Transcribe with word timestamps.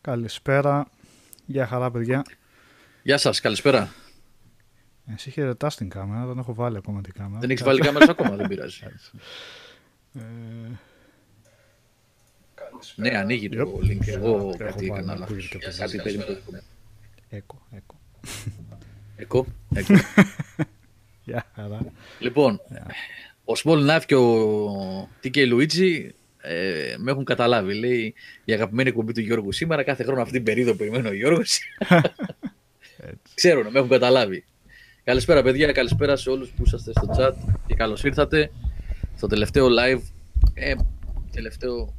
Καλησπέρα. 0.00 0.86
Γεια 1.46 1.66
χαρά, 1.66 1.90
παιδιά. 1.90 2.24
Γεια 3.02 3.18
σας, 3.18 3.40
καλησπέρα. 3.40 3.92
Εσύ 5.14 5.30
χαιρετά 5.30 5.68
την 5.68 5.88
κάμερα, 5.88 6.26
δεν 6.26 6.38
έχω 6.38 6.54
βάλει 6.54 6.76
ακόμα 6.76 7.00
την 7.00 7.12
κάμερα. 7.12 7.38
Δεν 7.40 7.50
έχεις 7.50 7.64
βάλει 7.64 7.80
κάμερα 7.80 8.06
ακόμα, 8.10 8.36
δεν 8.36 8.48
πειράζει. 8.48 8.80
Ε, 10.14 10.20
ναι, 12.96 13.08
ανοίγει 13.18 13.48
το 13.48 13.80
Yep. 13.82 13.84
link. 13.86 14.06
Εγώ 14.06 14.28
Έχω 14.36 14.54
κάτι 14.58 14.72
βάλει, 14.72 14.84
έκανα 14.86 15.14
λάθος. 15.18 15.22
ακούγεται 15.22 15.58
και 15.58 15.66
από 15.66 15.76
Κάτι 15.78 15.94
εδώ. 15.94 16.02
περίμενα. 16.02 16.38
Έκο, 17.28 17.66
έκο. 17.70 17.94
Εκώ, 19.16 19.46
εκώ. 19.74 19.94
Γεια 21.24 21.46
χαρά. 21.54 21.80
Λοιπόν, 22.18 22.60
ο 23.44 23.52
Small 23.64 23.88
Knife 23.88 24.02
και 24.06 24.14
ο 24.14 25.08
TK 25.24 25.36
Luigi 25.52 26.08
ε, 26.42 26.94
με 26.98 27.10
έχουν 27.10 27.24
καταλάβει. 27.24 27.74
Λέει 27.74 28.14
η 28.44 28.52
αγαπημένη 28.52 28.88
εκπομπή 28.88 29.12
του 29.12 29.20
Γιώργου 29.20 29.52
σήμερα. 29.52 29.82
Κάθε 29.82 30.04
χρόνο 30.04 30.20
αυτή 30.20 30.32
την 30.32 30.42
περίοδο 30.44 30.74
περιμένω 30.74 31.08
ο 31.08 31.12
Γιώργος. 31.12 31.58
Ξέρουν, 33.34 33.66
με 33.70 33.78
έχουν 33.78 33.90
καταλάβει. 33.90 34.44
Καλησπέρα, 35.04 35.42
παιδιά. 35.42 35.72
Καλησπέρα 35.72 36.16
σε 36.16 36.30
όλους 36.30 36.48
που 36.50 36.62
είσαστε 36.66 36.90
στο 36.90 37.08
chat 37.18 37.32
και 37.66 37.74
καλώς 37.74 38.04
ήρθατε 38.04 38.50
στο 39.16 39.26
τελευταίο 39.26 39.66
live. 39.80 40.00
Ε, 40.54 40.74
τελευταίο. 41.32 41.94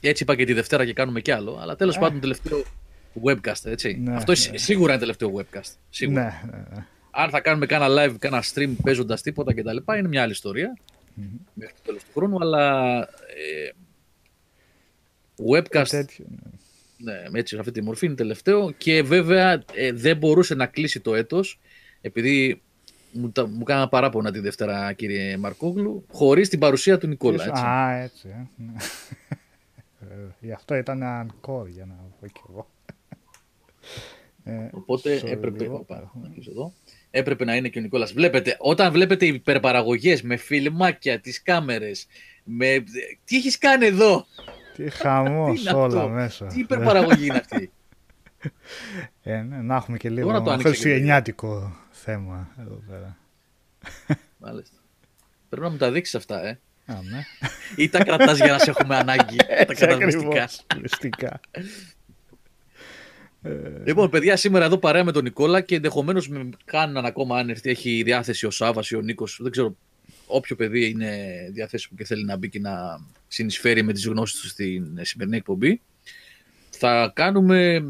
Έτσι 0.00 0.22
είπα 0.22 0.36
και 0.36 0.44
τη 0.44 0.52
Δευτέρα 0.52 0.84
και 0.84 0.92
κάνουμε 0.92 1.20
κι 1.20 1.30
άλλο. 1.30 1.58
Αλλά 1.62 1.76
τέλος 1.76 1.98
πάντων, 1.98 2.20
τελευταίο 2.20 2.62
webcast, 3.24 3.64
έτσι. 3.64 3.98
Ναι, 4.02 4.14
Αυτό 4.16 4.32
ναι. 4.32 4.36
σι- 4.38 4.58
σίγουρα 4.58 4.90
είναι 4.92 5.00
τελευταίο 5.00 5.32
webcast. 5.36 5.72
Σίγουρα. 5.90 6.22
Ναι, 6.22 6.50
ναι, 6.56 6.64
ναι. 6.74 6.84
Αν 7.10 7.30
θα 7.30 7.40
κάνουμε 7.40 7.66
κάνα 7.66 7.86
live, 7.88 8.14
κάνα 8.18 8.42
stream 8.54 8.70
παίζοντας 8.82 9.22
τίποτα 9.22 9.54
κτλ. 9.54 9.76
είναι 9.98 10.08
μια 10.08 10.22
άλλη 10.22 10.32
ιστορία. 10.32 10.76
Μέχρι 11.54 11.74
το 11.74 11.80
τέλος 11.84 12.04
του 12.04 12.10
χρόνου. 12.14 12.36
Αλλά. 12.40 12.98
Ε, 13.00 13.70
webcast. 15.52 15.88
Τέτοιο, 15.88 16.24
ναι. 16.28 16.50
Ναι, 17.02 17.38
έτσι, 17.38 17.54
σε 17.54 17.60
αυτή 17.60 17.72
τη 17.72 17.82
μορφή 17.82 18.06
είναι 18.06 18.14
τελευταίο. 18.14 18.70
Και 18.70 19.02
βέβαια 19.02 19.64
ε, 19.74 19.92
δεν 19.92 20.16
μπορούσε 20.16 20.54
να 20.54 20.66
κλείσει 20.66 21.00
το 21.00 21.14
έτος 21.14 21.60
επειδή 22.00 22.62
μου, 23.12 23.30
τα, 23.30 23.46
μου 23.46 23.62
κάνανε 23.64 23.88
παράπονα 23.88 24.30
τη 24.32 24.40
Δευτέρα, 24.40 24.92
κύριε 24.92 25.36
Μαρκόγλου, 25.36 26.04
χωρίς 26.12 26.48
την 26.48 26.58
παρουσία 26.58 26.98
του 26.98 27.06
Νικόλα. 27.06 27.44
Έτσι. 27.44 27.62
Α, 27.62 27.90
έτσι. 28.02 28.28
ε, 28.28 28.46
ναι. 28.56 28.72
Ε, 30.00 30.34
Γι' 30.40 30.52
αυτό 30.52 30.74
ήταν 30.74 31.02
encore 31.02 31.68
για 31.68 31.86
να 31.86 31.94
πω 32.20 32.26
κι 32.26 32.40
εγώ. 32.48 32.70
Ε, 34.44 34.68
Οπότε 34.72 35.20
sorry 35.20 35.30
έπρεπε. 35.30 35.62
λίγο. 35.62 35.76
Οπα, 35.76 36.10
να 36.20 36.26
αρχίσω 36.26 36.50
εδώ. 36.50 36.72
Έπρεπε 37.10 37.44
να 37.44 37.56
είναι 37.56 37.68
και 37.68 37.78
ο 37.78 37.82
Νικόλας. 37.82 38.12
Βλέπετε, 38.12 38.56
όταν 38.58 38.92
βλέπετε 38.92 39.26
υπερπαραγωγές 39.26 40.22
με 40.22 40.36
φιλμάκια, 40.36 41.20
τις 41.20 41.42
κάμερες, 41.42 42.06
με... 42.44 42.84
τι 43.24 43.36
έχεις 43.36 43.58
κάνει 43.58 43.86
εδώ, 43.86 44.26
Τι 44.76 44.90
χαμός 44.90 45.54
Τι 45.62 45.68
είναι 45.68 45.78
όλα 45.78 45.86
αυτό; 46.00 46.08
μέσα. 46.08 46.46
τι 46.46 46.60
υπερπαραγωγή 46.60 47.26
είναι 47.26 47.36
αυτή; 47.36 47.70
Ε, 49.22 49.36
ναι, 49.42 49.56
να 49.56 49.76
έχουμε 49.76 49.96
και 49.96 50.10
Τώρα 50.10 50.22
το 50.22 50.28
λίγο 50.28 50.50
άνοιξε 50.50 50.56
και 50.56 50.68
χριστουγεννιάτικο 50.68 51.76
θέμα 51.90 52.48
εδώ 52.60 52.82
πέρα. 52.88 53.16
Μάλιστα. 54.44 54.76
Πρέπει 55.48 55.64
να 55.64 55.70
μου 55.70 55.76
τα 55.76 55.90
δείξεις 55.90 56.14
αυτά, 56.14 56.46
ε. 56.46 56.58
Α, 56.86 56.94
ναι. 57.10 57.20
Ή 57.76 57.88
τα 57.88 58.04
κρατάς 58.04 58.36
για 58.36 58.52
να 58.52 58.58
σε 58.58 58.70
έχουμε 58.70 58.96
ανάγκη. 58.96 59.36
τα 59.36 59.44
Έτσι 59.48 59.74
κρατάς 59.74 60.04
μυστικά. 60.04 60.28
ακριβώς, 60.28 60.66
μυστικά. 60.80 61.40
Λοιπόν, 63.84 64.10
παιδιά, 64.10 64.36
σήμερα 64.36 64.64
εδώ 64.64 64.78
παρέα 64.78 65.04
με 65.04 65.12
τον 65.12 65.22
Νικόλα 65.22 65.60
και 65.60 65.74
ενδεχομένως 65.74 66.28
με 66.28 66.48
κάναν 66.64 67.04
ακόμα 67.04 67.38
αν 67.38 67.48
έρθει, 67.48 67.70
έχει 67.70 68.02
διάθεση 68.02 68.46
ο 68.46 68.50
Σάβας 68.50 68.90
ή 68.90 68.96
ο 68.96 69.00
Νίκος. 69.00 69.38
Δεν 69.42 69.50
ξέρω, 69.50 69.76
όποιο 70.26 70.56
παιδί 70.56 70.88
είναι 70.88 71.26
διαθέσιμο 71.52 71.96
και 71.98 72.04
θέλει 72.04 72.24
να 72.24 72.36
μπει 72.36 72.48
και 72.48 72.60
να 72.60 73.00
συνεισφέρει 73.28 73.82
με 73.82 73.92
τις 73.92 74.06
γνώσεις 74.06 74.40
του 74.40 74.48
στην 74.48 74.98
σημερινή 75.00 75.36
εκπομπή. 75.36 75.80
Θα 76.70 77.12
κάνουμε 77.14 77.84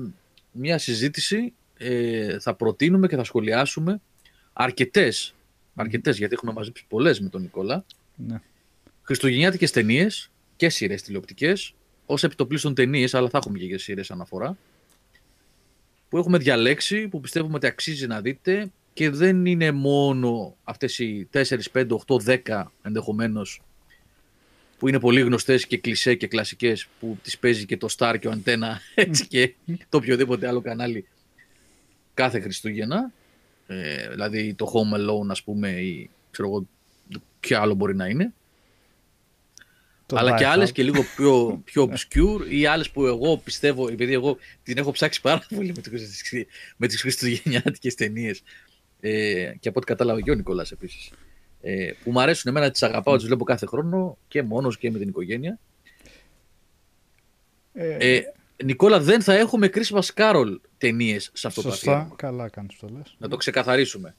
μια 0.53 0.79
συζήτηση, 0.79 1.53
ε, 1.79 2.39
θα 2.39 2.55
προτείνουμε 2.55 3.07
και 3.07 3.17
θα 3.17 3.25
σχολιάσουμε 3.25 4.01
αρκετές, 4.53 5.35
αρκετές, 5.75 6.19
γιατί 6.19 6.35
έχουμε 6.35 6.53
μαζέψει 6.53 6.85
πολλές 6.89 7.21
με 7.21 7.29
τον 7.29 7.41
Νικόλα, 7.41 7.85
Ναι. 8.17 8.41
χριστουγεννιάτικες 9.03 9.71
ταινίες 9.71 10.31
και 10.57 10.69
σειρές 10.69 11.03
τηλεοπτικές, 11.03 11.75
ως 12.07 12.23
επιτοπλίστων 12.25 12.75
ταινίες, 12.75 13.15
αλλά 13.15 13.29
θα 13.29 13.39
έχουμε 13.39 13.59
και 13.59 13.79
σειρές 13.79 14.11
αναφορά 14.11 14.57
που 16.11 16.19
έχουμε 16.19 16.39
διαλέξει, 16.39 17.09
που 17.09 17.21
πιστεύουμε 17.21 17.55
ότι 17.55 17.67
αξίζει 17.67 18.07
να 18.07 18.21
δείτε 18.21 18.71
και 18.93 19.11
δεν 19.11 19.47
είναι 19.47 19.71
μόνο 19.71 20.57
αυτές 20.65 20.99
οι 20.99 21.29
4, 21.33 21.45
5, 21.73 21.87
8, 22.07 22.41
10 22.47 22.65
ενδεχομένως 22.83 23.63
που 24.79 24.89
είναι 24.89 25.01
πολύ 25.01 25.21
γνωστές 25.21 25.67
και 25.67 25.79
κλισέ 25.79 26.15
και 26.15 26.27
κλασικές 26.27 26.87
που 27.01 27.19
τις 27.23 27.39
παίζει 27.39 27.67
και 27.67 27.77
το 27.77 27.89
Star 27.99 28.17
και 28.21 28.29
ο 28.29 28.31
Αντένα 28.31 28.81
έτσι 28.95 29.27
και 29.27 29.55
το 29.89 29.97
οποιοδήποτε 29.97 30.47
άλλο 30.47 30.61
κανάλι 30.61 31.07
κάθε 32.15 32.41
Χριστούγεννα. 32.41 33.13
Ε, 33.67 34.09
δηλαδή 34.09 34.55
το 34.55 34.73
Home 34.75 34.97
Alone 34.97 35.29
ας 35.29 35.43
πούμε 35.43 35.71
ή 35.71 36.11
ξέρω 36.31 36.49
εγώ 36.49 36.67
ποιο 37.41 37.61
άλλο 37.61 37.75
μπορεί 37.75 37.97
να 37.97 38.07
είναι. 38.07 38.25
Το 38.25 38.33
αλλά 40.17 40.35
και 40.37 40.45
Die 40.45 40.49
άλλες 40.49 40.69
Hard. 40.69 40.73
και 40.73 40.83
λίγο 40.83 41.03
πιο, 41.17 41.61
πιο 41.65 41.91
obscure 41.93 42.47
ή 42.51 42.67
άλλες 42.67 42.91
που 42.91 43.07
εγώ 43.07 43.37
πιστεύω, 43.37 43.89
επειδή 43.89 44.13
εγώ 44.13 44.37
την 44.63 44.79
έχω 44.79 44.91
ψάξει 44.91 45.21
πάρα 45.21 45.47
πολύ 45.55 45.73
με, 45.77 45.83
τις, 45.83 46.23
με 46.77 46.87
τις 46.87 47.01
χριστουγεννιάτικες 47.01 47.95
ταινίες. 47.95 48.43
Ε, 49.01 49.53
και 49.61 49.69
από 49.69 49.79
ό,τι 49.79 49.87
κατάλαβα 49.87 50.21
και 50.21 50.31
ο 50.31 50.35
Νικόλας 50.35 50.71
επίσης. 50.71 51.11
Ε, 51.61 51.91
που 52.05 52.11
μου 52.11 52.21
αρέσουν 52.21 52.51
εμένα, 52.51 52.71
τις 52.71 52.83
αγαπάω, 52.83 53.17
τις 53.17 53.25
βλέπω 53.27 53.45
κάθε 53.45 53.67
χρόνο 53.67 54.19
και 54.29 54.43
μόνος 54.43 54.79
και 54.79 54.91
με 54.91 54.99
την 54.99 55.09
οικογένεια. 55.09 55.59
Ε, 57.73 58.15
Ε, 58.17 58.23
Νικόλα, 58.65 59.01
δεν 59.01 59.23
θα 59.23 59.35
έχουμε 59.35 59.71
Christmas 59.75 60.07
Carol 60.15 60.57
ταινίες 60.79 61.31
σε 61.33 61.47
αυτό 61.47 61.63
το 61.63 61.69
Σωστά, 61.71 61.93
αφιέρωμα. 61.93 62.15
καλά 62.17 62.49
κάνεις 62.49 62.77
το 62.79 62.89
λες. 62.89 63.15
Να 63.19 63.29
το 63.29 63.37
ξεκαθαρίσουμε. 63.37 64.15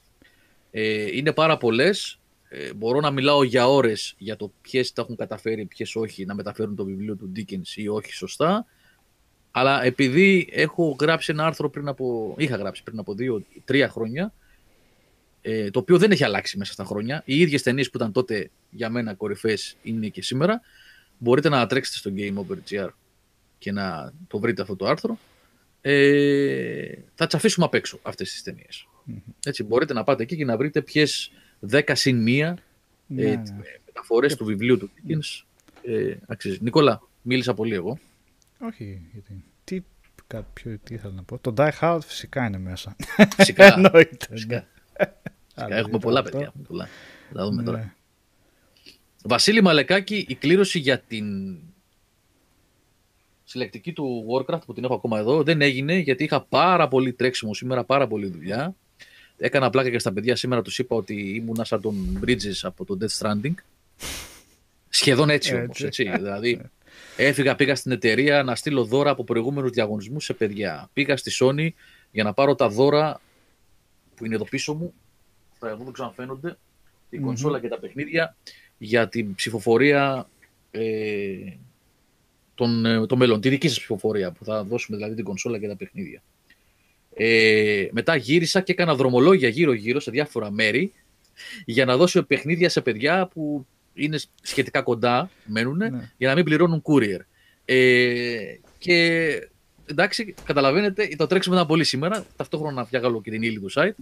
Ε, 0.72 1.16
είναι 1.18 1.32
πάρα 1.32 1.58
πολλές. 1.58 2.20
Ε, 2.54 2.74
μπορώ 2.74 3.00
να 3.00 3.12
μιλάω 3.12 3.44
για 3.44 3.68
ώρες 3.68 4.16
για 4.18 4.36
το 4.36 4.52
ποιες 4.62 4.94
τα 4.94 5.02
έχουν 5.02 5.16
καταφέρει, 5.16 5.66
ποιες 5.66 5.96
όχι 5.96 6.26
να 6.26 6.34
μεταφέρουν 6.36 6.76
το 6.76 6.86
βιβλίο 6.86 7.16
του 7.16 7.32
Dickens 7.36 7.76
ή 7.76 7.88
όχι 7.88 8.14
σωστά. 8.14 8.66
Αλλά 9.52 9.84
επειδή 9.84 10.50
έχω 10.52 10.96
γράψει 11.00 11.32
ένα 11.32 11.46
άρθρο 11.46 11.70
πριν 11.70 11.88
από. 11.88 12.36
είχα 12.38 12.56
γράψει 12.56 12.84
πριν 12.84 13.00
από 13.00 13.14
δύο-τρία 13.14 13.90
χρόνια, 13.90 14.34
ε, 15.42 15.70
το 15.70 15.80
οποίο 15.80 15.98
δεν 15.98 16.12
έχει 16.12 16.24
αλλάξει 16.24 16.58
μέσα 16.58 16.74
στα 16.74 16.84
χρόνια. 16.84 17.22
Οι 17.26 17.40
ίδιες 17.40 17.62
ταινίες 17.62 17.90
που 17.90 17.98
ήταν 17.98 18.12
τότε 18.12 18.50
για 18.70 18.90
μένα 18.90 19.14
κορυφαίε 19.14 19.58
είναι 19.84 20.08
και 20.08 20.22
σήμερα. 20.22 20.62
Μπορείτε 21.18 21.50
να 21.50 21.68
τρέξετε 21.68 21.98
στο 21.98 22.12
Game 22.16 22.46
Over 22.46 22.58
GR 22.70 22.90
και 23.58 23.72
να 23.72 24.14
το 24.28 24.40
βρείτε 24.40 24.62
αυτό 24.62 24.76
το 24.76 24.86
άρθρο. 24.86 25.20
Ε, 25.82 26.94
θα 27.16 27.26
τις 27.26 27.36
αφήσουμε 27.36 27.66
απ' 27.66 27.74
έξω 27.74 28.00
αυτές 28.02 28.32
τις 28.32 28.44
ταινίες. 28.44 28.88
Έτσι, 29.46 29.64
μπορείτε 29.64 29.94
να 29.94 30.04
πάτε 30.04 30.24
εκεί 30.24 30.36
και 30.36 30.46
να 30.46 30.58
βρείτε 30.58 30.82
ποιες 30.82 31.32
10 31.72 31.82
συν 31.94 32.26
1 32.28 32.54
Ναι, 33.08 33.24
ε, 33.24 33.36
ναι. 33.36 33.44
μεταφορές 33.86 34.36
του 34.36 34.46
βιβλίου 34.46 34.78
του 34.78 34.90
Dickens 34.96 35.44
ε, 35.82 36.16
αξίζει. 36.28 36.58
Νικόλα, 36.62 37.02
μίλησα 37.22 37.54
πολύ 37.54 37.74
εγώ. 37.74 38.00
Όχι, 38.60 39.02
γιατί. 39.12 39.44
Τι, 39.64 39.82
κάποιο, 40.28 40.80
τι 40.84 40.94
ήθελα 40.94 41.14
να 41.14 41.24
πω. 41.24 41.38
Το 41.40 41.54
Die 41.58 41.72
Hard 41.82 42.00
φυσικά 42.06 42.46
είναι 42.46 42.58
μέσα. 42.58 42.96
Φυσικά. 43.36 43.66
Εννοείται. 43.74 44.28
Φυσικά. 44.30 44.56
ναι. 44.56 44.66
Φυσικά. 44.98 45.16
Αλλά 45.56 45.76
Έχουμε 45.76 45.88
ήταν 45.90 46.00
πολλά 46.00 46.20
αυτό. 46.20 46.32
παιδιά. 46.32 46.48
έχουμε 46.48 46.64
πολλά. 46.68 46.88
Θα 47.30 47.38
τα 47.38 47.46
δούμε 47.46 47.64
τώρα. 47.64 47.78
Ναι. 47.78 47.94
Βασίλη 49.24 49.62
Μαλεκάκη, 49.62 50.26
η 50.30 50.36
κλήρωση 50.36 50.80
για 50.80 51.00
την 51.00 51.58
συλλεκτική 53.44 53.94
του 53.94 54.26
Warcraft 54.30 54.62
που 54.66 54.74
την 54.74 54.84
έχω 54.84 54.94
ακόμα 54.94 55.20
εδώ 55.20 55.44
δεν 55.44 55.62
έγινε 55.62 55.96
γιατί 55.98 56.24
είχα 56.24 56.42
πάρα 56.42 56.88
πολύ 56.88 57.14
τρέξιμο 57.14 57.54
σήμερα, 57.54 57.84
πάρα 57.84 58.08
πολύ 58.08 58.28
δουλειά. 58.28 58.76
Έκανα 59.44 59.70
πλάκα 59.70 59.90
και 59.90 60.00
στα 60.00 60.14
παιδιά 60.14 60.36
σήμερα, 60.36 60.62
τους 60.62 60.80
είπα 60.80 60.96
ότι 60.96 61.36
ήμουνα 61.36 61.64
σαν 61.64 61.82
τον 61.82 62.22
Bridges 62.26 62.60
από 62.62 62.86
το 62.86 62.98
Death 63.02 63.20
Stranding. 63.20 63.54
Σχεδόν 64.90 65.30
έτσι 65.30 65.56
όμως, 65.56 65.84
Έτσι. 65.84 65.86
έτσι. 65.86 66.18
δηλαδή, 66.18 66.62
έφυγα, 67.18 67.56
πήγα 67.56 67.76
στην 67.76 67.92
εταιρεία 67.92 68.44
να 68.44 68.56
στείλω 68.56 68.86
δώρα 68.86 69.10
από 69.10 69.24
προηγούμενους 69.24 69.72
διαγωνισμούς 69.72 70.24
σε 70.24 70.34
παιδιά. 70.34 70.90
Πήγα 70.94 71.18
στη 71.18 71.32
Sony 71.40 71.70
για 72.12 72.24
να 72.24 72.34
πάρω 72.34 72.56
τα 72.56 72.70
δώρα 72.70 73.22
που 74.16 74.26
είναι 74.26 74.36
εδώ 74.36 74.44
πίσω 74.44 74.74
μου. 74.74 74.94
Θα 75.60 75.70
εδώ 75.70 75.84
δεν 75.84 75.94
ξαναφαίνονται. 75.94 76.58
Η 77.10 77.18
Μμμ. 77.18 77.26
κονσόλα 77.26 77.60
και 77.60 77.68
τα 77.68 77.80
παιχνίδια 77.80 78.36
για 78.78 79.08
την 79.08 79.36
ψηφοφορία 79.36 80.28
ε, 80.72 81.54
των, 82.56 82.86
ε, 82.86 83.06
το 83.06 83.16
μέλλον, 83.16 83.42
τη 83.42 83.50
δική 83.50 83.68
σας 83.68 83.78
ψηφοφορία 83.78 84.32
που 84.32 84.46
θα 84.46 84.64
δώσουμε 84.64 84.98
δηλαδή 84.98 85.16
την 85.16 85.24
κονσόλα 85.24 85.60
και 85.60 85.68
τα 85.68 85.76
παιχνίδια. 85.76 86.22
Ε, 87.14 87.88
μετά 87.92 88.16
γύρισα 88.16 88.62
και 88.62 88.72
έκανα 88.72 88.96
δρομολόγια 88.96 89.50
γύρω-γύρω 89.50 90.00
σε 90.00 90.12
διάφορα 90.12 90.52
μέρη 90.52 90.94
για 91.66 91.86
να 91.86 91.98
δώσω 91.98 92.24
παιχνίδια 92.24 92.70
σε 92.70 92.82
παιδιά 92.82 93.28
που 93.34 93.66
είναι 93.94 94.20
σχετικά 94.42 94.82
κοντά, 94.82 95.30
μένουν, 95.46 95.78
Ναι. 95.78 96.12
για 96.18 96.28
να 96.30 96.36
μην 96.36 96.44
πληρώνουν 96.44 96.82
courier. 96.86 97.20
Ε, 97.66 98.56
και 98.78 99.28
εντάξει, 99.86 100.34
καταλαβαίνετε, 100.44 101.08
το 101.18 101.28
τρέξιμο 101.28 101.56
ήταν 101.56 101.68
πολύ 101.68 101.84
σήμερα. 101.84 102.26
Ταυτόχρονα 102.36 102.74
να 102.74 102.86
φτιάγω 102.86 103.22
και 103.22 103.32
την 103.32 103.42
ύλη 103.42 103.60
του 103.60 103.72
site. 103.74 103.96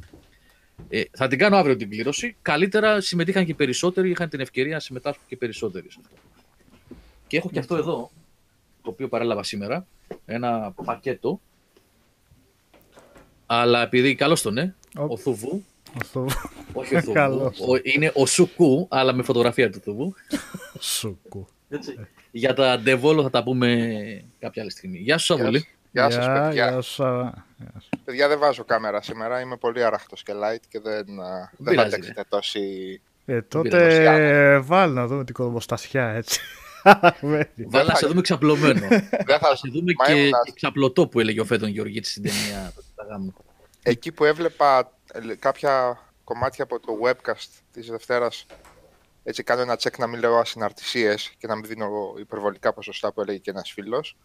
Ε, 0.89 1.01
θα 1.11 1.27
την 1.27 1.37
κάνω 1.37 1.57
αύριο 1.57 1.75
την 1.75 1.89
κλήρωση. 1.89 2.35
Καλύτερα 2.41 3.01
συμμετείχαν 3.01 3.45
και 3.45 3.55
περισσότεροι, 3.55 4.09
είχαν 4.09 4.29
την 4.29 4.39
ευκαιρία 4.39 4.73
να 4.73 4.79
συμμετάσχουν 4.79 5.23
και 5.27 5.37
περισσότεροι 5.37 5.91
σε 5.91 5.97
αυτό. 6.03 6.15
Και 7.27 7.37
έχω 7.37 7.49
και 7.49 7.59
αυτό 7.59 7.75
εδώ, 7.75 8.11
το 8.81 8.89
το 8.89 8.89
οποίο 8.89 9.07
παρέλαβα 9.07 9.43
σήμερα. 9.43 9.87
Ένα 10.25 10.73
πακέτο. 10.85 11.41
Αλλά 13.51 13.81
επειδή 13.81 14.15
καλώ 14.15 14.37
τον, 14.43 14.57
ε, 14.57 14.75
Οπ. 14.97 15.11
ο 15.11 15.17
Θουβού. 15.17 15.65
Αυτό 16.01 16.25
Όχι 16.73 16.95
ο 16.95 16.99
Θουβού. 17.01 17.13
Καλώς. 17.13 17.59
ο- 17.59 17.79
είναι 17.83 18.11
ο 18.15 18.25
Σουκού, 18.25 18.87
αλλά 18.89 19.13
με 19.13 19.23
φωτογραφία 19.23 19.69
του 19.69 19.79
Θουβού. 19.79 20.13
σούκου. 20.79 21.47
Έτσι. 21.69 22.07
Για 22.31 22.53
τα 22.53 22.79
Ντεβόλο 22.79 23.21
θα 23.21 23.29
τα 23.29 23.43
πούμε 23.43 23.87
κάποια 24.39 24.61
άλλη 24.61 24.71
στιγμή. 24.71 24.97
Γεια 24.97 25.17
σου, 25.17 25.25
Σαββολή. 25.25 25.67
Γεια 25.91 26.09
σας, 26.09 26.25
παιδιά. 26.25 26.51
Γεια 26.51 26.81
σου. 26.81 26.93
Σάβα. 26.93 27.45
Γεια 27.57 27.71
σου. 27.79 27.89
Παιδιά, 28.05 28.27
δεν 28.27 28.39
βάζω 28.39 28.63
κάμερα 28.63 29.01
σήμερα. 29.01 29.39
Είμαι 29.39 29.57
πολύ 29.57 29.83
άραχτος 29.83 30.23
και 30.23 30.33
light 30.35 30.61
και 30.69 30.79
δεν, 30.79 31.19
α, 31.19 31.51
δεν 31.57 31.65
θα 31.65 31.69
πειράζει, 31.69 31.87
αντέξετε 31.87 32.23
τόση... 32.29 33.01
Ε, 33.25 33.33
πειράζει. 33.33 33.47
τότε 33.49 34.59
βάλει 34.59 34.93
να 34.93 35.07
δούμε 35.07 35.23
την 35.23 35.33
κορμοστασιά 35.33 36.07
έτσι. 36.09 36.39
Βάλα 37.67 37.83
να 37.87 37.95
σε 37.95 38.07
δούμε 38.07 38.21
ξαπλωμένο. 38.21 38.87
δεν 38.87 39.39
θα... 39.39 39.49
Να 39.49 39.55
σε 39.55 39.69
δούμε 39.71 39.93
Μα 39.97 40.05
και, 40.05 40.11
ήμουνα- 40.11 40.41
και 40.45 40.51
ξαπλωτό 40.55 41.07
που 41.07 41.19
έλεγε 41.19 41.39
ο 41.41 41.45
Φέτον 41.45 41.69
Γεωργίτης 41.69 42.11
στην 42.11 42.23
ταινία. 42.23 42.73
τα 42.95 43.03
γάμου. 43.03 43.33
Εκεί 43.83 44.11
που 44.11 44.25
έβλεπα 44.25 44.91
ε, 45.13 45.35
κάποια 45.39 45.99
κομμάτια 46.23 46.63
από 46.63 46.79
το 46.79 46.97
webcast 47.03 47.47
της 47.71 47.87
Δευτέρας 47.89 48.45
έτσι 49.23 49.43
κάνω 49.43 49.61
ένα 49.61 49.77
check 49.79 49.97
να 49.97 50.07
μην 50.07 50.19
λέω 50.19 50.37
ασυναρτησίες 50.37 51.31
και 51.37 51.47
να 51.47 51.55
μην 51.55 51.65
δίνω 51.65 51.89
υπερβολικά 52.19 52.73
ποσοστά 52.73 53.11
που 53.13 53.21
έλεγε 53.21 53.37
και 53.37 53.49
ένας 53.49 53.71
φίλος. 53.71 54.17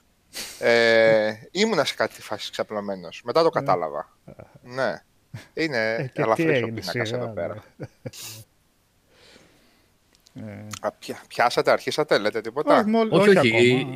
Ε, 0.58 1.32
ήμουνα 1.50 1.84
σε 1.84 1.94
κάτι 1.94 2.23
φάση 2.23 2.50
ξαπλωμένος. 2.50 3.23
Μετά 3.25 3.42
το 3.42 3.49
κατάλαβα. 3.50 4.16
ναι. 4.62 5.02
Είναι 5.54 5.94
Ε, 5.94 6.02
και 6.02 6.08
τι 6.14 6.23
ελαφρύς 6.23 6.46
ο 6.46 6.50
έγινε 6.50 6.80
πίνακας 6.80 7.08
σιγά, 7.08 7.18
εδώ 7.23 7.32
πέρα. 7.32 7.64
Ε, 10.36 10.66
Α, 10.80 10.92
πια- 10.92 11.22
πιάσατε, 11.28 11.70
αρχίσατε, 11.70 12.18
λέτε 12.18 12.40
τίποτα; 12.40 12.78
όχι, 12.78 12.88
μόλι- 12.88 13.12
όχι, 13.12 13.28
όχι. 13.38 13.38
ακόμα. 13.48 13.92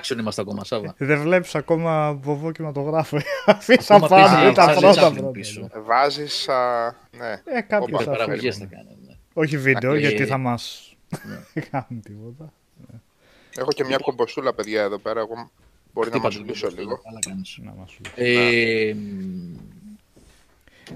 Introduction 0.00 0.18
είμαστε 0.18 0.40
ακόμα, 0.40 0.64
Σάβα. 0.64 0.94
Δεν 0.98 1.20
βλέπεις 1.20 1.54
ακόμα 1.54 2.12
βοβό 2.12 2.52
κινηματογράφο. 2.52 3.18
Αφήσα 3.46 3.94
Ακόμα 3.94 4.08
πάνω 4.08 4.36
παίζει- 4.36 4.54
τα 4.54 4.64
ψάζει 4.64 4.80
πρώτα 4.80 5.08
Chaplin 5.08 5.12
πρώτα. 5.14 5.30
πίσω. 5.30 5.68
Βάζεις, 5.84 6.48
α, 6.48 6.94
ναι. 7.18 7.42
Ε, 7.44 7.60
κάποιος 7.60 7.88
Όπα, 7.92 7.98
θα 7.98 8.10
πέρα, 8.10 8.16
Παραγωγές 8.24 8.56
φέρει. 8.56 8.68
θα 8.70 8.76
κάνουν. 8.76 8.96
ναι. 9.06 9.14
Όχι 9.32 9.58
βίντεο, 9.58 9.92
Ε, 9.92 9.98
γιατί 9.98 10.26
θα 10.26 10.38
μας 10.38 10.94
κάνουν 11.70 12.02
τίποτα. 12.02 12.52
Έχω 13.56 13.70
και 13.72 13.84
μια 13.84 13.98
κομποσούλα, 14.02 14.54
παιδιά, 14.54 14.82
εδώ 14.82 14.98
πέρα. 14.98 15.20
Εγώ 15.20 15.50
μπορεί 15.92 16.08
να 16.10 16.14
Χτύπα 16.14 16.22
μας 16.22 16.36
το 16.36 16.42
λύσω 16.46 16.68
λίγο, 16.68 16.80
λίγο. 16.80 17.00
καλά 17.04 17.18
κάνεις. 17.28 17.58
Να 17.62 17.72
μας 17.78 17.90
σου. 17.90 18.00
Ε, 18.14 18.94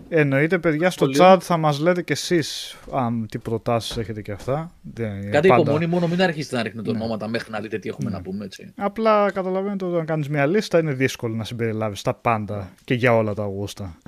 Εννοείται, 0.09 0.59
παιδιά, 0.59 0.91
στο 0.91 1.05
Πολύ. 1.05 1.17
chat 1.21 1.37
θα 1.41 1.57
μας 1.57 1.79
λέτε 1.79 2.03
κι 2.03 2.13
εσείς 2.13 2.77
αν, 2.93 3.27
τι 3.31 3.39
προτάσεις 3.39 3.97
έχετε 3.97 4.23
και 4.23 4.33
αυτά. 4.33 4.73
Δεν- 4.83 5.31
Κάτι 5.31 5.49
πάντα. 5.49 5.63
υπομονή, 5.63 5.87
μόνο 5.87 6.07
μην 6.09 6.23
αρχίσετε 6.23 6.57
να 6.57 6.63
ρίχνετε 6.63 6.91
Ναι. 6.93 6.99
ονόματα 6.99 7.29
μέχρι 7.29 7.51
να 7.51 7.61
δείτε 7.61 7.79
τι 7.79 7.89
έχουμε 7.89 8.11
να 8.11 8.23
πούμε. 8.23 8.45
Έτσι. 8.45 8.73
Απλά 8.77 9.31
καταλαβαίνετε 9.33 9.85
ότι 9.85 9.95
όταν 9.95 10.07
κάνεις 10.07 10.29
μια 10.29 10.47
λίστα 10.47 10.79
είναι 10.79 10.93
δύσκολο 10.93 11.35
να 11.35 11.45
συμπεριλάβεις 11.45 12.03
τα 12.03 12.15
πάντα 12.15 12.73
και 12.85 12.95
για 12.95 13.17
όλα 13.17 13.35
τα 13.35 13.45
γούστα. 13.45 13.99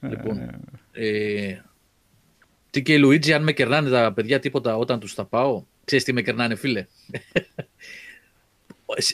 Λοιπόν, 0.00 0.38
ε, 0.92 1.56
τι 2.70 2.82
και 2.82 2.92
η 2.92 2.98
Λουίτζι, 2.98 3.32
αν 3.32 3.42
με 3.42 3.52
κερνάνε 3.52 3.90
τα 3.90 4.12
παιδιά 4.12 4.38
τίποτα 4.40 4.76
όταν 4.76 5.00
τους 5.00 5.14
τα 5.14 5.24
πάω, 5.24 5.62
ξέρεις 5.84 6.04
τι 6.04 6.12
με 6.12 6.22
κερνάνε 6.22 6.54
φίλε; 6.54 6.86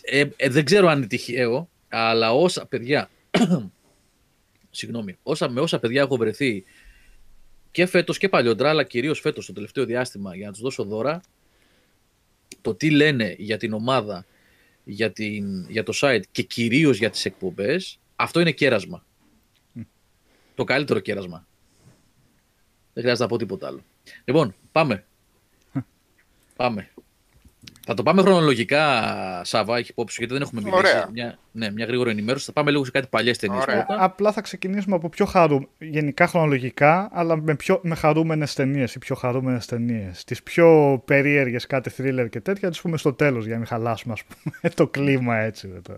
ε, 0.03 0.25
ε, 0.37 0.49
δεν 0.49 0.65
ξέρω 0.65 0.89
αν 0.89 0.99
είναι 0.99 1.07
τυχαίο, 1.07 1.69
αλλά 1.89 2.33
όσα 2.33 2.67
παιδιά, 2.67 3.09
συγγνώμη, 4.75 5.19
όσα, 5.23 5.49
με 5.49 5.61
όσα 5.61 5.79
παιδιά 5.79 6.03
έχω 6.03 6.17
βρεθεί 6.17 6.65
και 7.71 7.87
φέτος 7.87 8.19
και 8.19 8.29
παλιότερα, 8.29 8.69
αλλά 8.69 8.85
κυρίως 8.85 9.21
φέτος 9.21 9.47
το 9.47 9.53
τελευταίο 9.53 9.85
διάστημα 9.85 10.37
για 10.37 10.47
να 10.47 10.53
τους 10.53 10.61
δώσω 10.61 10.85
δώρα, 10.85 11.21
το 12.61 12.75
τι 12.75 12.91
λένε 12.91 13.35
για 13.39 13.57
την 13.57 13.73
ομάδα, 13.73 14.27
για, 14.85 15.13
την, 15.13 15.71
για 15.71 15.83
το 15.83 15.93
site 15.97 16.23
και 16.33 16.43
κυρίως 16.43 16.99
για 16.99 17.11
τις 17.11 17.25
εκπομπές, 17.25 17.99
αυτό 18.17 18.41
είναι 18.41 18.53
κέρασμα. 18.53 19.05
Το 20.55 20.65
καλύτερο 20.65 21.01
κέρασμα. 21.01 21.47
Δεν 22.93 23.03
χρειάζεται 23.03 23.23
να 23.23 23.29
πω 23.29 23.39
τίποτα 23.39 23.67
άλλο. 23.67 23.85
Λοιπόν, 24.25 24.55
πάμε. 24.73 25.05
πάμε. 26.57 26.94
Θα 27.87 27.95
το 27.95 28.03
πάμε 28.03 28.23
χρονολογικά, 28.23 28.85
Σάβα, 29.45 29.77
έχει 29.77 29.91
υπόψη, 29.91 30.17
γιατί 30.19 30.33
δεν 30.33 30.43
έχουμε 30.43 30.61
μιλήσει. 30.61 30.79
Ωραία. 30.79 31.09
Μια, 31.13 31.39
ναι, 31.53 31.71
μια 31.71 31.85
γρήγορη 31.85 32.11
ενημέρωση. 32.11 32.45
Θα 32.45 32.53
πάμε 32.53 32.71
λίγο 32.71 32.85
σε 32.85 32.91
κάτι 32.91 33.07
παλιές 33.11 33.39
ταινίες 33.39 33.63
Ωραία. 33.63 33.85
πρώτα. 33.85 34.05
Απλά 34.05 34.33
θα 34.33 34.41
ξεκινήσουμε 34.41 34.97
από 34.97 35.09
πιο 35.09 35.25
χαρού... 35.25 35.59
γενικά 35.79 36.27
χρονολογικά, 36.27 37.09
αλλά 37.13 37.37
με, 37.37 37.57
πιο... 37.57 37.81
με 37.83 37.95
χαρούμενες 37.95 38.55
ταινίες 38.55 38.95
ή 38.95 38.99
πιο 38.99 39.15
χαρούμενες 39.15 39.67
ταινίες. 39.67 40.25
Τις 40.25 40.43
πιο 40.43 41.03
περίεργες 41.05 41.67
κάτι 41.67 41.91
thriller 41.99 42.27
και 42.31 42.41
τέτοια, 42.41 42.71
τις 42.71 42.81
πούμε 42.81 42.97
στο 42.97 43.13
τέλος 43.13 43.45
για 43.45 43.53
να 43.53 43.59
μην 43.59 43.69
χαλάσουμε 43.69 44.13
ας 44.13 44.23
πούμε, 44.25 44.75
το 44.75 44.89
κλίμα 44.89 45.37
έτσι. 45.37 45.67
Με 45.67 45.81
το... 45.81 45.95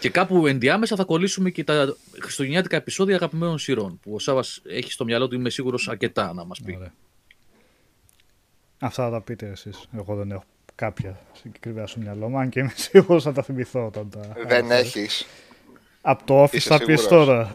Και 0.00 0.10
κάπου 0.10 0.46
ενδιάμεσα 0.46 0.96
θα 0.96 1.04
κολλήσουμε 1.04 1.50
και 1.50 1.64
τα 1.64 1.96
χριστουγεννιάτικα 2.20 2.76
επεισόδια 2.76 3.16
αγαπημένων 3.16 3.58
σειρών. 3.58 3.98
Που 4.02 4.14
ο 4.14 4.18
Σάβας 4.18 4.62
έχει 4.68 4.92
στο 4.92 5.04
μυαλό 5.04 5.28
του, 5.28 5.34
είμαι 5.34 5.50
σίγουρος, 5.50 5.88
αρκετά 5.88 6.32
να 6.32 6.44
μας 6.44 6.60
πει. 6.64 6.74
Ωραία. 6.76 6.92
Αυτά 8.78 9.04
θα 9.04 9.10
τα 9.10 9.20
πείτε 9.20 9.46
εσείς. 9.46 9.88
Εγώ 9.96 10.14
δεν 10.14 10.30
έχω 10.30 10.44
κάποια 10.76 11.18
συγκεκριμένα 11.32 11.86
στο 11.86 12.00
μυαλό 12.00 12.28
μου, 12.28 12.38
αν 12.38 12.48
και 12.48 12.60
είμαι 12.60 12.72
σίγουρος 12.90 13.22
θα 13.22 13.32
τα 13.32 13.42
θυμηθώ 13.42 13.86
όταν 13.86 14.10
τα... 14.10 14.20
Δεν 14.46 14.70
έχεις. 14.70 15.26
Από 16.00 16.24
το 16.24 16.42
office 16.42 16.52
Είσαι 16.52 16.68
θα 16.68 16.78
πεις 16.84 17.00
σίγουρος; 17.00 17.26
τώρα. 17.26 17.44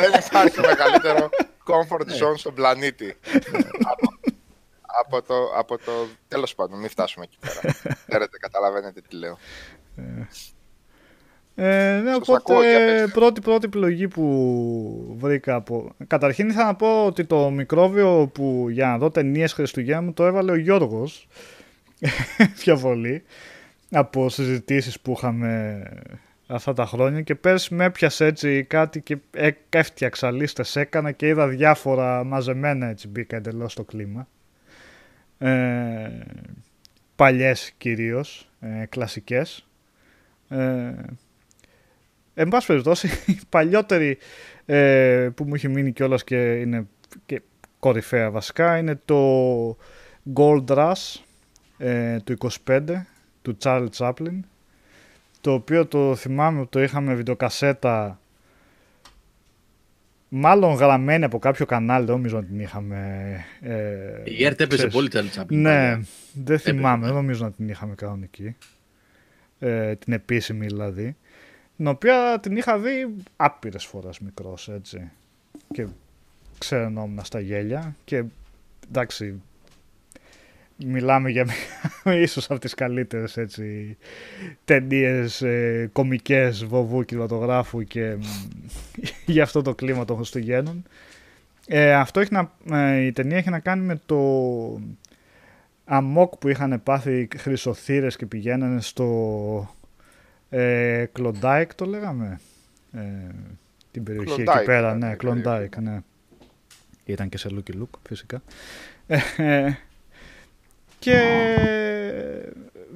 Δεν 0.00 0.12
υπάρχει 0.26 0.60
μεγαλύτερο 0.60 1.30
comfort 1.66 2.06
zone 2.06 2.36
στον 2.36 2.54
πλανήτη. 2.54 3.16
από, 3.84 4.18
από 5.00 5.22
το, 5.22 5.34
από 5.56 5.78
το... 5.78 5.92
Τέλος 6.28 6.54
πάντων, 6.54 6.78
μην 6.78 6.88
φτάσουμε 6.88 7.24
εκεί 7.24 7.38
πέρα. 7.40 7.74
Ξέρετε, 8.08 8.38
καταλαβαίνετε 8.38 9.00
τι 9.00 9.16
λέω. 9.16 9.38
Ε, 11.54 12.00
ναι, 12.04 12.10
Σας 12.10 12.28
ακούω, 12.28 12.62
για 12.62 12.76
οπότε 12.76 13.02
πες. 13.02 13.10
πρώτη 13.10 13.40
πρώτη 13.40 13.64
επιλογή 13.66 14.08
που 14.08 15.16
βρήκα 15.18 15.54
από... 15.54 15.94
Καταρχήν 16.06 16.48
ήθελα 16.48 16.64
να 16.64 16.74
πω 16.74 17.06
ότι 17.06 17.24
το 17.24 17.50
μικρόβιο 17.50 18.30
που 18.34 18.66
για 18.70 18.86
να 18.86 18.98
δω 18.98 19.10
ταινίες 19.10 19.52
Χριστουγέννα 19.52 20.02
μου 20.02 20.12
το 20.12 20.24
έβαλε 20.24 20.52
ο 20.52 20.56
Γιώργος. 20.56 21.28
Πιο 22.60 22.76
πολύ 22.76 23.22
από 23.90 24.28
συζητήσεις 24.28 25.00
που 25.00 25.12
είχαμε 25.16 25.82
αυτά 26.46 26.72
τα 26.72 26.86
χρόνια 26.86 27.20
και 27.22 27.34
πέρσι 27.34 27.74
με 27.74 27.84
έπιασε 27.84 28.24
έτσι 28.24 28.64
κάτι 28.64 29.00
και 29.00 29.18
ε, 29.30 29.50
έφτιαξα 29.68 30.30
λίστες 30.30 30.76
έκανα 30.76 31.12
και 31.12 31.26
είδα 31.26 31.48
διάφορα 31.48 32.24
μαζεμένα 32.24 32.86
έτσι 32.86 33.08
μπήκα 33.08 33.36
εντελώς 33.36 33.72
στο 33.72 33.84
κλίμα. 33.84 34.28
Ε, 35.38 36.10
παλιές 37.16 37.72
κυρίως 37.78 38.50
ε, 38.60 38.84
κλασικές. 38.88 39.66
Ε, 40.48 40.92
Εν 42.34 42.48
πάση 42.48 42.66
περιπτώσει, 42.66 43.08
η 43.26 43.38
παλιότερη 43.48 44.18
ε, 44.66 45.28
που 45.34 45.44
μου 45.44 45.54
έχει 45.54 45.68
μείνει 45.68 45.92
κιόλας 45.92 46.24
και 46.24 46.52
είναι 46.52 46.86
και 47.26 47.42
κορυφαία 47.78 48.30
βασικά 48.30 48.78
είναι 48.78 49.00
το 49.04 49.76
Gold 50.34 50.64
Rush 50.66 51.20
ε, 51.78 52.18
του 52.24 52.36
25 52.66 52.80
του 53.42 53.56
Charlie 53.62 53.88
Chaplin 53.96 54.40
το 55.40 55.52
οποίο 55.52 55.86
το 55.86 56.14
θυμάμαι 56.14 56.60
ότι 56.60 56.68
το 56.68 56.82
είχαμε 56.82 57.14
βιντεοκασέτα 57.14 58.20
μάλλον 60.28 60.74
γραμμένη 60.74 61.24
από 61.24 61.38
κάποιο 61.38 61.66
κανάλι, 61.66 62.04
δεν 62.06 62.14
νομίζω 62.14 62.36
να 62.36 62.44
την 62.44 62.60
είχαμε. 62.60 62.96
Ε, 63.60 63.76
Η 64.24 64.44
ΕΡΤ 64.44 64.60
έπαιζε 64.60 64.88
ξέρεις. 64.88 64.94
πολύ 64.94 65.08
Charlie 65.12 65.40
Chaplin. 65.40 65.46
Ναι, 65.56 65.98
δεν 66.32 66.58
θυμάμαι, 66.58 66.98
ναι. 66.98 67.04
δεν 67.06 67.14
νομίζω 67.14 67.44
να 67.44 67.52
την 67.52 67.68
είχαμε 67.68 67.94
κανονική. 67.94 68.56
Ε, 69.58 69.94
την 69.94 70.12
επίσημη 70.12 70.66
δηλαδή. 70.66 71.16
Την 71.76 71.86
οποία 71.86 72.38
την 72.42 72.56
είχα 72.56 72.78
δει 72.78 73.14
άπειρες 73.36 73.84
φορές 73.84 74.18
μικρός, 74.18 74.68
έτσι. 74.68 75.10
Και 75.72 75.86
ξερνόμουν 76.58 77.24
στα 77.24 77.40
γέλια 77.40 77.96
και 78.04 78.24
εντάξει, 78.88 79.40
μιλάμε 80.76 81.30
για 81.30 81.44
μια- 82.04 82.14
ίσως 82.22 82.50
από 82.50 82.60
τις 82.60 82.74
καλύτερες 82.74 83.36
έτσι 83.36 83.96
ταινίες 84.64 85.42
ε, 85.42 85.88
κομικές 85.92 86.64
βοβού 86.64 87.04
κινηματογράφου 87.04 87.82
και 87.82 88.14
μ, 88.14 88.20
για 89.32 89.42
αυτό 89.42 89.62
το 89.62 89.74
κλίμα 89.74 90.04
των 90.04 90.16
Χριστουγέννων. 90.16 90.82
Ε, 91.66 91.94
αυτό 91.94 92.20
έχει 92.20 92.32
να, 92.32 92.52
ε, 92.78 93.00
η 93.00 93.12
ταινία 93.12 93.36
έχει 93.36 93.50
να 93.50 93.58
κάνει 93.60 93.84
με 93.84 94.00
το 94.06 94.18
αμόκ 95.84 96.36
που 96.36 96.48
είχαν 96.48 96.82
πάθει 96.82 97.28
χρυσοθήρες 97.36 98.16
και 98.16 98.26
πηγαίνανε 98.26 98.80
στο 98.80 99.74
ε, 100.58 101.04
Κλοντάικ 101.12 101.74
το 101.74 101.84
λέγαμε. 101.84 102.40
Ε, 102.92 103.00
την 103.90 104.02
περιοχή 104.02 104.32
εκεί 104.32 104.42
Klondike 104.46 104.62
πέρα, 104.64 104.86
ήταν 104.88 104.98
ναι, 104.98 105.10
η 105.12 105.16
Κλοντάικ, 105.16 105.76
ναι. 105.76 106.00
Ήταν 107.04 107.28
και 107.28 107.36
σε 107.38 107.48
Λούκι 107.48 107.72
Λουκ 107.72 107.94
φυσικά. 108.06 108.42
Ε, 109.36 109.72
και 110.98 111.18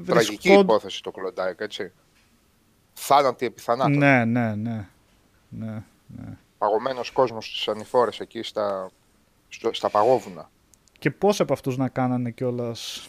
Τραγική 0.07 0.37
βρισκόν- 0.37 0.63
υπόθεση 0.63 1.03
το 1.03 1.11
Κλοντάικ, 1.11 1.61
έτσι. 1.61 1.93
Θάνατη 2.95 3.47
επιθανάτων. 3.47 3.99
Ναι, 3.99 4.25
ναι, 4.25 4.55
ναι. 4.55 4.85
ναι. 5.49 5.83
Παγωμένος 6.59 7.11
κόσμος 7.11 7.47
στις 7.47 7.69
ανηφόρες 7.69 8.21
εκεί 8.21 8.43
στα, 8.43 8.91
στο- 9.49 9.73
στα 9.75 9.91
παγόβουνα. 9.91 10.51
Και 10.99 11.11
πώς 11.11 11.41
από 11.41 11.53
αυτούς 11.53 11.77
να 11.77 11.89
κάνανε 11.89 12.31
κιόλας 12.31 13.09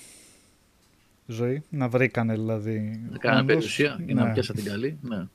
ζωή. 1.28 1.64
Να 1.70 1.88
βρήκανε 1.88 2.34
δηλαδή. 2.34 3.02
Να 3.12 3.18
κάνανε 3.18 3.42
όντως. 3.42 3.54
περιουσία 3.56 3.98
για 4.06 4.14
να 4.16 4.26
Ναι. 4.26 4.34
πιάσα 4.34 4.54
την 4.54 4.64
καλή. 4.66 4.98
Ναι. 5.02 5.26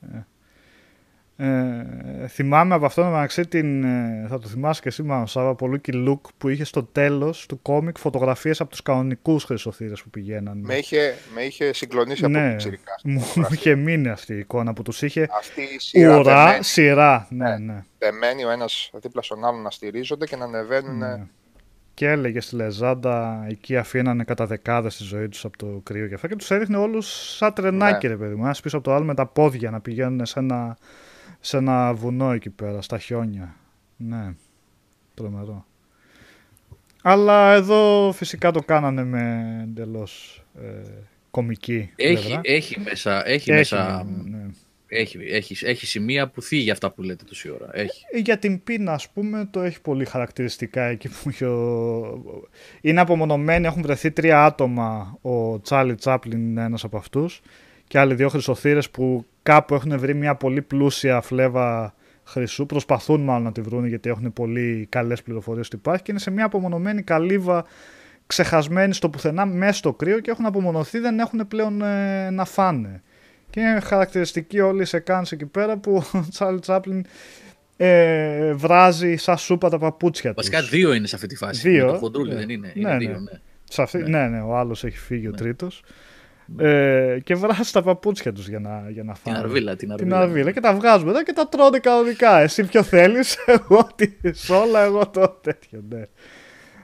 Ε, 1.37 2.27
θυμάμαι 2.29 2.75
από 2.75 2.87
αυτό 2.87 3.05
μεταξύ 3.05 3.47
την. 3.47 3.85
ε, 3.85 4.27
θα 4.29 4.39
το 4.39 4.49
θυμάσαι 4.49 4.81
και 4.81 4.89
εσύ, 4.89 5.03
μάλλον, 5.03 5.27
Σάβα, 5.27 5.55
πολύ 5.55 5.81
και 5.81 5.93
look 6.09 6.21
που 6.39 6.49
είχε 6.49 6.65
στο 6.65 6.85
τέλος 6.85 7.47
του 7.47 7.63
κόμικ 7.63 7.99
φωτογραφίες 7.99 8.61
από 8.61 8.71
τους 8.71 8.83
κανονικούς 8.83 9.45
χρυσοθύρες 9.45 10.03
που 10.03 10.11
πηγαίναν. 10.11 10.59
Με 10.59 10.75
είχε, 10.77 11.15
με 11.35 11.43
είχε 11.43 11.73
συγκλονίσει 11.75 12.25
από 12.25 12.33
ναι, 12.33 12.49
την 12.49 12.57
ψηρικά. 12.57 12.93
μου 13.05 13.23
μου 13.35 13.47
είχε 13.51 13.75
μείνει 13.75 14.09
αυτή 14.09 14.35
η 14.35 14.39
εικόνα 14.39 14.73
που 14.73 14.83
τους 14.83 15.03
είχε 15.03 15.29
Αυτή 15.39 15.61
η 15.63 15.79
σειρά 15.79 16.19
ουρά, 16.19 16.45
δεμένη, 16.45 16.65
σειρά. 16.65 17.27
Ναι, 17.31 17.57
ναι. 17.59 17.85
δεμένοι 17.99 18.45
ο 18.45 18.51
ένας 18.51 18.91
δίπλα 18.95 19.23
στον 19.23 19.45
άλλον 19.45 19.63
να 19.63 19.71
στηρίζονται 19.71 20.27
και 20.27 20.37
να 20.37 20.45
ανεβαίνουν. 20.45 20.99
ναι. 20.99 21.27
Και 21.95 22.09
έλεγε 22.09 22.41
στη 22.41 22.55
Λεζάντα 22.57 23.45
εκεί 23.49 23.77
αφήνανε 23.77 24.25
κατά 24.25 24.47
δεκάδες 24.47 24.97
τη 24.97 25.05
ζωή 25.05 25.29
τους 25.29 25.45
από 25.45 25.59
το 25.59 25.81
κρύο 25.83 26.07
και 26.09 26.15
αυτά 26.15 26.29
και 26.29 26.37
τους 26.37 26.51
έδειχνε 26.51 26.77
όλους 26.77 27.37
σαν 27.37 27.53
τρενάκι, 27.53 28.07
Ναι. 28.07 28.13
ρε 28.13 28.19
παιδί 28.19 28.35
μου. 28.35 28.45
Ένας 28.45 28.61
πίσω 28.61 28.77
από 28.77 28.85
το 28.89 28.95
άλλο 28.95 29.05
με 29.05 29.15
τα 29.15 29.27
πόδια 29.27 29.71
να 29.71 29.81
πηγαίνουν 29.81 30.27
σε 30.27 30.39
ένα, 30.39 30.77
σε 31.41 31.57
ένα 31.57 31.95
βουνό 31.95 32.33
εκεί 32.33 32.51
πέρα, 32.51 32.83
στα 32.83 32.99
χιόνια. 32.99 33.55
Ναι, 33.97 34.35
τρομερό. 35.15 35.65
Αλλά 37.03 37.53
εδώ 37.53 38.13
φυσικά 38.15 38.51
το 38.51 38.61
κάνανε 38.63 39.05
με 39.05 39.47
εντελώς 39.63 40.45
ε, 40.63 40.69
κομική 41.31 41.91
Έχει, 41.97 42.23
πλευρά. 42.25 42.41
έχει 42.45 42.81
μέσα, 42.81 43.29
έχει 43.29 43.51
Έχει, 43.51 43.53
μέσα 43.53 44.05
ναι, 44.05 44.37
ναι. 44.37 44.47
Έχει, 44.93 45.19
έχει, 45.31 45.67
έχει 45.67 45.87
σημεία 45.87 46.29
που 46.29 46.43
θίγει 46.43 46.71
αυτά 46.71 46.91
που 46.91 47.03
λέτε 47.03 47.25
τόση 47.25 47.51
ώρα. 47.51 47.69
Έχει. 47.73 48.05
Ε, 48.11 48.19
Για 48.19 48.39
την 48.39 48.63
πείνα, 48.63 48.93
ας 48.93 49.09
πούμε, 49.09 49.49
το 49.51 49.61
έχει 49.61 49.81
πολύ 49.81 50.05
χαρακτηριστικά 50.05 50.83
εκεί 50.83 51.09
που 51.09 51.29
έχει 51.29 51.45
ο... 51.45 52.43
είναι 52.81 53.01
απομονωμένοι, 53.01 53.67
έχουν 53.67 53.83
βρεθεί 53.83 54.11
τρία 54.11 54.45
άτομα. 54.45 55.19
Ο 55.23 55.61
Τσάρλι 55.61 55.95
Τσάπλιν 55.95 56.39
είναι 56.39 56.63
ένας 56.63 56.85
από 56.85 56.97
αυτούς 56.97 57.41
και 57.89 57.99
άλλοι 57.99 58.15
δύο 58.15 58.29
χρυσοθύρες 58.29 58.91
που 58.91 59.25
κάπου 59.43 59.75
έχουν 59.75 59.99
βρει 59.99 60.15
μια 60.15 60.35
πολύ 60.35 60.63
πλούσια 60.63 61.21
φλέβα 61.21 61.95
χρυσού. 62.25 62.67
Προσπαθούν 62.67 63.21
μάλλον 63.21 63.43
να 63.43 63.53
τη 63.53 63.61
βρουν 63.61 63.87
γιατί 63.87 64.09
έχουν 64.09 64.33
πολύ 64.33 64.87
καλές 64.89 65.23
πληροφορίες 65.23 65.67
ότι 65.67 65.77
υπάρχει 65.77 66.03
και 66.03 66.11
είναι 66.11 66.21
σε 66.21 66.31
μια 66.31 66.45
απομονωμένη 66.45 67.03
καλύβα 67.03 67.65
ξεχασμένη 68.27 68.95
στο 68.95 69.09
πουθενά 69.09 69.47
μέσα 69.47 69.73
στο 69.73 69.93
κρύο 69.93 70.21
και 70.21 70.31
έχουν 70.31 70.47
απομονωθεί, 70.47 70.99
δεν 70.99 71.19
έχουν 71.19 71.49
πλέον 71.49 71.83
ε, 71.83 72.31
να 72.31 72.45
φάνε. 72.45 73.03
Και 73.53 73.61
είναι 73.61 73.81
χαρακτηριστική 73.81 74.61
όλη 74.61 74.83
η 74.83 74.85
σεκάνση 74.85 75.35
εκεί 75.35 75.47
πέρα 75.47 75.77
που 75.77 75.95
ο 76.13 76.27
Τσάρλι 76.31 76.61
Τσάπλιν 76.61 77.05
ε, 77.77 78.53
βράζει 78.53 79.17
σαν 79.17 79.39
σούπα 79.39 79.69
τα 79.71 79.79
παπούτσια 79.79 80.31
του. 80.31 80.37
Βασικά 80.37 80.63
δύο 80.63 80.93
είναι 80.93 81.07
σε 81.07 81.15
αυτή 81.15 81.27
τη 81.29 81.37
φάση. 81.37 81.69
Δύο, 81.71 81.87
Με 81.87 81.93
το 81.93 81.99
χοντρούλι 81.99 82.29
ναι. 82.33 82.39
δεν 82.39 82.49
είναι; 82.49 82.73
Ναι, 82.75 82.81
είναι 82.81 82.93
ναι. 82.93 82.99
δύο, 82.99 83.19
ναι. 83.21 83.41
Σε 83.65 83.83
αυτή, 83.83 83.99
ναι. 83.99 84.09
Ναι. 84.09 84.29
ναι, 84.29 84.41
ο 84.41 84.57
άλλος 84.57 84.85
έχει 84.85 84.99
φύγει 84.99 85.27
ο 85.27 85.31
Ναι. 85.31 85.37
τρίτος. 85.37 85.83
Ε, 86.59 87.19
και 87.25 87.35
βράζει 87.35 87.71
τα 87.73 87.83
παπούτσια 87.83 88.33
τους 88.33 88.49
για 88.49 88.59
να, 88.61 88.85
για 88.91 89.03
να 89.03 89.13
Την 89.13 89.23
φάνε. 89.23 89.39
αρβίλα, 89.39 89.77
την 89.77 89.93
αρβίλα. 89.93 90.09
Την 90.11 90.19
αρβίλα 90.29 90.51
και 90.53 90.61
τα 90.61 90.75
βγάζουμε 90.75 91.11
εδώ 91.11 91.23
και 91.23 91.33
τα 91.33 91.49
τρώνε 91.49 91.79
κανονικά. 91.79 92.39
Εσύ 92.39 92.65
ποιο 92.65 92.83
θέλεις, 92.83 93.37
εγώ 93.57 93.89
τη 93.95 94.37
σόλα, 94.39 94.81
εγώ 94.83 95.09
το 95.09 95.29
τέτοιο, 95.41 95.85
ναι. 95.89 96.03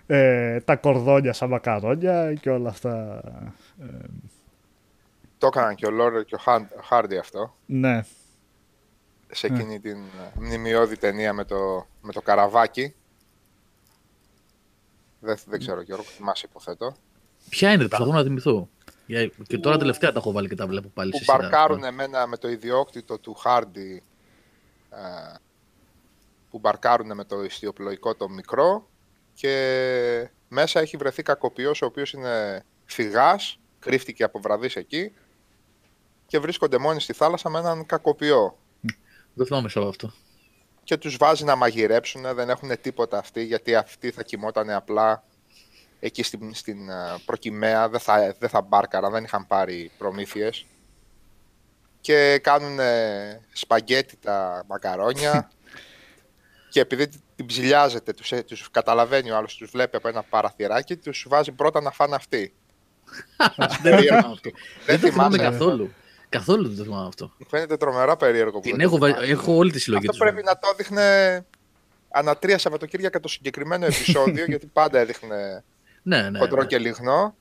Ε, 0.07 0.61
τα 0.61 0.77
κορδόνια 0.77 1.33
σαν 1.33 1.49
μακαρόνια 1.49 2.35
και 2.41 2.51
όλα 2.51 2.69
αυτά. 2.69 3.21
Ε, 3.81 3.85
Το 5.39 5.47
έκαναν 5.47 5.75
και 5.75 5.87
ο 5.87 5.91
Λόρερ 5.91 6.25
και 6.25 6.35
ο 6.35 6.39
Χάν- 6.39 6.73
ο 6.79 6.83
Χάρντι 6.83 7.17
αυτό. 7.19 7.57
ναι, 7.67 8.03
Σε 9.31 9.47
εκείνη 9.47 9.81
την 9.81 9.97
ε, 9.99 10.31
μνημειώδη 10.35 10.97
ταινία 10.97 11.33
με 11.33 11.45
το, 11.45 11.87
με 12.03 12.13
το 12.13 12.21
καραβάκι. 12.21 12.95
Δεν, 15.21 15.37
δεν 15.47 15.59
ξέρω 15.59 15.81
Γιώργο, 15.81 16.05
θυμάσαι 16.05 16.47
υποθέτω. 16.51 16.97
Ποια 17.49 17.73
είναι, 17.73 17.89
προσπαθώ 17.89 18.13
να 18.13 18.23
θυμηθώ. 18.23 18.69
Για- 19.07 19.31
Και 19.47 19.59
τώρα 19.59 19.77
τελευταία 19.79 20.13
τα 20.13 20.19
έχω 20.19 20.33
βάλει 20.33 20.49
και 20.49 20.55
τα 20.55 20.67
βλέπω 20.67 20.89
πάλι 20.89 21.11
που 21.11 21.17
σε 21.17 21.25
σειρά. 21.25 21.37
μπαρκάρουν 21.39 21.85
εμένα 21.85 22.27
με 22.27 22.37
το 22.37 22.49
ιδιόκτητο 22.49 23.19
του 23.19 23.35
Χάρντι 23.35 24.03
ε, 24.91 25.35
που 26.51 26.59
μπαρκάρουν 26.59 27.15
με 27.15 27.25
το 27.25 27.45
ιστιοπλοϊκό 27.45 28.15
το 28.15 28.29
μικρό 28.29 28.89
και 29.35 30.31
μέσα 30.49 30.81
έχει 30.81 30.97
βρεθεί 30.97 31.23
κακοποιός 31.23 31.83
ο 31.83 31.87
οποίος 31.87 32.13
είναι 32.13 32.65
φυγάς, 32.85 33.59
κρύφτηκε 33.79 34.25
από 34.25 34.41
βραδείς 34.41 34.77
εκεί 34.77 35.13
και 36.29 36.39
βρίσκονται 36.39 36.79
μόνοι 36.79 37.01
στη 37.01 37.13
θάλασσα 37.13 37.49
με 37.49 37.59
έναν 37.59 37.87
κακοποιό 37.87 38.59
Δεν 39.35 39.47
θυμάμαι 39.47 39.69
σε 39.69 39.81
αυτό. 39.81 40.13
και 40.85 40.97
τους 40.97 41.17
βάζει 41.17 41.45
να 41.45 41.57
μαγειρέψουν, 41.57 42.35
δεν 42.35 42.49
έχουν 42.49 42.81
τίποτα 42.81 43.19
αυτοί 43.19 43.45
γιατί 43.45 43.75
αυτοί 43.75 44.11
θα 44.11 44.23
κοιμότανε 44.23 44.75
απλά 44.75 45.25
εκεί 46.01 46.23
στην, 46.23 46.55
στην 46.55 46.89
ε, 46.89 46.95
προκυμαία, 47.25 47.89
δεν 47.89 48.01
θα, 48.01 48.37
δεν 48.39 48.49
θα 48.49 48.61
μπάρκαραν, 48.61 49.13
δεν 49.13 49.25
είχαν 49.25 49.47
πάρει 49.47 49.91
προμήθειες 49.99 50.67
και 52.01 52.39
κάνουν 52.43 52.79
σπαγκέτι 53.53 54.17
τα 54.17 54.65
μακαρόνια 54.67 55.51
και 56.73 56.81
επειδή 56.81 57.09
την 57.37 57.47
ψηλιάζεται, 57.47 58.13
τους, 58.13 58.33
ε, 58.33 58.43
τους 58.43 58.71
καταλαβαίνει 58.71 59.31
ο 59.31 59.37
άλλος, 59.37 59.57
τους 59.57 59.71
βλέπει 59.71 59.97
από 59.97 60.09
ένα 60.09 60.23
παραθυράκι, 60.23 60.97
τους 60.97 61.27
βάζει 61.29 61.53
πρώτα 61.53 61.81
να 61.81 61.91
φάνε 61.91 62.15
αυτοί. 62.15 62.53
Δεν 63.83 63.99
θυμάμαι 63.99 64.33
αυτό. 64.33 64.51
Δεν 64.87 65.01
το 65.01 65.09
θυμάμαι 65.09 65.37
θυμάσαι. 65.37 65.51
καθόλου. 65.51 65.93
Καθόλου 66.29 66.69
δεν 66.69 66.77
το 66.77 66.83
θυμάμαι 66.83 67.07
αυτό. 67.07 67.33
Μου 67.39 67.47
φαίνεται 67.49 67.77
τρομερά 67.77 68.17
περίεργο. 68.17 68.51
που 68.53 68.61
Την 68.61 68.71
δεν 68.77 68.81
το 68.81 68.85
έχω, 68.87 68.99
βα- 68.99 69.07
θυμάσαι. 69.15 69.33
έχω 69.33 69.57
όλη 69.57 69.71
τη 69.73 69.79
συλλογή 69.79 70.07
Αυτό 70.09 70.19
του. 70.25 70.31
πρέπει 70.31 70.45
να 70.47 70.59
το 70.59 70.69
έδειχνε 70.73 71.45
ανά 72.11 72.37
τρία 72.37 72.59
Σαββατοκύριακα 72.59 73.21
το 73.21 73.29
συγκεκριμένο 73.29 73.85
επεισόδιο, 73.85 74.45
γιατί 74.53 74.67
πάντα 74.67 74.99
έδειχνε 74.99 75.65
Ναι, 76.03 76.31
ναι. 76.31 76.39
χοντρό 76.39 76.61
ναι. 76.61 76.67
και 76.67 76.79
λιγνό. 76.79 77.35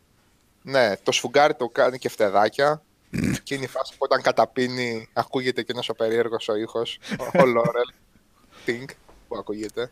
Ναι, 0.62 0.97
το 1.04 1.12
σφουγγάρι 1.12 1.54
το 1.56 1.67
κάνει 1.69 1.97
και 1.97 2.10
φτεδάκια. 2.10 2.82
και 3.43 3.56
είναι 3.56 3.63
η 3.63 3.67
φάση 3.67 3.91
που 3.91 3.97
όταν 4.00 4.21
καταπίνει 4.21 5.10
ακούγεται 5.13 5.62
και 5.62 5.71
ένας 5.71 5.89
ο 5.89 5.93
περίεργος 5.93 6.47
ο 6.47 6.56
ήχος, 6.56 7.00
ο 7.39 7.45
Λόρελ, 7.45 7.89
Τινγκ, 8.65 8.88
που 9.28 9.38
ακούγεται. 9.38 9.91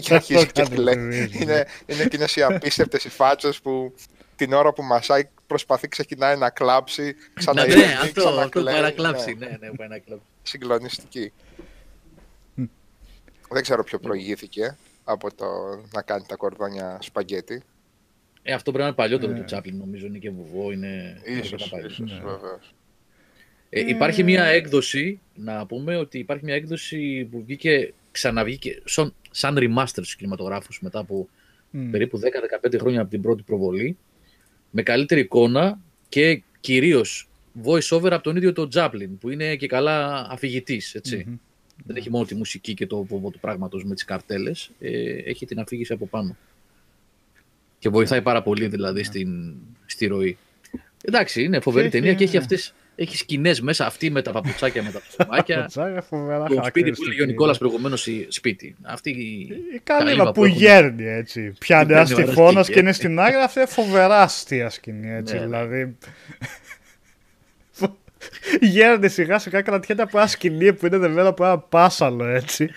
και 0.00 0.14
αρχίζει 0.14 0.46
και 0.46 0.62
κάνει 0.62 0.76
λέει, 0.76 0.94
θυμίζει. 0.94 1.42
είναι, 1.42 1.66
είναι 1.86 2.02
εκείνες 2.02 2.36
οι 2.36 2.42
απίστευτες 2.42 3.04
οι 3.04 3.08
φάτσες 3.08 3.60
που 3.60 3.94
την 4.36 4.52
ώρα 4.52 4.72
που 4.72 4.82
μασάει 4.82 5.28
προσπαθεί 5.46 5.88
ξεκινάει 5.88 6.36
να 6.36 6.50
κλάψει, 6.50 7.02
Ναι, 7.02 7.12
ξαναειρηνεί, 7.34 7.76
ναι, 7.76 7.84
αυτό, 7.84 8.28
αυτό 8.28 8.30
ξανακλαίει, 8.30 8.64
πάει 8.74 8.82
να 8.82 8.88
ναι 8.88 8.94
κλάψει. 8.94 9.34
Ναι, 9.34 9.46
ναι, 9.60 9.70
πάει 9.76 9.88
να 9.88 9.98
κλάψει. 9.98 10.24
συγκλονιστική. 10.42 11.32
Δεν 13.50 13.62
ξέρω 13.62 13.84
ποιο 13.84 13.98
προηγήθηκε 13.98 14.76
από 15.04 15.34
το 15.34 15.44
να 15.94 16.02
κάνει 16.02 16.24
τα 16.28 16.36
κορδόνια 16.36 16.98
σπαγκέτι. 17.02 17.62
Ε, 18.42 18.52
αυτό 18.52 18.70
πρέπει 18.72 18.78
να 18.78 18.86
είναι 18.86 18.96
παλιότερο 18.96 19.32
Ναι. 19.32 19.38
του 19.38 19.44
Τσάπλιν, 19.44 19.76
νομίζω. 19.76 20.06
Είναι 20.06 20.18
και 20.18 20.30
βουβό, 20.30 20.72
είναι. 20.72 21.20
είναι 21.26 21.38
Ίσως, 21.38 21.52
αρκετά 21.52 21.70
παλιό. 21.70 21.86
ίσως, 21.86 22.10
Ναι. 22.12 22.18
βεβαίως. 22.30 22.74
Ε, 23.70 23.80
υπάρχει 23.88 24.22
μια 24.22 24.44
έκδοση, 24.44 25.20
να 25.34 25.66
πούμε 25.66 25.96
ότι 25.96 26.18
υπάρχει 26.18 26.44
μια 26.44 26.54
έκδοση 26.54 27.28
που 27.30 27.42
βγήκε, 27.44 27.92
ξαναβγήκε 28.10 28.82
σαν, 28.84 29.14
σαν 29.30 29.56
remaster 29.58 29.84
στους 29.86 30.16
κινηματογράφους 30.16 30.80
μετά 30.80 30.98
από 30.98 31.28
Μμ. 31.70 31.90
περίπου 31.90 32.18
10-15 32.18 32.78
χρόνια 32.78 33.00
από 33.00 33.10
την 33.10 33.22
πρώτη 33.22 33.42
προβολή, 33.42 33.96
με 34.70 34.82
καλύτερη 34.82 35.20
εικόνα 35.20 35.80
και 36.08 36.42
κυρίως 36.60 37.28
voice 37.64 37.88
over 37.90 38.12
από 38.12 38.22
τον 38.22 38.36
ίδιο 38.36 38.52
τον 38.52 38.68
Τζάπλιν, 38.68 39.18
που 39.18 39.30
είναι 39.30 39.56
και 39.56 39.66
καλά 39.66 40.26
αφηγητής, 40.30 40.94
έτσι. 40.94 41.24
Μμμ. 41.26 41.36
Δεν 41.84 41.96
έχει 41.96 42.10
μόνο 42.10 42.24
τη 42.24 42.34
μουσική 42.34 42.74
και 42.74 42.86
το 42.86 43.02
βοβό 43.02 43.30
του 43.30 43.38
πράγματος 43.38 43.84
με 43.84 43.94
τις 43.94 44.04
καρτέλες, 44.04 44.70
ε, 44.80 44.90
έχει 45.08 45.46
την 45.46 45.58
αφήγηση 45.58 45.92
από 45.92 46.06
πάνω. 46.06 46.36
Και 47.78 47.88
βοηθάει 47.88 48.22
πάρα 48.22 48.42
πολύ 48.42 48.66
δηλαδή 48.66 49.02
στην, 49.02 49.54
στη 49.86 50.06
ροή. 50.06 50.38
Εντάξει, 51.04 51.42
είναι 51.42 51.60
φοβερή 51.60 51.88
Και 51.88 51.96
έχει, 51.96 52.04
ταινία 52.04 52.18
και 52.18 52.24
έχει 52.24 52.36
ναι. 52.36 52.42
αυτές, 52.42 52.74
έχει 52.96 53.16
σκηνές 53.16 53.60
μέσα 53.60 53.86
αυτή 53.86 54.10
με 54.10 54.22
τα 54.22 54.32
παπουτσάκια 54.32 54.82
με 54.82 54.90
τα 54.90 55.00
ψωμάκια. 55.08 55.60
Το 55.60 55.66
τσάγα 55.66 56.02
φοβερά 56.02 56.38
το 56.38 56.44
σπίτι 56.44 56.54
που 56.56 56.62
χαρακτηριστική. 56.62 57.06
έλεγε 57.06 57.22
ο 57.22 57.26
Νικόλας 57.26 57.58
προηγουμένως 57.58 58.06
η- 58.06 58.26
σπίτι. 58.30 58.74
Αυτή 58.82 59.10
η... 59.10 59.48
Η 59.74 59.80
καλύβα 59.84 60.04
καλύβα 60.04 60.24
που 60.24 60.32
που 60.32 60.44
έχουν. 60.44 60.56
γέρνει 60.58 61.04
έτσι. 61.06 61.52
Πιάνει 61.58 61.86
παίρνει 61.86 62.00
ένα 62.00 62.16
ο 62.16 62.20
ένας 62.20 62.28
τυφώνα 62.34 62.62
και 62.62 62.72
και 62.72 62.78
είναι 62.78 62.92
στην 62.92 63.20
άκρη. 63.20 63.36
Αυτή 63.40 63.58
είναι 63.58 63.68
φοβερά 63.68 64.22
αστεία 64.22 64.70
σκηνή 64.70 65.10
έτσι. 65.14 65.34
Ναι, 65.34 65.40
ναι. 65.40 65.46
Δηλαδή. 65.46 65.96
Γέρνει 68.60 69.08
σιγά 69.08 69.38
σιγά 69.38 69.60
κρατιέται 69.60 70.02
από 70.02 70.18
ένα 70.18 70.26
σκηνή 70.26 70.72
που 70.72 70.86
είναι 70.86 70.96
δεμένο 70.98 71.28
από 71.28 71.44
ένα 71.44 71.58
πάσαλο 71.58 72.24
έτσι. 72.24 72.64
Α, 72.64 72.68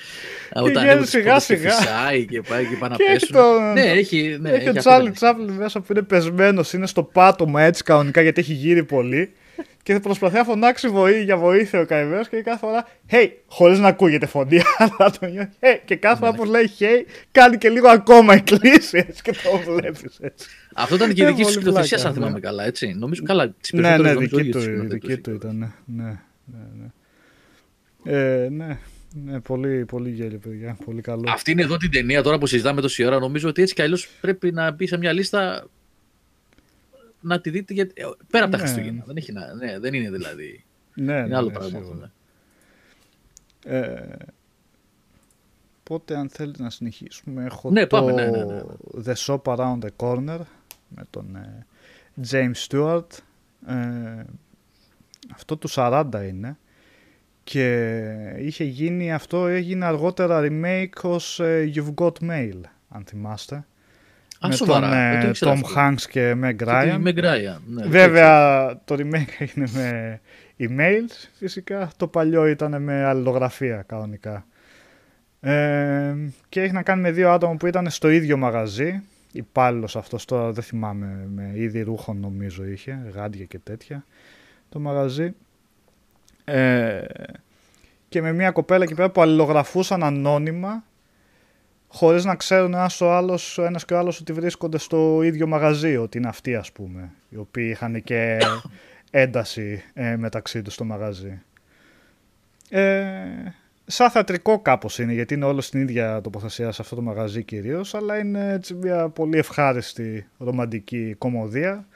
Όταν 0.61 0.63
βγαίνει 0.71 0.79
ανέβει 0.89 1.01
τις 1.01 1.09
σιγά 1.09 1.23
πόρτες 1.31 1.45
και 1.47 1.55
σιγά. 1.55 1.71
φυσάει 1.71 2.25
και 2.25 2.41
πάει 2.41 2.65
και 2.65 2.75
πάει 2.75 2.89
να 2.89 2.95
Και 2.95 3.03
έχει 3.03 3.11
πέσουν. 3.19 3.35
τον- 3.35 3.71
Ναι, 3.73 3.81
έχει, 3.81 4.37
ναι, 4.41 4.49
έχει 4.49 4.65
ο 4.65 4.69
αυτή 4.69 4.79
Τσάρλι 4.79 5.03
την- 5.05 5.13
Τσάπλιν 5.13 5.49
μέσα 5.53 5.79
που 5.79 5.85
είναι 5.91 6.01
πεσμένος, 6.01 6.73
είναι 6.73 6.87
στο 6.87 7.03
πάτωμα 7.03 7.61
έτσι 7.61 7.83
κανονικά 7.83 8.21
γιατί 8.21 8.41
έχει 8.41 8.53
γύρει 8.53 8.83
πολύ. 8.83 9.31
Και 9.89 9.99
προσπαθεί 9.99 10.35
να 10.35 10.43
φωνάξει 10.43 10.87
βοή, 10.87 11.23
για 11.23 11.37
βοήθεια 11.37 11.79
ο 11.79 11.85
καημένο 11.85 12.23
και 12.23 12.41
κάθε 12.41 12.57
φορά 12.59 12.87
Hey, 13.11 13.27
χωρίς 13.47 13.79
να 13.79 13.87
ακούγεται 13.87 14.25
φωνή, 14.25 14.59
αλλά 14.77 15.11
το 15.19 15.25
νιώθει. 15.25 15.49
Hey, 15.59 15.79
και 15.85 15.95
κάθε 15.95 16.15
φορά 16.15 16.33
που 16.33 16.45
λέει 16.45 16.71
Hey, 16.79 17.05
κάνει 17.31 17.57
και 17.57 17.69
λίγο 17.69 17.87
ακόμα 17.87 18.33
εκκλήση 18.33 18.97
έτσι 18.97 19.21
και 19.21 19.31
το 19.31 19.71
βλέπεις 19.71 20.17
έτσι. 20.19 20.47
Αυτό 20.73 20.95
ήταν 20.95 21.13
και 21.13 21.21
η 21.21 21.25
Ε, 21.25 21.27
δική 21.27 21.43
σου 21.43 21.43
πολύ 21.43 21.61
σκηνοθεσία, 21.61 21.97
πλάκα, 21.97 22.09
αν 22.09 22.15
θυμάμαι 22.15 22.33
ναι. 22.33 22.39
καλά, 22.39 22.65
έτσι. 22.65 22.93
Νομίζω 22.93 23.23
καλά. 23.23 23.49
τις 23.61 23.71
Ναι, 23.71 23.81
περισσότερες 23.81 24.11
ναι, 24.11 24.13
νομίζω 24.13 24.37
δική 24.37 24.47
ίδιος 24.47 24.63
του, 24.63 24.69
σκηνοθέτης 24.69 24.93
δική 24.93 25.21
του 25.21 25.29
είχε. 25.29 25.39
ήταν. 25.39 25.73
Ναι, 25.85 26.03
ναι, 26.05 26.59
ναι. 26.75 26.91
ναι. 28.03 28.43
Ε, 28.43 28.49
ναι, 28.49 28.77
ναι, 29.25 29.39
πολύ, 29.39 29.85
πολύ 29.85 30.09
γέλιο, 30.09 30.37
παιδιά. 30.37 30.77
Πολύ 30.85 31.01
καλό. 31.01 31.23
Αυτή 31.27 31.51
είναι 31.51 31.61
εδώ 31.61 31.77
την 31.77 31.91
ταινία 31.91 32.23
τώρα 32.23 32.37
που 32.37 32.45
συζητάμε 32.45 32.81
τόση 32.81 33.05
ώρα. 33.05 33.19
Νομίζω 33.19 33.49
ότι 33.49 33.61
έτσι 33.61 33.73
κι 33.73 33.81
αλλιώς 33.81 34.09
πρέπει 34.21 34.51
να 34.51 34.71
μπει 34.71 34.87
σε 34.87 34.97
μια 34.97 35.13
λίστα 35.13 35.67
να 37.21 37.41
τη 37.41 37.49
δείτε 37.49 37.73
γιατί, 37.73 38.01
ε, 38.01 38.05
πέρα 38.31 38.43
από 38.45 38.51
τα 38.55 38.61
Ναι. 38.61 38.67
Χριστούγεννα. 38.67 39.03
Δεν, 39.07 39.17
έχει 39.17 39.31
να, 39.31 39.53
ναι, 39.53 39.79
δεν 39.79 39.93
είναι 39.93 40.11
δηλαδή. 40.11 40.65
Ναι, 40.93 41.13
είναι 41.13 41.27
ναι, 41.27 41.35
άλλο 41.35 41.47
ναι, 41.47 41.53
πράγμα 41.53 41.79
σίγουρα. 41.79 41.89
αυτό. 41.91 42.11
Ναι. 43.69 43.77
Ε, 43.77 44.17
Οπότε 45.91 46.15
αν 46.15 46.29
θέλετε 46.29 46.63
να 46.63 46.69
συνεχίσουμε 46.69 47.45
έχω 47.45 47.71
Ναι, 47.71 47.85
το 47.85 47.97
πάμε, 47.97 48.11
ναι, 48.11 48.25
ναι, 48.25 48.43
ναι. 48.43 48.61
The 49.05 49.13
Shop 49.13 49.41
Around 49.41 49.79
the 49.79 49.89
Corner 49.97 50.39
με 50.87 51.03
τον 51.09 51.35
ε, 51.35 51.65
James 52.29 52.67
Stewart 52.67 53.07
ε, 53.67 54.23
αυτό 55.33 55.57
του 55.57 55.69
40 55.71 56.03
είναι 56.27 56.57
και 57.43 58.35
είχε 58.39 58.63
γίνει 58.63 59.13
αυτό 59.13 59.47
έγινε 59.47 59.85
αργότερα 59.85 60.39
remake 60.43 61.01
ως 61.03 61.39
ε, 61.39 61.71
You've 61.75 61.93
Got 61.95 62.13
Mail 62.21 62.59
αν 62.89 63.03
θυμάστε 63.05 63.67
Α, 64.39 64.47
με 64.47 64.55
σοβαρά. 64.55 64.89
τον 64.89 64.89
δεν 64.89 65.19
το 65.19 65.25
ε, 65.25 65.29
ήξερα 65.29 65.53
Tom 65.53 65.59
αυτό. 65.63 65.81
Hanks 65.81 66.01
και 66.09 66.35
Meg 66.43 66.55
Και 66.55 66.65
Ryan 66.67 66.99
τη 67.03 67.13
Meg 67.13 67.23
Ryan, 67.23 67.57
ναι, 67.67 67.81
δεν 67.81 67.83
το 67.83 67.89
Βέβαια 67.89 68.81
το 68.85 68.95
remake 68.95 69.33
έγινε 69.39 69.67
με 69.73 70.19
emails 70.59 71.27
φυσικά, 71.37 71.89
το 71.97 72.07
παλιό 72.07 72.47
ήταν 72.47 72.81
με 72.81 73.03
αλληλογραφία 73.03 73.83
κανονικά. 73.87 74.45
Ε, 75.39 76.15
και 76.49 76.61
έχει 76.61 76.73
να 76.73 76.83
κάνει 76.83 77.01
με 77.01 77.11
δύο 77.11 77.31
άτομα 77.31 77.55
που 77.55 77.67
ήταν 77.67 77.89
στο 77.89 78.09
ίδιο 78.09 78.37
μαγαζί. 78.37 79.01
Υπάλληλος 79.31 79.95
αυτός 79.95 80.25
τώρα 80.25 80.51
δεν 80.51 80.63
θυμάμαι, 80.63 81.27
με 81.35 81.51
είδη 81.53 81.81
ρούχων 81.81 82.19
νομίζω 82.19 82.65
είχε, 82.65 83.11
γάντια 83.13 83.45
και 83.45 83.59
τέτοια 83.59 84.05
το 84.69 84.79
μαγαζί. 84.79 85.33
Ε, 86.43 87.01
και 88.09 88.21
με 88.21 88.33
μια 88.33 88.51
κοπέλα 88.51 88.83
εκεί 88.83 88.93
πέρα 88.93 89.09
που 89.09 89.21
αλληλογραφούσαν 89.21 90.03
ανώνυμα 90.03 90.83
χωρίς 91.91 92.25
να 92.25 92.35
ξέρουν 92.35 92.73
ένας, 92.73 93.01
ο 93.01 93.11
άλλος, 93.11 93.57
ο 93.57 93.63
ένας 93.63 93.85
και 93.85 93.93
ο 93.93 93.97
άλλος 93.97 94.19
ότι 94.19 94.33
βρίσκονται 94.33 94.77
στο 94.77 95.21
ίδιο 95.23 95.47
μαγαζί, 95.47 95.97
ότι 95.97 96.17
είναι 96.17 96.27
αυτοί 96.27 96.55
ας 96.55 96.71
πούμε, 96.71 97.11
οι 97.29 97.37
οποίοι 97.37 97.67
είχαν 97.71 98.03
και 98.03 98.37
ένταση 99.11 99.83
ε, 99.93 100.15
μεταξύ 100.15 100.61
τους 100.61 100.73
στο 100.73 100.83
μαγαζί. 100.83 101.41
Ε, 102.69 103.25
σαν 103.85 104.09
θεατρικό 104.09 104.59
κάπως 104.59 104.99
είναι, 104.99 105.13
γιατί 105.13 105.33
είναι 105.33 105.45
όλος 105.45 105.65
στην 105.65 105.81
ίδια 105.81 106.21
τοποθεσία 106.21 106.71
σε 106.71 106.81
αυτό 106.81 106.95
το 106.95 107.01
μαγαζί 107.01 107.43
κυρίως, 107.43 107.95
αλλά 107.95 108.17
είναι 108.17 108.53
έτσι 108.53 108.73
μια 108.73 109.09
πολύ 109.09 109.37
ευχάριστη 109.37 110.27
ρομαντική 110.37 111.15
κομμωδία 111.17 111.87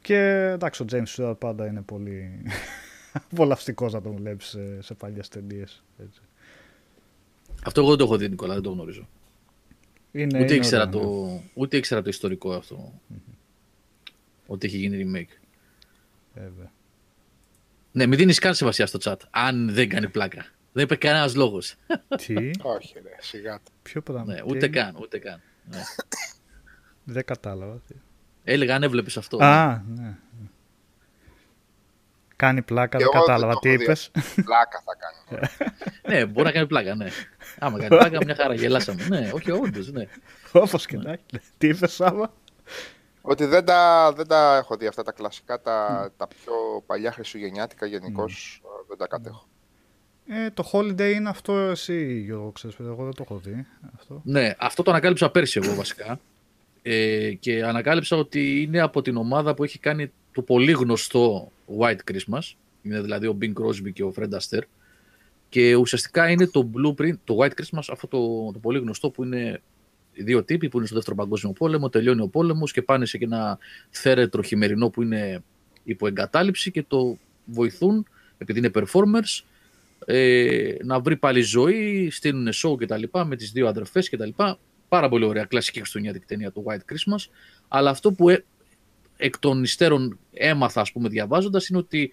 και 0.00 0.50
εντάξει 0.54 0.82
ο 0.82 0.86
James 0.92 1.16
Stewart 1.16 1.38
πάντα 1.38 1.66
είναι 1.66 1.80
πολύ 1.80 2.42
απολαυστικός 3.32 3.92
να 3.92 4.02
τον 4.02 4.14
βλέπεις 4.14 4.46
σε, 4.46 4.82
σε 4.82 4.94
παλιές 4.94 5.28
ταινίες. 5.28 5.84
έτσι. 6.02 6.20
Αυτό 7.64 7.80
εγώ 7.80 7.88
δεν 7.88 7.98
το 7.98 8.04
έχω 8.04 8.16
δει, 8.16 8.28
Νικόλα, 8.28 8.54
δεν 8.54 8.62
το 8.62 8.70
γνωρίζω. 8.70 9.08
Είναι, 10.12 10.26
ούτε, 10.26 10.38
είναι 10.38 10.54
ήξερα 10.54 10.88
ωραίο, 10.88 11.00
ναι. 11.00 11.06
το, 11.06 11.42
ούτε 11.54 11.76
ήξερα 11.76 12.02
το 12.02 12.08
ιστορικό 12.08 12.52
αυτό. 12.52 13.00
Ότι 14.46 14.66
έχει 14.66 14.76
γίνει 14.76 15.04
remake. 15.04 15.36
Βέβαια. 16.34 16.72
Ναι, 17.92 18.06
μην 18.06 18.18
δίνεις 18.18 18.38
καν 18.38 18.54
σημασία 18.54 18.86
στο 18.86 18.98
chat. 19.02 19.16
Αν 19.30 19.72
δεν 19.72 19.88
κάνει 19.88 20.08
πλάκα. 20.08 20.46
Δεν 20.72 20.84
είπε 20.84 20.96
κανένας 20.96 21.34
λόγος. 21.34 21.74
Τι, 22.16 22.34
Όχι, 22.62 22.94
ρε, 23.02 23.16
σιγά. 23.18 23.54
το. 23.64 23.70
ποιο 23.82 24.02
πράγμα. 24.02 24.32
ναι, 24.32 24.40
τι 24.40 24.42
ούτε 24.46 24.66
έγινε; 24.66 24.68
καν, 24.68 24.96
ούτε 25.00 25.18
καν. 25.18 25.40
Ναι. 25.70 25.82
Δεν 27.04 27.24
κατάλαβα. 27.24 27.82
τι. 27.88 27.94
Έλεγα 28.44 28.74
αν 28.74 28.82
έβλεπες 28.82 29.16
αυτό. 29.16 29.36
Α, 29.44 29.82
ναι. 29.88 30.16
Κάνει 32.38 32.62
πλάκα, 32.62 32.98
Και 32.98 33.04
δεν 33.04 33.12
εγώ 33.14 33.24
δεν 33.26 33.34
κατάλαβα 33.34 33.52
το 33.52 33.58
τι 33.60 33.68
έχω 33.68 33.76
δει. 33.78 33.82
είπες. 33.84 34.10
Πλάκα 34.44 34.82
θα 34.84 34.96
κάνει. 34.98 35.48
ναι, 36.08 36.26
μπορεί 36.26 36.46
να 36.46 36.52
κάνει 36.52 36.66
πλάκα, 36.66 36.94
ναι. 36.94 37.08
Άμα 37.58 37.78
κάνει 37.78 37.88
πλάκα, 37.88 38.18
μια 38.24 38.34
χαρά, 38.34 38.54
γελάσαμε. 38.54 39.06
ναι, 39.08 39.30
όχι, 39.34 39.50
όντως, 39.50 39.90
ναι. 39.92 40.06
Όπως 40.52 40.86
και 40.86 40.96
να 40.96 41.10
έχει. 41.12 41.42
Τι 41.58 41.68
είπες, 41.68 41.92
Σάβα; 41.92 42.32
Ότι 43.20 43.44
δεν 43.44 43.64
τα, 43.64 44.12
δεν 44.16 44.26
τα 44.26 44.56
έχω 44.56 44.76
δει 44.76 44.86
αυτά 44.86 45.02
τα 45.02 45.12
κλασικά, 45.12 45.60
τα, 45.60 46.10
τα 46.16 46.26
πιο 46.28 46.52
παλιά 46.86 47.12
χριστουγεννιάτικα 47.12 47.86
γενικώς 47.86 48.62
δεν 48.88 48.96
τα 48.96 49.06
κατέχω. 49.06 49.46
Ε, 50.30 50.50
το 50.50 50.70
Holiday 50.72 51.12
είναι 51.14 51.28
αυτό 51.28 51.52
εσύ, 51.58 52.20
Γιώργο, 52.20 52.50
ξέρεις, 52.52 52.76
παιδί, 52.76 52.88
εγώ 52.88 53.04
δεν 53.04 53.14
το 53.14 53.22
έχω 53.28 53.38
δει. 53.44 53.66
Αυτό. 53.98 54.20
Ναι, 54.24 54.54
αυτό 54.58 54.82
το 54.82 54.90
ανακάλυψα 54.90 55.30
πέρσι 55.30 55.60
εγώ 55.62 55.74
βασικά. 55.74 56.20
Ε, 56.82 57.32
και 57.32 57.64
ανακάλυψα 57.64 58.16
ότι 58.16 58.62
είναι 58.62 58.80
από 58.80 59.02
την 59.02 59.16
ομάδα 59.16 59.54
που 59.54 59.64
έχει 59.64 59.78
κάνει 59.78 60.12
το 60.32 60.42
πολύ 60.42 60.72
γνωστό 60.72 61.52
White 61.78 62.12
Christmas. 62.12 62.40
Είναι 62.82 63.00
δηλαδή 63.00 63.26
ο 63.26 63.38
Bing 63.40 63.52
Crosby 63.52 63.92
και 63.92 64.02
ο 64.02 64.12
Fred 64.16 64.28
Astaire. 64.28 64.66
Και 65.48 65.74
ουσιαστικά 65.74 66.30
είναι 66.30 66.46
το 66.46 66.70
blueprint, 66.74 67.14
το 67.24 67.36
White 67.40 67.62
Christmas, 67.62 67.82
αυτό 67.90 68.06
το, 68.06 68.52
το 68.52 68.58
πολύ 68.58 68.78
γνωστό 68.78 69.10
που 69.10 69.24
είναι 69.24 69.60
οι 70.12 70.22
δύο 70.22 70.44
τύποι 70.44 70.68
που 70.68 70.76
είναι 70.76 70.86
στο 70.86 70.94
δεύτερο 70.94 71.16
παγκόσμιο 71.16 71.52
πόλεμο, 71.52 71.88
τελειώνει 71.88 72.20
ο 72.20 72.28
πόλεμος 72.28 72.72
και 72.72 72.82
πάνε 72.82 73.06
σε 73.06 73.18
ένα 73.20 73.58
θέρετρο 73.90 74.42
χειμερινό 74.42 74.90
που 74.90 75.02
είναι 75.02 75.42
υπό 75.84 76.06
εγκατάλειψη 76.06 76.70
και 76.70 76.84
το 76.88 77.18
βοηθούν, 77.44 78.06
επειδή 78.38 78.58
είναι 78.58 78.70
performers, 78.74 79.44
ε, 80.04 80.74
να 80.82 81.00
βρει 81.00 81.16
πάλι 81.16 81.40
ζωή, 81.40 82.10
στείλουν 82.10 82.48
show 82.52 82.78
και 82.78 82.86
τα 82.86 82.96
λοιπά 82.96 83.24
με 83.24 83.36
τις 83.36 83.50
δύο 83.52 83.68
αδερφές 83.68 84.08
και 84.08 84.16
τα 84.16 84.26
λοιπά. 84.26 84.58
Πάρα 84.88 85.08
πολύ 85.08 85.24
ωραία 85.24 85.44
κλασική 85.44 85.78
χριστουγεννιάτικη 85.78 86.26
ταινία 86.26 86.50
του 86.50 86.64
White 86.66 86.92
Christmas. 86.92 87.30
Αλλά 87.68 87.90
αυτό 87.90 88.12
που 88.12 88.28
ε, 88.28 88.44
εκ 89.20 89.38
των 89.38 89.62
υστέρων 89.62 90.18
έμαθα, 90.32 90.80
ας 90.80 90.92
πούμε, 90.92 91.08
διαβάζοντας, 91.08 91.68
είναι 91.68 91.78
ότι 91.78 92.10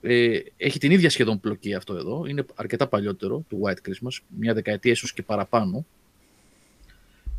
ε, 0.00 0.38
έχει 0.56 0.78
την 0.78 0.90
ίδια 0.90 1.10
σχεδόν 1.10 1.40
πλοκή 1.40 1.74
αυτό 1.74 1.94
εδώ. 1.94 2.24
Είναι 2.28 2.44
αρκετά 2.54 2.86
παλιότερο 2.86 3.44
του 3.48 3.60
White 3.62 3.88
Christmas, 3.88 4.18
μια 4.38 4.54
δεκαετία 4.54 4.92
ίσως 4.92 5.12
και 5.12 5.22
παραπάνω. 5.22 5.86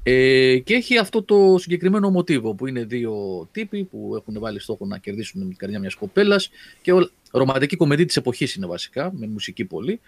Ε, 0.04 0.58
και 0.58 0.74
έχει 0.74 0.98
αυτό 0.98 1.24
το 1.24 1.58
συγκεκριμένο 1.60 2.10
μοτίβο 2.10 2.54
που 2.54 2.68
είναι 2.68 2.84
δύο 2.84 3.48
τύποι 3.52 3.84
που 3.84 4.14
έχουν 4.16 4.40
βάλει 4.40 4.60
στόχο 4.60 4.86
να 4.86 4.98
κερδίσουν 4.98 5.42
με 5.42 5.48
την 5.48 5.58
καρδιά 5.58 5.80
μιας 5.80 5.96
κοπέλας 5.96 6.50
και 6.82 6.94
ο, 6.94 7.10
ρομαντική 7.32 7.76
κομμεντή 7.76 8.06
της 8.06 8.18
εποχής 8.18 8.56
είναι 8.56 8.66
βασικά, 8.66 9.12
με 9.16 9.28
μουσική 9.28 9.66
πολύ, 9.66 10.00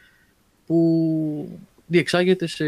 που 0.66 1.60
διεξάγεται 1.88 2.48
σε 2.48 2.66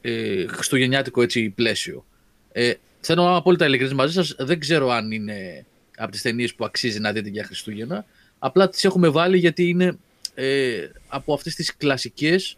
ε, 0.00 0.46
χριστουγεννιάτικο 0.46 1.22
έτσι 1.22 1.50
πλαίσιο. 1.50 2.04
Ε, 2.52 2.72
θέλω 3.04 3.22
να 3.22 3.28
είμαι 3.28 3.36
απόλυτα 3.38 3.66
ειλικρινής 3.66 3.94
μαζί 3.94 4.12
σας, 4.12 4.34
δεν 4.38 4.58
ξέρω 4.58 4.90
αν 4.90 5.10
είναι 5.10 5.66
από 5.96 6.10
τις 6.10 6.22
ταινίες 6.22 6.54
που 6.54 6.64
αξίζει 6.64 7.00
να 7.00 7.12
δείτε 7.12 7.28
για 7.28 7.44
Χριστούγεννα, 7.44 8.06
απλά 8.38 8.68
τις 8.68 8.84
έχουμε 8.84 9.08
βάλει 9.08 9.38
γιατί 9.38 9.68
είναι 9.68 9.98
ε, 10.34 10.88
από 11.08 11.34
αυτές 11.34 11.54
τις 11.54 11.76
κλασικές 11.76 12.56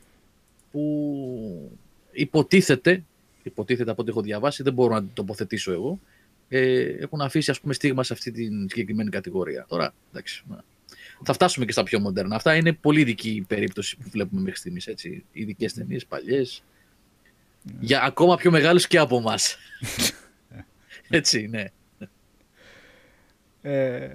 που 0.70 1.78
υποτίθεται, 2.12 3.04
υποτίθεται 3.42 3.90
από 3.90 4.02
ό,τι 4.02 4.11
έχω 4.11 4.20
διαβάσει, 4.20 4.62
δεν 4.62 4.72
μπορώ 4.72 4.94
να 4.94 5.00
το 5.00 5.09
τοποθετήσω 5.14 5.72
εγώ, 5.72 6.00
ε, 6.48 6.82
έχουν 6.82 7.20
αφήσει 7.20 7.50
ας 7.50 7.61
πούμε 7.61 7.74
στίγμα 7.74 8.02
σε 8.04 8.12
αυτή 8.12 8.30
την 8.30 8.68
συγκεκριμένη 8.68 9.11
κατηγορία. 9.11 9.66
Τώρα, 9.68 9.94
εντάξει, 10.11 10.42
να. 10.48 10.64
θα 11.22 11.32
φτάσουμε 11.32 11.64
και 11.64 11.72
στα 11.72 11.82
πιο 11.82 12.00
μοντέρνα. 12.00 12.37
Αυτά 12.37 12.54
είναι 12.54 12.72
πολύ 12.72 13.00
ειδική 13.00 13.44
περίπτωση 13.48 13.96
που 13.96 14.09
βλέπουμε 14.11 14.40
μέχρι 14.40 14.59
στιγμής, 14.59 14.87
έτσι. 14.87 15.24
Ειδικές 15.32 15.74
ταινίες, 15.74 16.06
παλιές, 16.06 16.62
για 17.80 18.02
ακόμα 18.02 18.37
πιο 18.37 18.50
μεγάλους 18.50 18.87
και 18.87 18.98
από 18.98 19.16
εμά. 19.16 19.35
έτσι, 21.08 21.46
ναι. 21.46 21.64
Ε, 23.62 24.12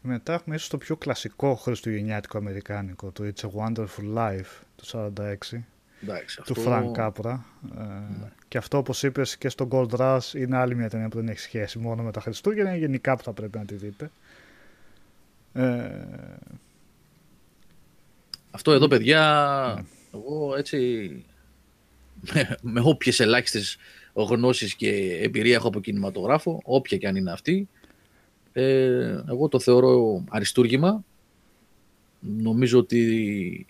μετά 0.00 0.32
έχουμε 0.32 0.54
ίσως 0.54 0.68
το 0.68 0.78
πιο 0.78 0.96
κλασικό 0.96 1.54
χριστουγεννιάτικο 1.54 2.38
αμερικάνικο, 2.38 3.10
το 3.10 3.24
It's 3.24 3.40
a 3.40 3.50
Wonderful 3.60 4.14
Life 4.16 4.62
του 4.76 4.86
46, 4.86 5.34
Εντάξει, 6.02 6.42
του 6.44 6.54
αυτό... 6.56 6.70
Ναι. 6.70 6.92
Frank 6.94 6.98
Capra. 6.98 7.38
Ε, 7.78 8.28
Και 8.48 8.58
αυτό 8.58 8.78
όπως 8.78 9.02
είπες 9.02 9.36
και 9.36 9.48
στο 9.48 9.68
Gold 9.70 9.90
Rush 9.90 10.34
είναι 10.34 10.56
άλλη 10.56 10.74
μια 10.74 10.88
ταινία 10.88 11.08
που 11.08 11.16
δεν 11.16 11.28
έχει 11.28 11.38
σχέση 11.38 11.78
μόνο 11.78 12.02
με 12.02 12.12
τα 12.12 12.20
Χριστούγεννα, 12.20 12.76
γενικά 12.76 13.16
που 13.16 13.22
θα 13.22 13.32
πρέπει 13.32 13.58
να 13.58 13.64
τη 13.64 13.74
δείτε. 13.74 14.10
Ε, 15.52 16.06
Αυτό 18.50 18.72
εδώ, 18.72 18.88
παιδιά, 18.88 19.84
εγώ 20.14 20.56
έτσι 20.56 21.08
με, 22.32 22.56
με 22.72 22.80
όποιες 22.84 23.20
ελάχιστες 23.20 23.76
γνώσεις 24.22 24.74
και 24.74 25.18
εμπειρία 25.22 25.54
έχω 25.54 25.68
από 25.68 25.80
κινηματογράφο, 25.80 26.60
όποια 26.64 26.98
και 26.98 27.06
αν 27.06 27.16
είναι 27.16 27.32
αυτή, 27.32 27.68
ε, 28.52 29.22
εγώ 29.28 29.48
το 29.48 29.58
θεωρώ 29.58 30.24
αριστούργημα. 30.28 31.04
Νομίζω 32.20 32.78
ότι 32.78 33.66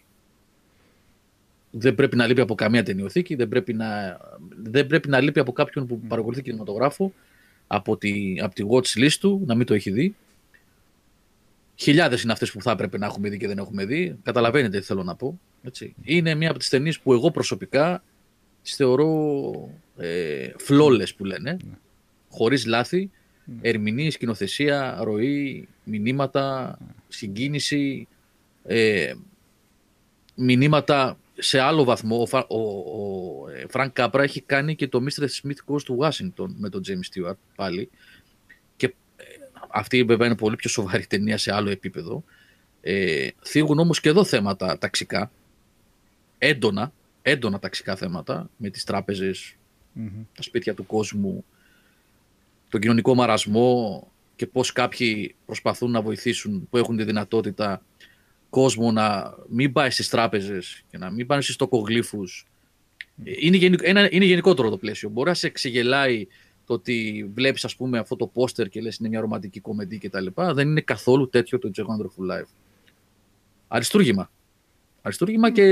δεν 1.70 1.94
πρέπει 1.94 2.16
να 2.16 2.26
λείπει 2.26 2.40
από 2.40 2.54
καμία 2.54 2.82
ταινιοθήκη, 2.82 3.34
δεν 3.34 3.48
πρέπει 3.48 3.72
να, 3.72 4.18
δεν 4.62 4.86
πρέπει 4.86 5.08
να 5.08 5.20
λείπει 5.20 5.40
από 5.40 5.52
κάποιον 5.52 5.86
που 5.86 6.00
παρακολουθεί 6.00 6.42
κινηματογράφο, 6.42 7.12
από 7.66 7.96
τη, 7.96 8.36
από 8.40 8.54
τη 8.54 8.64
watch 8.70 9.04
list 9.04 9.16
του, 9.20 9.42
να 9.46 9.54
μην 9.54 9.66
το 9.66 9.74
έχει 9.74 9.90
δει. 9.90 10.14
Χιλιάδες 11.76 12.22
είναι 12.22 12.32
αυτές 12.32 12.52
που 12.52 12.62
θα 12.62 12.70
έπρεπε 12.70 12.98
να 12.98 13.06
έχουμε 13.06 13.28
δει 13.28 13.36
και 13.36 13.46
δεν 13.46 13.58
έχουμε 13.58 13.84
δει. 13.84 14.18
Καταλαβαίνετε 14.22 14.78
τι 14.78 14.84
θέλω 14.84 15.02
να 15.02 15.14
πω. 15.14 15.40
Έτσι. 15.62 15.94
Είναι 16.02 16.34
μία 16.34 16.50
από 16.50 16.58
τις 16.58 16.68
ταινίες 16.68 17.00
που 17.00 17.12
εγώ 17.12 17.30
προσωπικά 17.30 18.02
τις 18.64 18.74
θεωρώ 18.74 19.52
ε, 19.96 20.48
flawless 20.68 21.16
που 21.16 21.24
λένε. 21.24 21.56
Χωρίς 22.30 22.66
λάθη, 22.66 23.10
ερμηνεία, 23.60 24.10
σκηνοθεσία, 24.10 24.98
ροή, 25.02 25.68
μηνύματα, 25.84 26.78
συγκίνηση, 27.08 28.08
ε, 28.64 29.12
μηνύματα 30.34 31.18
σε 31.38 31.60
άλλο 31.60 31.84
βαθμό. 31.84 32.20
Ο, 32.20 32.26
Φα- 32.26 32.46
ο, 32.48 32.58
ο 32.58 33.48
ε, 33.48 33.64
Frank 33.72 33.90
Capra 33.92 34.18
έχει 34.18 34.40
κάνει 34.40 34.74
και 34.74 34.88
το 34.88 35.04
Mr. 35.04 35.22
Smith 35.22 35.72
Goes 35.74 35.80
to 35.88 36.08
Washington 36.08 36.48
με 36.56 36.68
τον 36.68 36.82
James 36.86 37.28
Stewart 37.28 37.36
πάλι. 37.54 37.90
αυτή 39.68 40.02
βέβαια 40.02 40.26
είναι 40.26 40.36
πολύ 40.36 40.56
πιο 40.56 40.70
σοβαρή 40.70 41.06
ταινία 41.06 41.38
σε 41.38 41.54
άλλο 41.54 41.70
επίπεδο. 41.70 42.24
Ε, 42.80 43.28
θίγουν 43.44 43.78
όμως 43.78 44.00
και 44.00 44.08
εδώ 44.08 44.24
θέματα 44.24 44.78
ταξικά, 44.78 45.30
έντονα, 46.38 46.92
έντονα 47.26 47.58
ταξικά 47.58 47.96
θέματα, 47.96 48.50
με 48.56 48.70
τις 48.70 48.84
τραπεζες 48.84 49.56
τα 50.34 50.42
σπίτια 50.42 50.74
του 50.74 50.86
κόσμου, 50.86 51.44
τον 52.68 52.80
κοινωνικό 52.80 53.14
μαρασμό 53.14 54.08
και 54.36 54.46
πώς 54.46 54.72
κάποιοι 54.72 55.34
προσπαθούν 55.46 55.90
να 55.90 56.02
βοηθήσουν 56.02 56.68
που 56.70 56.76
έχουν 56.76 56.96
τη 56.96 57.04
δυνατότητα 57.04 57.82
κόσμο 58.50 58.92
να 58.92 59.34
μην 59.48 59.72
πάει 59.72 59.90
στις 59.90 60.08
τράπεζες 60.08 60.82
και 60.90 60.98
να 60.98 61.10
μην 61.10 61.26
πάνε 61.26 61.42
στις 61.42 61.56
τοκογλύφους. 61.56 62.46
Είναι, 63.24 64.08
είναι 64.10 64.24
γενικότερο 64.24 64.70
το 64.70 64.76
πλαίσιο. 64.76 65.08
Μπορεί 65.08 65.28
να 65.28 65.34
σε 65.34 65.48
ξεγελάει 65.48 66.26
το 66.66 66.74
ότι 66.74 67.30
βλέπεις, 67.34 67.64
ας 67.64 67.76
πούμε, 67.76 67.98
αυτό 67.98 68.16
το 68.16 68.26
πόστερ 68.26 68.68
και 68.68 68.80
λες 68.80 68.96
είναι 68.96 69.08
μια 69.08 69.20
ρομαντική 69.20 69.60
κομμεντή 69.60 69.98
κτλ. 69.98 70.26
Δεν 70.34 70.68
είναι 70.68 70.80
καθόλου 70.80 71.28
τέτοιο 71.28 71.58
το 71.58 71.70
Jack 71.76 71.82
Wonderful 71.82 72.32
Life. 72.32 72.48
Αριστούργημα. 73.68 74.30
Αριστούργημα 75.06 75.50
και 75.50 75.66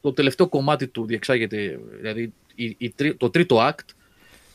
το 0.00 0.12
τελευταίο 0.12 0.48
κομμάτι 0.48 0.86
του 0.86 1.06
διεξάγεται, 1.06 1.80
δηλαδή 2.00 2.32
η, 2.54 2.94
το 3.16 3.30
τρίτο 3.30 3.68
act 3.68 3.94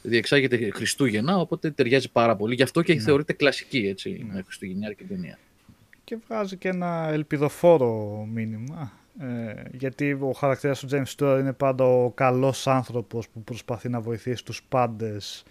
διεξάγεται 0.02 0.70
Χριστούγεννα, 0.74 1.38
οπότε 1.38 1.72
ταιριάζει 1.72 2.12
πάρα 2.12 2.36
πολύ. 2.36 2.56
Γι' 2.56 2.64
αυτό 2.64 2.82
και 2.82 2.94
ναι. 2.94 3.00
θεωρείται 3.00 3.34
κλασική 3.34 3.78
έτσι, 3.78 4.26
ναι. 4.28 4.34
με 4.34 4.42
Χριστουγεννιάρικη 4.42 5.04
ταινία. 5.04 5.40
Και 6.04 6.18
βγάζει 6.28 6.58
και 6.58 6.68
ένα 6.68 7.10
ελπιδοφόρο 7.12 8.26
μήνυμα. 8.34 8.92
Ε, 9.20 9.54
γιατί 9.72 10.12
ο 10.12 10.32
χαρακτήρας 10.32 10.80
του 10.80 10.88
James 10.92 11.16
Stewart 11.16 11.38
είναι 11.40 11.54
πάντα 11.54 11.84
ο 11.84 12.12
καλός 12.12 12.68
άνθρωπος 12.68 13.30
που 13.30 13.44
προσπαθεί 13.44 13.90
να 13.90 14.02
βοηθήσει 14.02 14.46
τους 14.46 14.64
πάντες 14.70 15.44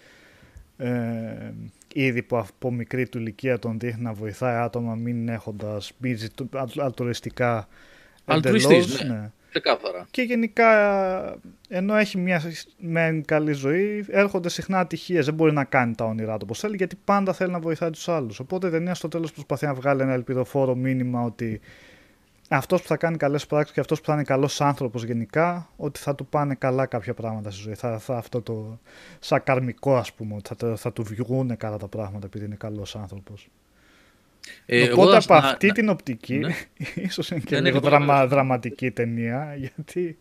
ε, 0.77 1.53
ήδη 1.93 2.21
που 2.21 2.37
από 2.37 2.71
μικρή 2.71 3.07
του 3.07 3.17
ηλικία 3.17 3.59
τον 3.59 3.79
δείχνει 3.79 4.03
να 4.03 4.13
βοηθάει 4.13 4.55
άτομα 4.55 4.95
μην 4.95 5.29
έχοντας 5.29 5.91
μπίζει 5.97 6.27
αλτουριστικά 6.77 7.67
εντελώς. 8.25 9.03
ναι. 9.03 9.13
ναι. 9.13 9.31
Και 10.11 10.21
γενικά 10.21 10.69
ενώ 11.69 11.95
έχει 11.95 12.17
μια 12.17 12.41
με 12.77 13.21
καλή 13.25 13.53
ζωή 13.53 14.05
έρχονται 14.09 14.49
συχνά 14.49 14.79
ατυχίες. 14.79 15.25
Δεν 15.25 15.33
μπορεί 15.33 15.53
να 15.53 15.63
κάνει 15.63 15.95
τα 15.95 16.05
όνειρά 16.05 16.33
του 16.33 16.41
όπως 16.43 16.59
θέλει 16.59 16.75
γιατί 16.75 16.95
πάντα 17.03 17.33
θέλει 17.33 17.51
να 17.51 17.59
βοηθάει 17.59 17.89
τους 17.89 18.09
άλλους. 18.09 18.39
Οπότε 18.39 18.67
η 18.67 18.69
ταινία 18.69 18.93
στο 18.93 19.07
τέλος 19.07 19.31
προσπαθεί 19.31 19.65
να 19.65 19.73
βγάλει 19.73 20.01
ένα 20.01 20.13
ελπιδοφόρο 20.13 20.75
μήνυμα 20.75 21.21
ότι 21.21 21.61
αυτός 22.49 22.81
που 22.81 22.87
θα 22.87 22.97
κάνει 22.97 23.17
καλές 23.17 23.45
πράξεις 23.45 23.73
και 23.73 23.79
αυτός 23.79 23.99
που 23.99 24.05
θα 24.05 24.13
είναι 24.13 24.23
καλός 24.23 24.61
άνθρωπος 24.61 25.03
γενικά, 25.03 25.69
ότι 25.75 25.99
θα 25.99 26.15
του 26.15 26.25
πάνε 26.25 26.55
καλά 26.55 26.85
κάποια 26.85 27.13
πράγματα 27.13 27.51
στη 27.51 27.61
ζωή. 27.61 27.73
Θα, 27.73 27.99
θα 27.99 28.17
αυτό 28.17 28.41
το 28.41 28.79
σαν 29.19 29.43
καρμικό, 29.43 29.95
ας 29.95 30.13
πούμε, 30.13 30.35
ότι 30.35 30.55
θα, 30.55 30.75
θα 30.75 30.93
του 30.93 31.03
βγουν 31.03 31.57
καλά 31.57 31.77
τα 31.77 31.87
πράγματα 31.87 32.25
επειδή 32.25 32.45
είναι 32.45 32.55
καλός 32.55 32.95
άνθρωπος. 32.95 33.49
Ε, 34.65 34.91
Οπότε 34.91 35.17
από 35.17 35.33
αυτή 35.33 35.71
την 35.71 35.89
οπτική, 35.89 36.37
ναι. 36.37 36.55
ίσως 37.07 37.29
είναι 37.29 37.39
και 37.39 37.61
λίγο 37.61 37.79
δραμα, 37.79 38.27
δραματική 38.27 38.91
ταινία, 38.91 39.55
γιατί 39.57 40.17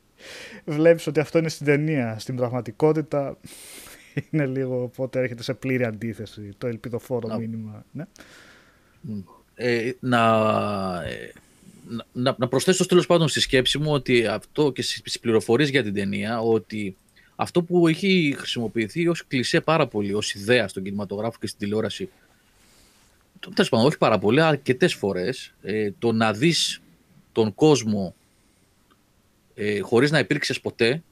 βλέπεις 0.64 1.06
ότι 1.06 1.20
αυτό 1.20 1.38
είναι 1.38 1.48
στην 1.48 1.66
ταινία. 1.66 2.16
Στην 2.18 2.36
πραγματικότητα 2.36 3.36
είναι 4.30 4.46
λίγο, 4.46 4.82
οπότε 4.82 5.20
έρχεται 5.20 5.42
σε 5.42 5.54
πλήρη 5.54 5.84
αντίθεση 5.84 6.50
το 6.58 6.66
ελπιδοφόρο 6.66 7.28
να. 7.28 7.38
μήνυμα. 7.38 7.84
Ναι. 7.92 8.04
Ε, 9.54 9.92
να, 10.00 10.18
ε, 11.04 11.32
να, 12.12 12.34
να 12.38 12.48
προσθέσω 12.48 12.86
τέλος 12.86 13.06
πάντων 13.06 13.28
στη 13.28 13.40
σκέψη 13.40 13.78
μου 13.78 13.92
ότι 13.92 14.26
αυτό 14.26 14.72
και 14.72 14.82
στις 14.82 15.20
πληροφορίες 15.20 15.68
για 15.68 15.82
την 15.82 15.94
ταινία, 15.94 16.40
ότι 16.40 16.96
αυτό 17.36 17.62
που 17.62 17.88
έχει 17.88 18.34
χρησιμοποιηθεί 18.36 19.08
ως 19.08 19.26
κλισέ 19.26 19.60
πάρα 19.60 19.86
πολύ, 19.86 20.14
ως 20.14 20.34
ιδέα 20.34 20.68
στον 20.68 20.82
κινηματογράφο 20.82 21.36
και 21.40 21.46
στην 21.46 21.58
τηλεόραση, 21.58 22.08
τέλος 23.54 23.68
πάντων, 23.68 23.86
όχι 23.86 23.98
πάρα 23.98 24.18
πολύ, 24.18 24.42
αρκετές 24.42 24.94
φορές, 24.94 25.54
ε, 25.62 25.90
το 25.98 26.12
να 26.12 26.32
δεις 26.32 26.80
τον 27.32 27.54
κόσμο 27.54 28.14
ε, 29.54 29.80
χωρίς 29.80 30.10
να 30.10 30.18
υπήρξες 30.18 30.60
ποτέ, 30.60 31.02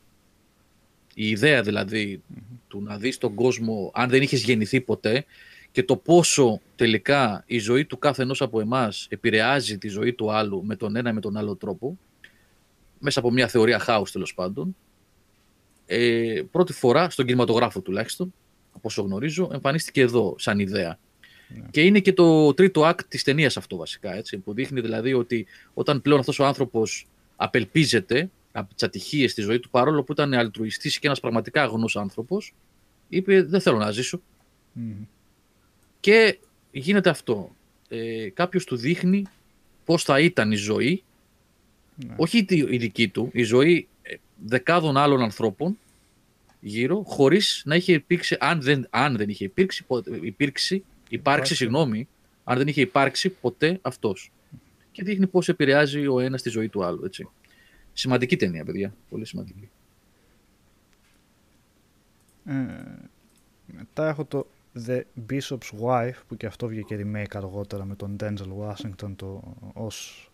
η 1.15 1.29
ιδέα 1.29 1.63
δηλαδή 1.63 2.23
του 2.69 2.83
να 2.83 2.97
δεις 2.97 3.19
τον 3.19 3.35
κόσμο 3.35 3.91
αν 3.95 4.09
δεν 4.09 4.23
είχες 4.23 4.43
γεννηθεί 4.43 4.81
ποτέ 4.81 5.25
και 5.73 5.83
το 5.83 5.97
πόσο 5.97 6.61
τελικά 6.77 7.45
η 7.47 7.59
ζωή 7.59 7.85
του 7.85 7.99
κάθε 7.99 8.23
ενός 8.23 8.43
από 8.43 8.61
εμάς 8.61 9.07
επηρεάζει 9.11 9.79
τη 9.79 9.89
ζωή 9.89 10.13
του 10.13 10.33
άλλου 10.33 10.65
με 10.65 10.77
τον 10.77 10.97
ένα 10.97 11.11
ή 11.11 11.13
με 11.13 11.21
τον 11.21 11.37
άλλο 11.37 11.57
τρόπο, 11.57 11.99
μέσα 12.99 13.19
από 13.19 13.31
μια 13.31 13.49
θεωρία 13.49 13.79
χάους 13.79 14.13
τέλος 14.13 14.35
πάντων, 14.35 14.77
ε, 15.87 16.43
πρώτη 16.51 16.73
φορά 16.73 17.11
στον 17.11 17.27
κινηματογράφο 17.27 17.81
τουλάχιστον, 17.81 18.35
από 18.71 18.89
όσο 18.89 19.03
γνωρίζω, 19.03 19.51
εμφανίστηκε 19.53 20.01
εδώ 20.01 20.35
σαν 20.39 20.59
ιδέα. 20.59 20.99
Ναι. 21.55 21.67
Και 21.71 21.83
είναι 21.83 22.01
και 22.01 22.13
το 22.13 22.55
τρίτο 22.55 22.89
act 22.89 23.05
της 23.09 23.23
ταινίας 23.23 23.57
αυτό 23.57 23.77
βασικά, 23.77 24.15
έτσι, 24.15 24.39
που 24.39 24.55
δείχνει 24.55 24.81
δηλαδή 24.81 25.13
ότι 25.13 25.47
όταν 25.75 26.03
πλέον 26.03 26.19
αυτός 26.19 26.39
ο 26.39 26.45
άνθρωπος 26.45 27.07
απελπίζεται 27.37 28.31
από 28.53 28.75
τις 28.75 28.83
ατυχίες 28.83 29.31
στη 29.31 29.43
ζωή 29.43 29.61
του, 29.61 29.71
παρόλο 29.71 30.03
που 30.03 30.13
ήταν 30.13 30.35
αλτρουιστής 30.35 30.99
και 30.99 31.07
ένας 31.07 31.21
πραγματικά 31.21 31.63
αγνός 31.63 31.97
άνθρωπος, 31.97 32.55
είπε 33.09 33.43
δεν 33.43 33.61
θέλω 33.61 33.79
να 33.79 33.91
ζήσω. 33.91 34.21
Και 36.01 36.39
γίνεται 36.71 37.11
αυτό. 37.11 37.55
Ε, 37.89 38.29
κάποιος 38.29 38.65
του 38.65 38.77
δείχνει 38.77 39.27
πώς 39.85 40.03
θα 40.03 40.21
ήταν 40.21 40.53
η 40.53 40.57
ζωή, 40.57 41.03
ναι. 42.07 42.15
όχι 42.17 42.47
η 42.49 42.77
δική 42.77 43.09
του, 43.09 43.31
η 43.33 43.43
ζωή 43.43 43.89
ε, 44.03 44.15
δεκάδων 44.47 44.97
άλλων 44.97 45.23
ανθρώπων 45.23 45.79
γύρω, 46.61 47.03
χωρίς 47.03 47.63
να 47.65 47.75
είχε 47.75 47.93
υπήρξει, 47.93 48.37
αν 48.41 48.63
δεν, 48.63 48.87
αν 48.91 49.17
δεν 49.17 49.29
είχε 49.29 49.45
υπήρξει, 49.45 49.85
υπήρξει, 50.21 50.85
υπάρξει, 51.15 51.55
συγγνώμη, 51.55 52.09
αν 52.45 52.59
δεν 52.59 52.67
είχε 52.67 52.81
υπάρξει 52.81 53.29
ποτέ 53.29 53.79
αυτός. 53.83 54.33
Και 54.93 55.03
δείχνει 55.03 55.27
πώς 55.27 55.49
επηρεάζει 55.49 56.07
ο 56.07 56.21
ένας 56.21 56.43
τη 56.43 56.51
ζωή 56.51 56.69
του 56.69 56.85
άλλου, 56.85 57.05
έτσι. 57.05 57.29
Σημαντική 57.93 58.37
ταινία, 58.37 58.65
παιδιά. 58.65 58.95
Πολύ 59.09 59.25
σημαντική. 59.25 59.69
Ε, 62.45 62.55
μετά 63.67 64.09
έχω 64.09 64.25
το 64.25 64.47
The 64.87 65.03
Bishop's 65.31 65.81
Wife 65.83 66.21
που 66.29 66.37
και 66.37 66.47
αυτό 66.47 66.67
βγήκε 66.67 67.01
remake 67.05 67.35
αργότερα 67.37 67.85
με 67.85 67.95
τον 67.95 68.17
Denzel 68.21 68.49
Washington 68.61 69.13
το, 69.17 69.57
ως 69.73 70.31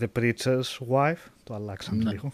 The 0.00 0.06
Preacher's 0.18 0.78
Wife 0.90 1.26
το 1.44 1.54
αλλάξαμε 1.54 2.04
ναι. 2.04 2.10
λίγο 2.10 2.32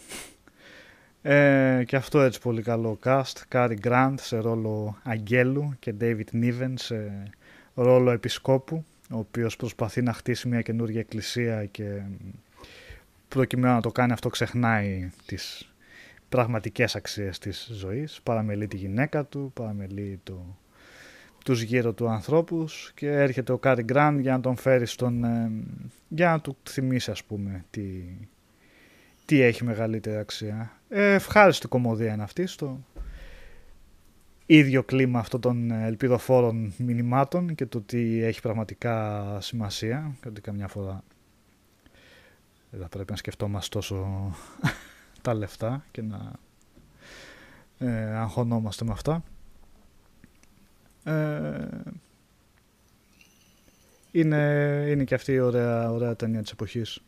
ε, 1.26 1.82
και 1.86 1.96
αυτό 1.96 2.20
έτσι 2.20 2.40
πολύ 2.40 2.62
καλό 2.62 2.98
cast 3.04 3.32
Cary 3.52 3.76
Grant 3.84 4.14
σε 4.16 4.38
ρόλο 4.38 4.98
Αγγέλου 5.02 5.74
και 5.78 5.94
David 6.00 6.42
Niven 6.42 6.72
σε 6.74 7.28
ρόλο 7.74 8.10
Επισκόπου 8.10 8.84
ο 9.10 9.18
οποίος 9.18 9.56
προσπαθεί 9.56 10.02
να 10.02 10.12
χτίσει 10.12 10.48
μια 10.48 10.60
καινούργια 10.60 11.00
εκκλησία 11.00 11.64
και 11.64 12.02
προκειμένου 13.28 13.74
να 13.74 13.80
το 13.80 13.92
κάνει 13.92 14.12
αυτό 14.12 14.28
ξεχνάει 14.28 15.10
τις 15.26 15.72
πραγματικές 16.28 16.96
αξίες 16.96 17.38
της 17.38 17.70
ζωής. 17.72 18.20
Παραμελεί 18.22 18.66
τη 18.66 18.76
γυναίκα 18.76 19.24
του, 19.24 19.50
παραμελεί 19.54 20.20
το, 20.22 20.56
τους 21.44 21.62
γύρω 21.62 21.92
του 21.92 22.08
ανθρώπους 22.08 22.92
και 22.94 23.10
έρχεται 23.10 23.52
ο 23.52 23.58
Κάρι 23.58 23.82
Γκραντ 23.82 24.20
για 24.20 24.32
να 24.32 24.40
τον 24.40 24.56
φέρει 24.56 24.86
στον... 24.86 25.24
Ε, 25.24 25.50
για 26.08 26.30
να 26.30 26.40
του 26.40 26.56
θυμίσει 26.68 27.10
ας 27.10 27.24
πούμε 27.24 27.64
τι, 27.70 27.82
τι 29.24 29.40
έχει 29.40 29.64
μεγαλύτερη 29.64 30.16
αξία. 30.16 30.72
Ε, 30.96 31.12
ευχάριστη 31.14 31.68
κομμωδία 31.68 32.12
είναι 32.12 32.22
αυτή 32.22 32.46
στο 32.46 32.84
ίδιο 34.46 34.82
κλίμα 34.82 35.18
αυτών 35.18 35.40
των 35.40 35.70
ελπιδοφόρων 35.70 36.72
μηνυμάτων 36.76 37.54
και 37.54 37.66
το 37.66 37.78
ότι 37.78 38.22
έχει 38.22 38.40
πραγματικά 38.40 39.38
σημασία 39.40 40.16
και 40.22 40.28
ότι 40.28 40.40
καμιά 40.40 40.68
φορά 40.68 41.04
δεν 42.70 42.80
θα 42.80 42.88
πρέπει 42.88 43.10
να 43.10 43.16
σκεφτόμαστε 43.16 43.78
τόσο 43.78 44.30
τα 45.22 45.34
λεφτά 45.34 45.84
και 45.90 46.02
να 46.02 46.32
ε, 47.78 48.16
αγχωνόμαστε 48.16 48.84
με 48.84 48.92
αυτά. 48.92 49.22
Ε, 51.04 51.68
είναι, 54.10 54.84
είναι 54.88 55.04
και 55.04 55.14
αυτή 55.14 55.32
η 55.32 55.40
ωραία, 55.40 55.90
ωραία 55.90 56.16
ταινία 56.16 56.42
της 56.42 56.50
εποχής. 56.50 57.00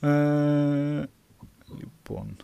Ε, 0.00 1.02
λοιπόν. 1.78 2.36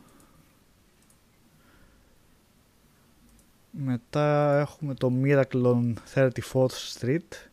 Μετά 3.76 4.58
έχουμε 4.60 4.94
το 4.94 5.12
Miracle 5.24 5.62
on 5.62 5.94
34th 6.14 6.68
Street. 6.98 7.48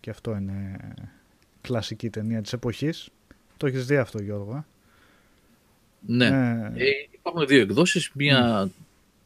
Και 0.00 0.10
αυτό 0.10 0.36
είναι 0.36 0.76
κλασική 1.60 2.10
ταινία 2.10 2.42
της 2.42 2.52
εποχής. 2.52 3.08
Το 3.56 3.66
έχεις 3.66 3.86
δει 3.86 3.96
αυτό 3.96 4.22
Γιώργο, 4.22 4.56
ε; 4.56 4.64
Ναι. 6.06 6.26
Ε... 6.74 6.90
υπάρχουν 7.10 7.46
δύο 7.46 7.60
εκδόσεις. 7.60 8.10
Μία 8.14 8.70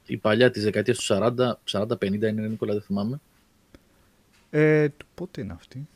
η 0.07 0.17
παλιά 0.17 0.51
της 0.51 0.63
δεκαετίας 0.63 0.99
του 0.99 1.05
40, 1.15 1.53
40-50 1.71 2.13
είναι 2.13 2.31
Νίκολα, 2.31 2.73
δεν 2.73 2.83
θυμάμαι. 2.83 3.21
Ε, 4.51 4.89
πότε 5.15 5.41
είναι 5.41 5.53
αυτή, 5.53 5.89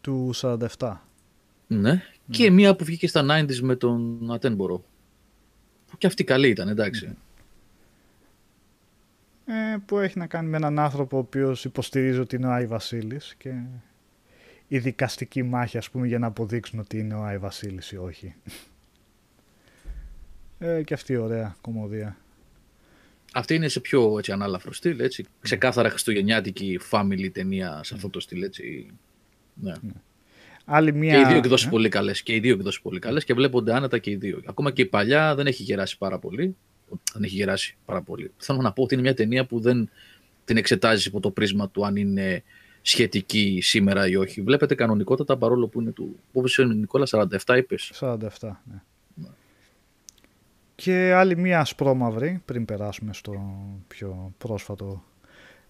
του 0.00 0.30
47. 0.34 0.96
Ναι. 1.66 1.80
ναι. 1.80 2.02
Και 2.30 2.50
μία 2.50 2.76
που 2.76 2.84
βγήκε 2.84 3.08
στα 3.08 3.24
90s 3.28 3.58
με 3.60 3.76
τον 3.76 4.32
Ατένμπορο. 4.32 4.84
Που 5.90 5.98
και 5.98 6.06
αυτή 6.06 6.24
καλή 6.24 6.48
ήταν, 6.48 6.68
εντάξει. 6.68 7.16
Ε, 9.46 9.76
που 9.86 9.98
έχει 9.98 10.18
να 10.18 10.26
κάνει 10.26 10.48
με 10.48 10.56
έναν 10.56 10.78
άνθρωπο 10.78 11.16
ο 11.16 11.20
οποίος 11.20 11.64
υποστηρίζει 11.64 12.18
ότι 12.18 12.36
είναι 12.36 12.46
ο 12.46 12.50
Άι 12.50 12.66
Βασίλης 12.66 13.34
και 13.38 13.62
η 14.68 14.78
δικαστική 14.78 15.42
μάχη 15.42 15.78
ας 15.78 15.90
πούμε 15.90 16.06
για 16.06 16.18
να 16.18 16.26
αποδείξουν 16.26 16.78
ότι 16.78 16.98
είναι 16.98 17.14
ο 17.14 17.22
Άι 17.22 17.38
Βασίλης 17.38 17.92
ή 17.92 17.96
όχι. 17.96 18.34
Ε, 20.58 20.82
και 20.82 20.94
αυτή 20.94 21.12
η 21.12 21.16
ωραία 21.16 21.56
κομμωδία. 21.60 22.16
Αυτή 23.32 23.54
είναι 23.54 23.68
σε 23.68 23.80
πιο 23.80 24.18
έτσι, 24.18 24.32
ανάλαφρο 24.32 24.72
στυλ, 24.72 25.00
έτσι. 25.00 25.24
Ξεκάθαρα 25.40 25.90
χριστουγεννιάτικη 25.90 26.80
family 26.90 27.28
ταινία 27.32 27.80
σε 27.84 27.94
αυτό 27.94 28.08
το 28.08 28.20
στυλ, 28.20 28.42
έτσι. 28.42 28.90
Ναι. 29.54 29.72
Άλλη 30.64 30.92
μια... 30.92 31.14
Και 31.14 31.20
οι 31.20 31.24
δύο 31.24 31.36
εκδόσεις 31.36 31.66
ε; 31.66 31.70
πολύ 31.70 31.88
καλές. 31.88 32.22
Και 32.22 32.34
οι 32.34 32.40
δύο 32.40 32.54
εκδόσεις 32.54 32.80
πολύ 32.80 32.98
καλές 32.98 33.24
και 33.24 33.34
βλέπονται 33.34 33.74
άνετα 33.74 33.98
και 33.98 34.10
οι 34.10 34.16
δύο. 34.16 34.42
Ακόμα 34.46 34.70
και 34.70 34.82
η 34.82 34.86
παλιά 34.86 35.34
δεν 35.34 35.46
έχει 35.46 35.62
γεράσει 35.62 35.98
πάρα 35.98 36.18
πολύ. 36.18 36.56
Δεν 37.12 37.22
έχει 37.22 37.34
γεράσει 37.34 37.76
πάρα 37.84 38.02
πολύ. 38.02 38.30
Θέλω 38.36 38.60
να 38.60 38.72
πω 38.72 38.82
ότι 38.82 38.94
είναι 38.94 39.02
μια 39.02 39.14
ταινία 39.14 39.46
που 39.46 39.60
δεν 39.60 39.90
την 40.44 40.56
εξετάζεις 40.56 41.06
υπό 41.06 41.20
το 41.20 41.30
πρίσμα 41.30 41.68
του 41.68 41.86
αν 41.86 41.96
είναι 41.96 42.42
σχετική 42.82 43.58
σήμερα 43.62 44.08
ή 44.08 44.16
όχι. 44.16 44.42
Βλέπετε 44.42 44.74
κανονικότατα 44.74 45.36
παρόλο 45.36 45.68
που 45.68 45.80
είναι 45.80 45.90
του. 45.90 46.18
Πόσο 46.32 46.62
είναι 46.62 46.74
Νικόλας, 46.74 47.12
47 47.46 47.56
είπες. 47.56 47.92
47, 48.00 48.18
ναι. 48.64 48.82
Και 50.74 51.12
άλλη 51.12 51.36
μία 51.36 51.60
ασπρόμαυρη, 51.60 52.42
πριν 52.44 52.64
περάσουμε 52.64 53.12
στο 53.12 53.56
πιο 53.88 54.34
πρόσφατο 54.38 55.04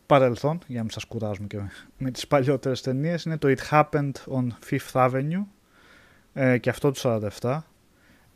παρελθόν, 0.06 0.58
για 0.66 0.76
να 0.76 0.82
μην 0.82 0.90
σας 0.90 1.04
κουράζουμε 1.04 1.46
και 1.46 1.58
με 1.98 2.10
τις 2.10 2.26
παλιότερες 2.26 2.80
ταινίες, 2.80 3.24
είναι 3.24 3.38
το 3.38 3.54
It 3.56 3.70
Happened 3.70 4.12
on 4.26 4.46
Fifth 4.70 4.92
Avenue 4.92 5.44
ε, 6.32 6.58
και 6.58 6.70
αυτό 6.70 6.90
του 6.90 7.00
47. 7.02 7.58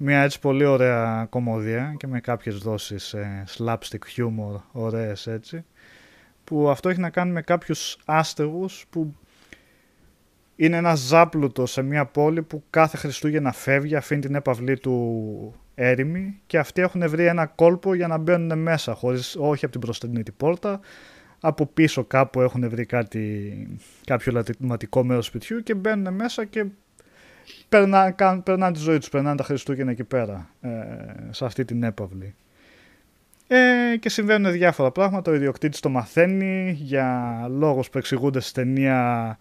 Μια 0.02 0.22
έτσι 0.22 0.40
πολύ 0.40 0.64
ωραία 0.64 1.26
κομμωδία 1.30 1.94
και 1.96 2.06
με 2.06 2.20
κάποιες 2.20 2.58
δόσεις 2.58 3.12
ε, 3.14 3.44
slapstick 3.58 3.98
humor 4.16 4.60
ωραίες 4.72 5.26
έτσι 5.26 5.64
που 6.44 6.70
αυτό 6.70 6.88
έχει 6.88 7.00
να 7.00 7.10
κάνει 7.10 7.32
με 7.32 7.42
κάποιους 7.42 7.98
άστεγους 8.04 8.84
που 8.90 9.14
είναι 10.56 10.76
ένας 10.76 10.98
ζάπλουτος 11.00 11.70
σε 11.70 11.82
μια 11.82 12.06
πόλη 12.06 12.42
που 12.42 12.62
κάθε 12.70 12.96
Χριστούγεννα 12.96 13.52
φεύγει, 13.52 13.96
αφήνει 13.96 14.20
την 14.20 14.34
έπαυλή 14.34 14.78
του 14.78 15.54
έρημη 15.74 16.40
και 16.46 16.58
αυτοί 16.58 16.80
έχουν 16.80 17.08
βρει 17.08 17.24
ένα 17.24 17.46
κόλπο 17.46 17.94
για 17.94 18.06
να 18.06 18.18
μπαίνουν 18.18 18.58
μέσα, 18.58 18.94
χωρίς, 18.94 19.36
όχι 19.38 19.64
από 19.64 19.72
την 19.72 19.80
μπροστινή 19.80 20.22
την 20.22 20.34
πόρτα, 20.36 20.80
από 21.40 21.66
πίσω 21.66 22.04
κάπου 22.04 22.40
έχουν 22.40 22.68
βρει 22.68 22.86
κάτι, 22.86 23.78
κάποιο 24.04 24.32
λατιματικό 24.32 25.04
μέρος 25.04 25.26
σπιτιού 25.26 25.62
και 25.62 25.74
μπαίνουν 25.74 26.14
μέσα 26.14 26.44
και 26.44 26.64
περνάνε, 27.68 28.14
περνάνε 28.44 28.72
τη 28.72 28.78
ζωή 28.78 28.98
τους, 28.98 29.08
περνάνε 29.08 29.36
τα 29.36 29.44
Χριστούγεννα 29.44 29.90
εκεί 29.90 30.04
πέρα, 30.04 30.50
ε, 30.60 30.68
σε 31.30 31.44
αυτή 31.44 31.64
την 31.64 31.82
έπαυλη. 31.82 32.34
Ε, 33.46 33.96
και 33.96 34.08
συμβαίνουν 34.08 34.52
διάφορα 34.52 34.90
πράγματα, 34.90 35.30
ο 35.30 35.34
ιδιοκτήτης 35.34 35.80
το 35.80 35.88
μαθαίνει 35.88 36.70
για 36.70 37.46
λόγους 37.50 37.90
που 37.90 37.98
εξηγούνται 37.98 38.40
στη 38.40 38.52
ταινία 38.52 39.38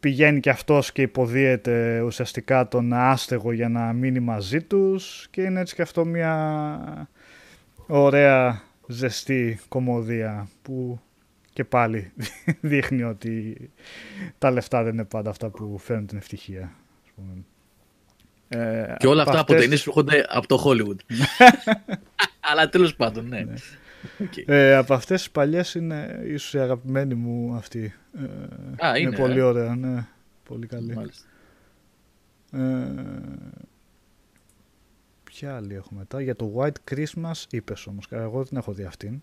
πηγαίνει 0.00 0.40
και 0.40 0.50
αυτός 0.50 0.92
και 0.92 1.02
υποδίεται 1.02 2.00
ουσιαστικά 2.00 2.68
τον 2.68 2.92
άστεγο 2.92 3.52
για 3.52 3.68
να 3.68 3.92
μείνει 3.92 4.20
μαζί 4.20 4.62
τους 4.62 5.28
και 5.30 5.42
είναι 5.42 5.60
έτσι 5.60 5.74
και 5.74 5.82
αυτό 5.82 6.04
μια 6.04 7.08
ωραία 7.86 8.62
ζεστή 8.86 9.60
κομμωδία 9.68 10.48
που 10.62 11.00
και 11.52 11.64
πάλι 11.64 12.12
δείχνει 12.60 13.02
ότι 13.02 13.56
τα 14.38 14.50
λεφτά 14.50 14.82
δεν 14.82 14.92
είναι 14.92 15.04
πάντα 15.04 15.30
αυτά 15.30 15.48
που 15.48 15.78
φέρνουν 15.78 16.06
την 16.06 16.18
ευτυχία. 16.18 16.72
Ε, 18.48 18.94
και 18.98 19.06
όλα 19.06 19.22
αυτά 19.22 19.38
αυτές... 19.38 19.54
από 19.54 19.62
ταινίες 19.62 19.82
που 19.82 19.90
έρχονται 19.90 20.24
από 20.28 20.46
το 20.46 20.62
Hollywood. 20.64 20.96
Αλλά 22.50 22.68
τέλος 22.68 22.94
πάντων, 22.94 23.28
ναι. 23.28 23.40
ναι. 23.40 23.54
Okay. 24.18 24.42
Ε, 24.46 24.74
από 24.74 24.94
αυτές 24.94 25.18
τις 25.20 25.30
παλιές 25.30 25.74
είναι 25.74 26.20
ίσως 26.24 26.54
η 26.54 26.58
αγαπημένη 26.58 27.14
μου 27.14 27.54
αυτή. 27.54 27.94
Ε, 28.80 28.86
Α, 28.86 28.98
είναι, 28.98 29.16
πολύ 29.16 29.40
ωραία, 29.40 29.74
ναι. 29.74 30.06
Πολύ 30.44 30.66
καλή. 30.66 30.94
Μάλιστα. 30.94 31.26
Ε, 32.52 32.88
ποια 35.24 35.56
άλλη 35.56 35.74
έχουμε 35.74 35.98
μετά; 35.98 36.20
Για 36.20 36.36
το 36.36 36.52
White 36.56 36.92
Christmas 36.94 37.44
είπες 37.50 37.86
όμως. 37.86 38.06
Εγώ 38.10 38.44
δεν 38.44 38.58
έχω 38.58 38.72
δει 38.72 38.84
αυτήν. 38.84 39.20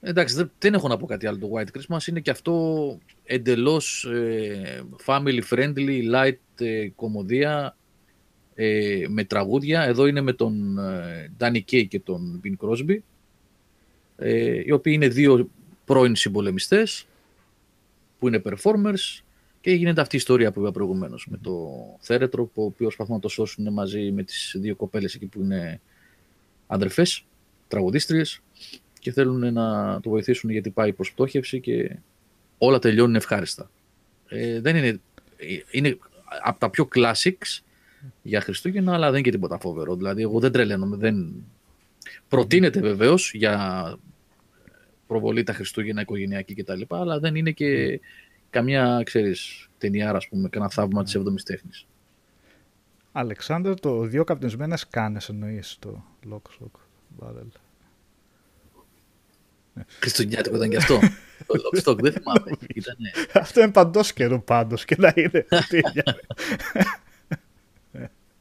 Εντάξει, 0.00 0.50
δεν, 0.58 0.74
έχω 0.74 0.88
να 0.88 0.96
πω 0.96 1.06
κάτι 1.06 1.26
άλλο. 1.26 1.38
Το 1.38 1.50
White 1.54 1.78
Christmas 1.78 2.06
είναι 2.06 2.20
και 2.20 2.30
αυτό 2.30 2.98
εντελώς 3.24 4.04
ε, 4.04 4.82
family 5.06 5.40
friendly, 5.50 6.14
light 6.14 6.38
ε, 6.58 6.88
κομμωδία 6.88 7.76
ε, 8.54 9.04
με 9.08 9.24
τραγούδια. 9.24 9.82
Εδώ 9.82 10.06
είναι 10.06 10.20
με 10.20 10.32
τον 10.32 10.78
ε, 10.78 11.32
Danny 11.38 11.60
Kaye 11.70 11.88
και 11.88 12.00
τον 12.00 12.40
Bing 12.44 12.66
Crosby, 12.66 12.98
ε, 14.16 14.62
οι 14.64 14.70
οποίοι 14.70 14.92
είναι 14.96 15.08
δύο 15.08 15.50
πρώην 15.84 16.16
συμπολεμιστές 16.16 17.06
που 18.18 18.28
είναι 18.28 18.42
performers 18.44 19.22
και 19.60 19.72
γίνεται 19.72 20.00
αυτή 20.00 20.16
η 20.16 20.18
ιστορία 20.18 20.52
που 20.52 20.60
είπα 20.60 20.72
προηγουμένως 20.72 21.26
με 21.30 21.38
το 21.42 21.68
θέρετρο 22.00 22.44
που 22.44 22.62
οποίο 22.62 22.86
προσπαθούν 22.86 23.14
να 23.14 23.20
το 23.20 23.28
σώσουν 23.28 23.72
μαζί 23.72 24.12
με 24.12 24.22
τις 24.22 24.56
δύο 24.58 24.76
κοπέλες 24.76 25.14
εκεί 25.14 25.26
που 25.26 25.40
είναι 25.40 25.80
αδερφές, 26.66 27.24
τραγουδίστριες 27.68 28.40
και 29.00 29.12
θέλουν 29.12 29.52
να 29.52 29.98
το 30.00 30.10
βοηθήσουν 30.10 30.50
γιατί 30.50 30.70
πάει 30.70 30.92
προς 30.92 31.12
πτώχευση 31.12 31.60
και 31.60 31.96
όλα 32.58 32.78
τελειώνουν 32.78 33.14
ευχάριστα. 33.14 33.70
Ε, 34.28 34.60
δεν 34.60 34.76
είναι, 34.76 35.00
είναι 35.70 35.98
από 36.42 36.58
τα 36.58 36.70
πιο 36.70 36.88
classics 36.94 37.60
για 38.22 38.40
Χριστούγεννα, 38.40 38.94
αλλά 38.94 39.06
δεν 39.06 39.14
είναι 39.14 39.22
και 39.22 39.30
τίποτα 39.30 39.58
φοβερό. 39.58 39.96
Δηλαδή, 39.96 40.22
εγώ 40.22 40.40
δεν 40.40 40.52
τρελαίνομαι. 40.52 40.96
Δεν... 40.96 41.44
Προτείνεται 42.28 42.80
βεβαίως 42.80 43.34
για 43.34 43.96
προβολή 45.06 45.42
τα 45.42 45.52
Χριστούγεννα 45.52 46.00
οικογενειακή 46.00 46.54
κτλ. 46.54 46.82
Αλλά 46.88 47.18
δεν 47.18 47.34
είναι 47.34 47.50
και 47.50 48.00
καμιά, 48.50 49.02
ξέρεις, 49.04 49.68
ταινιάρα, 49.78 50.16
ας 50.16 50.28
πούμε, 50.28 50.48
κανένα 50.48 50.70
θαύμα 50.70 51.02
της 51.02 51.16
7ης 51.18 51.42
τέχνης. 51.44 51.86
Αλεξάνδρ, 53.12 53.74
το 53.74 54.02
δύο 54.02 54.24
καπνισμένες 54.24 54.88
κάνες 54.88 55.28
εννοείς 55.28 55.76
το 55.78 56.04
Lock 56.30 56.36
Stock 56.36 56.80
Barrel. 57.20 57.46
Χριστουγεννιάτικο 60.00 60.56
ήταν 60.56 60.70
και 60.70 60.76
αυτό. 60.76 60.98
το 61.46 61.54
Lock 61.62 61.82
Stock, 61.82 61.98
δεν 61.98 62.12
θυμάμαι. 62.12 62.50
Ήτανε... 62.74 63.10
Αυτό 63.32 63.60
είναι 63.60 63.70
παντός 63.70 64.12
καιρού 64.12 64.44
πάντως 64.44 64.84
και 64.84 64.96
να 64.98 65.12
είναι. 65.16 65.46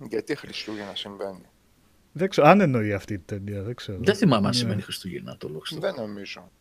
Γιατί 0.10 0.36
Χριστούγεννα 0.36 0.96
συμβαίνει; 0.96 1.46
Δεν 2.12 2.30
ξέρω, 2.30 2.48
αν 2.48 2.62
εννοεί 2.62 2.94
αυτή 2.94 3.14
η 3.14 3.20
ταινία, 3.20 3.62
δεν 3.62 3.76
ξέρω. 3.76 3.98
Δεν 4.02 4.16
θυμάμαι 4.16 4.46
αν 4.48 4.52
ναι. 4.52 4.58
σημαίνει 4.58 4.82
Χριστούγεννα 4.82 5.38
το 5.38 5.48
λόγο. 5.48 5.62
Δεν 5.80 5.94
νομίζω. 5.96 6.52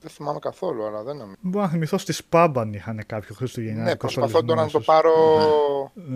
Δεν 0.00 0.10
θυμάμαι 0.10 0.38
καθόλου, 0.38 0.86
αλλά 0.86 1.02
δεν 1.02 1.16
νομίζω. 1.16 1.36
Μπορώ 1.40 1.64
να 1.64 1.70
θυμηθώ 1.70 1.98
στη 1.98 2.12
Σπάμπαν 2.12 2.72
είχαν 2.72 3.02
κάποιο 3.06 3.34
Χριστούγεννα. 3.34 3.82
Ναι, 3.82 3.96
προσπαθώ 3.96 4.44
τώρα 4.44 4.62
να 4.64 4.70
το 4.70 4.80
πάρω 4.80 5.12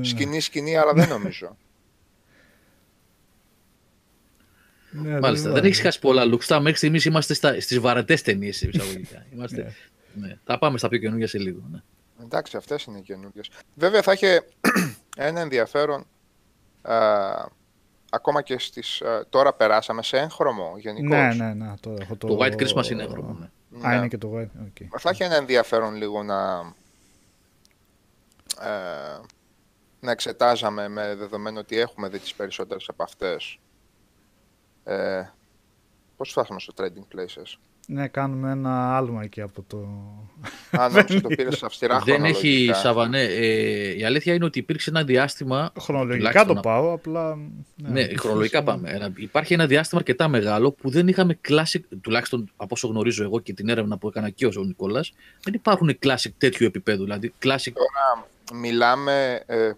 σκηνή-σκηνή, 0.00 0.76
αλλά 0.76 0.92
δεν 0.92 1.08
νομίζω. 1.08 1.56
Ναι, 4.90 5.18
Μάλιστα, 5.18 5.50
δεν 5.50 5.64
έχεις 5.64 5.80
χάσει 5.80 6.00
πολλά 6.00 6.24
λουξτά. 6.24 6.60
Μέχρι 6.60 6.78
στιγμής 6.78 7.04
είμαστε 7.04 7.34
στις 7.60 7.78
βαρετές 7.78 8.22
ταινίες 8.22 8.62
είμαστε... 9.32 9.74
ναι. 10.14 10.26
ναι. 10.26 10.38
Θα 10.44 10.58
πάμε 10.58 10.78
στα 10.78 10.88
πιο 10.88 10.98
καινούργια 10.98 11.26
σε 11.26 11.38
λίγο. 11.38 11.60
Ναι. 11.70 11.82
Εντάξει, 12.22 12.56
αυτές 12.56 12.84
είναι 12.84 12.98
οι 12.98 13.02
καινούργιες. 13.02 13.50
Βέβαια 13.74 14.02
θα 14.02 14.12
είχε 14.12 14.44
ένα 15.16 15.40
ενδιαφέρον 15.40 16.06
ακόμα 18.10 18.42
και 18.42 18.58
στις, 18.58 19.02
τώρα 19.28 19.52
περάσαμε 19.52 20.02
σε 20.02 20.18
έγχρωμο 20.18 20.74
γενικώς. 20.78 21.36
Ναι, 21.36 21.44
ναι, 21.44 21.54
ναι. 21.54 21.74
Το, 21.80 21.96
έχω 22.00 22.16
το... 22.16 22.26
το 22.26 22.38
White 22.40 22.54
Christmas 22.54 22.90
είναι 22.90 23.02
έγχρωμο. 23.02 23.50
Ναι. 23.70 23.88
Α, 23.88 23.94
είναι 23.94 24.08
και 24.08 24.18
το 24.18 24.32
White. 24.36 24.42
Okay. 24.42 24.86
Θα 24.98 25.10
έχει 25.10 25.22
ένα 25.22 25.36
ενδιαφέρον 25.36 25.94
λίγο 25.94 26.22
να, 26.22 26.72
ε, 28.60 29.20
να 30.00 30.10
εξετάζαμε 30.10 30.88
με 30.88 31.14
δεδομένο 31.14 31.60
ότι 31.60 31.78
έχουμε 31.78 32.08
δει 32.08 32.18
τις 32.18 32.34
περισσότερες 32.34 32.88
από 32.88 33.02
αυτές. 33.02 33.58
Ε, 34.88 35.32
πώς 36.16 36.30
φτάσαμε 36.30 36.60
στο 36.60 36.72
Trading 36.76 37.16
Places; 37.16 37.58
Ναι, 37.86 38.08
κάνουμε 38.08 38.50
ένα 38.50 38.96
άλμα 38.96 39.22
εκεί 39.22 39.40
από 39.40 39.62
το. 39.62 39.76
Α, 40.80 40.88
νόμιζα 40.92 41.20
το 41.20 41.28
πήρες 41.28 41.62
αυστηρά 41.62 41.98
Δεν 41.98 42.24
έχει 42.24 42.70
σαβανέ. 42.74 43.22
Ε, 43.22 43.96
η 43.96 44.04
αλήθεια 44.04 44.34
είναι 44.34 44.44
ότι 44.44 44.58
υπήρξε 44.58 44.90
ένα 44.90 45.04
διάστημα. 45.04 45.72
Χρονολογικά 45.80 46.44
το 46.44 46.54
πάω, 46.54 46.92
απλά. 46.92 47.36
Ναι, 47.76 47.88
ναι 47.88 48.16
χρονολογικά 48.16 48.62
πάμε. 48.62 49.12
Υπάρχει 49.16 49.54
ένα 49.54 49.66
διάστημα 49.66 50.00
αρκετά 50.00 50.28
μεγάλο 50.28 50.72
που 50.72 50.90
δεν 50.90 51.08
είχαμε 51.08 51.38
classic, 51.48 51.80
τουλάχιστον 52.00 52.50
από 52.56 52.74
όσο 52.74 52.88
γνωρίζω 52.88 53.24
εγώ 53.24 53.40
και 53.40 53.52
την 53.52 53.68
έρευνα 53.68 53.98
που 53.98 54.08
έκανα 54.08 54.30
και 54.30 54.46
ο 54.46 54.64
Νικόλας, 54.64 55.12
δεν 55.42 55.54
υπάρχουν 55.54 55.98
classic 56.02 56.30
τέτοιου 56.38 56.66
επίπεδου. 56.66 57.02
Δηλαδή, 57.02 57.32
classic... 57.42 57.72
Τώρα 57.72 58.28
μιλάμε. 58.52 59.42
Ε, 59.46 59.72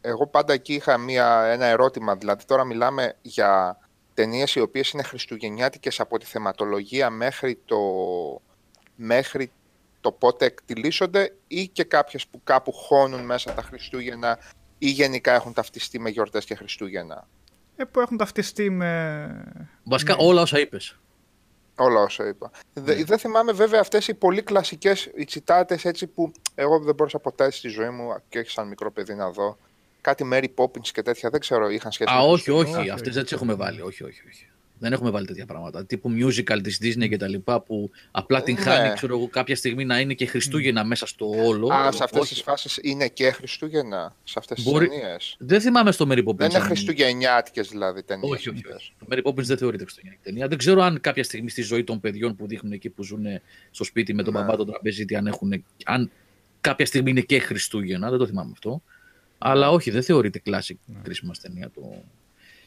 εγώ 0.00 0.26
πάντα 0.26 0.52
εκεί 0.52 0.74
είχα 0.74 0.98
μία, 0.98 1.42
ένα 1.44 1.66
ερώτημα. 1.66 2.16
Δηλαδή, 2.16 2.44
τώρα 2.44 2.64
μιλάμε 2.64 3.14
για 3.22 3.78
ταινίες 4.18 4.54
οι 4.54 4.60
οποίες 4.60 4.90
είναι 4.90 5.02
χριστουγεννιάτικες 5.02 6.00
από 6.00 6.18
τη 6.18 6.26
θεματολογία 6.26 7.10
μέχρι 7.10 7.58
το, 7.64 7.78
μέχρι 8.96 9.50
το 10.00 10.12
πότε 10.12 10.44
εκτιλήσονται 10.44 11.34
ή 11.46 11.68
και 11.68 11.84
κάποιες 11.84 12.26
που 12.26 12.40
κάπου 12.44 12.72
χώνουν 12.72 13.24
μέσα 13.24 13.54
τα 13.54 13.62
Χριστούγεννα 13.62 14.38
ή 14.78 14.88
γενικά 14.88 15.34
έχουν 15.34 15.52
ταυτιστεί 15.52 16.00
με 16.00 16.10
γιορτές 16.10 16.44
και 16.44 16.54
Χριστούγεννα. 16.54 17.28
Ε, 17.76 17.84
που 17.84 18.00
έχουν 18.00 18.16
ταυτιστεί 18.16 18.70
με... 18.70 19.68
Βασικά 19.84 20.16
όλα 20.16 20.42
όσα 20.42 20.58
είπες. 20.60 20.98
Όλα 21.76 22.00
όσα 22.00 22.28
είπα. 22.28 22.50
Δε- 22.72 23.04
Δεν 23.04 23.18
θυμάμαι 23.18 23.52
βέβαια 23.52 23.80
αυτές 23.80 24.08
οι 24.08 24.14
πολύ 24.14 24.42
κλασικές 24.42 25.10
οι 25.16 25.24
τσιτάτες 25.24 25.84
έτσι 25.84 26.06
που 26.06 26.32
εγώ 26.54 26.78
δεν 26.78 26.94
μπορούσα 26.94 27.18
ποτέ 27.18 27.50
στη 27.50 27.68
ζωή 27.68 27.90
μου 27.90 28.16
και 28.28 28.38
όχι 28.38 28.50
σαν 28.50 28.68
μικρό 28.68 28.90
παιδί 28.92 29.14
να 29.14 29.30
δω. 29.30 29.58
Κάτι 30.00 30.24
Mary 30.32 30.46
Poppins 30.54 30.88
και 30.92 31.02
τέτοια, 31.02 31.30
δεν 31.30 31.40
ξέρω, 31.40 31.68
είχαν 31.70 31.92
σχέση 31.92 32.10
Α, 32.12 32.16
με 32.16 32.22
όχι, 32.22 32.42
Χριστούγεννα. 32.42 32.78
όχι. 32.80 32.90
Αυτές 32.90 33.14
δεν 33.14 33.22
τις 33.22 33.32
έχουμε 33.32 33.54
βάλει. 33.54 33.80
Όχι, 33.80 34.04
όχι, 34.04 34.20
όχι. 34.28 34.46
Δεν 34.80 34.92
έχουμε 34.92 35.10
βάλει 35.10 35.26
τέτοια 35.26 35.46
πράγματα. 35.46 35.86
Τύπου 35.86 36.10
musical 36.10 36.58
της 36.62 36.78
Disney 36.82 37.08
και 37.08 37.16
τα 37.16 37.28
λοιπά 37.28 37.60
που 37.62 37.90
απλά 38.10 38.42
την 38.42 38.54
Ναι. 38.54 38.60
χάνει, 38.60 38.94
ξέρω 38.94 39.16
εγώ, 39.16 39.28
κάποια 39.28 39.56
στιγμή 39.56 39.84
να 39.84 40.00
είναι 40.00 40.14
και 40.14 40.26
Χριστούγεννα 40.26 40.84
μέσα 40.84 41.06
στο 41.06 41.26
όλο. 41.44 41.72
Α, 41.72 41.92
σε 41.92 42.04
αυτές 42.04 42.20
Όχι. 42.20 42.34
τις 42.34 42.42
φάσεις 42.42 42.78
είναι 42.82 43.08
και 43.08 43.30
Χριστούγεννα, 43.30 44.14
σε 44.24 44.34
αυτές 44.38 44.56
τις 44.62 44.72
Μπορεί- 44.72 44.88
ταινίες. 44.90 45.36
Δεν 45.38 45.60
θυμάμαι 45.60 45.92
στο 45.92 46.04
Mary 46.08 46.24
Poppins. 46.24 46.36
Δεν 46.36 46.48
είναι 46.50 46.58
αν- 46.58 46.64
χριστουγεννιάτικες 46.64 47.68
δηλαδή 47.68 48.02
ταινίες. 48.02 48.30
Όχι, 48.32 48.48
όχι, 48.48 48.58
αυτές. 48.64 48.74
όχι. 48.76 48.92
Το 48.98 49.06
Mary 49.10 49.28
Poppins 49.30 49.44
δεν 49.44 49.58
θεωρείται 49.58 49.82
χριστουγεννιάτικη 49.82 50.28
ταινία. 50.30 50.48
Δεν 50.48 50.58
ξέρω 50.58 50.82
αν 50.82 51.00
κάποια 51.00 51.24
στιγμή 51.24 51.50
στη 51.50 51.62
ζωή 51.62 51.84
των 51.84 52.00
παιδιών 52.00 52.36
που 52.36 52.46
δείχνουν 52.46 52.72
εκεί 52.72 52.88
που 52.88 53.02
ζουν 53.02 53.24
στο 53.70 53.84
σπίτι 53.84 54.14
με 54.14 54.22
τον 54.22 54.32
Ναι. 54.32 54.40
μπαμπά 54.40 54.56
τον 54.56 54.66
τραπεζίτη, 54.66 55.16
αν, 55.16 55.26
έχουν, 55.26 55.64
αν 55.84 56.10
κάποια 56.60 56.86
στιγμή 56.86 57.10
είναι 57.10 57.20
και 57.20 57.38
Χριστούγεννα, 57.38 58.10
δεν 58.10 58.18
το 58.18 58.26
θυμάμαι 58.26 58.50
αυτό. 58.52 58.82
Αλλά 59.38 59.70
όχι, 59.70 59.90
δεν 59.90 60.02
θεωρείται 60.02 60.42
classic 60.44 60.92
Christmas 61.06 61.36
ταινία. 61.42 61.70
Το... 61.74 62.02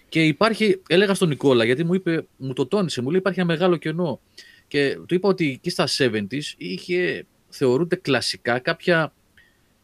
Και 0.10 0.26
υπάρχει, 0.26 0.82
έλεγα 0.88 1.14
στον 1.14 1.28
Νικόλα, 1.30 1.64
γιατί 1.64 1.84
μου, 1.84 1.94
είπε, 1.94 2.26
μου 2.38 2.54
το 2.54 2.66
τόνισε, 2.66 3.02
μου 3.02 3.10
λέει 3.10 3.20
υπάρχει 3.20 3.40
ένα 3.40 3.48
μεγάλο 3.48 3.76
κενό. 3.76 4.20
Και 4.68 4.98
του 5.06 5.14
είπα 5.14 5.30
ότι 5.30 5.50
εκεί 5.50 5.70
στα 5.70 5.88
70s 5.98 6.54
είχε, 6.58 7.26
θεωρούνται 7.50 7.96
κλασικά 7.96 8.60
κάποια, 8.60 9.14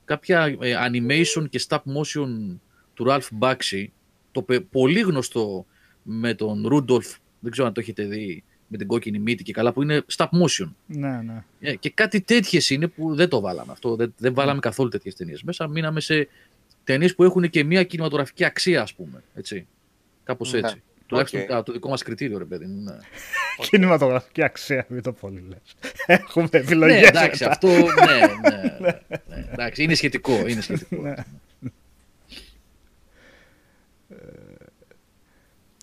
κάποια 0.05 0.55
ε, 0.59 0.73
animation 0.89 1.49
και 1.49 1.61
stop 1.67 1.77
motion 1.77 2.57
του 2.93 3.05
Ralph 3.07 3.27
Bakshi, 3.39 3.85
το 4.31 4.41
πε- 4.41 4.61
πολύ 4.61 4.99
γνωστό 4.99 5.65
με 6.03 6.33
τον 6.33 6.67
Rudolph, 6.71 7.15
δεν 7.39 7.51
ξέρω 7.51 7.67
αν 7.67 7.73
το 7.73 7.79
έχετε 7.79 8.03
δει, 8.03 8.43
με 8.67 8.77
την 8.77 8.87
κόκκινη 8.87 9.19
μύτη 9.19 9.43
και 9.43 9.53
καλά, 9.53 9.73
που 9.73 9.81
είναι 9.81 10.01
stop 10.15 10.25
motion. 10.25 10.71
Ναι, 10.85 11.21
ναι. 11.21 11.43
Ε, 11.59 11.75
Και 11.75 11.89
κάτι 11.89 12.21
τέτοιες 12.21 12.69
είναι 12.69 12.87
που 12.87 13.15
δεν 13.15 13.29
το 13.29 13.39
βάλαμε 13.39 13.71
αυτό. 13.71 13.95
Δεν, 13.95 14.13
δεν 14.17 14.33
βάλαμε 14.33 14.59
καθόλου 14.59 14.89
τέτοιες 14.89 15.15
ταινίες 15.15 15.43
μέσα. 15.43 15.67
Μείναμε 15.67 15.99
σε 15.99 16.27
ταινίες 16.87 17.15
που 17.15 17.23
έχουν 17.23 17.49
και 17.49 17.63
μια 17.63 17.83
κινηματογραφική 17.83 18.43
αξία, 18.45 18.81
ας 18.81 18.93
πούμε. 18.93 19.23
Έτσι. 19.35 19.67
Κάπως 20.23 20.51
Ναι. 20.53 20.59
έτσι. 20.59 20.81
Τουλάχιστον 21.05 21.39
Οκ. 21.41 21.45
κατά 21.47 21.63
το 21.63 21.71
δικό 21.71 21.89
μας 21.89 22.03
κριτήριο, 22.03 22.37
ρε 22.37 22.45
παιδί 22.45 22.65
μου. 22.65 22.81
Ναι. 22.83 22.97
Κινηματογραφική 23.69 24.43
αξία, 24.43 24.85
μην 24.89 25.01
το 25.01 25.11
πολύ 25.13 25.43
λες. 25.47 25.75
Έχουμε 26.19 26.47
ναι, 26.51 26.59
επιλογές. 26.59 27.07
εντάξει, 27.07 27.43
μετά. 27.43 27.51
αυτό. 27.51 27.67
Ναι, 28.07 28.49
ναι, 28.49 28.77
ναι, 28.79 28.99
ναι, 29.27 29.47
εντάξει, 29.51 29.83
είναι 29.83 29.93
σχετικό. 29.95 30.47
Είναι 30.47 30.61
σχετικό. 30.61 31.01
Ναι. 31.01 31.13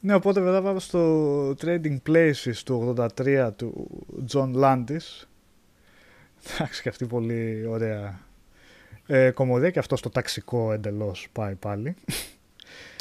Ναι, 0.03 0.15
οπότε 0.15 0.41
βέβαια 0.41 0.63
πάμε 0.63 0.81
στο 0.81 1.49
Trading 1.51 1.97
Places 2.09 2.57
του 2.65 2.95
83 3.17 3.51
του 3.57 3.89
John 4.33 4.55
Landis. 4.55 5.27
Εντάξει, 6.55 6.83
και 6.83 6.89
αυτή 6.89 7.07
πολύ 7.07 7.67
ωραία 7.67 8.21
ε, 9.07 9.31
κομμωδία 9.31 9.71
και 9.71 9.79
αυτό 9.79 9.97
στο 9.97 10.09
ταξικό 10.11 10.73
εντελώς 10.73 11.29
πάει 11.33 11.55
πάλι. 11.55 11.95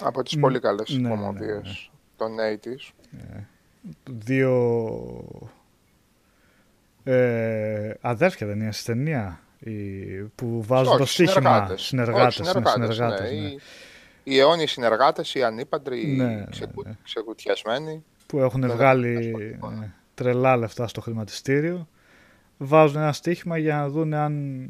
Από 0.04 0.24
τις 0.24 0.36
Μ, 0.36 0.40
πολύ 0.40 0.60
καλές 0.60 0.90
ναι, 0.90 1.10
ναι, 1.10 1.16
κομμωδίες 1.16 1.92
των 2.18 2.32
80s. 2.38 2.92
Δύο 4.10 4.54
ε, 7.04 7.92
αδέρφια 8.02 8.48
δεν 8.48 8.60
είναι 8.60 8.72
στη 8.72 8.86
ταινία 8.86 9.40
η- 9.60 10.22
που 10.36 10.64
βάζουν 10.64 10.88
Όχι, 10.88 10.98
το 10.98 11.06
στοίχημα. 11.06 11.34
συνεργάτες. 11.42 11.82
Συνεργάτες, 11.82 12.40
Όχι, 12.40 12.42
ναι, 12.42 12.48
συνεργάτες, 12.48 12.96
συνεργάτες, 12.96 13.32
ναι. 13.32 13.38
ναι. 13.40 13.48
Οι, 13.48 13.60
οι 14.24 14.40
αιώνιοι 14.40 14.68
συνεργάτες, 14.68 15.34
οι 15.36 15.44
ανήπαντροι, 15.44 16.02
οι 16.12 16.16
Ναι, 16.16 16.26
ναι, 16.26 16.46
ξεκου- 16.50 16.86
ναι. 16.88 16.98
ξεκουτιασμένοι. 17.04 18.04
που 18.26 18.40
έχουν 18.40 18.62
Δεν 18.62 18.72
βγάλει 18.72 19.14
έχω 19.16 19.38
να 19.38 19.44
σου 19.50 19.58
πω, 19.60 19.68
ε, 19.84 19.92
τρελά 20.14 20.58
λεφτά 20.58 20.88
στο 20.88 21.02
χρηματιστήριο 21.02 21.88
βάζουν 22.58 23.02
ένα 23.02 23.14
στοίχημα 23.14 23.58
για 23.58 23.76
να 23.76 23.90
δουν 23.90 24.14
αν 24.14 24.70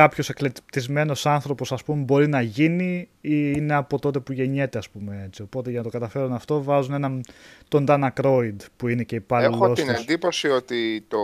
κάποιος 0.00 0.28
εκλεπτισμένος 0.28 1.26
άνθρωπος 1.26 1.72
ας 1.72 1.84
πούμε 1.84 2.02
μπορεί 2.02 2.28
να 2.28 2.40
γίνει 2.42 3.08
ή 3.20 3.52
είναι 3.56 3.74
από 3.74 3.98
τότε 3.98 4.20
που 4.20 4.32
γεννιέται 4.32 4.78
ας 4.78 4.88
πούμε 4.90 5.22
έτσι. 5.24 5.42
Οπότε 5.42 5.70
για 5.70 5.78
να 5.78 5.84
το 5.84 5.90
καταφέρουν 5.90 6.32
αυτό 6.32 6.62
βάζουν 6.62 6.94
έναν 6.94 7.22
τον 7.68 7.84
Dan 7.88 8.08
Aykroyd 8.12 8.56
που 8.76 8.88
είναι 8.88 9.02
και 9.02 9.14
υπάλληλος 9.14 9.54
Έχω 9.56 9.72
την 9.72 9.86
τους. 9.86 9.94
εντύπωση 10.02 10.48
ότι 10.48 11.04
το, 11.08 11.18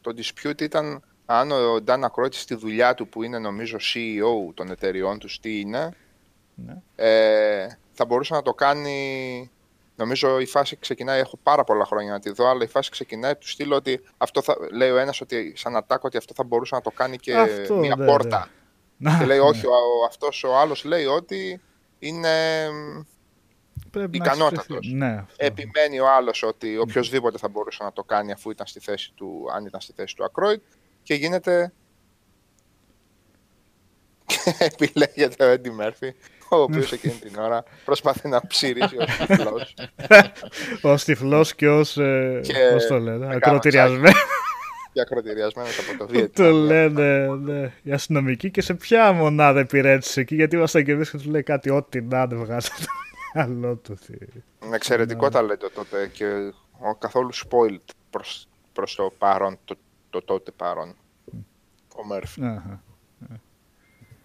το 0.00 0.12
dispute 0.16 0.60
ήταν 0.60 1.02
αν 1.26 1.50
ο 1.50 1.76
Dan 1.86 2.00
Aykroyd 2.00 2.32
στη 2.34 2.54
δουλειά 2.54 2.94
του 2.94 3.08
που 3.08 3.22
είναι 3.22 3.38
νομίζω 3.38 3.76
CEO 3.76 4.52
των 4.54 4.70
εταιριών 4.70 5.18
του 5.18 5.28
τι 5.40 5.60
είναι 5.60 5.90
Ναι. 6.54 6.76
ε, 6.96 7.66
θα 7.92 8.04
μπορούσε 8.04 8.34
να 8.34 8.42
το 8.42 8.52
κάνει 8.54 9.50
νομίζω 9.98 10.38
η 10.40 10.46
φάση 10.46 10.76
ξεκινάει, 10.76 11.20
έχω 11.20 11.36
πάρα 11.42 11.64
πολλά 11.64 11.84
χρόνια 11.84 12.12
να 12.12 12.20
τη 12.20 12.30
δω 12.32 12.48
αλλά 12.48 12.64
η 12.64 12.66
φάση 12.66 12.90
ξεκινάει 12.90 13.36
του 13.36 13.48
στείλω 13.48 13.76
ότι 13.76 14.00
αυτό 14.18 14.42
θα, 14.42 14.56
λέει 14.72 14.90
ο 14.90 14.96
ένας 14.98 15.20
ότι 15.20 15.52
σαν 15.56 15.76
ατάκ 15.76 16.04
ότι 16.04 16.16
αυτό 16.16 16.34
θα 16.36 16.44
μπορούσε 16.44 16.74
να 16.74 16.80
το 16.80 16.90
κάνει 16.90 17.16
και 17.16 17.36
Αυτό, 17.36 17.76
μια 17.76 17.96
ναι, 17.96 18.04
πόρτα 18.06 18.48
Να, 18.96 19.18
και 19.18 19.24
λέει 19.24 19.38
ναι. 19.38 19.44
όχι 19.44 19.66
ο, 19.66 19.70
ο- 19.70 20.06
αυτός 20.06 20.44
ο 20.44 20.56
άλλος 20.58 20.84
λέει 20.84 21.04
ότι 21.04 21.60
είναι 21.98 22.66
Πρέπει 23.90 24.18
να 24.18 24.24
ικανότατος. 24.24 24.58
εξυπηρετεί. 24.58 24.94
Ναι, 24.94 25.16
αυτό. 25.18 25.44
Επιμένει 25.46 26.00
ο 26.00 26.10
άλλος 26.10 26.42
ότι 26.42 26.78
οποιοδήποτε 26.78 27.38
θα 27.38 27.48
μπορούσε 27.48 27.82
να 27.84 27.92
το 27.92 28.02
κάνει 28.04 28.32
αφού 28.32 28.50
ήταν 28.50 28.66
στη 28.66 28.80
θέση 28.80 29.12
του, 29.14 29.46
αν 29.54 29.66
ήταν 29.66 29.80
στη 29.80 29.92
θέση 29.96 30.16
του 30.16 30.24
Ακρόιτ 30.24 30.62
και 31.02 31.14
γίνεται. 31.14 31.72
και 34.26 34.54
επιλέγεται 34.64 35.44
ο 35.44 35.48
Έντι 35.48 35.70
Μέρφυ, 35.70 36.14
ο 36.50 36.56
οποίος 36.56 36.92
εκείνη 36.92 37.14
την 37.14 37.38
ώρα 37.38 37.64
προσπαθεί 37.84 38.28
να 38.28 38.46
ψηρίσει 38.46 38.96
ω 38.96 39.04
τυφλός. 39.26 39.74
Ως 40.82 41.04
τυφλός 41.04 41.54
και 41.54 41.68
ως, 41.68 41.96
ε, 41.96 42.40
Και 42.42 42.52
πώς 42.72 42.86
το 42.86 42.98
λένε, 42.98 43.26
με 43.26 43.34
ακροτηριασμένος. 43.34 44.22
και 44.92 45.00
ακροτηριασμένος 45.00 45.78
από 45.78 45.98
το 45.98 46.06
Το 46.06 46.12
Βιετνάμ. 46.12 46.52
λένε, 46.54 47.26
ναι. 47.36 47.72
Οι 47.82 47.92
αστυνομικοί 47.92 48.50
και 48.50 48.60
σε 48.62 48.74
ποια 48.74 49.12
μονάδα 49.12 49.60
υπηρέτησε 49.60 50.20
εκεί, 50.20 50.34
γιατί 50.34 50.56
ήμασταν 50.56 50.84
και 50.84 50.92
εμείς 50.92 51.10
και 51.10 51.16
τους 51.16 51.26
λέει 51.26 51.42
κάτι 51.42 51.70
ό,τι 51.70 52.00
να 52.02 52.26
δεν 52.26 52.38
βγάζει 52.38 52.68
από 52.72 52.80
το 52.84 52.90
μυαλό 53.34 53.74
του. 53.76 53.94
τι. 54.06 54.12
Με 54.68 54.76
εξαιρετικό 54.76 55.28
ταλέντο 55.28 55.70
τότε 55.70 56.10
και 56.12 56.24
ο 56.78 56.94
καθόλου 56.94 57.34
spoiled 57.34 57.92
προς, 58.10 58.48
προς 58.72 58.94
το 58.94 59.12
παρόν, 59.18 59.58
το, 59.64 59.76
το 60.10 60.22
τότε 60.22 60.50
παρόν. 60.50 60.94
Ο 61.96 62.06
Μέρφυ. 62.06 62.40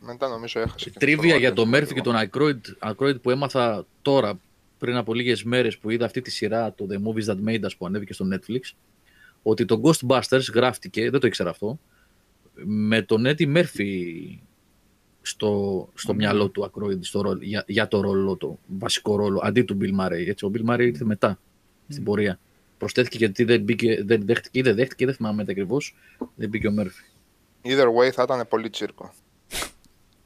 Αχα. 0.04 0.12
Μετά 0.12 0.28
νομίζω 0.28 0.60
έχασε 0.60 0.90
και 0.90 1.00
Τρίβια 1.00 1.34
το 1.34 1.40
για 1.40 1.54
τον 1.54 1.64
ρόλο 1.64 1.70
Μέρφυ 1.70 1.94
και 1.94 2.02
τον 2.02 2.16
Aykroyd, 2.18 2.92
Aykroyd 2.92 3.22
που 3.22 3.30
έμαθα 3.30 3.86
τώρα 4.02 4.40
πριν 4.78 4.96
από 4.96 5.14
λίγες 5.14 5.44
μέρες 5.44 5.78
που 5.78 5.90
είδα 5.90 6.06
αυτή 6.06 6.22
τη 6.22 6.32
σειρά 6.32 6.74
το 6.74 6.88
The 6.90 6.96
Movies 6.96 7.26
That 7.26 7.50
Made 7.50 7.64
Us 7.64 7.72
που 7.78 7.86
ανέβηκε 7.86 8.14
στο 8.14 8.28
Netflix 8.34 8.60
ότι 9.44 9.66
το 9.66 9.82
Ghostbusters 9.84 10.54
γράφτηκε, 10.54 11.10
δεν 11.10 11.20
το 11.20 11.28
ήξερα 11.28 11.50
αυτό, 11.50 11.80
με 12.64 13.02
τον 13.02 13.24
Eddie 13.26 13.58
Murphy 13.58 13.94
στο, 15.22 15.90
στο 15.94 16.14
μυαλό 16.14 16.50
του 16.50 16.72
Aykroyd 16.72 16.98
στο 17.00 17.22
ρόλο, 17.22 17.40
για, 17.42 17.64
για 17.68 17.88
το 17.88 18.02
ρόλο, 18.02 18.38
το 18.38 18.60
βασικό 18.68 19.16
ρόλο, 19.16 19.40
αντί 19.44 19.64
του 19.64 19.78
Bill 19.82 20.00
Murray. 20.00 20.28
Έτσι, 20.28 20.46
ο 20.46 20.52
Bill 20.54 20.70
Murray 20.70 20.80
ήρθε 20.80 21.06
μετά 21.06 21.40
στην 21.88 22.04
πορεία. 22.04 22.40
Προσθέθηκε 22.78 23.18
γιατί 23.18 23.44
δεν, 23.44 23.62
μπήκε, 23.62 24.04
δεν 24.04 24.26
δέχτηκε 24.26 24.60
ή 24.60 24.62
δεν 24.62 24.76
δέχτηκε, 24.76 25.06
δεν 25.06 25.14
θυμάμαι 25.14 25.46
ακριβώς. 25.48 25.96
Δεν 26.36 26.50
μπήκε 26.50 26.68
ο 26.68 26.74
Murphy. 26.80 27.14
Either 27.66 27.88
way 27.88 28.10
θα 28.12 28.24
ήταν 28.24 28.48
πολύ 28.48 28.70
τσίρκο. 28.70 29.14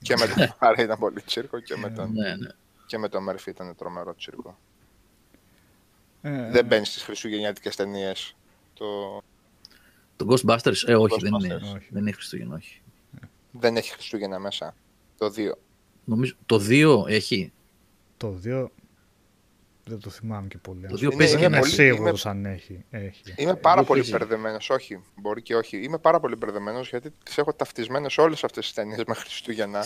Και 0.07 0.15
με 0.17 0.27
τον 0.27 0.53
Μάρε 0.61 0.81
ήταν 0.83 0.99
πολύ 0.99 1.21
τσίρκο 1.21 1.59
και 1.59 1.75
με 1.77 1.89
τον, 1.89 2.11
Ναι, 2.13 2.35
ναι. 2.35 2.49
και 2.85 2.97
με 2.97 3.09
τον 3.09 3.23
Μέρφυ 3.23 3.49
ήταν 3.49 3.75
τρομερό 3.75 4.15
τσίρκο. 4.15 4.57
Ε, 6.21 6.51
Δεν 6.51 6.65
μπαίνεις 6.65 6.87
στις 6.87 7.03
χριστουγεννιάτικες 7.03 7.75
ταινίες. 7.75 8.35
Το... 8.73 8.85
Το 10.15 10.25
Ghostbusters, 10.29 10.87
ε, 10.87 10.95
όχι, 10.95 11.17
δεν 11.21 11.33
είναι, 11.33 11.55
Ghostbusters. 11.55 11.75
Όχι. 11.75 11.87
δεν 11.89 12.01
είναι 12.01 12.11
Χριστούγεννα, 12.11 12.55
όχι. 12.55 12.81
Δεν 13.51 13.75
έχει 13.77 13.91
Χριστούγεννα 13.91 14.39
μέσα. 14.39 14.75
Το 15.17 15.33
2. 15.37 15.51
Νομίζω, 16.03 16.35
το 16.45 16.61
2 16.69 17.03
έχει. 17.07 17.51
Το 18.17 18.39
2 18.45 18.67
δεν 19.87 19.99
το 19.99 20.09
θυμάμαι 20.09 20.47
και 20.47 20.57
πολύ. 20.57 20.87
Το 20.87 20.93
ας 20.93 20.99
δύο 20.99 21.09
πούμε. 21.09 21.21
παίζει 21.23 21.33
Δεν 21.37 21.41
και 21.41 21.47
είμαι 21.49 21.59
πολύ- 21.59 21.71
σίγουρος 21.73 22.25
αν 22.25 22.45
έχει. 22.45 22.85
έχει. 22.89 23.21
Είμαι 23.35 23.55
πάρα 23.55 23.77
Εγώ 23.79 23.87
πολύ 23.87 23.99
παίζει. 24.01 24.17
μπερδεμένος. 24.17 24.69
Όχι, 24.69 24.99
μπορεί 25.15 25.41
και 25.41 25.55
όχι. 25.55 25.77
Είμαι 25.77 25.97
πάρα 25.97 26.19
πολύ 26.19 26.35
μπερδεμένος 26.35 26.89
γιατί 26.89 27.11
τις 27.23 27.37
έχω 27.37 27.53
ταυτισμένες 27.53 28.17
όλες 28.17 28.43
αυτές 28.43 28.65
τις 28.65 28.73
ταινίες 28.73 29.03
με 29.07 29.13
Χριστούγεννα. 29.13 29.83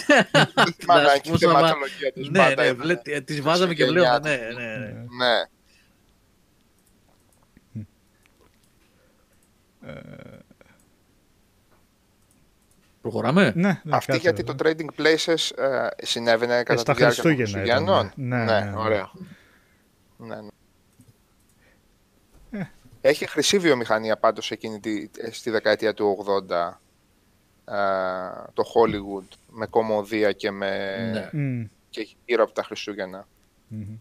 Δεν 0.55 0.73
θυμάμαι 0.79 1.01
Να 1.01 1.09
αν 1.09 1.15
σου 1.15 1.21
και 1.21 1.29
η 1.29 1.31
πω, 1.31 1.37
Σάβα, 1.37 1.53
θεματολογία 1.57 2.11
του 2.13 2.29
Ναι, 2.31 2.53
ναι, 2.63 2.73
βλέ- 2.73 3.23
τις 3.23 3.41
βάζαμε 3.41 3.73
και 3.73 3.85
βλέπαμε. 3.85 4.29
Ναι, 4.29 4.35
ναι, 4.35 4.77
ναι. 4.77 5.05
Ναι. 5.17 5.43
Προχωράμε; 13.01 13.51
Ναι, 13.55 13.81
ναι, 13.83 13.95
Αυτή 13.95 14.11
κάτσε 14.11 14.17
γιατί 14.29 14.43
εδώ. 14.47 14.55
το 14.55 14.69
Trading 14.69 15.01
Places 15.01 15.63
ε, 15.63 15.87
συνέβαινε 16.05 16.63
κατά 16.63 16.79
στα 16.81 16.93
τη 16.93 16.97
διάρκεια 16.99 17.23
των 17.23 17.35
Χριστούγεννα 17.35 17.65
ήταν, 17.65 17.85
Χριστουγέννων. 17.85 18.11
ναι. 18.15 18.37
Ναι, 18.37 18.43
ναι, 18.59 18.69
ναι. 18.69 18.75
ωραία. 18.77 19.11
Ναι, 20.21 20.35
ναι. 20.35 20.49
Ε. 22.59 22.69
Έχει 23.01 23.27
χρυσή 23.27 23.59
βιομηχανία 23.59 24.17
πάντως 24.17 24.51
εκείνη 24.51 24.79
τη, 24.79 25.09
ε, 25.17 25.31
στη 25.31 25.49
δεκαετία 25.49 25.93
του 25.93 26.25
80 26.49 26.81
ε, 27.65 27.73
το 28.53 28.63
Hollywood 28.75 29.27
με 29.49 29.65
κομμωδία 29.65 30.31
και 30.31 30.51
με, 30.51 30.95
Ναι. 31.11 31.41
Μμ. 31.41 31.65
και 31.89 32.07
γύρω 32.25 32.43
από 32.43 32.51
τα 32.53 32.63
Χριστούγεννα. 32.63 33.27
Μμμ. 33.67 33.97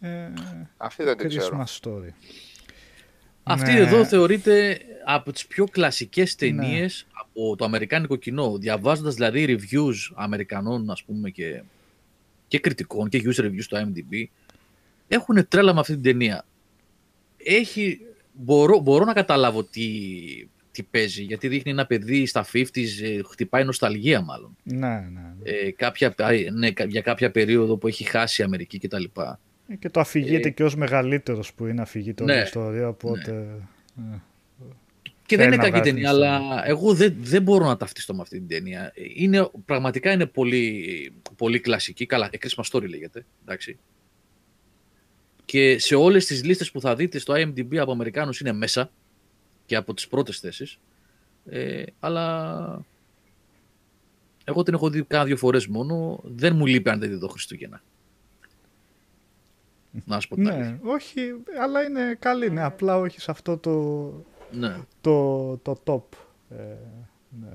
Ε, 0.00 0.32
Αυτή 0.76 1.02
δεν 1.04 1.16
την 1.16 1.28
ξέρω. 1.28 1.64
Christmas 1.64 1.80
story. 1.80 2.08
Αυτή 3.42 3.72
Ναι. 3.72 3.78
εδώ 3.78 4.04
θεωρείται 4.04 4.78
από 5.04 5.32
τις 5.32 5.46
πιο 5.46 5.66
κλασικές 5.66 6.34
ταινίες 6.34 7.06
από 7.12 7.56
το 7.56 7.64
αμερικάνικο 7.64 8.16
κοινό. 8.16 8.58
Διαβάζοντας 8.58 9.14
δηλαδή 9.14 9.44
reviews 9.60 10.12
Αμερικανών 10.14 10.90
ας 10.90 11.04
πούμε 11.04 11.30
και, 11.30 11.62
και 12.48 12.58
κριτικών 12.58 13.08
και 13.08 13.22
user 13.24 13.44
reviews 13.44 13.60
στο 13.62 13.78
IMDb 13.80 14.24
έχουν 15.08 15.48
τρέλα 15.48 15.74
με 15.74 15.80
αυτή 15.80 15.92
την 15.92 16.02
ταινία. 16.02 16.44
Έχει, 17.36 18.00
μπορώ, 18.32 18.78
μπορώ 18.78 19.04
να 19.04 19.12
καταλάβω 19.12 19.64
τι, 19.64 19.88
τι 20.70 20.82
παίζει 20.82 21.22
γιατί 21.22 21.48
δείχνει 21.48 21.70
ένα 21.70 21.86
παιδί 21.86 22.26
στα 22.26 22.46
50s, 22.52 22.66
ε, 23.02 23.20
χτυπάει 23.30 23.64
νοσταλγία 23.64 24.20
μάλλον. 24.20 24.56
Ναι, 24.62 24.76
ναι. 24.76 25.08
ναι. 25.08 25.50
Ε, 25.50 25.70
κάποια, 25.70 26.14
α, 26.18 26.30
ναι, 26.52 26.70
κα- 26.70 26.84
για 26.84 27.00
κάποια 27.00 27.30
περίοδο 27.30 27.76
που 27.76 27.86
έχει 27.86 28.04
χάσει 28.04 28.42
η 28.42 28.44
Αμερική 28.44 28.78
κτλ. 28.78 29.04
Ε, 29.68 29.74
Και 29.76 29.90
το 29.90 30.00
αφηγείται 30.00 30.48
Ε, 30.48 30.50
και 30.50 30.64
ως 30.64 30.76
μεγαλύτερος 30.76 31.54
που 31.54 31.66
είναι 31.66 31.82
αφηγείται 31.82 32.22
όλη 32.22 32.32
η 32.32 32.36
ναι, 32.36 32.42
ιστορία, 32.42 32.88
οπότε... 32.88 33.58
ε, 33.98 34.02
Και 35.26 35.36
δεν 35.36 35.44
Θέλει 35.44 35.56
είναι 35.56 35.64
να 35.64 35.70
κακή 35.70 35.90
βγάζεις 35.90 35.92
ταινία, 35.92 36.10
την 36.10 36.42
αλλά 36.42 36.66
εγώ 36.66 36.94
δεν, 36.94 37.16
δεν 37.18 37.42
μπορώ 37.42 37.66
να 37.66 37.76
ταυτιστώ 37.76 38.14
με 38.14 38.22
αυτή 38.22 38.38
την 38.38 38.48
ταινία. 38.48 38.92
Είναι, 39.14 39.50
πραγματικά 39.64 40.12
είναι 40.12 40.26
πολύ, 40.26 41.12
πολύ 41.36 41.60
κλασική. 41.60 42.06
Καλά, 42.06 42.30
A 42.32 42.36
Christmas 42.46 42.64
Story 42.72 42.88
λέγεται. 42.88 43.24
Εντάξει. 43.42 43.78
Και 45.44 45.78
σε 45.78 45.94
όλες 45.94 46.26
τις 46.26 46.44
λίστες 46.44 46.70
που 46.70 46.80
θα 46.80 46.94
δείτε 46.94 47.18
στο 47.18 47.34
IMDb 47.34 47.76
από 47.76 47.92
Αμερικάνους 47.92 48.40
είναι 48.40 48.52
μέσα 48.52 48.90
και 49.66 49.76
από 49.76 49.94
τις 49.94 50.08
πρώτες 50.08 50.38
θέσεις. 50.38 50.78
Ε, 51.46 51.82
αλλά 52.00 52.84
εγώ 54.44 54.62
την 54.62 54.74
έχω 54.74 54.90
δει 54.90 55.02
κάνα 55.02 55.24
δύο 55.24 55.36
φορές 55.36 55.66
μόνο. 55.66 56.20
Δεν 56.24 56.56
μου 56.56 56.66
λείπει 56.66 56.90
αν 56.90 56.98
δεν 56.98 57.08
τη 57.08 57.14
δω 57.14 57.28
Χριστούγεννα. 57.28 57.82
Να 60.04 60.20
σου 60.20 60.28
πω 60.28 60.34
την 60.34 60.48
αλήθεια. 60.48 60.70
Ναι, 60.82 60.90
όχι, 60.90 61.20
αλλά 61.62 61.82
είναι 61.82 62.16
καλή, 62.18 62.50
ναι, 62.50 62.62
απλά 62.62 62.98
όχι 62.98 63.20
σε 63.20 63.30
αυτό 63.30 63.56
το, 63.56 63.72
Ναι. 64.50 64.76
το, 65.00 65.56
το 65.56 65.80
top. 65.84 66.16
Ε, 66.50 66.62
ναι. 67.40 67.48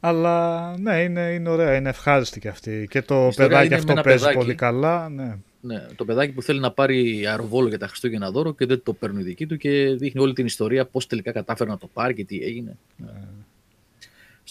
Αλλά 0.00 0.76
ναι, 0.78 1.02
είναι, 1.02 1.20
είναι 1.20 1.48
ωραία, 1.48 1.74
είναι 1.76 1.88
ευχάριστη 1.88 2.40
και 2.40 2.48
αυτή. 2.48 2.86
Και 2.90 3.02
το 3.02 3.24
Η 3.24 3.28
ιστορία 3.28 3.48
παιδάκι 3.50 3.66
είναι 3.66 3.74
με 3.74 3.80
αυτό 3.80 3.92
ένα 3.92 4.02
παίζει 4.02 4.18
παιδάκι. 4.18 4.38
πολύ 4.38 4.54
καλά. 4.54 5.08
Ναι. 5.08 5.36
Ναι, 5.64 5.86
το 5.96 6.04
παιδάκι 6.04 6.32
που 6.32 6.42
θέλει 6.42 6.60
να 6.60 6.70
πάρει 6.72 7.26
αεροβόλο 7.26 7.68
για 7.68 7.78
τα 7.78 7.86
Χριστούγεννα 7.86 8.30
δώρο 8.30 8.54
και 8.54 8.66
δεν 8.66 8.82
το 8.82 8.92
παίρνουν 8.92 9.20
οι 9.20 9.22
δικοί 9.22 9.46
του 9.46 9.56
και 9.56 9.94
δείχνει 9.98 10.20
όλη 10.20 10.32
την 10.32 10.46
ιστορία 10.46 10.86
πώς 10.86 11.06
τελικά 11.06 11.32
κατάφερε 11.32 11.70
να 11.70 11.78
το 11.78 11.86
πάρει 11.92 12.14
και 12.14 12.24
τι 12.24 12.42
έγινε. 12.42 12.76
Ναι. 12.96 13.10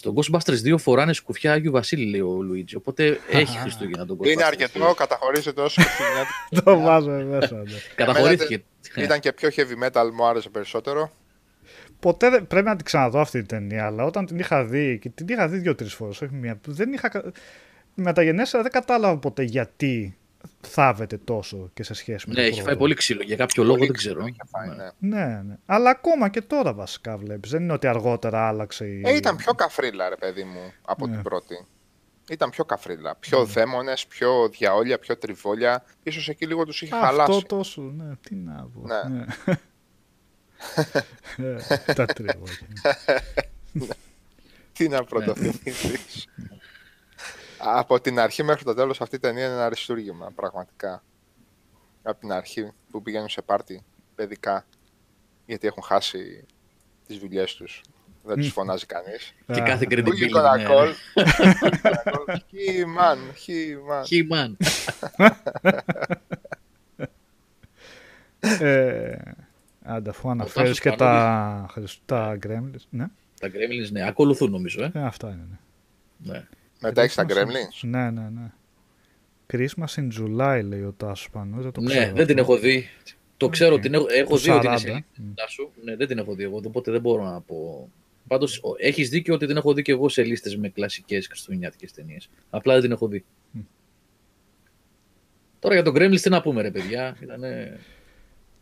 Στο 0.02 0.14
Ghostbusters 0.16 0.72
2 0.74 0.78
φοράνε 0.78 1.12
σκουφιά 1.12 1.52
Άγιου 1.52 1.72
Βασίλη, 1.72 2.04
λέει 2.10 2.20
ο 2.20 2.42
Λουίτζι. 2.42 2.76
Οπότε 2.76 3.20
έχει 3.30 3.58
Χριστούγεννα 3.62 4.06
τον 4.06 4.18
Ghostbusters. 4.18 4.30
Είναι 4.30 4.44
αρκετό, 4.44 4.94
καταχωρίζεται 4.96 5.60
όσο 5.60 5.82
χριστουγεννιάτικη 5.82 6.60
το 6.64 6.80
βάζω 6.80 7.10
μέσα. 7.10 7.54
Ναι. 7.56 7.62
Καταχωρήθηκε. 7.94 8.62
Ήταν 8.96 9.20
και 9.20 9.32
πιο 9.32 9.48
heavy 9.56 9.86
metal, 9.86 10.10
μου 10.14 10.26
άρεσε 10.26 10.48
περισσότερο. 10.48 11.10
Ποτέ 12.00 12.30
δεν, 12.30 12.46
πρέπει 12.46 12.66
να 12.66 12.76
την 12.76 12.84
ξαναδώ 12.84 13.18
αυτή 13.20 13.38
την 13.38 13.46
ταινία, 13.48 13.86
αλλά 13.86 14.04
όταν 14.04 14.26
την 14.26 14.38
είχα 14.38 14.64
δει, 14.64 14.98
και 14.98 15.08
την 15.08 15.26
είχα 15.28 15.48
δει 15.48 15.58
δύο-τρεις 15.58 15.94
φορές, 15.94 16.22
όχι 16.22 16.34
μία, 16.34 16.60
δεν 16.66 16.92
είχα. 16.92 17.08
κα- 17.08 17.32
Μεταγενέστερα 17.94 18.62
δεν 18.62 18.72
κατάλαβα 18.72 19.18
ποτέ 19.18 19.42
γιατί 19.42 20.16
θάβεται 20.60 21.16
τόσο 21.16 21.70
και 21.74 21.82
σε 21.82 21.94
σχέση 21.94 22.28
με 22.28 22.34
Ναι, 22.34 22.40
το 22.40 22.46
έχει 22.46 22.52
πρώτο. 22.54 22.68
φάει 22.68 22.78
πολύ 22.78 22.94
ξύλο. 22.94 23.22
Για 23.22 23.36
κάποιο 23.36 23.62
λόγο 23.62 23.74
Πολύ 23.76 23.86
δεν 23.86 23.96
ξύλο 23.96 24.14
ξέρω. 24.14 24.26
είχε 24.26 24.40
φάει, 24.48 24.68
Ναι. 24.68 24.74
ναι. 24.98 25.24
Ναι, 25.26 25.42
ναι. 25.42 25.56
Αλλά 25.66 25.90
ακόμα 25.90 26.28
και 26.28 26.42
τώρα 26.42 26.72
βασικά 26.74 27.16
βλέπεις. 27.18 27.50
Δεν 27.50 27.62
είναι 27.62 27.72
ότι 27.72 27.86
αργότερα 27.86 28.48
άλλαξε 28.48 28.86
η. 28.86 29.02
Ε, 29.04 29.16
ήταν 29.16 29.36
πιο 29.36 29.52
καφρίλα, 29.52 30.08
ρε 30.08 30.16
παιδί 30.16 30.44
μου, 30.44 30.72
από 30.82 31.06
Ναι. 31.06 31.12
την 31.12 31.22
πρώτη. 31.22 31.66
Ήταν 32.30 32.50
πιο 32.50 32.64
καφρίλα. 32.64 33.14
Πιο 33.14 33.44
δαίμονες, 33.44 34.06
πιο 34.06 34.48
διαόλια, 34.48 34.98
πιο 34.98 35.16
τριβόλια. 35.16 35.84
Ίσως 36.02 36.28
εκεί 36.28 36.46
λίγο 36.46 36.64
τους 36.64 36.82
είχε 36.82 36.94
Αυτό 36.94 37.06
χαλάσει. 37.06 37.44
τόσο. 37.46 37.82
Ναι, 37.82 38.14
τι 38.20 38.34
να 38.34 38.68
πω. 38.74 38.86
Ναι. 38.86 39.16
Ναι. 39.18 39.24
Ε, 41.86 41.92
Τα 41.94 42.04
τρίβω. 42.06 42.44
Τι 44.72 44.88
να 44.88 45.04
πρωτοθυμηθείς. 45.04 46.26
Από 47.64 48.00
την 48.00 48.18
αρχή 48.18 48.42
μέχρι 48.42 48.64
το 48.64 48.74
τέλος 48.74 49.00
αυτή 49.00 49.16
η 49.16 49.18
ταινία 49.18 49.44
είναι 49.44 49.52
ένα 49.54 49.64
αριστούργημα, 49.64 50.30
πραγματικά. 50.34 51.02
Από 52.02 52.20
την 52.20 52.32
αρχή 52.32 52.70
που 52.90 53.02
πηγαίνουν 53.02 53.28
σε 53.28 53.42
πάρτι 53.42 53.82
παιδικά, 54.14 54.64
γιατί 55.46 55.66
έχουν 55.66 55.82
χάσει 55.82 56.44
τις 57.06 57.18
δουλειές 57.18 57.54
τους. 57.54 57.80
Δεν 58.24 58.36
τους 58.36 58.48
φωνάζει 58.52 58.86
κανείς. 58.86 59.34
Και 59.46 59.60
Α, 59.60 59.64
κάθε 59.64 59.86
Who 59.88 59.92
you 59.92 59.98
credibility. 59.98 60.30
gonna 60.34 60.56
ναι. 60.58 60.66
call? 60.68 60.92
He 62.52 62.84
man, 62.98 63.18
he 63.46 63.76
man. 63.88 64.04
He-Man. 64.10 64.50
ε, 68.40 69.16
Άντε, 69.84 70.10
αφού 70.10 70.30
αναφέρεις 70.30 70.54
Τάσος 70.54 70.80
και 70.80 70.90
τα, 70.90 70.96
Πανούδης. 70.96 71.72
Χριστ- 71.72 72.00
τα 72.06 72.38
Gremlins. 72.42 72.82
Ναι, 72.90 73.06
Τα 73.40 73.48
Gremlins, 73.48 73.90
ναι, 73.90 74.06
ακολουθούν 74.06 74.50
νομίζω. 74.50 74.82
Ε. 74.82 74.90
ε, 74.94 75.02
αυτά 75.02 75.28
είναι. 75.28 75.58
Ναι. 76.18 76.46
Ναι. 76.82 76.88
Μετά 76.88 77.02
έχεις 77.02 77.14
τα 77.14 77.26
Christmas- 77.28 77.32
Gremlins; 77.32 77.80
Ναι, 77.88 78.10
ναι, 78.10 78.28
ναι. 78.28 78.50
Christmas 79.52 79.94
in 80.00 80.08
July, 80.20 80.60
λέει 80.64 80.82
ο 80.82 80.94
Τάσος 80.96 81.30
Πανού. 81.30 81.62
Δεν 81.62 81.72
το 81.72 81.80
Ναι, 81.80 81.88
ξέρω 81.90 82.14
δεν 82.14 82.26
την 82.26 82.40
αυτό. 82.40 82.52
έχω 82.52 82.62
δει. 82.62 82.88
Το 83.36 83.48
ξέρω, 83.48 83.78
την 83.78 83.94
έχω, 83.94 84.06
έχω 84.08 84.30
Το 84.30 84.36
δει 84.36 84.50
ότι 84.50 84.66
είναι 84.66 84.74
40, 84.76 84.78
σε 84.78 84.90
μμ. 84.92 85.24
λίστα 85.26 85.48
σου. 85.48 85.70
Ναι, 85.84 85.96
δεν 85.96 86.06
την 86.08 86.18
έχω 86.18 86.34
δει 86.34 86.42
εγώ, 86.42 86.60
οπότε 86.66 86.90
δεν 86.90 87.00
μπορώ 87.00 87.24
να 87.24 87.40
πω. 87.40 87.88
Πάντως, 88.28 88.62
έχεις 88.78 89.08
δίκιο 89.08 89.34
ότι 89.34 89.46
την 89.46 89.56
έχω 89.56 89.72
δει 89.74 89.82
και 89.82 89.92
εγώ 89.92 90.08
σε 90.08 90.22
λίστες 90.24 90.56
με 90.56 90.68
κλασικές 90.68 91.26
χριστουγεννιάτικες 91.26 91.92
ταινίες. 91.92 92.30
Απλά 92.50 92.72
δεν 92.72 92.82
την 92.82 92.92
έχω 92.92 93.08
δει. 93.08 93.24
Μμ. 93.50 93.60
Τώρα 95.58 95.74
για 95.74 95.82
τον 95.84 95.94
Gremlins 95.96 96.20
τι 96.20 96.28
να 96.30 96.42
πούμε, 96.42 96.62
ρε 96.62 96.70
παιδιά. 96.70 97.16
Ήτανε... 97.22 97.78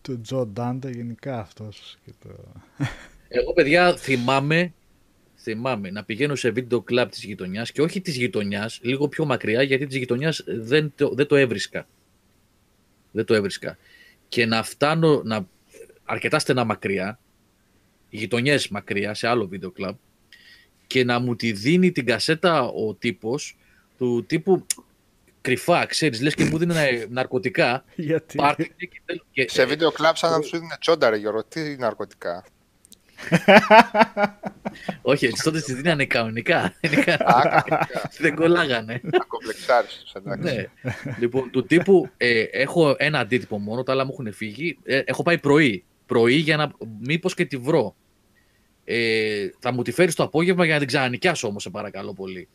Του 0.02 0.20
Τζο 0.20 0.46
Ντάντε 0.46 0.90
γενικά 0.90 1.38
αυτός. 1.40 1.96
Και 2.04 2.12
το... 2.22 2.28
Εγώ, 3.28 3.52
παιδιά, 3.52 3.96
θυμάμαι, 3.96 4.72
θυμάμαι 5.42 5.90
να 5.90 6.04
πηγαίνω 6.04 6.34
σε 6.34 6.50
βίντεο 6.50 6.80
κλαμπ 6.82 7.08
της 7.10 7.24
γειτονιάς 7.24 7.72
και 7.72 7.82
όχι 7.82 8.00
της 8.00 8.16
γειτονιάς, 8.16 8.78
λίγο 8.82 9.08
πιο 9.08 9.24
μακριά, 9.24 9.62
γιατί 9.62 9.86
της 9.86 9.96
γειτονιάς 9.96 10.42
δεν, 10.46 10.92
το- 10.96 11.14
δεν 11.14 11.26
το 11.26 11.36
έβρισκα. 11.36 11.86
Δεν 13.10 13.24
το 13.24 13.34
έβρισκα. 13.34 13.78
Και 14.28 14.46
να 14.46 14.62
φτάνω 14.62 15.22
να, 15.24 15.46
αρκετά 16.04 16.38
στενά 16.38 16.64
μακριά, 16.64 17.18
γειτονιές 18.10 18.68
μακριά, 18.68 19.14
σε 19.14 19.26
άλλο 19.28 19.46
βίντεο 19.46 19.70
κλαμπ, 19.70 19.96
και 20.86 21.04
να 21.04 21.18
μου 21.18 21.36
τη 21.36 21.52
δίνει 21.52 21.92
την 21.92 22.06
κασέτα 22.06 22.62
ο 22.64 22.94
τύπος 22.94 23.56
του 23.98 24.24
τύπου 24.26 24.66
κρυφά, 25.40 25.86
ξέρεις, 25.86 26.20
λες 26.20 26.34
και 26.34 26.44
μου 26.44 26.58
δίνει 26.58 26.74
να- 26.74 27.06
ναρκωτικά, 27.08 27.84
Γιατί... 27.96 28.36
πάρτε 28.36 28.62
και, 28.76 28.86
και, 28.86 29.00
τέλος- 29.04 29.24
και- 29.32 29.50
Σε 29.50 29.64
βίντεο 29.64 29.90
κλαμπ 29.92 30.14
σαν 30.14 30.30
να 30.30 30.40
τους 30.40 30.50
δίνουν 30.50 30.70
τσόντα 30.80 31.10
ρε 31.10 31.16
Γιώργο. 31.16 31.44
Τι 31.44 31.76
ναρκωτικά; 31.76 32.44
Όχι, 35.02 35.26
έτσι 35.26 35.42
τότε 35.42 35.60
της 35.60 35.74
δίνανε 35.74 36.04
κανονικά. 36.04 36.58
Α, 36.58 36.72
κανονικά. 37.42 37.88
δεν 38.18 38.34
κολλάγανε. 38.34 39.00
Ακομπλεξάριστος, 39.20 40.14
εντάξει. 40.14 40.54
ναι. 40.54 40.66
λοιπόν, 41.18 41.50
του 41.50 41.66
τύπου 41.66 42.10
ε, 42.16 42.40
έχω 42.40 42.94
ένα 42.98 43.18
αντίτυπο 43.18 43.58
μόνο, 43.58 43.82
τα 43.82 43.92
άλλα 43.92 44.04
μου 44.04 44.10
έχουν 44.12 44.32
φύγει. 44.32 44.78
Ε, 44.82 44.98
έχω 45.04 45.22
πάει 45.22 45.38
πρωί. 45.38 45.84
Πρωί 46.06 46.34
για 46.34 46.56
να. 46.56 46.70
Μήπως 47.00 47.34
και 47.34 47.44
τη 47.44 47.56
βρω. 47.56 47.96
Ε, 48.84 49.48
θα 49.58 49.72
μου 49.72 49.82
τη 49.82 49.92
φέρεις 49.92 50.14
το 50.14 50.22
απόγευμα 50.22 50.64
για 50.64 50.72
να 50.74 50.78
την 50.78 50.88
ξανανοικιάσω 50.88 51.48
όμως, 51.48 51.62
σε 51.62 51.70
παρακαλώ 51.70 52.14
πολύ. 52.14 52.48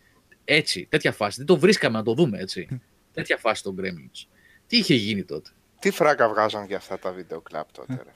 Έτσι, 0.46 0.88
τέτοια 0.90 1.12
φάση. 1.12 1.38
Δεν 1.38 1.46
το 1.46 1.58
βρίσκαμε 1.58 1.98
να 1.98 2.04
το 2.04 2.14
δούμε 2.14 2.40
έτσι. 2.40 2.82
τέτοια 3.14 3.38
φάση 3.38 3.64
των 3.64 3.76
Gremlins. 3.80 4.28
Τι 4.68 4.78
είχε 4.78 4.94
γίνει 4.94 5.24
τότε; 5.24 5.50
Τι 5.80 5.92
φράγκα 5.92 6.30
βγάζαν 6.30 6.66
για 6.66 6.78
αυτά 6.78 7.00
τα 7.00 7.12
βίντεο 7.12 7.42
κλαμπ 7.42 7.66
τότε, 7.72 7.94
ρε. 7.94 8.12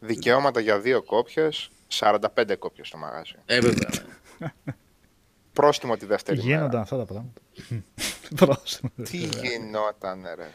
Ναι. 0.00 0.08
Δικαιώματα 0.08 0.60
για 0.60 0.80
δύο 0.80 1.02
κόπιες, 1.02 1.70
45 1.88 2.18
κόπιες 2.58 2.86
στο 2.88 2.96
μαγάζι. 2.98 3.34
Ε, 3.46 3.60
βέβαια. 3.60 3.90
ναι. 4.38 4.52
Πρόστιμο 5.52 5.96
τη 5.96 6.06
δεύτερη 6.06 6.38
μέρα. 6.42 6.48
Γίνονταν 6.56 6.80
αυτά 6.80 6.96
τα 6.96 7.04
πράγματα. 7.04 7.40
Πρόστιμο. 8.46 8.92
Τι 9.02 9.16
γινόταν, 9.16 10.26
ρε. 10.36 10.48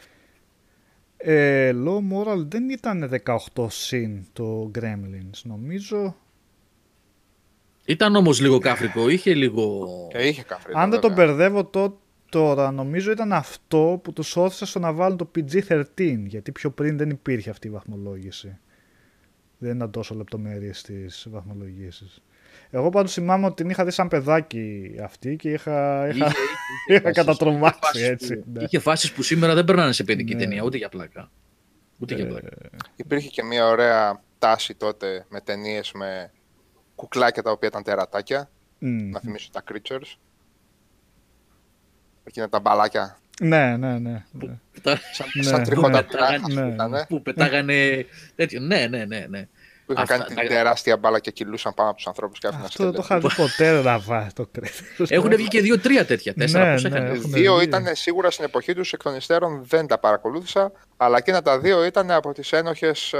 Ε, 1.18 1.72
low 1.84 1.98
moral 2.12 2.38
δεν 2.48 2.70
ήταν 2.70 3.10
18 3.54 3.66
συν 3.70 4.26
το 4.32 4.70
Gremlins. 4.74 5.40
Νομίζω. 5.42 6.16
Ήταν 7.84 8.16
όμως 8.16 8.40
λίγο 8.40 8.58
κάφρικο. 8.58 9.08
Είχε 9.08 9.34
λίγο. 9.34 9.86
Και 10.10 10.18
είχε 10.18 10.42
καφρίδα. 10.42 10.80
Αν 10.80 10.90
δεν 10.90 11.00
τον 11.00 11.14
βέβαια. 11.14 11.26
μπερδεύω 11.26 11.64
τό- 11.64 11.98
τώρα, 12.30 12.70
νομίζω 12.70 13.10
ήταν 13.10 13.32
αυτό 13.32 14.00
που 14.02 14.12
τους 14.12 14.36
όθησε 14.36 14.66
στο 14.66 14.78
να 14.78 14.92
βάλουν 14.92 15.16
το 15.16 15.30
PG-13. 15.34 15.84
Γιατί 16.26 16.52
πιο 16.52 16.70
πριν 16.70 16.96
δεν 16.96 17.10
υπήρχε 17.10 17.50
αυτή 17.50 17.66
η 17.66 17.70
βαθμολόγηση. 17.70 18.58
Δεν 19.58 19.76
ήταν 19.76 19.90
τόσο 19.90 20.14
λεπτομέρειες 20.14 20.78
στις 20.78 21.26
βαθμολογήσεις. 21.30 22.22
Εγώ 22.70 22.88
πάντως 22.88 23.12
θυμάμαι 23.12 23.46
ότι 23.46 23.54
την 23.54 23.70
είχα 23.70 23.84
δει 23.84 23.90
σαν 23.90 24.08
παιδάκι 24.08 24.94
αυτή 25.02 25.36
και 25.36 25.50
είχα, 25.50 26.08
είχα, 26.08 26.26
είχα 26.88 27.00
φάσεις- 27.00 27.16
κατατρομάξει 27.16 27.78
είχε 27.92 28.06
φάσεις 28.06 28.08
έτσι. 28.08 28.36
που- 28.36 28.50
ναι. 28.52 28.62
Είχε 28.62 28.78
φάσεις 28.78 29.12
που 29.12 29.22
σήμερα 29.22 29.54
δεν 29.54 29.64
περνάνε 29.64 29.92
σε 29.92 30.04
παιδική 30.04 30.34
Ναι. 30.34 30.40
ταινία, 30.40 30.62
ούτε 30.62 30.76
για 30.76 30.88
πλάκα. 30.88 31.30
Ούτε 31.98 32.14
Ε, 32.14 32.16
για 32.16 32.26
πλάκα. 32.26 32.48
Υπήρχε 32.96 33.28
και 33.28 33.42
μια 33.42 33.66
ωραία 33.66 34.22
τάση 34.38 34.74
τότε 34.74 35.26
με 35.28 35.40
ταινίες 35.40 35.92
με 35.92 36.30
κουκλάκια 36.94 37.42
τα 37.42 37.50
οποία 37.50 37.68
ήταν 37.68 37.82
τερατάκια. 37.82 38.50
Να 38.78 39.20
θυμίσω 39.20 39.48
τα 39.52 39.62
Creatures. 39.72 40.16
Εκείνα 42.24 42.48
τα 42.48 42.60
μπαλάκια. 42.60 43.18
Ναι, 43.42 43.76
ναι, 43.76 43.98
ναι. 43.98 44.24
ναι. 44.32 44.58
Τα- 44.82 45.00
Σαν, 45.12 45.26
Ναι, 45.34 45.42
σαν 45.42 45.62
τριχώτα 45.62 45.88
ναι, 45.90 46.02
τράχα 46.02 46.38
ναι. 46.48 46.62
που 46.62 46.68
ήτανε, 46.72 47.06
Που 47.08 47.22
πετάγανε 47.22 48.06
τέτοιο. 48.34 48.60
Ναι, 48.60 48.86
ναι, 48.86 49.04
ναι, 49.04 49.26
ναι. 49.28 49.48
που 49.86 49.92
είχαν 49.92 50.02
Αυτά, 50.04 50.16
κάνει 50.16 50.26
την 50.28 50.36
τα- 50.36 50.54
τεράστια 50.54 50.96
μπάλα 50.96 51.18
και 51.18 51.30
κυλούσαν 51.30 51.74
πάνω 51.74 51.88
από 51.88 51.96
τους 51.96 52.06
ανθρώπους 52.06 52.38
και 52.38 52.46
άφηναν 52.46 52.64
Αυτό 52.66 52.84
δεν 52.84 52.92
το 52.92 53.02
σκέλετο. 53.02 53.26
είχα 53.28 53.44
δει 53.44 53.50
ποτέ 53.50 53.82
να 53.82 53.98
βάζει 53.98 54.28
το 54.34 54.50
Creatures. 54.58 55.04
Έχουν 55.10 55.36
βγει 55.36 55.48
και 55.48 55.60
δύο-τρία 55.60 56.06
τέτοια. 56.06 56.34
Τέσσερα 56.34 56.64
Ναι, 56.64 56.72
πώς 56.72 56.82
ναι. 56.82 56.88
έκανε. 56.88 57.08
έχουν 57.10 57.30
Δύο 57.32 57.54
βγει. 57.54 57.64
ήταν 57.64 57.84
σίγουρα 57.92 58.30
στην 58.30 58.44
εποχή 58.44 58.74
τους, 58.74 58.92
εκ 58.92 59.02
των 59.02 59.14
υστέρων 59.14 59.64
δεν 59.64 59.86
τα 59.86 59.98
παρακολούθησα, 59.98 60.72
αλλά 60.96 61.16
εκείνα 61.16 61.42
τα 61.42 61.58
δύο 61.58 61.84
ήταν 61.84 62.10
από 62.10 62.32
τις 62.32 62.52
ένοχες 62.52 63.14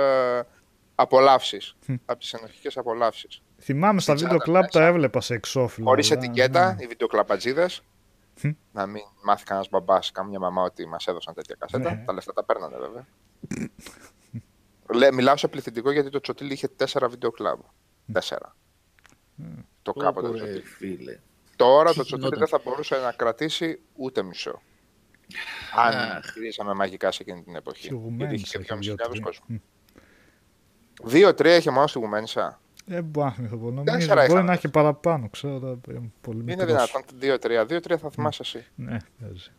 απολαύσεις. 0.95 1.77
από 2.07 2.19
τις 2.19 2.33
ενοχικές 2.33 2.77
απολαύσεις. 2.77 3.43
Θυμάμαι 3.61 4.01
στα 4.01 4.17
Στην 4.17 4.27
βίντεο 4.29 4.43
τσάντα 4.43 4.59
κλαμπ 4.59 4.71
τα 4.73 4.79
μέσα. 4.81 4.91
έβλεπα 4.93 5.21
σε 5.21 5.35
εξώφυλλο. 5.35 5.89
Χωρίς 5.89 6.11
αλλά, 6.11 6.21
ετικέτα, 6.25 6.75
ναι. 6.75 6.83
οι 6.83 6.87
βιντεοκλαμπατζίδε. 6.87 7.67
Μμ. 8.43 8.51
Να 8.72 8.87
μην 8.87 9.03
μάθει 9.24 9.45
κανένας 9.45 9.68
μπαμπάς, 9.70 10.11
καμιά 10.12 10.39
μαμά 10.39 10.62
ότι 10.62 10.87
μας 10.87 11.07
έδωσαν 11.07 11.34
τέτοια 11.34 11.57
κασέτα. 11.59 11.95
Ναι. 11.95 12.03
Τα 12.07 12.12
λεφτά 12.12 12.32
τα 12.32 12.45
παίρνανε 12.45 12.76
βέβαια. 12.78 13.07
Λέ, 14.95 15.12
μιλάω 15.12 15.37
σε 15.37 15.49
πληθυντικό 15.49 15.91
γιατί 15.91 16.11
το 16.11 16.20
Τσοτήλ 16.20 16.51
είχε 16.51 16.68
τέσσερα 16.68 17.09
βίντεο 17.09 17.30
κλαμπ. 17.30 17.61
Τέσσερα. 18.12 18.57
Το 19.82 19.93
κάποτε 19.93 20.26
το 20.26 20.32
Ω, 20.32 20.37
ρε, 20.37 20.45
Τσοτήλ. 20.45 20.62
φίλε. 20.62 21.18
Τώρα 21.57 21.91
Τι 21.91 21.97
το 21.97 22.03
Τσοτήλ 22.03 22.24
γινόταν. 22.24 22.39
δεν 22.39 22.49
θα 22.49 22.61
μπορούσε 22.64 22.97
να 22.97 23.12
κρατήσει 23.12 23.80
ούτε 23.95 24.22
μισό. 24.22 24.62
Αν 25.76 25.95
Αχ. 25.95 26.32
γυρίσαμε 26.34 26.74
μαγικά 26.74 27.11
σε 27.12 27.22
εκείνη 27.22 27.43
την 27.43 27.57
εποχή. 27.57 27.89
Και 27.89 27.95
ο 27.95 27.97
Γιατί 27.97 28.09
Γουμένης 28.11 28.43
είχε 28.43 28.59
και 28.59 28.72
έχει 28.72 28.72
2.500 28.72 28.80
δύο-τρία. 28.97 29.20
κόσμο. 29.20 29.45
Μμ. 29.49 29.57
Δύο-τρία 31.03 31.57
είχε 31.57 31.70
μόνο 31.70 31.87
στη 31.87 31.99
Γουμένισσα. 31.99 32.61
Ε, 32.89 33.03
μπορεί 33.03 33.34
να 33.39 33.49
μην 33.49 33.59
νομίζω. 33.61 33.82
Τέσσερα 33.84 34.14
Μπορεί 34.14 34.26
είχαμε. 34.26 34.43
να 34.43 34.53
έχει 34.53 34.68
παραπάνω, 34.68 35.28
ξέρω. 35.28 35.59
τώρα, 35.59 35.78
ε, 35.89 36.01
Πολύ 36.20 36.41
Είναι 36.41 36.45
μικρός. 36.55 36.66
δυνατόν 36.66 37.03
δύο-τρία. 37.18 37.64
Δύο-τρία 37.66 37.99
θα 37.99 38.11
θυμάσαι 38.11 38.43
εσύ. 38.43 38.64
Ναι, 38.74 38.97
παίζει. 39.20 39.51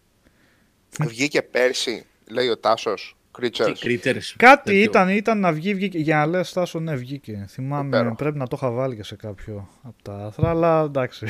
Βγήκε 1.02 1.42
πέρσι, 1.42 2.06
λέει 2.32 2.48
ο 2.48 2.58
Τάσος, 2.58 3.18
Τι 3.40 3.50
Creatures. 3.52 3.74
Critters. 3.86 4.34
Κάτι 4.38 4.64
τέτοιο. 4.64 4.82
ήταν, 4.82 5.10
ήταν 5.10 5.40
να 5.40 5.54
βγει, 5.54 5.74
βγήκε. 5.74 5.98
Για 5.98 6.16
να 6.18 6.26
λες 6.26 6.54
Τάσο, 6.54 6.80
ναι, 6.80 6.96
βγήκε. 6.96 7.46
Θυμάμαι, 7.50 7.88
Υπέροχο. 7.88 8.16
πρέπει 8.16 8.38
να 8.38 8.48
το 8.48 8.56
είχα 8.62 8.70
βάλει 8.72 8.96
και 8.96 9.04
σε 9.04 9.16
κάποιο 9.16 9.70
από 9.84 10.04
τα 10.04 10.14
άρθρα, 10.26 10.50
αλλά 10.50 10.82
εντάξει. 10.84 11.28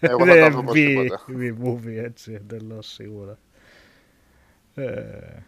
Εγώ 0.00 0.18
θα 0.18 0.26
τα 0.34 0.34
Δεν 0.34 0.52
βρω 0.52 0.62
βγει 0.72 0.96
οπωσδήποτε. 0.96 1.44
η 1.46 1.56
movie 1.64 2.04
έτσι 2.04 2.32
εντελώς 2.32 2.86
σίγουρα. 2.86 3.38
Ε, 4.74 5.42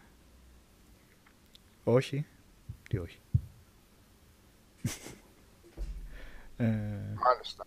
όχι. 1.85 2.27
Τι 2.89 2.99
όχι. 2.99 3.19
Ε, 6.59 6.65
Μάλιστα. 7.25 7.65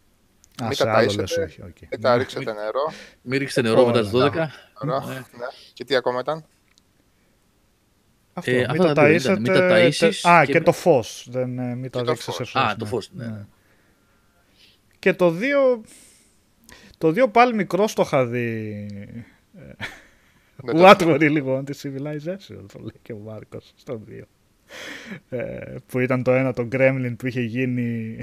α, 0.61 0.65
Μην 0.65 0.73
σε 0.73 0.83
τα 0.83 0.93
άλλο 0.93 1.09
ταΐσετε. 1.11 1.15
λες 1.17 1.37
όχι. 1.37 1.61
οκ. 1.61 1.77
Μην 1.91 2.01
τα 2.01 2.17
ρίξετε 2.17 2.53
νερό. 2.53 2.91
Μην 3.21 3.39
ρίξετε 3.39 3.67
νερό 3.69 3.85
μετά 3.85 4.01
τις 4.01 4.13
Όλα. 4.13 4.25
12. 4.25 4.33
νερό. 4.85 5.05
Ναι. 5.07 5.13
Ναι. 5.13 5.21
Και 5.73 5.83
τι 5.85 5.95
ακόμα 5.95 6.19
ήταν; 6.19 6.45
Αυτό, 8.33 8.51
Ε, 8.51 8.55
μην 8.55 8.69
αυτά 8.69 8.83
τα 8.85 8.93
τα 8.93 9.05
δύο 9.07 9.15
ήταν. 9.15 9.35
ταΐσετε. 9.35 9.39
Μην 9.39 9.53
τα 9.53 9.69
ταΐσεις 9.71 9.97
τε- 9.99 10.25
Α, 10.31 10.45
και 10.45 10.51
και, 10.51 10.57
με- 10.57 10.65
το 10.65 10.71
φως. 10.71 11.27
Δεν, 11.31 11.59
ε, 11.59 11.75
μην 11.75 11.89
τα 11.91 11.99
Και 11.99 12.05
το 12.05 12.11
ρίξετε 12.11 12.31
σε 12.31 12.37
φως. 12.37 12.51
φως. 12.51 12.61
Α, 12.61 12.75
το 12.75 12.85
φως, 12.85 13.09
ναι. 13.13 13.45
Και 14.99 15.13
το 15.13 15.29
2... 15.29 15.81
Το 16.97 17.07
2 17.07 17.31
πάλι 17.31 17.53
μικρό 17.53 17.85
το 17.93 18.01
είχα 18.01 18.25
δει. 18.25 18.85
Δεν 20.63 20.75
το 20.75 20.89
What 20.89 20.95
θυμάμαι. 20.99 21.17
were 21.19 21.21
really 21.21 21.45
want 21.45 21.63
civilization, 21.81 22.65
το 22.73 22.79
λέει 22.79 22.99
και 23.01 23.13
ο 23.13 23.17
Μάρκος 23.17 23.73
στο 23.75 24.01
2. 24.09 24.21
Ε, 25.29 25.75
που 25.87 25.99
ήταν 25.99 26.23
το 26.23 26.31
ένα 26.31 26.53
το 26.53 26.67
Gremlin 26.71 27.13
που 27.17 27.27
είχε 27.27 27.41
γίνει 27.41 28.19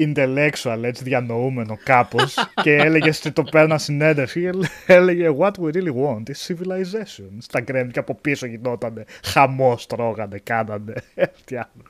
intellectual, 0.00 0.78
έτσι 0.82 1.04
διανοούμενο 1.04 1.78
κάπως 1.84 2.34
και 2.62 2.74
έλεγε 2.74 3.08
ότι 3.08 3.32
το 3.32 3.42
παίρνα 3.42 3.78
συνέντευξη 3.78 4.40
και 4.40 4.50
έλεγε 4.86 5.34
what 5.38 5.50
we 5.50 5.72
really 5.72 5.94
want 5.94 6.22
is 6.22 6.46
civilization. 6.46 7.30
Στα 7.38 7.64
Gremlin 7.66 7.88
και 7.92 7.98
από 7.98 8.14
πίσω 8.14 8.46
γινόταν 8.46 9.04
χαμός, 9.24 9.86
τρώγανε, 9.86 10.38
κάνανε. 10.38 10.94
Τι 11.44 11.56
άλλο. 11.56 11.84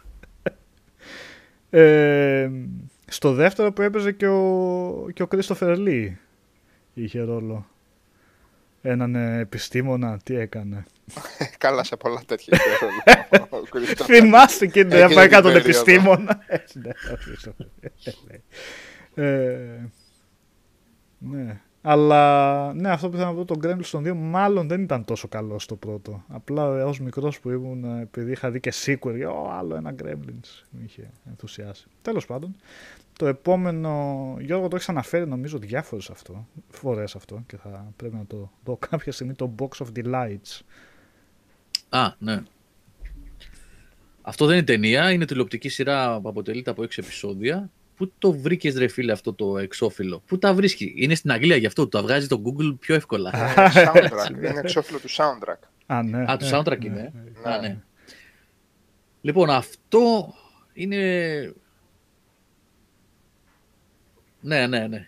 Ε, 1.70 2.50
στο 3.06 3.32
δεύτερο 3.32 3.72
που 3.72 3.82
έπαιζε 3.82 4.12
και 4.12 4.26
ο, 4.26 5.06
και 5.14 5.22
ο 5.22 5.28
Christopher 5.30 5.76
Lee 5.76 6.08
είχε 6.94 7.20
ρόλο. 7.20 7.66
Έναν 8.82 9.14
ε, 9.14 9.38
επιστήμονα, 9.38 10.18
τι 10.24 10.36
έκανε. 10.36 10.84
Καλά 11.58 11.84
σε 11.84 11.96
πολλά 11.96 12.22
τέτοια. 12.26 12.58
είχε 12.58 12.84
ρόλο. 12.84 13.48
Ο 13.50 13.66
Christopher. 13.72 14.04
Θυμάστε 14.04 14.66
και 14.66 14.84
την 14.84 14.92
Εκείνη 14.92 15.12
έπακα 15.12 15.40
την 15.42 15.42
τον 15.42 15.42
περίοδο. 15.42 15.58
επιστήμονα. 15.68 16.40
Έτσι, 16.46 16.78
ναι, 16.78 16.90
αυτό 17.12 17.54
ε, 19.14 19.90
ναι. 21.18 21.60
Αλλά 21.82 22.72
ναι, 22.74 22.90
αυτό 22.90 23.08
που 23.08 23.14
ήθελα 23.14 23.30
να 23.30 23.36
πω, 23.36 23.44
το 23.44 23.54
Gremlins 23.62 23.78
στον 23.84 24.04
2 24.06 24.12
μάλλον 24.16 24.68
δεν 24.68 24.82
ήταν 24.82 25.04
τόσο 25.04 25.28
καλό 25.28 25.58
στο 25.58 25.76
πρώτο. 25.76 26.24
Απλά 26.28 26.84
ως 26.84 27.00
μικρός 27.00 27.40
που 27.40 27.50
ήμουν, 27.50 27.84
ε, 27.84 28.00
επειδή 28.02 28.32
είχα 28.32 28.50
δει 28.50 28.60
και 28.60 28.72
sequel, 28.84 29.14
για 29.14 29.30
«Ω, 29.30 29.50
άλλο 29.50 29.74
ένα 29.74 29.94
Gremlins. 30.02 30.64
Με 30.70 30.82
είχε 30.84 31.10
ενθουσιάσει. 31.28 31.86
Τέλος 32.02 32.26
πάντων, 32.26 32.56
το 33.18 33.26
επόμενο. 33.26 34.36
Γιώργο 34.40 34.68
το 34.68 34.76
έχεις 34.76 34.88
αναφέρει 34.88 35.26
νομίζω 35.28 35.58
διάφορες 35.58 36.10
αυτό, 36.10 36.46
φορές 36.70 37.14
αυτό 37.16 37.42
και 37.46 37.56
θα 37.56 37.92
πρέπει 37.96 38.14
να 38.14 38.26
το 38.26 38.50
δω 38.64 38.76
κάποια 38.90 39.12
στιγμή 39.12 39.34
το 39.34 39.54
Box 39.58 39.86
of 39.86 39.86
Delights. 39.96 40.60
Α, 41.90 42.14
ναι. 42.18 42.42
Αυτό 44.22 44.46
δεν 44.46 44.56
είναι 44.56 44.64
ταινία, 44.64 45.10
είναι 45.10 45.24
τηλεοπτική 45.24 45.68
σειρά 45.68 46.20
που 46.20 46.28
αποτελείται 46.28 46.70
από 46.70 46.82
6 46.82 46.98
επεισόδια. 46.98 47.70
Πού 47.96 48.12
το 48.18 48.32
βρήκες, 48.32 48.74
ρε 48.74 48.88
φίλε, 48.88 49.12
αυτό 49.12 49.32
το 49.32 49.58
εξώφυλλο; 49.58 50.22
Πού 50.26 50.38
τα 50.38 50.54
βρίσκει; 50.54 50.92
Είναι 50.96 51.14
στην 51.14 51.32
Αγγλία 51.32 51.56
γι' 51.56 51.66
αυτό. 51.66 51.88
Το 51.88 52.02
βγάζει 52.02 52.26
το 52.26 52.42
Google 52.44 52.76
πιο 52.78 52.94
εύκολα. 52.94 53.30
Ε, 53.34 53.54
soundtrack. 53.74 54.36
Είναι 54.36 54.52
εξώφυλλο 54.56 54.98
του 54.98 55.10
soundtrack. 55.10 55.68
Α, 55.86 56.02
ναι. 56.02 56.24
Α, 56.30 56.36
το 56.36 56.44
ναι, 56.44 56.58
soundtrack 56.58 56.78
ναι, 56.78 56.86
είναι. 56.86 57.12
ναι. 57.42 57.52
Α, 57.52 57.60
ναι. 57.60 57.78
Λοιπόν, 59.20 59.50
αυτό 59.50 60.34
είναι. 60.72 61.54
Ναι, 64.40 64.66
ναι, 64.66 64.86
ναι. 64.86 65.06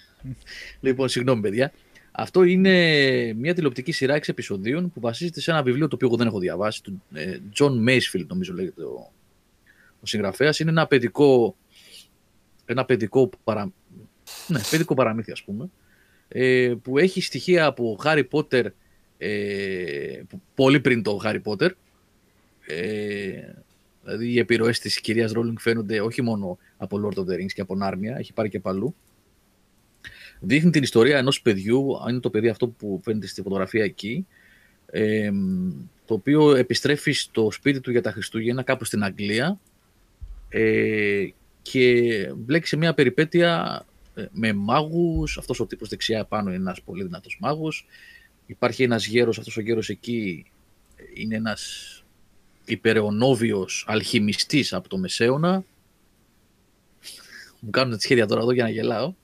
λοιπόν, 0.80 1.08
συγγνώμη, 1.08 1.40
παιδιά. 1.40 1.72
Αυτό 2.12 2.42
είναι 2.42 3.32
μια 3.32 3.54
τηλεοπτική 3.54 3.92
σειρά 3.92 4.16
6 4.18 4.20
επεισοδίων 4.28 4.90
που 4.92 5.00
βασίζεται 5.00 5.40
σε 5.40 5.50
ένα 5.50 5.62
βιβλίο 5.62 5.88
το 5.88 5.94
οποίο 5.94 6.06
εγώ 6.08 6.16
δεν 6.16 6.26
έχω 6.26 6.38
διαβάσει. 6.38 6.82
Του 6.82 7.02
ε, 7.12 7.38
John 7.58 7.88
Masefield, 7.88 8.26
νομίζω 8.26 8.52
λέγεται 8.54 8.82
ο, 8.82 9.10
ο 10.00 10.06
συγγραφέας. 10.06 10.58
Είναι 10.58 10.70
ένα 10.70 10.86
παιδικό, 10.86 11.56
ένα 12.64 12.84
παιδικό, 12.84 13.30
παρα, 13.44 13.72
ναι, 14.46 14.60
παιδικό 14.70 14.94
παραμύθι, 14.94 15.32
ας 15.32 15.42
πούμε, 15.42 15.70
ε, 16.28 16.74
που 16.82 16.98
έχει 16.98 17.20
στοιχεία 17.20 17.66
από 17.66 17.98
Harry 18.04 18.24
Potter 18.30 18.64
ε, 19.18 20.20
που- 20.28 20.40
πολύ 20.54 20.80
πριν 20.80 21.02
το 21.02 21.20
Harry 21.24 21.40
Potter. 21.42 21.70
Ε, 22.66 23.52
δηλαδή 24.02 24.28
οι 24.32 24.38
επιρροές 24.38 24.78
της 24.78 25.00
κυρίας 25.00 25.32
Rowling 25.36 25.54
φαίνονται 25.58 26.00
όχι 26.00 26.22
μόνο 26.22 26.58
από 26.76 27.00
Lord 27.04 27.18
of 27.18 27.22
the 27.24 27.34
Rings 27.36 27.52
και 27.54 27.60
από 27.60 27.76
Narnia, 27.82 28.18
έχει 28.18 28.32
πάρει 28.32 28.48
και 28.48 28.60
παλού. 28.60 28.94
Δείχνει 30.44 30.70
την 30.70 30.82
ιστορία 30.82 31.18
ενός 31.18 31.42
παιδιού, 31.42 31.86
είναι 32.10 32.20
το 32.20 32.30
παιδί 32.30 32.48
αυτό 32.48 32.68
που 32.68 33.00
φαίνεται 33.04 33.26
στη 33.26 33.42
φωτογραφία 33.42 33.84
εκεί, 33.84 34.26
ε, 34.86 35.30
το 36.04 36.14
οποίο 36.14 36.54
επιστρέφει 36.54 37.12
στο 37.12 37.50
σπίτι 37.50 37.80
του 37.80 37.90
για 37.90 38.02
τα 38.02 38.10
Χριστούγεννα 38.10 38.62
κάπου 38.62 38.84
στην 38.84 39.04
Αγγλία 39.04 39.60
ε, 40.48 41.26
και 41.62 42.32
μπλέκει 42.36 42.66
σε 42.66 42.76
μια 42.76 42.94
περιπέτεια 42.94 43.82
ε, 44.14 44.24
με 44.32 44.52
μάγους, 44.52 45.38
αυτός 45.38 45.60
ο 45.60 45.66
τύπος 45.66 45.88
δεξιά 45.88 46.18
επάνω 46.18 46.48
είναι 46.48 46.58
ένας 46.58 46.82
πολύ 46.82 47.02
δυνατός 47.02 47.36
μάγος, 47.40 47.86
υπάρχει 48.46 48.82
ένας 48.82 49.06
γέρος, 49.06 49.38
αυτός 49.38 49.56
ο 49.56 49.60
γέρος 49.60 49.88
εκεί 49.88 50.44
ε, 50.96 51.02
είναι 51.14 51.36
ένας 51.36 52.02
υπεραιωνόβιος 52.64 53.84
αλχημιστής 53.88 54.72
από 54.72 54.88
το 54.88 54.98
Μεσαίωνα. 54.98 55.64
Μου 57.60 57.70
κάνουν 57.70 57.96
τη 57.96 58.02
σχέδια 58.02 58.26
τώρα 58.26 58.40
εδώ 58.40 58.52
για 58.52 58.64
να 58.64 58.70
γελάω. 58.70 59.14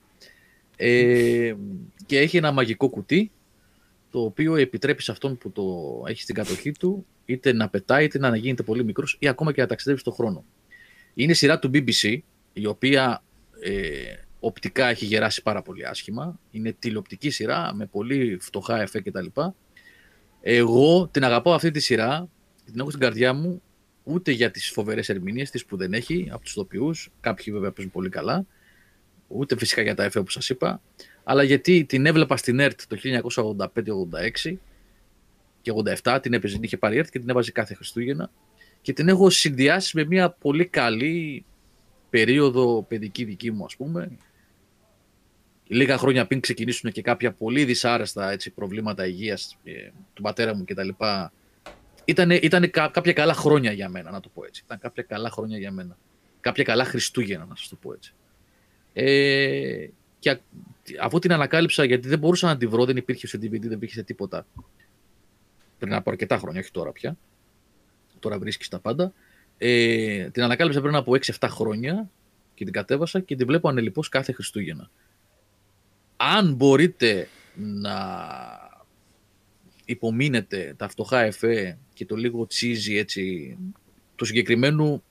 Ε, 0.81 1.55
και 2.05 2.19
έχει 2.19 2.37
ένα 2.37 2.51
μαγικό 2.51 2.89
κουτί 2.89 3.31
το 4.11 4.21
οποίο 4.21 4.55
επιτρέπει 4.55 5.01
σε 5.01 5.11
αυτόν 5.11 5.37
που 5.37 5.51
το 5.51 5.63
έχει 6.07 6.21
στην 6.21 6.35
κατοχή 6.35 6.71
του 6.71 7.05
είτε 7.25 7.53
να 7.53 7.69
πετάει 7.69 8.03
είτε 8.05 8.19
να 8.19 8.35
γίνεται 8.35 8.63
πολύ 8.63 8.83
μικρός 8.83 9.17
ή 9.19 9.27
ακόμα 9.27 9.51
και 9.51 9.61
να 9.61 9.67
ταξιδεύει 9.67 9.99
στον 9.99 10.13
χρόνο. 10.13 10.45
Είναι 11.13 11.33
σειρά 11.33 11.59
του 11.59 11.71
BBC 11.73 12.17
η 12.53 12.65
οποία 12.65 13.23
ε, 13.59 13.71
οπτικά 14.39 14.87
έχει 14.87 15.05
γεράσει 15.05 15.41
πάρα 15.41 15.61
πολύ 15.61 15.85
άσχημα. 15.85 16.39
Είναι 16.51 16.75
τηλεοπτική 16.79 17.29
σειρά 17.29 17.73
με 17.73 17.85
πολύ 17.85 18.37
φτωχά 18.41 18.81
εφέ 18.81 19.01
κτλ. 19.01 19.25
Εγώ 20.41 21.07
την 21.07 21.23
αγαπάω 21.23 21.53
αυτή 21.53 21.71
τη 21.71 21.79
σειρά, 21.79 22.29
την 22.65 22.79
έχω 22.79 22.89
στην 22.89 23.01
καρδιά 23.01 23.33
μου, 23.33 23.61
ούτε 24.03 24.31
για 24.31 24.51
τις 24.51 24.69
φοβερές 24.69 25.09
ερμηνείες 25.09 25.49
της 25.49 25.65
που 25.65 25.77
δεν 25.77 25.93
έχει 25.93 26.27
από 26.31 26.43
τους 26.43 26.51
ηθοποιούς, 26.51 27.09
κάποιοι 27.19 27.53
βέβαια 27.53 27.71
παίζουν 27.71 27.93
πολύ 27.93 28.09
καλά, 28.09 28.45
ούτε 29.29 29.57
φυσικά 29.57 29.81
για 29.81 29.95
τα 29.95 30.03
εφέ 30.03 30.19
όπως 30.19 30.33
σας 30.33 30.49
είπα, 30.49 30.81
αλλά 31.23 31.43
γιατί 31.43 31.85
την 31.85 32.05
έβλεπα 32.05 32.37
στην 32.37 32.59
ΕΡΤ 32.59 32.79
το 32.87 32.97
1985-86 34.45 34.55
και 35.61 35.73
87, 36.03 36.19
την 36.21 36.33
έπαιζε, 36.33 36.53
την 36.53 36.63
είχε 36.63 36.77
πάρει 36.77 36.95
η 36.95 36.97
ΕΡΤ 36.97 37.09
και 37.09 37.19
την 37.19 37.29
έβαζε 37.29 37.51
κάθε 37.51 37.73
Χριστούγεννα 37.73 38.31
και 38.81 38.93
την 38.93 39.07
έχω 39.07 39.29
συνδυάσει 39.29 39.97
με 39.97 40.05
μια 40.05 40.29
πολύ 40.29 40.65
καλή 40.65 41.45
περίοδο 42.09 42.85
παιδική 42.87 43.23
δική 43.23 43.51
μου, 43.51 43.65
ας 43.65 43.75
πούμε, 43.75 44.11
λίγα 45.67 45.97
χρόνια 45.97 46.27
πριν 46.27 46.39
ξεκινήσουν 46.39 46.91
και 46.91 47.01
κάποια 47.01 47.31
πολύ 47.31 47.65
δυσάρεστα 47.65 48.31
έτσι, 48.31 48.51
προβλήματα 48.51 49.07
υγείας 49.07 49.57
ε, 49.63 49.71
του 50.13 50.21
πατέρα 50.21 50.55
μου 50.55 50.63
κτλ. 50.63 50.89
Ήταν, 52.05 52.31
ήταν 52.31 52.69
κάποια 52.71 53.13
καλά 53.13 53.33
χρόνια 53.33 53.71
για 53.71 53.89
μένα, 53.89 54.11
να 54.11 54.19
το 54.19 54.29
πω 54.33 54.43
έτσι. 54.45 54.61
Ήταν 54.65 54.79
κάποια 54.79 55.03
καλά 55.03 55.29
χρόνια 55.29 55.57
για 55.57 55.71
μένα. 55.71 55.97
Κάποια 56.39 56.63
καλά 56.63 56.83
Χριστούγεννα, 56.83 57.45
να 57.45 57.55
σας 57.55 57.67
το 57.67 57.75
πω 57.75 57.93
έτσι. 57.93 58.13
Ε, 58.93 59.87
και 60.19 60.39
αφού 61.01 61.19
την 61.19 61.31
ανακάλυψα, 61.31 61.83
γιατί 61.83 62.07
δεν 62.07 62.19
μπορούσα 62.19 62.47
να 62.47 62.57
τη 62.57 62.67
βρω, 62.67 62.85
δεν 62.85 62.97
υπήρχε 62.97 63.27
σε 63.27 63.37
DVD, 63.37 63.61
δεν 63.61 63.71
υπήρχε 63.71 64.03
τίποτα. 64.03 64.45
Πριν 65.79 65.93
από 65.93 66.09
αρκετά 66.09 66.37
χρόνια, 66.37 66.59
όχι 66.59 66.71
τώρα 66.71 66.91
πια. 66.91 67.17
Τώρα 68.19 68.39
βρίσκεις 68.39 68.67
τα 68.67 68.79
πάντα. 68.79 69.13
Ε, 69.57 70.29
την 70.29 70.43
ανακάλυψα 70.43 70.81
πριν 70.81 70.95
από 70.95 71.11
6-7 71.39 71.47
χρόνια 71.49 72.09
και 72.53 72.63
την 72.63 72.73
κατέβασα 72.73 73.19
και 73.19 73.35
την 73.35 73.45
βλέπω 73.45 73.69
ανελειπώς 73.69 74.09
κάθε 74.09 74.31
Χριστούγεννα. 74.31 74.89
Αν 76.17 76.53
μπορείτε 76.53 77.27
να 77.55 77.97
υπομείνετε 79.85 80.73
τα 80.77 80.87
φτωχά 80.87 81.19
εφέ 81.19 81.77
και 81.93 82.05
το 82.05 82.15
λίγο 82.15 82.47
τσίζι 82.47 82.97
έτσι, 82.97 83.57
του 84.15 84.25
συγκεκριμένου 84.25 85.03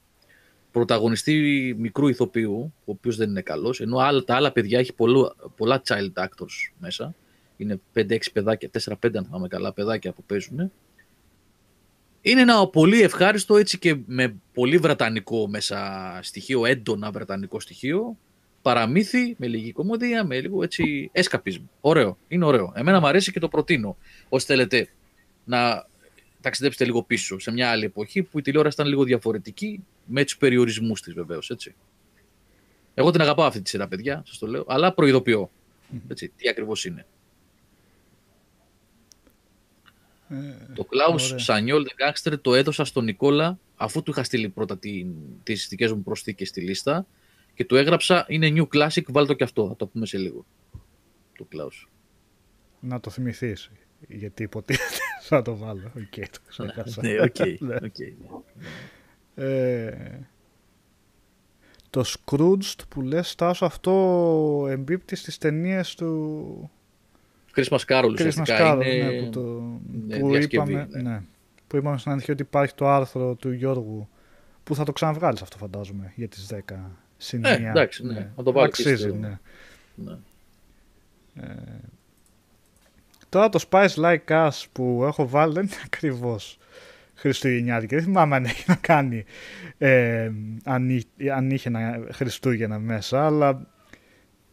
πρωταγωνιστή 0.73 1.75
μικρού 1.79 2.09
ηθοποιού, 2.09 2.73
ο 2.85 2.91
οποίος 2.91 3.17
δεν 3.17 3.31
είναι 3.31 3.41
καλός, 3.41 3.81
ενώ 3.81 3.99
άλλα, 3.99 4.25
τα 4.25 4.35
άλλα 4.35 4.53
παιδιά 4.53 4.79
έχει 4.79 4.93
πολλού, 4.93 5.35
πολλά 5.57 5.83
child 5.87 6.13
actors 6.25 6.73
μέσα, 6.79 7.15
είναι 7.57 7.81
5-6 7.95 8.19
παιδάκια, 8.33 8.71
4-5 8.85 9.17
αν 9.17 9.25
θυμάμαι 9.25 9.49
καλά 9.49 9.73
παιδάκια 9.73 10.13
που 10.13 10.23
παίζουν, 10.23 10.73
είναι 12.21 12.41
ένα 12.41 12.67
πολύ 12.69 13.03
ευχάριστο 13.03 13.57
έτσι 13.57 13.79
και 13.79 13.97
με 14.07 14.35
πολύ 14.53 14.79
βρετανικό 14.79 15.49
μέσα 15.49 16.19
στοιχείο, 16.23 16.67
έντονα 16.67 17.11
βρετανικό 17.11 17.61
στοιχείο, 17.61 18.17
παραμύθι 18.63 19.35
με 19.39 19.47
λίγη 19.47 19.73
κομμωδία, 19.73 20.25
με 20.25 20.41
λίγο 20.41 20.63
έτσι 20.63 21.11
escapism. 21.15 21.61
Ωραίο, 21.81 22.19
είναι 22.29 22.45
ωραίο. 22.45 22.73
Εμένα 22.77 23.01
μου 23.01 23.07
αρέσει 23.07 23.33
και 23.33 23.41
το 23.41 23.49
προτείνω. 23.49 23.97
Όσοι 24.29 24.47
θέλετε 24.47 24.89
να 25.45 25.87
ταξιδέψετε 26.41 26.85
λίγο 26.85 27.03
πίσω 27.03 27.39
σε 27.39 27.53
μια 27.53 27.71
άλλη 27.71 27.85
εποχή 27.85 28.23
που 28.23 28.39
η 28.39 28.43
τηλεόραση 28.43 28.75
ήταν 28.75 28.89
λίγο 28.89 29.05
διαφορετική 29.05 29.85
με 30.09 30.25
τους 30.25 30.37
περιορισμούς 30.37 31.03
της 31.03 31.15
βεβαίως. 31.15 31.57
Εγώ 32.95 33.11
την 33.11 33.21
αγαπάω 33.21 33.47
αυτή 33.47 33.63
τη 33.63 33.69
σειρά, 33.69 33.89
παιδιά, 33.89 34.23
σας 34.27 34.39
το 34.39 34.47
λέω, 34.47 34.65
αλλά 34.69 34.93
προειδοποιώ. 34.95 35.51
Έτσι, 36.09 36.33
τι 36.37 36.49
ακριβώς 36.49 36.85
είναι. 36.85 37.07
Ε, 40.29 40.73
το 40.75 40.89
Klaus 40.91 41.35
Σανιόλ 41.37 41.87
The 41.89 42.09
Gangster 42.09 42.41
το 42.41 42.55
έδωσα 42.55 42.85
στον 42.85 43.05
Νικόλα 43.05 43.59
αφού 43.77 44.03
του 44.03 44.11
είχα 44.11 44.23
στείλει 44.23 44.49
πρώτα 44.49 44.79
τι 44.79 45.07
τις 45.43 45.67
δικές 45.69 45.93
μου 45.93 46.03
προσθήκες 46.03 46.49
στη 46.49 46.61
λίστα 46.61 47.07
και 47.55 47.65
του 47.65 47.77
έγραψα 47.77 48.25
είναι 48.29 48.53
new 48.55 48.67
classic, 48.75 49.03
βάλτε 49.07 49.33
το 49.33 49.35
και 49.35 49.45
αυτό, 49.45 49.69
θα 49.69 49.77
το 49.77 49.87
πούμε 49.87 50.07
σε 50.07 50.19
λίγο. 50.19 50.47
Το 51.37 51.49
Klaus. 51.53 51.89
Να 52.81 53.01
το 53.01 53.11
θυμηθείς, 53.11 53.71
γιατί 54.09 54.43
υποτίθεται 54.43 54.97
θα 55.29 55.43
το 55.43 55.57
βάλω. 55.57 55.93
Ok, 55.97 56.03
okay, 56.17 56.25
το 56.31 56.39
ξέχασα. 56.49 57.03
ναι, 57.03 57.21
ok. 57.21 57.35
Okay, 57.39 57.57
ναι. 57.69 57.77
okay. 57.81 58.13
Ε, 59.39 60.19
το 61.91 62.05
Scrooge 62.07 62.75
που 62.89 63.01
λες, 63.01 63.35
Τάσο, 63.35 63.65
αυτό 63.65 64.67
εμπίπτει 64.71 65.17
στις 65.17 65.39
ταινίες 65.39 65.95
του... 65.95 66.71
Christmas 67.55 67.79
Carol, 67.87 68.11
ουσιαστικά 68.13 68.75
Carol, 68.75 68.83
είναι... 68.87 69.11
Ναι, 69.11 69.23
που, 69.23 69.31
το, 69.31 69.41
ναι, 70.07 70.19
που, 70.19 70.35
είπαμε, 70.37 70.89
ναι. 70.91 71.03
ναι. 71.03 71.23
που 71.67 71.77
είπαμε 71.77 71.99
στην 71.99 72.13
αρχή 72.13 72.31
ότι 72.31 72.43
υπάρχει 72.43 72.75
το 72.75 72.89
άρθρο 72.89 73.35
του 73.35 73.53
Γιώργου 73.53 74.09
που 74.65 74.75
θα 74.75 74.85
το 74.85 74.93
ξαναβγάλεις 74.93 75.43
αυτό 75.43 75.57
φαντάζομαι 75.57 76.13
για 76.17 76.29
τις 76.29 76.53
10 76.69 76.75
σημεία. 77.17 77.51
Ε, 77.51 77.69
εντάξει, 77.69 78.07
ναι. 78.07 78.13
ναι. 78.13 78.31
Θα 78.37 78.43
το 78.43 78.53
βάλω 78.53 78.67
Αξίζει, 78.67 79.13
ναι. 79.13 79.39
ναι. 79.95 80.19
Ε, 81.35 81.81
τώρα 83.29 83.49
το 83.49 83.65
Spice 83.71 83.95
Like 83.95 84.19
Us 84.27 84.65
που 84.73 85.05
έχω 85.07 85.29
βάλει 85.29 85.53
δεν 85.53 85.65
είναι 85.65 85.83
ακριβώς 85.85 86.59
Χριστουγεννιάτικη. 87.19 87.95
Δεν 87.95 88.05
θυμάμαι 88.05 88.37
αν 88.37 88.45
έχει 88.45 88.65
να 88.67 88.75
κάνει 88.75 89.25
ε, 89.79 90.31
αν, 90.65 91.03
αν 91.35 91.51
είχε 91.51 91.69
ένα 91.69 92.01
Χριστούγεννα 92.13 92.79
μέσα, 92.79 93.27
αλλά 93.27 93.67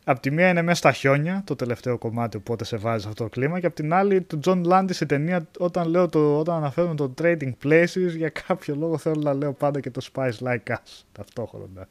Απ' 0.08 0.20
τη 0.20 0.32
μία 0.32 0.50
είναι 0.50 0.62
μέσα 0.62 0.78
στα 0.78 0.92
χιόνια, 0.92 1.42
το 1.46 1.56
τελευταίο 1.56 1.98
κομμάτι, 1.98 2.38
οπότε 2.38 2.66
σε 2.66 2.78
βάζει 2.78 3.08
αυτό 3.08 3.24
το 3.24 3.30
κλίμα. 3.30 3.60
Και 3.60 3.66
απ' 3.66 3.74
την 3.74 3.94
άλλη, 3.94 4.22
του 4.22 4.40
John 4.46 4.64
Landis 4.66 5.02
η 5.02 5.06
ταινία, 5.06 5.48
όταν, 5.58 5.88
λέω 5.88 6.10
το, 6.10 6.40
όταν 6.40 6.56
αναφέρουμε 6.56 6.96
το 6.96 7.14
Trading 7.22 7.52
Places, 7.64 8.16
για 8.16 8.30
κάποιο 8.48 8.76
λόγο 8.76 8.98
θέλω 8.98 9.22
να 9.22 9.34
λέω 9.34 9.54
πάντα 9.54 9.80
και 9.80 9.92
το 9.92 10.02
Spice 10.14 10.38
Like 10.44 10.72
Us 10.72 11.04
ταυτόχρονα. 11.12 11.88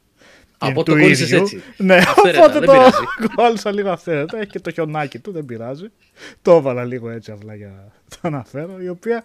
Από 0.57 0.83
το 0.83 0.91
κόλλησες 0.91 1.31
έτσι. 1.31 1.61
Ναι, 1.77 1.99
οπότε 2.17 2.59
το 2.59 2.73
κόλλησα 3.35 3.71
λίγο 3.71 3.89
αυθαίρετα. 3.89 4.37
Έχει 4.37 4.49
και 4.49 4.59
το 4.59 4.71
χιονάκι 4.71 5.19
του, 5.19 5.31
δεν 5.31 5.45
πειράζει. 5.45 5.87
Το 6.41 6.51
έβαλα 6.51 6.83
λίγο 6.83 7.09
έτσι 7.09 7.31
απλά 7.31 7.55
για 7.55 7.91
το 8.09 8.17
αναφέρω. 8.21 8.81
Η 8.81 8.89
οποία 8.89 9.23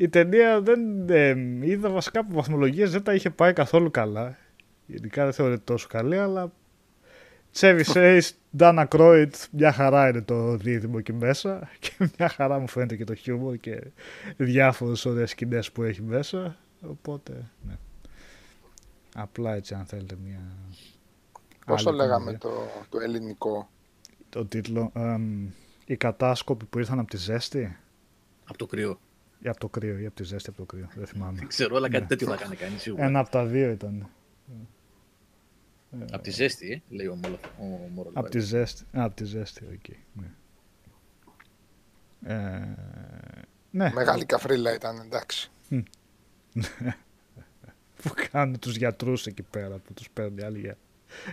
η 0.00 0.08
ταινία 0.08 0.60
δεν 0.60 1.10
ε, 1.10 1.34
είδα 1.60 1.90
βασικά 1.90 2.20
από 2.20 2.34
βαθμολογίες 2.34 2.90
δεν 2.90 3.02
τα 3.02 3.14
είχε 3.14 3.30
πάει 3.30 3.52
καθόλου 3.52 3.90
καλά. 3.90 4.36
Ειδικά 4.86 5.24
δεν 5.24 5.32
θεωρείται 5.32 5.62
τόσο 5.64 5.86
καλή, 5.88 6.18
αλλά 6.18 6.52
Chevy 7.54 7.82
Chase, 7.84 8.30
Dana 8.58 8.86
Croyd, 8.88 9.30
μια 9.50 9.72
χαρά 9.72 10.08
είναι 10.08 10.20
το 10.20 10.56
δίδυμο 10.56 10.94
εκεί 10.98 11.12
μέσα 11.12 11.68
και 11.80 11.90
μια 12.18 12.28
χαρά 12.28 12.58
μου 12.58 12.68
φαίνεται 12.68 12.96
και 12.96 13.04
το 13.04 13.14
χιούμορ 13.14 13.56
και 13.56 13.82
διάφορες 14.36 15.04
ωραίες 15.04 15.30
σκηνές 15.30 15.72
που 15.72 15.82
έχει 15.82 16.02
μέσα. 16.02 16.56
Οπότε, 16.82 17.32
ναι. 17.66 17.74
Απλά 19.14 19.54
έτσι 19.54 19.74
αν 19.74 19.84
θέλετε 19.84 20.16
μια... 20.24 20.40
Πώς 21.66 21.82
το 21.82 21.92
λέγαμε 21.92 22.32
το, 22.32 22.50
το 22.88 23.00
ελληνικό; 23.00 23.68
Το 24.28 24.46
τίτλο, 24.46 24.92
οι 25.84 25.96
κατάσκοποι 25.96 26.64
που 26.64 26.78
ήρθαν 26.78 26.98
από 26.98 27.10
τη 27.10 27.16
ζέστη. 27.16 27.76
Από 28.44 28.58
το 28.58 28.66
κρύο. 28.66 28.98
Ή 29.42 29.48
από 29.48 29.58
το 29.58 29.68
κρύο, 29.68 29.98
ή 29.98 30.06
από 30.06 30.14
τη 30.14 30.24
ζέστη 30.24 30.48
από 30.48 30.58
το 30.58 30.64
κρύο. 30.64 30.88
Δεν 30.94 31.06
θυμάμαι. 31.06 31.38
Δεν 31.38 31.48
ξέρω, 31.48 31.76
αλλά 31.76 31.88
κάτι 31.88 32.02
ναι. 32.02 32.08
τέτοιο 32.08 32.26
θα 32.26 32.36
κάνει 32.36 32.56
κανείς 32.56 32.80
σίγουρα. 32.80 33.04
Ένα 33.04 33.18
από 33.18 33.30
τα 33.30 33.44
δύο 33.44 33.70
ήταν. 33.70 34.08
Από 36.10 36.22
τη 36.22 36.30
ζέστη, 36.30 36.82
ε, 36.90 36.94
λέει 36.94 37.06
ο, 37.06 37.18
Μόρο. 37.94 38.10
Από 38.12 38.28
τη 38.28 38.38
ζέστη, 38.38 38.84
από 38.92 39.14
τη 39.14 39.24
ζέστη, 39.24 39.64
ok. 39.64 39.80
Okay. 39.88 39.96
Ναι. 40.12 40.30
Ε, 42.34 42.76
ναι. 43.70 43.90
Μεγάλη 43.94 44.24
καφρίλα 44.24 44.74
ήταν, 44.74 45.00
εντάξει. 45.00 45.50
που 48.02 48.12
κάνουν 48.30 48.58
τους 48.58 48.76
γιατρούς 48.76 49.26
εκεί 49.26 49.42
πέρα, 49.42 49.76
που 49.76 49.92
τους 49.92 50.10
παίρνει 50.10 50.42
άλλοι 50.42 50.58
για, 50.58 50.76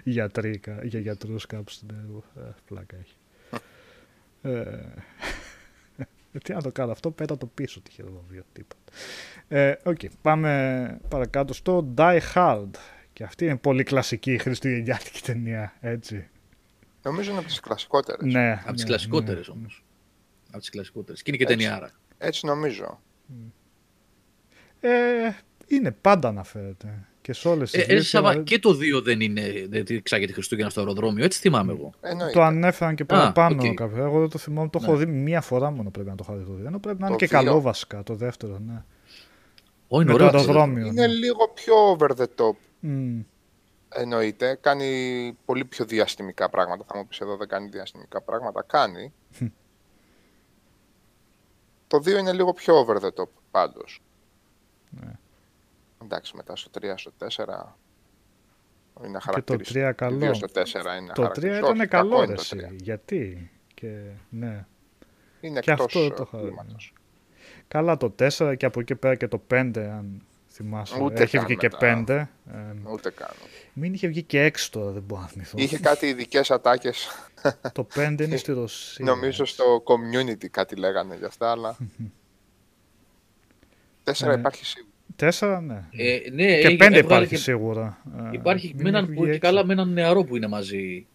γιατροί, 0.03 0.61
για 0.83 0.99
γιατρούς 0.99 1.45
κάπου 1.45 1.69
στην 1.69 1.89
ε, 2.35 2.41
πλάκα 2.65 2.95
έχει. 2.95 3.15
ε, 6.38 6.39
τι 6.39 6.53
να 6.53 6.61
το 6.61 6.71
κάνω 6.71 6.91
αυτό, 6.91 7.11
πέτα 7.11 7.38
το 7.38 7.45
πίσω 7.45 7.81
τη 7.81 7.91
χειροβοβία, 7.91 8.43
τίποτα. 8.53 8.81
Ε, 9.47 9.75
Ok, 9.83 9.97
okay, 10.01 10.07
πάμε 10.21 10.99
παρακάτω 11.09 11.53
στο 11.53 11.93
Die 11.97 12.19
Hard. 12.33 12.69
Και 13.13 13.23
αυτή 13.23 13.45
είναι 13.45 13.57
πολύ 13.57 13.83
κλασική 13.83 14.38
χριστουγεννιάτικη 14.38 15.21
ταινία, 15.21 15.73
έτσι. 15.79 16.29
Νομίζω 17.03 17.29
είναι 17.29 17.39
από 17.39 17.47
τις 17.47 17.59
κλασικότερες. 17.59 18.33
Ναι, 18.33 18.51
από 18.51 18.73
τις 18.73 18.81
ναι, 18.81 18.88
κλασικότερες 18.88 19.47
ναι. 19.47 19.53
όμως. 19.53 19.83
Από 20.49 20.59
τις 20.59 20.69
κλασικότερες. 20.69 21.21
Και 21.21 21.31
είναι 21.31 21.43
και 21.43 21.45
ταινιάρα. 21.45 21.91
Έτσι 22.17 22.45
νομίζω. 22.45 23.01
Ε, 24.79 25.29
είναι 25.67 25.91
πάντα 25.91 26.27
αναφέρεται. 26.27 27.07
Και 27.28 27.34
σε 27.34 27.47
όλες 27.47 27.71
τις. 27.71 28.13
Ε, 28.13 28.17
ε, 28.17 28.41
και 28.43 28.59
το 28.59 28.69
2 28.69 29.03
δεν 29.03 29.21
είναι. 29.21 29.65
Διεξάγεται 29.69 30.33
Χριστούγεννα 30.34 30.69
στο 30.69 30.80
αεροδρόμιο, 30.80 31.25
έτσι 31.25 31.39
θυμάμαι 31.39 31.71
εγώ. 31.71 31.93
Εννοείται. 32.01 32.34
Το 32.34 32.41
ανέφεραν 32.41 32.95
και 32.95 33.05
παραπάνω 33.05 33.61
okay. 33.61 33.73
κάποια. 33.73 34.03
Εγώ 34.03 34.19
δεν 34.19 34.30
το 34.30 34.38
θυμάμαι. 34.38 34.69
Το 34.69 34.80
ναι. 34.80 34.86
έχω 34.86 34.95
δει 34.95 35.05
μία 35.05 35.41
φορά 35.41 35.71
μόνο 35.71 35.89
πρέπει 35.89 36.09
να 36.09 36.15
το 36.15 36.25
έχω 36.28 36.38
δει. 36.38 36.65
Ενώ 36.65 36.80
πρέπει 36.80 37.01
να 37.01 37.07
είναι 37.07 37.15
και 37.15 37.28
καλό 37.28 37.61
βασικά 37.61 38.03
το 38.03 38.13
δεύτερο. 38.13 38.59
Ναι. 38.67 38.84
Oh, 39.89 40.01
είναι, 40.01 40.13
ωραίο, 40.13 40.32
το 40.32 40.53
είναι 40.53 40.91
ναι. 40.91 41.07
λίγο 41.07 41.51
πιο 41.53 41.75
over 41.75 42.09
the 42.17 42.25
top. 42.36 42.55
Mm. 42.84 43.23
Εννοείται. 43.89 44.57
Κάνει 44.61 45.38
πολύ 45.45 45.65
πιο 45.65 45.86
διαστημικά 45.86 46.49
πράγματα. 46.49 46.84
Θα 46.88 46.97
μου 46.97 47.07
πεις 47.07 47.19
εδώ 47.19 47.38
δεν 47.38 47.47
κάνει 47.47 47.69
διαστημικά 47.69 48.21
πράγματα. 48.21 48.63
Κάνει. 48.67 49.13
το 51.88 51.97
2 51.97 52.07
είναι 52.07 52.34
λίγο 52.34 52.53
πιο 52.53 52.86
over 52.86 52.95
the 52.95 53.21
top 53.21 53.30
πάντως. 53.51 54.01
Ναι. 54.89 55.11
Εντάξει, 56.03 56.35
μετά 56.35 56.55
στο 56.55 56.69
3, 56.81 56.93
στο 56.95 57.11
4 57.19 57.25
είναι 59.05 59.19
χαρακτηριστικό. 59.19 59.79
Και 59.79 59.93
το 59.93 60.05
3 60.05 60.19
καλό. 60.19 60.33
στο 60.33 60.47
4 60.53 60.99
είναι 60.99 61.11
το 61.13 61.23
3 61.23 61.43
ήταν 61.43 61.87
καλό, 61.87 62.25
ρε, 62.25 62.35
Γιατί. 62.71 63.51
Και, 63.73 64.01
ναι. 64.29 64.65
Είναι 65.41 65.59
και 65.59 65.71
εκτός 65.71 65.85
αυτό 65.85 66.09
το 66.09 66.29
Καλά 67.67 67.97
το 67.97 68.15
4 68.19 68.55
και 68.57 68.65
από 68.65 68.79
εκεί 68.79 68.95
πέρα 68.95 69.15
και 69.15 69.27
το 69.27 69.41
5, 69.51 69.71
αν 69.77 70.21
θυμάσαι. 70.47 71.01
Ούτε 71.01 71.23
Έχει 71.23 71.39
βγει 71.39 71.57
και 71.57 71.69
5. 71.79 72.09
Ε, 72.09 72.27
Ούτε 72.91 73.11
καν. 73.11 73.29
Μην 73.73 73.93
είχε 73.93 74.07
βγει 74.07 74.23
και 74.23 74.51
6 74.55 74.59
τώρα, 74.71 74.91
δεν 74.91 75.01
μπορώ 75.01 75.21
να 75.21 75.27
θυμηθώ. 75.27 75.57
Είχε 75.57 75.79
κάτι 75.79 76.07
ειδικές 76.07 76.51
ατάκες. 76.51 77.07
το 77.73 77.87
5 77.95 78.21
είναι 78.21 78.37
στη 78.37 78.51
Ρωσία. 78.59 79.05
Νομίζω 79.05 79.45
στο 79.45 79.83
community 79.85 80.47
κάτι 80.47 80.75
λέγανε 80.75 81.15
γι' 81.15 81.25
αυτά, 81.25 81.51
αλλά. 81.51 81.77
4 84.03 84.27
ε, 84.27 84.33
υπάρχει 84.33 84.65
σίγουρα. 84.65 84.91
Τέσσερα, 85.15 85.61
ναι. 85.61 85.73
Ε, 85.91 86.29
ναι 86.31 86.45
και 86.45 86.53
έγινε- 86.53 86.77
πέντε 86.77 86.85
έβγαλε 86.85 87.03
υπάρχει 87.03 87.27
και- 87.27 87.41
σίγουρα. 87.41 87.97
Ε, 88.17 88.29
Υπάρχει 88.31 88.71
μην 88.73 88.83
με 88.83 88.89
έναν, 88.89 89.05
βγει 89.05 89.15
που, 89.15 89.23
και 89.23 89.27
έξω. 89.29 89.39
καλά 89.39 89.65
με 89.65 89.73
έναν 89.73 89.89
νεαρό 89.93 90.23
που 90.23 90.35
είναι 90.35 90.47
μαζί. 90.47 91.07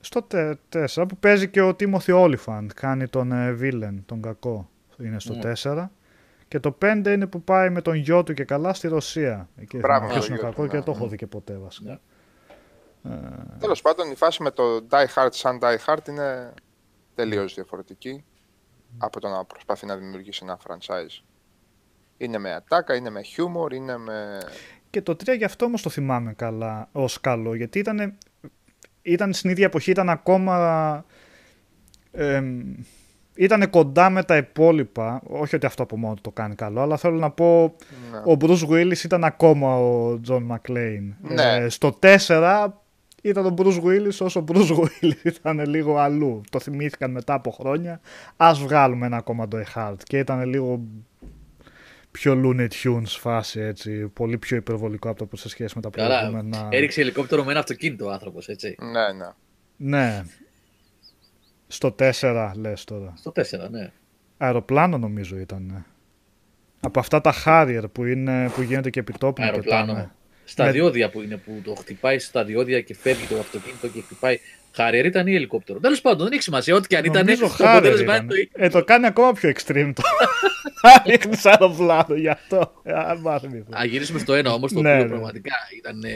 Στο 0.00 0.22
τε, 0.22 0.54
τέσσερα 0.68 1.06
που 1.06 1.16
παίζει 1.16 1.48
και 1.48 1.60
ο 1.60 1.74
Τίμωθη 1.74 2.12
Όλιφαντ. 2.12 2.70
Κάνει 2.74 3.08
τον 3.08 3.32
ε, 3.32 3.52
Βίλεν, 3.52 4.02
τον 4.06 4.22
κακό. 4.22 4.68
Είναι 4.98 5.20
στο 5.20 5.34
Ναι. 5.34 5.40
τέσσερα. 5.40 5.90
Και 6.48 6.58
το 6.60 6.70
πέντε 6.72 7.12
είναι 7.12 7.26
που 7.26 7.42
πάει 7.42 7.70
με 7.70 7.80
τον 7.82 7.94
γιο 7.94 8.22
του 8.22 8.34
και 8.34 8.44
καλά 8.44 8.74
στη 8.74 8.88
Ρωσία. 8.88 9.48
Εκεί 9.56 9.68
δεν 9.70 9.80
Μπράβο, 9.80 9.98
θυμάμαι 9.98 10.12
ποιος 10.12 10.24
ο 10.24 10.26
είναι 10.26 10.34
ο 10.34 10.40
γιος 10.42 10.50
κακό 10.54 10.62
του, 10.64 10.70
και 10.70 10.76
ναι. 10.76 10.82
το 10.82 10.90
έχω 10.90 11.08
δει 11.08 11.16
και 11.16 11.26
ποτέ 11.26 11.54
βασικά. 11.54 12.00
Ναι. 13.02 13.18
Τέλος 13.58 13.80
πάντων, 13.82 14.10
η 14.10 14.14
φάση 14.14 14.42
με 14.42 14.50
το 14.50 14.62
Die 14.90 15.06
Hard 15.14 15.28
σαν 15.30 15.58
Die 15.62 15.76
Hard 15.94 16.08
είναι 16.08 16.54
τελείως 17.14 17.54
διαφορετική 17.54 18.24
από 18.98 19.20
το 19.20 19.28
να 19.28 19.44
προσπαθεί 19.44 19.86
να 19.86 19.96
δημιουργήσει 19.96 20.40
ένα 20.42 20.58
franchise. 20.68 21.22
Είναι 22.18 22.38
με 22.38 22.52
ατάκα, 22.52 22.94
είναι 22.94 23.10
με 23.10 23.22
χιούμορ, 23.22 23.72
είναι 23.72 23.98
με. 23.98 24.38
Και 24.90 25.02
το 25.02 25.12
3 25.12 25.36
γι' 25.36 25.44
αυτό 25.44 25.64
όμως 25.64 25.82
το 25.82 25.90
θυμάμαι 25.90 26.32
καλά 26.32 26.88
ως 26.92 27.20
καλό. 27.20 27.54
Γιατί 27.54 27.78
ήταν, 27.78 28.18
ήταν 29.02 29.32
στην 29.32 29.50
ίδια 29.50 29.66
εποχή, 29.66 29.90
ήταν 29.90 30.08
ακόμα. 30.08 31.04
εμ, 32.12 32.74
ήταν 33.34 33.70
κοντά 33.70 34.10
με 34.10 34.22
τα 34.22 34.36
υπόλοιπα. 34.36 35.22
Όχι 35.26 35.54
ότι 35.54 35.66
αυτό 35.66 35.82
από 35.82 35.96
μόνο 35.96 36.14
του 36.14 36.20
το 36.20 36.30
κάνει 36.30 36.54
καλό, 36.54 36.80
αλλά 36.80 36.96
θέλω 36.96 37.18
να 37.18 37.30
πω. 37.30 37.74
Ναι. 38.12 38.32
Ο 38.32 38.36
Bruce 38.40 38.68
Willis 38.68 39.04
ήταν 39.04 39.24
ακόμα 39.24 39.76
ο 39.78 40.20
John 40.28 40.46
McClane. 40.50 41.12
Ναι. 41.20 41.56
Ε, 41.56 41.68
στο 41.68 41.98
4 42.26 42.66
ήταν 43.22 43.46
ο 43.46 43.54
Bruce 43.58 43.82
Willis 43.82 44.18
όσο 44.20 44.40
ο 44.40 44.44
Bruce 44.52 44.76
Willis 44.76 45.24
ήταν 45.40 45.64
λίγο 45.66 45.96
αλλού. 45.96 46.40
Το 46.50 46.60
θυμήθηκαν 46.60 47.10
μετά 47.10 47.34
από 47.34 47.50
χρόνια. 47.50 48.00
Ας 48.36 48.60
βγάλουμε 48.60 49.06
ένα 49.06 49.16
ακόμα 49.16 49.48
το 49.48 49.58
Hard. 49.74 49.96
Και 50.02 50.18
ήταν 50.18 50.44
λίγο 50.44 50.80
πιο 52.10 52.40
Looney 52.44 52.68
Tunes 52.82 53.02
φάση 53.06 53.60
έτσι. 53.60 54.06
Πολύ 54.08 54.38
πιο 54.38 54.56
υπερβολικό 54.56 55.08
από 55.08 55.18
το 55.18 55.26
που 55.26 55.36
σε 55.36 55.48
σχέση 55.48 55.72
με 55.76 55.82
τα 55.82 55.90
Καλά. 55.90 56.18
προηγούμενα. 56.18 56.68
Έριξε 56.70 57.00
ελικόπτερο 57.00 57.44
με 57.44 57.50
ένα 57.50 57.60
αυτοκίνητο 57.60 58.06
ο 58.06 58.10
άνθρωπος, 58.10 58.48
έτσι. 58.48 58.76
Ναι, 58.80 59.12
ναι. 59.12 59.28
Ναι. 59.76 60.22
Στο 61.66 61.94
4 61.98 62.52
λες 62.56 62.84
τώρα. 62.84 63.14
Στο 63.16 63.32
4, 63.36 63.70
ναι. 63.70 63.90
Αεροπλάνο 64.38 64.98
νομίζω 64.98 65.38
ήταν. 65.38 65.84
Από 66.80 66.98
αυτά 67.00 67.20
τα 67.20 67.34
Harrier 67.44 67.84
που, 67.92 68.04
είναι, 68.04 68.50
που 68.54 68.62
γίνεται 68.62 68.90
και 68.90 69.00
επιτόπου 69.00 69.40
και 69.40 69.42
Αεροπλάνο. 69.42 69.86
πετάνε. 69.92 70.12
Στα 70.44 70.64
Με- 70.64 70.70
διόδια 70.70 71.10
που 71.10 71.20
είναι 71.20 71.36
που 71.36 71.60
το 71.64 71.74
χτυπάει 71.74 72.18
στα 72.18 72.44
διόδια 72.44 72.80
και 72.80 72.94
φεύγει 72.94 73.26
το 73.26 73.38
αυτοκίνητο 73.38 73.88
και 73.88 74.00
χτυπάει. 74.00 74.38
Χάριερ 74.72 75.06
ήταν 75.06 75.26
ή 75.26 75.34
ελικόπτερο. 75.34 75.78
Τέλος 75.78 76.00
πάντων, 76.00 76.22
δεν 76.24 76.32
έχει 76.32 76.42
σημασία. 76.42 76.74
Ό,τι 76.74 76.86
και 76.86 76.96
αν 76.96 77.04
ήταν, 77.04 77.24
Νομίζω 77.24 77.46
το 77.46 77.54
Harrier 77.58 77.66
αποτέλεσμα 77.66 78.02
ήταν. 78.14 78.16
είναι 78.24 78.26
το 78.28 78.34
ίδιο. 78.34 78.50
Ε, 78.54 78.68
το 78.68 78.84
κάνει 78.84 79.06
ακόμα 79.06 79.32
πιο 79.32 79.50
extreme 79.56 79.92
το. 79.94 80.02
Ρίχνεις 81.10 81.46
αεροπλάνο 81.46 82.14
γι' 82.14 82.28
αυτό. 82.28 82.72
Ε, 82.82 82.92
Αν 82.92 83.18
μ' 83.18 83.38
θυμηθώ. 83.40 83.70
Α, 83.78 83.84
γυρίσουμε 83.84 84.18
στο 84.18 84.34
ένα 84.34 84.52
όμως, 84.52 84.72
το 84.72 84.80
Ναι, 84.80 84.92
οποίο 84.92 85.02
ναι. 85.02 85.08
πραγματικά 85.08 85.54
ήταν, 85.76 86.04
ε, 86.04 86.10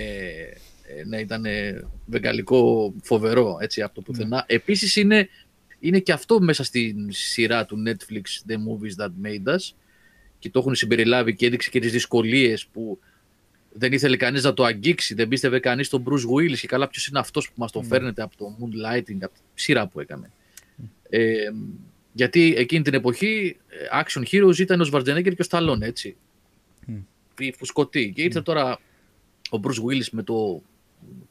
ε, 0.99 1.05
ναι, 1.07 1.19
ήταν 1.21 1.45
ε, 1.45 1.85
βεγγαλικό 2.07 2.93
φοβερό 3.03 3.59
έτσι, 3.61 3.83
από 3.83 3.95
το 3.95 4.01
πουθενά. 4.01 4.37
Ναι. 4.37 4.43
Επίσης 4.57 4.97
είναι, 4.97 5.29
είναι 5.81 5.99
και 5.99 6.13
αυτό 6.13 6.41
μέσα 6.41 6.65
στη 6.65 7.07
σειρά 7.09 7.65
του 7.65 7.83
Netflix 7.87 8.51
The 8.51 8.55
Movies 8.55 9.05
That 9.05 9.11
Made 9.27 9.55
Us 9.55 9.71
και 10.39 10.51
το 10.51 10.59
έχουν 10.59 10.75
συμπεριλάβει 10.75 11.35
και 11.35 11.47
έδειξε 11.47 11.71
και 11.71 11.81
τις 11.81 11.93
δυσκολίες 11.93 12.67
που 12.67 12.99
δεν 13.73 13.93
ήθελε 13.93 14.17
κανείς 14.17 14.43
να 14.43 14.55
το 14.55 14.65
αγγίξει, 14.65 15.15
δεν 15.15 15.29
πίστευε 15.29 15.61
κανείς 15.61 15.89
τον 15.89 16.05
Bruce 16.07 16.35
Willis 16.37 16.59
και 16.59 16.67
καλά 16.67 16.89
ποιος 16.89 17.07
είναι 17.07 17.19
αυτός 17.19 17.47
που 17.47 17.53
μας 17.57 17.73
Ναι. 17.73 17.81
τον 17.81 17.91
φέρνετε 17.91 18.23
από 18.23 18.37
το 18.37 18.57
Moonlighting, 18.61 19.19
από 19.21 19.35
τη 19.35 19.41
σειρά 19.55 19.87
που 19.87 20.01
έκανε. 20.01 20.31
Ε, 21.09 21.35
γιατί 22.13 22.55
εκείνη 22.57 22.83
την 22.85 22.95
εποχή 22.95 23.57
ε, 23.69 24.03
action 24.03 24.23
heroes 24.31 24.59
ήταν 24.59 24.81
ο 24.81 24.87
Schwarzenegger 24.93 25.35
και 25.35 25.43
ο 25.43 25.47
Stallone, 25.49 25.81
έτσι. 25.81 26.17
Μμ. 26.87 26.97
Η 27.39 27.55
φουσκωτή. 27.59 28.13
Και 28.15 28.23
ήρθε 28.23 28.43
τώρα 28.43 28.79
ο 29.51 29.61
Bruce 29.63 29.85
Willis 29.85 30.09
με 30.11 30.23
το 30.23 30.63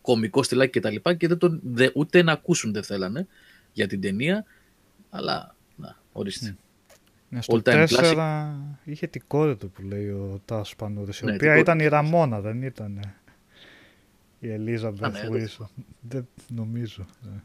κομικό 0.02 0.44
στυλάκι 0.44 0.72
και 0.72 0.80
τα 0.80 0.90
λοιπά 0.90 1.14
και 1.14 1.28
δεν 1.28 1.38
τον, 1.38 1.60
δε, 1.64 1.90
ούτε 1.94 2.24
να 2.24 2.32
ακούσουν 2.32 2.72
δεν 2.74 2.84
θέλανε 2.84 3.28
για 3.74 3.88
την 3.88 4.02
ταινία. 4.02 4.46
Αλλά, 5.10 5.56
να, 5.76 5.98
ορίστε. 6.12 6.58
Ναι, 7.34 7.42
στο 7.42 7.62
All 7.66 7.70
time 7.70 7.88
4 7.88 8.54
είχε 8.84 9.08
την 9.08 9.24
κόρη 9.28 9.56
του 9.56 9.70
που 9.72 9.82
λέει 9.82 10.08
ο 10.10 10.42
Τάσος 10.46 10.76
Πανούδης, 10.76 11.20
η 11.20 11.26
Ναι, 11.26 11.30
την 11.32 11.36
οποία 11.40 11.50
κόρη 11.50 11.62
ήταν 11.62 11.78
του. 11.78 11.84
η 11.84 11.88
Ραμόνα, 11.88 12.42
δεν 12.42 12.62
ήταν 12.62 13.00
η 14.40 14.50
Ελίζα 14.52 14.88
Α, 14.88 14.92
ναι, 14.92 15.28
Μπεθ 15.30 15.58
δεν- 15.58 15.70
Δεν 16.02 16.28
νομίζω. 16.56 17.06
ναι. 17.22 17.40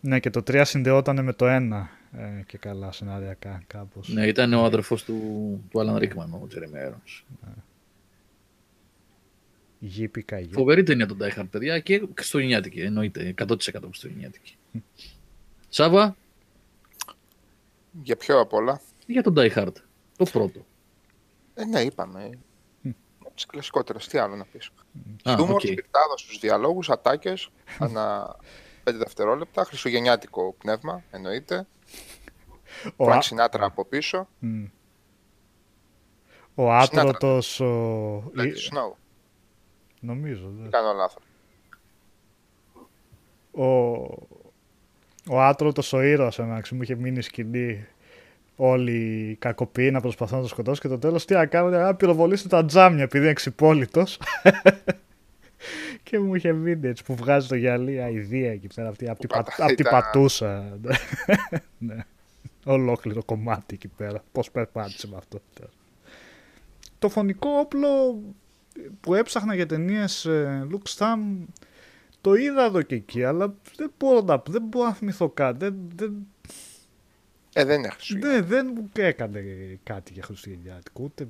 Ναι, 0.00 0.20
και 0.20 0.30
το 0.30 0.42
3 0.42 0.62
συνδεόταν 0.64 1.24
με 1.24 1.32
το 1.32 1.46
1 1.48 1.88
ε, 2.12 2.42
και 2.46 2.58
καλά 2.58 2.92
σενάριακά 2.92 3.62
κάπως. 3.66 4.08
Ναι, 4.08 4.26
ήταν 4.26 4.52
ο 4.52 4.64
αδερφός 4.64 5.04
του, 5.04 5.14
του 5.70 5.78
Alan 5.80 5.96
Rickman, 6.02 6.26
ο 6.30 6.46
Jeremy 6.54 6.88
Irons. 6.88 7.22
Γήπικα 9.78 10.38
γη. 10.38 10.52
Φοβερή 10.52 10.82
ταινία 10.82 11.06
τον 11.06 11.18
Die 11.20 11.38
Hard, 11.40 11.46
παιδιά, 11.50 11.78
και 11.78 12.02
χριστουγεννιάτικη, 12.14 12.80
εννοείται, 12.80 13.34
100% 13.38 13.56
χριστουγεννιάτικη. 13.82 14.56
Σάββα, 15.68 16.16
Για 18.02 18.16
ποιο 18.16 18.40
απ' 18.40 18.52
όλα. 18.52 18.80
για 19.06 19.22
τον 19.22 19.34
Die 19.36 19.52
Hard, 19.54 19.72
το 20.16 20.24
πρώτο. 20.24 20.64
Ε, 21.54 21.64
ναι, 21.64 21.80
είπαμε. 21.80 22.30
Από 23.24 23.34
τι 23.40 23.46
κλασικότερες, 23.46 23.98
τι 23.98 24.18
άλλο 24.18 24.36
να 24.36 24.44
πεις. 24.44 24.70
Α, 25.24 25.34
Χιούμορ, 25.36 25.54
οκ. 25.54 25.60
σπιρτάδα 25.60 26.16
στους 26.18 26.38
διαλόγους, 26.38 26.90
ατάκες, 26.90 27.50
ανά 27.78 28.36
5 28.84 28.92
δευτερόλεπτα. 28.98 29.64
Χριστουγεννιάτικο 29.64 30.54
πνεύμα, 30.58 31.02
εννοείται. 31.10 31.66
Ο, 32.96 33.04
Frank 33.04 33.10
Α- 33.12 33.20
Sinatra 33.22 33.60
από 33.60 33.84
πίσω. 33.84 34.28
Μμ. 34.38 34.64
ο 36.54 36.72
άτρωτος, 36.72 37.60
ο... 37.60 38.16
Let 38.36 38.44
η- 38.46 38.52
it 38.52 38.74
snow. 38.74 38.92
νομίζω, 40.00 40.48
δεν- 40.60 40.70
Κάνω 40.70 40.92
λάθος. 40.92 41.22
ο, 43.52 43.64
ο 45.28 45.40
άτρωτος 45.42 45.92
ο 45.92 46.00
ήρωας 46.02 46.38
εμάξι 46.38 46.74
μου 46.74 46.82
είχε 46.82 46.94
μείνει 46.94 47.22
σκηνή 47.22 47.86
όλοι 48.56 48.92
οι 48.92 49.34
κακοποιοί 49.34 49.90
να 49.92 50.00
προσπαθούν 50.00 50.36
να 50.36 50.42
το 50.42 50.48
σκοτώσουν 50.48 50.82
και 50.82 50.88
το 50.88 50.98
τέλος 50.98 51.24
τι 51.24 51.34
να 51.34 51.46
κάνουν, 51.46 51.70
να 51.70 51.94
πυροβολήσουν 51.94 52.48
τα 52.48 52.64
τζάμια 52.64 53.02
επειδή 53.02 53.24
είναι 53.24 53.32
ξυπόλυτος. 53.32 54.18
Και 56.02 56.18
μου 56.18 56.34
είχε 56.34 56.52
μείνει 56.52 56.88
έτσι 56.88 57.04
που 57.04 57.14
βγάζει 57.14 57.48
το 57.48 57.54
γυαλί 57.54 58.02
αηδία 58.02 58.50
εκεί 58.52 58.66
πέρα 58.74 58.88
αυτή, 58.88 59.08
από 59.08 59.18
την, 59.20 59.28
πα- 59.28 59.42
πατάει 59.42 59.68
απ' 59.70 59.76
την 59.76 59.84
τα- 59.84 59.90
πατούσα. 59.90 60.78
Ναι. 61.78 61.96
ολόκληρο 62.64 63.24
κομμάτι 63.24 63.74
εκεί 63.74 63.88
πέρα 63.88 64.22
πως 64.32 64.50
περπάτησε 64.50 65.08
με 65.08 65.16
αυτό. 65.16 65.40
Το 66.98 67.08
φωνικό 67.08 67.48
όπλο 67.50 67.88
που 69.00 69.14
έψαχνα 69.14 69.54
για 69.54 69.66
ταινίες 69.66 70.26
Luke 70.70 70.96
Stam 70.96 71.18
το 72.22 72.34
είδα 72.34 72.64
εδώ 72.64 72.82
και 72.82 72.94
εκεί, 72.94 73.24
αλλά 73.24 73.54
δεν 73.76 73.92
μπορώ 73.98 74.20
να, 74.20 74.42
δεν 74.46 74.62
μπορώ 74.62 74.86
να 74.86 74.94
θυμηθώ 74.94 75.28
κάτι. 75.30 75.58
Δεν, 75.58 75.76
δεν, 75.94 76.26
Ε, 77.52 77.64
δεν 77.64 77.78
είναι 77.78 77.88
Χριστούγεννα. 77.88 78.32
δεν, 78.32 78.46
δεν 78.46 78.72
μου 78.74 78.90
έκανε 78.96 79.42
κάτι 79.82 80.12
για 80.12 80.22
Χριστουγεννιάτικο, 80.22 81.02
ούτε 81.02 81.28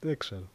δεν 0.00 0.16
ξέρω. 0.18 0.50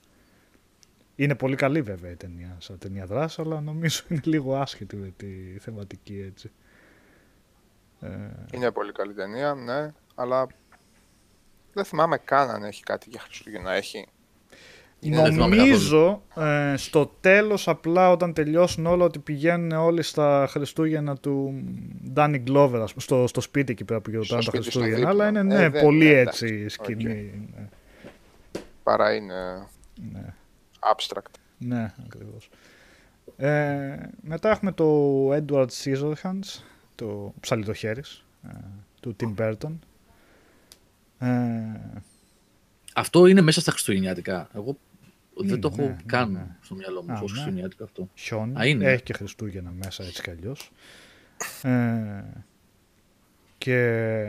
Είναι 1.15 1.35
πολύ 1.35 1.55
καλή 1.55 1.81
βέβαια 1.81 2.11
η 2.11 2.15
ταινία, 2.15 2.55
σαν 2.59 2.77
ταινία 2.77 3.05
δράσης, 3.05 3.39
αλλά 3.39 3.61
νομίζω 3.61 4.01
είναι 4.09 4.21
λίγο 4.23 4.55
άσχετη 4.55 4.95
με 4.95 5.13
τη 5.17 5.27
θεματική 5.59 6.19
έτσι. 6.19 6.51
Ε, 7.99 8.09
Είναι 8.53 8.71
πολύ 8.71 8.91
καλή 8.91 9.13
ταινία, 9.13 9.53
ναι, 9.53 9.93
αλλά 10.15 10.47
δεν 11.73 11.83
θυμάμαι 11.85 12.17
καν 12.17 12.49
αν 12.49 12.63
έχει 12.63 12.83
κάτι 12.83 13.09
για 13.09 13.19
Χριστούγεννα. 13.19 13.71
Έχει. 13.71 14.07
Είναι- 14.99 15.21
Δεν 15.21 15.33
θυμάμαι 15.33 15.55
Νομίζω 15.55 16.23
ε, 16.35 16.73
στο 16.77 17.11
τέλος 17.21 17.67
απλά 17.67 18.09
όταν 18.11 18.33
τελειώσουν 18.33 18.85
όλα 18.85 19.03
ότι 19.05 19.19
πηγαίνουν 19.19 19.71
όλοι 19.71 20.01
στα 20.01 20.47
Χριστούγεννα 20.49 21.15
του 21.17 21.63
Danny 22.15 22.43
Glover 22.47 22.79
ας 22.81 22.89
πούμε, 22.93 23.01
στο, 23.01 23.27
στο 23.27 23.41
σπίτι 23.41 23.71
εκεί 23.71 23.83
πέρα 23.83 24.01
που 24.01 24.09
γιορτάνε 24.09 24.41
τα 24.43 24.47
σπίτι 24.51 24.63
στο 24.63 24.71
Χριστούγεννα 24.79 25.09
δίπλα. 25.09 25.25
αλλά 25.25 25.27
είναι 25.41 25.55
Ε, 25.55 25.57
ναι, 25.59 25.69
δεν- 25.69 25.81
πολύ 25.83 26.05
ναι, 26.05 26.19
έτσι 26.19 26.45
εντάξει. 26.45 26.69
σκηνή. 26.69 27.49
Ναι, 27.55 27.67
Παρά 28.83 29.13
είναι 29.15 29.33
ναι, 30.13 30.33
abstract. 30.95 31.31
ναι, 31.57 31.93
ακριβώς. 32.05 32.49
Ε, 33.37 33.95
μετά 34.21 34.49
έχουμε 34.49 34.71
το 34.71 35.29
Edward 35.33 35.67
Scissorhands, 35.83 36.61
το 36.95 37.33
ψαλιτοχέρης 37.39 38.25
ε, 38.47 38.53
του 38.99 39.15
Tim 39.19 39.33
Burton. 39.41 39.71
Ε, 41.19 41.27
Αυτό 42.93 43.25
είναι 43.27 43.41
μέσα 43.41 43.61
στα 43.61 43.71
Χριστουγεννιάτικα. 43.71 44.49
Εγώ 44.55 44.77
δεν 45.43 45.59
το 45.59 45.71
Είναι, 45.73 45.83
έχω 45.83 45.91
ναι, 45.93 45.97
καν 46.05 46.31
ναι. 46.31 46.55
στο 46.61 46.75
μυαλό 46.75 47.03
μου 47.03 47.11
Α, 47.11 47.13
ως 47.13 47.19
ναι. 47.21 47.27
Χριστουγεννιάτικο 47.27 47.83
αυτό. 47.83 48.09
χιόνι. 48.15 48.59
Α, 48.59 48.65
είναι. 48.65 48.91
Έχει 48.91 49.03
και 49.03 49.13
Χριστούγεννα 49.13 49.71
μέσα 49.83 50.03
έτσι 50.03 50.21
κι 50.21 50.29
αλλιώς. 50.29 50.71
Ε, 51.61 52.23
και 53.57 54.21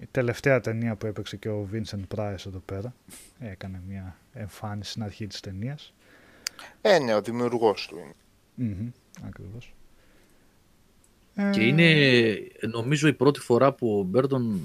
η 0.00 0.06
τελευταία 0.10 0.60
ταινία 0.60 0.96
που 0.96 1.06
έπαιξε 1.06 1.36
και 1.36 1.48
ο 1.48 1.68
Vincent 1.72 2.16
Price 2.16 2.46
εδώ 2.46 2.62
πέρα. 2.64 2.94
Έκανε 3.38 3.82
μια 3.88 4.16
εμφάνιση 4.32 4.90
στην 4.90 5.02
αρχή 5.02 5.26
της 5.26 5.40
ταινίας. 5.40 5.94
Ε, 6.80 6.98
ναι, 6.98 7.14
ο 7.14 7.22
δημιουργός 7.22 7.86
του 7.86 7.96
είναι. 7.98 8.14
Μμμ, 8.54 8.90
ακριβώς. 9.26 9.74
Και 11.34 11.60
Ε, 11.60 11.64
είναι 11.66 11.94
νομίζω 12.70 13.08
η 13.08 13.12
πρώτη 13.12 13.40
φορά 13.40 13.72
που 13.72 13.98
ο 13.98 14.02
Μπέρτον 14.02 14.60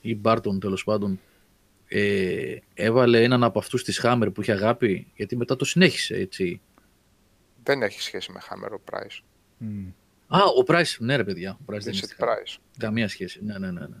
ή 0.00 0.14
Μπάρτον 0.14 0.60
τέλος 0.60 0.84
πάντων 0.84 1.20
ε, 1.88 2.56
έβαλε 2.74 3.22
έναν 3.22 3.44
από 3.44 3.58
αυτούς 3.58 3.84
της 3.84 4.00
Hammer 4.04 4.28
που 4.34 4.40
είχε 4.40 4.52
αγάπη, 4.52 5.06
γιατί 5.14 5.36
μετά 5.36 5.56
το 5.56 5.64
συνέχισε, 5.64 6.14
έτσι. 6.16 6.60
Δεν 7.62 7.82
έχει 7.82 8.02
σχέση 8.02 8.32
με 8.32 8.40
Hammer 8.48 8.70
ο 8.72 8.80
Price. 8.92 9.18
Μμ. 9.58 9.86
Α, 10.28 10.38
ο 10.44 10.64
Price, 10.66 10.96
ναι 10.98 11.16
ρε 11.16 11.24
παιδιά, 11.24 11.58
ο 11.60 11.72
Price 11.72 11.78
δεν 11.80 11.92
είναι 11.92 12.00
Vincent 12.02 12.04
στη 12.04 12.14
Hammer. 12.18 12.24
Price. 12.24 12.56
Καμία 12.78 13.08
σχέση, 13.08 13.40
ναι, 13.44 13.58
ναι, 13.58 13.70
ναι. 13.70 13.80
ναι. 13.80 13.96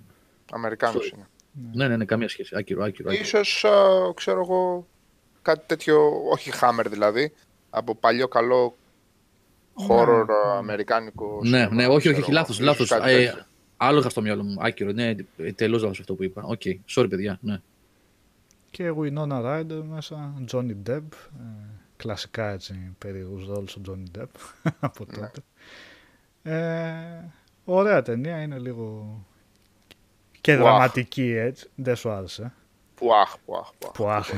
Αμερικάνος 0.52 1.10
Sorry. 1.12 1.16
είναι. 1.16 1.26
Ναι, 1.72 1.88
ναι, 1.88 1.96
ναι, 1.96 2.04
καμία 2.04 2.28
σχέση. 2.28 2.56
Άκυρο, 2.56 2.84
άκυρο. 2.84 3.08
άκυρο. 3.10 3.24
Ίσως, 3.24 3.64
α, 3.64 3.70
ξέρω 4.14 4.40
εγώ, 4.40 4.86
κάτι 5.42 5.62
τέτοιο, 5.66 6.22
όχι 6.30 6.50
Hammer 6.60 6.84
δηλαδή, 6.90 7.32
από 7.70 7.94
παλιό 7.94 8.28
καλό 8.28 8.76
horror 9.88 10.24
Ναι. 10.26 10.32
α, 10.34 10.56
αμερικάνικο. 10.58 11.40
Ναι, 11.42 11.48
σινεμά, 11.48 11.74
ναι, 11.74 11.86
όχι, 11.86 11.98
ξέρω 11.98 12.14
όχι, 12.16 12.24
εγώ. 12.24 12.32
λάθος, 12.32 12.54
Ίσως 12.54 12.66
λάθος. 12.66 12.88
κάτι 12.88 13.10
Ε, 13.10 13.24
τέτοιο. 13.26 13.44
άλλο 13.76 13.98
είχα 13.98 14.08
στο 14.08 14.20
μυαλό 14.22 14.42
μου. 14.42 14.56
Άκυρο, 14.60 14.92
ναι, 14.92 15.14
τελείως 15.54 15.82
λάθος 15.82 16.00
αυτό 16.00 16.14
που 16.14 16.22
είπα. 16.24 16.42
Ok, 16.42 16.60
sorry 16.94 17.06
παιδιά, 17.10 17.38
ναι. 17.42 17.60
Και 18.70 18.92
Winona 18.98 19.42
Ryder 19.44 19.82
μέσα, 19.88 20.34
Johnny 20.52 20.74
Depp. 20.88 21.02
Ε, 21.38 21.42
κλασικά 21.96 22.48
έτσι 22.50 22.94
περίεργους 22.98 23.46
ρόλους 23.46 23.74
ο 23.76 23.80
Johnny 23.88 24.18
Depp 24.20 24.26
από 24.80 25.04
Ναι. 25.10 25.16
τότε. 25.16 25.40
Ε, 26.42 27.24
ωραία 27.64 28.02
ταινία, 28.02 28.42
είναι 28.42 28.58
λίγο 28.58 29.18
και 30.40 30.52
Ουαχ. 30.54 30.62
δραματική 30.62 31.30
έτσι. 31.36 31.68
Δεν 31.74 31.96
σου 31.96 32.10
άρεσε. 32.10 32.52
Πουάχ, 32.94 33.34
πουάχ, 33.44 33.70
πουάχ. 33.78 33.92
Που 33.94 34.08
άχ. 34.08 34.30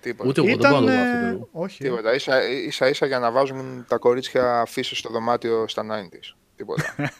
Τίποτα. 0.00 0.28
Ούτε 0.28 0.40
εγώ 0.40 0.48
δεν 0.56 0.70
μπορώ 0.70 0.80
να 0.80 0.86
το 0.86 0.92
δω 0.92 1.00
αυτό. 1.02 1.26
ε, 1.26 1.32
το- 1.32 1.48
όχι. 1.52 1.82
Τίποτα. 1.82 2.14
Ίσα, 2.14 2.48
ίσα 2.48 2.88
ίσα 2.88 3.06
για 3.06 3.18
να 3.18 3.30
βάζουν 3.30 3.84
τα 3.88 3.96
κορίτσια 3.96 4.64
αφίσες 4.66 4.98
στο 4.98 5.10
δωμάτιο 5.10 5.68
στα 5.68 5.82
90s. 5.82 6.36
Τίποτα. 6.56 6.94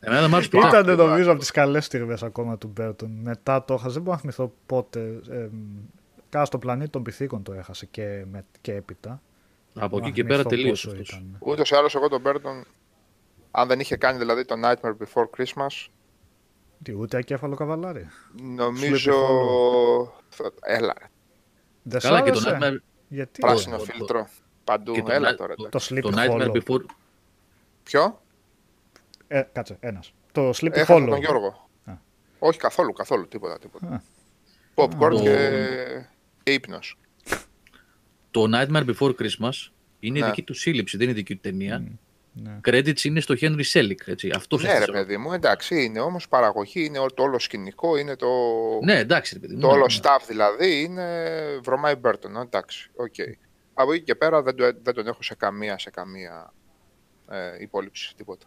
Εμένα 0.00 0.20
δεν 0.20 0.30
μ' 0.30 0.34
άρεσε 0.34 0.48
ποτέ. 0.50 0.66
Ήταν 0.68 0.84
τίποτα. 0.84 1.04
νομίζω 1.08 1.30
από 1.30 1.40
τις 1.40 1.50
καλές 1.50 1.84
στιγμές 1.84 2.22
ακόμα 2.22 2.58
του 2.58 2.70
Μπέρτον. 2.74 3.10
Μετά 3.22 3.64
το 3.64 3.74
έχασε, 3.74 3.92
δεν 3.92 4.02
μπορώ 4.02 4.14
να 4.14 4.20
θυμηθώ 4.20 4.52
πότε. 4.66 5.20
Ε, 5.30 5.48
κάνα 6.28 6.44
στο 6.44 6.58
πλανήτη 6.58 6.90
των 6.90 7.02
πιθήκων 7.02 7.42
το 7.42 7.52
έχασε 7.52 7.86
και, 7.86 8.24
με, 8.30 8.44
και 8.60 8.74
έπειτα. 8.74 9.22
Από 9.74 9.96
εκεί 9.96 10.06
Να 10.06 10.12
και 10.12 10.22
πέρα 10.24 10.34
θυμηθώ 10.42 10.48
τελείωσε 10.56 10.86
πόσο 10.88 11.00
αυτός. 11.00 11.08
ήταν. 11.18 11.36
Ούτως 11.40 11.70
ή 11.70 11.74
άλλως, 11.74 11.94
εγώ 11.94 12.08
τον 12.08 12.20
Μπέρτον, 12.20 12.64
αν 13.50 13.68
δεν 13.68 13.80
είχε 13.80 13.96
κάνει 13.96 14.18
δηλαδή 14.18 14.44
το 14.44 14.54
Nightmare 14.64 14.94
Before 15.04 15.24
Christmas, 15.36 15.86
Τι, 16.82 16.94
ούτε 16.94 17.16
ακέφαλο 17.16 17.54
καβαλάρι. 17.54 18.08
νομίζω. 18.42 19.12
θα- 20.28 20.52
Έλα, 20.62 20.94
ρε. 20.98 21.06
Δεν 21.82 22.00
σου 22.00 22.06
Καλά 22.08 22.20
και 22.22 22.30
το 22.30 22.38
άρεσε; 22.46 22.58
Nightmare, 22.60 22.82
Γιατί; 23.08 23.40
Πράσινο 23.40 23.76
το- 23.76 23.84
φίλτρο. 23.84 24.28
Παντού. 24.64 24.92
και 24.92 25.02
το, 25.02 25.12
Έλα 25.12 25.32
Night- 25.32 25.36
τώρα. 25.36 25.54
το, 25.54 25.64
εντάξει. 25.66 25.94
Το 25.94 26.00
το 26.00 26.08
Sleepy 26.10 26.14
Nightmare 26.14 26.50
Hollow. 26.50 26.52
Before... 26.52 26.84
Ποιο; 27.82 28.20
Ε, 29.32 29.42
κάτσε, 29.52 29.76
ένας. 29.80 30.12
Το 30.32 30.48
Sleepy 30.50 30.72
Έχασα 30.72 30.94
Hollow. 30.94 31.08
τον 31.08 31.18
Γιώργο. 31.18 31.68
Α. 31.84 31.92
Όχι 32.38 32.58
καθόλου, 32.58 32.92
καθόλου. 32.92 33.28
Τίποτα. 33.28 33.54
Α. 33.54 33.58
τίποτα. 33.58 34.02
Popcorn 34.74 35.10
Το- 35.10 35.20
και, 35.22 36.06
και 36.42 36.52
ύπνος. 36.52 36.98
Το 38.30 38.44
Nightmare 38.54 38.84
Before 38.94 39.14
Christmas 39.20 39.70
είναι 40.00 40.18
η 40.18 40.20
Ναι. 40.20 40.26
δική 40.26 40.42
του 40.42 40.54
σύλληψη, 40.54 40.96
δεν 40.96 41.08
είναι 41.08 41.16
η 41.18 41.20
δική 41.20 41.34
του 41.34 41.40
ταινία. 41.40 41.84
Ναι. 42.32 42.60
Credits 42.68 43.04
είναι 43.04 43.20
στο 43.20 43.34
Henry 43.40 43.62
Selick, 43.72 44.06
έτσι. 44.06 44.30
Αυτός 44.34 44.62
Ναι, 44.62 44.68
ρε 44.68 44.76
έφτιαξε- 44.76 45.04
παιδί 45.04 45.16
μου, 45.16 45.32
εντάξει, 45.32 45.84
είναι 45.84 46.00
όμως 46.00 46.28
παραγωγή, 46.28 46.84
είναι 46.84 46.98
όλο- 46.98 47.14
το 47.14 47.22
όλο 47.22 47.38
σκηνικό, 47.38 47.96
είναι 47.96 48.16
το, 48.16 48.28
Ναι, 48.84 48.98
εντάξει, 48.98 49.34
ρε 49.34 49.40
παιδί 49.40 49.54
μου. 49.54 49.60
το 49.60 49.66
ναι, 49.66 49.72
όλο 49.72 49.86
ναι. 49.86 49.94
staff 50.02 50.24
δηλαδή, 50.28 50.80
είναι 50.82 51.30
βρωμάει 51.62 51.94
Μπέρτον, 51.94 52.36
εντάξει, 52.36 52.90
οκ. 52.96 53.14
Από 53.74 53.92
εκεί 53.92 54.04
και 54.04 54.14
πέρα 54.14 54.42
δεν, 54.42 54.54
το, 54.56 54.72
δεν 54.82 54.94
τον 54.94 55.06
έχω 55.06 55.22
σε 55.22 55.34
καμία, 55.34 55.78
σε 55.78 55.90
καμία 55.90 56.52
ε, 57.30 57.62
υπόληψη, 57.62 58.14
τίποτα. 58.16 58.46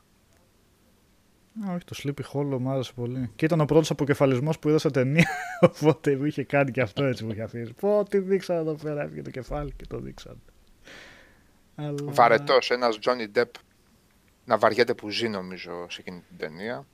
Α, 1.62 1.74
όχι, 1.74 1.84
το 1.86 1.96
Sleepy 2.04 2.34
Hollow 2.34 2.58
μου 2.60 2.70
άρεσε 2.70 2.92
πολύ. 2.96 3.32
Και 3.36 3.46
ήταν 3.46 3.60
ο 3.62 3.66
πρώτος 3.66 3.90
αποκεφαλισμός 3.90 4.60
που 4.60 4.70
είδα 4.70 4.78
σε 4.78 4.90
ταινία. 4.90 5.28
Οπότε 5.70 6.16
μου 6.16 6.26
είχε 6.26 6.44
κάνει 6.44 6.72
και 6.72 6.82
αυτό 6.82 7.04
έτσι 7.04 7.24
μου 7.24 7.32
είχε 7.32 7.42
αφήσει. 7.42 7.74
Πω, 7.74 8.06
τι 8.10 8.18
δείξανε 8.18 8.60
εδώ 8.60 8.74
πέρα, 8.74 9.02
έφυγε 9.02 9.22
το 9.22 9.30
κεφάλι 9.30 9.74
και 9.76 9.86
το 9.88 10.00
δείξανε. 10.00 10.40
Αλλά... 11.76 11.96
Βαρετός, 12.04 12.72
ένας 12.72 13.00
Johnny 13.02 13.38
Depp 13.38 13.52
να 14.46 14.58
βαριέται 14.58 14.94
που 14.94 15.10
ζει 15.10 15.30
νομίζω 15.30 15.90
σε 15.90 16.02
εκείνη 16.02 16.24
την 16.28 16.38
ταινία. 16.38 16.88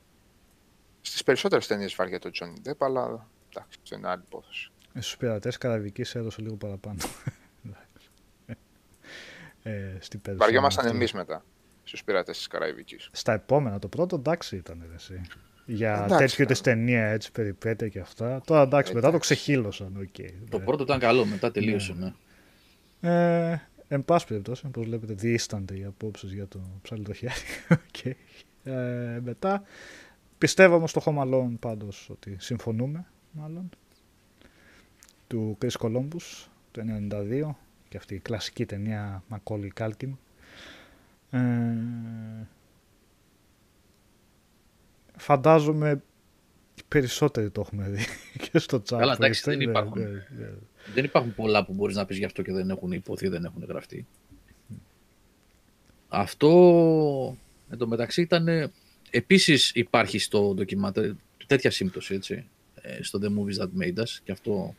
Στις 1.01 1.24
περισσότερες 1.24 1.68
ταινίες 1.68 1.95
βαριέται 1.95 2.28
ο 2.28 2.32
Johnny 2.34 2.70
Depp, 2.70 2.78
αλλά 2.80 3.28
εντάξει, 3.49 3.80
αυτό 3.82 3.95
είναι 3.95 4.07
άλλη 4.07 4.22
υπόθεση. 4.26 4.72
Ε, 4.93 5.01
στους 5.01 5.18
πειρατές 5.18 5.57
Καραβικής 5.57 6.16
έδωσε 6.16 6.41
λίγο 6.41 6.55
παραπάνω. 6.55 6.97
Εντάξει. 7.66 8.10
ε, 9.64 9.97
στην 9.99 10.22
Περσόνα 10.22 10.45
βαριόμασταν 10.45 10.86
αυτή. 10.86 10.97
εμείς 10.97 11.14
μετά, 11.14 11.43
στους 11.90 12.04
πειρατές 12.04 12.38
της 12.38 12.48
Καραϊβικής; 12.48 13.10
Στα 13.12 13.34
επόμενα, 13.34 13.80
το 13.80 13.88
πρώτο 13.88 14.16
εντάξει 14.16 14.56
ήταν 14.56 14.84
ρε, 14.90 14.96
εσύ. 14.96 15.22
Για 15.66 15.94
Εντάξει, 15.94 16.18
τέτοιο 16.18 16.36
ήταν. 16.44 16.48
της 16.48 16.62
ταινία 16.62 17.06
έτσι, 17.08 17.32
περιπέτεια 17.32 17.88
και 17.88 18.00
αυτά. 18.00 18.42
Τώρα 18.46 18.62
εντάξει, 18.62 18.94
μετά 18.94 19.10
το 19.10 19.16
Εντάξει. 19.16 19.34
ξεχύλωσαν. 19.34 19.96
οκ. 20.02 20.26
Το 20.50 20.58
Ναι. 20.58 20.64
πρώτο 20.66 20.84
ήταν 20.84 21.00
καλό, 21.00 21.26
μετά 21.26 21.52
τελείωσε. 21.52 21.94
Ναι. 21.94 22.14
Ε, 23.52 23.58
εν 23.88 24.06
πάση 24.06 24.28
περιπτώσει, 24.28 24.64
όπως 24.66 24.86
βλέπετε, 24.86 25.14
διήστανται 25.14 25.78
οι 25.78 25.84
απόψεις 25.84 26.34
για 26.34 26.48
το 26.48 26.60
Ψαλιδοχέρη. 26.82 27.34
Οκ. 27.70 28.06
ε, 28.64 29.20
μετά, 29.24 29.64
πιστεύω 30.38 30.76
όμως 30.76 30.90
στο 30.90 31.02
Home 31.06 31.18
Alone 31.18 31.54
πάντως 31.60 32.10
ότι 32.12 32.36
συμφωνούμε, 32.40 33.06
μάλλον. 33.32 33.70
Του 35.28 35.58
Chris 35.62 35.78
Columbus, 35.80 36.48
το 36.72 36.82
92, 36.82 37.56
και 37.90 37.98
αυτή 37.98 38.16
η 38.16 38.20
κλασική 38.20 38.66
ταινία 38.66 39.24
Macaulay 39.30 39.70
Culkin. 39.80 40.12
Ε, 41.32 41.39
φαντάζομαι 45.17 46.03
οι 46.75 46.82
περισσότεροι 46.88 47.49
το 47.49 47.61
έχουμε 47.61 47.89
δει 47.89 48.03
και 48.51 48.59
στο 48.59 48.77
chat. 48.77 48.97
Καλά, 48.97 49.15
που 49.15 49.23
εντάξει, 49.23 49.39
είστε. 49.39 49.49
δεν 49.51 49.57
Ναι, 49.57 49.63
υπάρχουν. 49.71 50.01
ναι, 50.01 50.07
ναι. 50.09 50.49
Δεν 50.93 51.03
υπάρχουν 51.03 51.34
πολλά 51.36 51.65
που 51.65 51.73
μπορείς 51.73 51.95
να 51.95 52.05
πεις 52.05 52.17
γι' 52.17 52.25
αυτό 52.25 52.41
και 52.41 52.53
δεν 52.53 52.69
έχουν 52.69 52.91
υποθεί, 52.91 53.27
δεν 53.27 53.45
έχουν 53.45 53.65
γραφτεί. 53.67 54.07
Αυτό 56.07 57.38
εν 57.69 57.77
τω 57.77 57.88
μεταξύ 57.88 58.21
ήταν. 58.21 58.47
ε, 58.47 58.71
Επίσης 59.11 59.71
υπάρχει 59.75 60.19
στο 60.19 60.53
ντοκιμαντέρ 60.53 61.11
τέτοια 61.47 61.71
σύμπτωση 61.71 62.13
έτσι, 62.15 62.45
ε, 62.82 63.03
στο 63.03 63.19
The 63.21 63.25
Movies 63.27 63.61
That 63.63 63.69
Made 63.84 63.99
Us 64.03 64.09
και 64.23 64.32
αυτό 64.32 64.75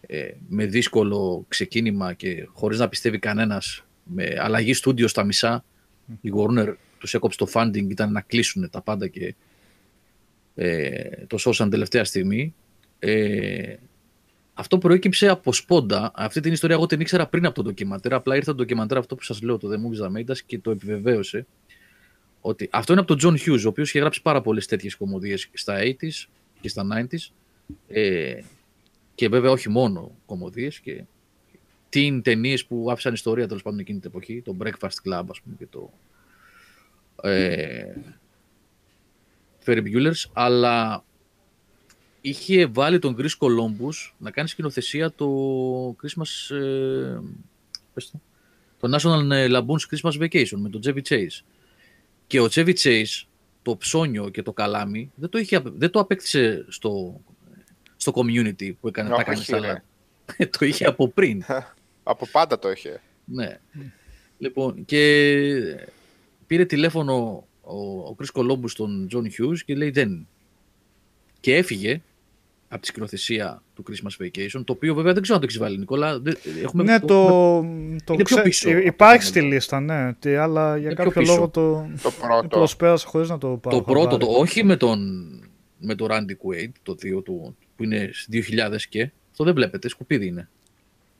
ε, 0.00 0.30
με 0.48 0.66
δύσκολο 0.66 1.44
ξεκίνημα 1.48 2.12
και 2.14 2.48
χωρίς 2.52 2.78
να 2.78 2.88
πιστεύει 2.88 3.18
κανένας 3.18 3.84
με 4.04 4.34
αλλαγή 4.38 4.74
στούντιο 4.74 5.08
στα 5.08 5.24
μισά 5.24 5.64
η 6.20 6.32
Warner 6.36 6.74
τους 6.98 7.14
έκοψε 7.14 7.38
το 7.38 7.46
funding 7.52 7.90
ήταν 7.90 8.12
να 8.12 8.20
κλείσουν 8.20 8.70
τα 8.70 8.80
πάντα 8.80 9.08
και 9.08 9.34
ε, 10.54 11.26
το 11.26 11.38
σώσαν 11.38 11.70
τελευταία 11.70 12.04
στιγμή 12.04 12.54
ε, 12.98 13.76
αυτό 14.54 14.78
προέκυψε 14.78 15.28
από 15.28 15.52
σπόντα. 15.52 16.10
Αυτή 16.14 16.40
την 16.40 16.52
ιστορία 16.52 16.76
εγώ 16.76 16.86
την 16.86 17.00
ήξερα 17.00 17.26
πριν 17.26 17.46
από 17.46 17.54
το 17.54 17.62
ντοκιμαντέρ. 17.62 18.14
Απλά 18.14 18.36
ήρθε 18.36 18.50
το 18.50 18.56
ντοκιμαντέρ 18.56 18.98
αυτό 18.98 19.14
που 19.14 19.22
σας 19.22 19.42
λέω, 19.42 19.58
το 19.58 19.68
The 19.68 19.74
Movies 19.74 20.06
That 20.06 20.18
Made 20.18 20.30
Us, 20.30 20.38
και 20.46 20.58
το 20.58 20.70
επιβεβαίωσε. 20.70 21.46
Ότι 22.40 22.68
αυτό 22.72 22.92
είναι 22.92 23.00
από 23.00 23.16
τον 23.16 23.34
John 23.34 23.40
Hughes, 23.40 23.62
ο 23.64 23.68
οποίος 23.68 23.88
είχε 23.88 23.98
γράψει 23.98 24.22
πάρα 24.22 24.40
πολλές 24.40 24.66
τέτοιες 24.66 24.96
κομμωδίες 24.96 25.48
στα 25.52 25.78
80s 25.80 26.28
και 26.60 26.68
στα 26.68 26.86
90s. 26.92 27.32
Ε, 27.88 28.40
και 29.14 29.28
βέβαια 29.28 29.50
όχι 29.50 29.68
μόνο 29.68 30.10
κομμωδίες 30.26 30.80
και 30.80 31.04
teen 31.92 32.20
ταινίες 32.22 32.64
που 32.64 32.86
άφησαν 32.90 33.12
ιστορία 33.12 33.46
τέλος 33.46 33.62
πάντων 33.62 33.78
εκείνη 33.78 33.98
την 33.98 34.10
εποχή. 34.10 34.42
Το 34.42 34.56
Breakfast 34.60 35.08
Club, 35.08 35.24
ας 35.30 35.40
πούμε, 35.40 35.56
και 35.58 35.66
το. 35.66 35.92
Ε, 37.22 37.94
Ferry 39.64 39.82
Buellers, 39.82 40.30
αλλά 40.32 41.04
είχε 42.20 42.66
βάλει 42.66 42.98
τον 42.98 43.16
Chris 43.18 43.30
Columbus 43.38 44.12
να 44.18 44.30
κάνει 44.30 44.48
σκηνοθεσία 44.48 45.12
το 45.12 45.26
Christmas. 46.02 46.56
Ε, 46.56 47.18
πες 47.94 48.10
το, 48.10 48.20
το 48.80 48.96
National 48.96 49.50
Lampoon's 49.50 49.86
Christmas 49.90 50.22
Vacation 50.22 50.56
με 50.56 50.68
τον 50.68 50.80
Chevy 50.84 51.02
Chase. 51.08 51.40
Και 52.26 52.40
ο 52.40 52.48
Chevy 52.50 52.74
Chase, 52.74 53.24
το 53.62 53.76
ψώνιο 53.76 54.28
και 54.28 54.42
το 54.42 54.52
καλάμι, 54.52 55.12
δεν 55.14 55.28
το, 55.28 55.38
είχε, 55.38 55.62
δεν 55.64 55.90
το 55.90 56.00
απέκτησε 56.00 56.64
στο, 56.68 57.20
στο 57.96 58.12
community 58.14 58.72
που 58.80 58.88
έκανε, 58.88 59.08
τα 59.08 59.14
Όχι, 59.14 59.22
έκανε 59.22 59.38
ρε. 59.38 59.44
στα 59.44 59.56
άλλα. 59.56 59.84
το 60.58 60.64
είχε 60.64 60.84
από 60.84 61.08
πριν. 61.08 61.44
Από 62.02 62.26
πάντα 62.32 62.58
το 62.58 62.70
είχε. 62.70 63.00
Ναι. 63.24 63.58
Λοιπόν, 64.38 64.84
και 64.84 65.76
πήρε 66.46 66.64
τηλέφωνο 66.64 67.46
ο, 67.60 67.76
ο 67.98 68.16
Chris 68.18 68.40
Columbus 68.40 68.70
στον 68.70 69.08
John 69.12 69.24
Hughes 69.24 69.58
και 69.64 69.74
λέει 69.74 69.90
δεν. 69.90 70.26
Και 71.40 71.56
έφυγε 71.56 72.02
από 72.68 72.80
τη 72.80 72.86
σκηνοθεσία 72.86 73.62
του 73.74 73.84
Christmas 73.90 74.24
Vacation, 74.24 74.62
το 74.64 74.72
οποίο 74.72 74.94
βέβαια 74.94 75.12
δεν 75.12 75.22
ξέρω 75.22 75.34
αν 75.38 75.40
το 75.42 75.46
έχεις 75.50 75.58
βάλει, 75.62 75.78
Νικόλα. 75.78 76.18
Δεν- 76.20 76.36
Έχουμε, 76.62 76.82
Ναι, 76.82 77.00
το, 77.00 77.26
το 78.04 78.12
Είναι 78.12 78.22
πιο 78.22 78.24
ξέ- 78.24 78.42
πίσω 78.42 78.70
υ- 78.70 78.76
από 78.76 78.86
Υπάρχει 78.86 79.18
το 79.20 79.26
στη 79.26 79.38
μέλλον. 79.38 79.52
λίστα, 79.54 79.80
ναι. 79.80 80.12
Τι, 80.14 80.34
αλλά 80.34 80.76
για 80.76 80.86
Είναι 80.86 80.94
πιο 80.94 81.04
κάποιο 81.04 81.20
πίσω. 81.20 81.34
λόγο 81.34 81.48
το 81.48 81.86
Το 82.02 82.10
πρώτο. 82.20 82.48
προσπέρασα 82.48 83.06
χωρίς 83.08 83.28
να 83.28 83.38
το 83.38 83.48
πάρω. 83.48 83.76
το 83.76 83.82
πρώτο, 83.82 84.00
χαμπάρι. 84.10 84.24
το, 84.24 84.30
όχι 84.40 84.64
με 84.64 84.76
τον, 84.76 85.00
με 85.78 85.94
τον 85.94 86.08
Randy 86.10 86.30
Quaid, 86.30 86.70
το 86.82 86.92
2 86.92 87.22
του, 87.24 87.56
που 87.76 87.84
είναι 87.84 88.10
στις 88.12 88.28
2000 88.28 88.76
και. 88.88 89.10
Αυτό 89.30 89.44
δεν 89.44 89.54
βλέπετε, 89.54 89.88
σκουπίδι 89.88 90.26
είναι. 90.26 90.48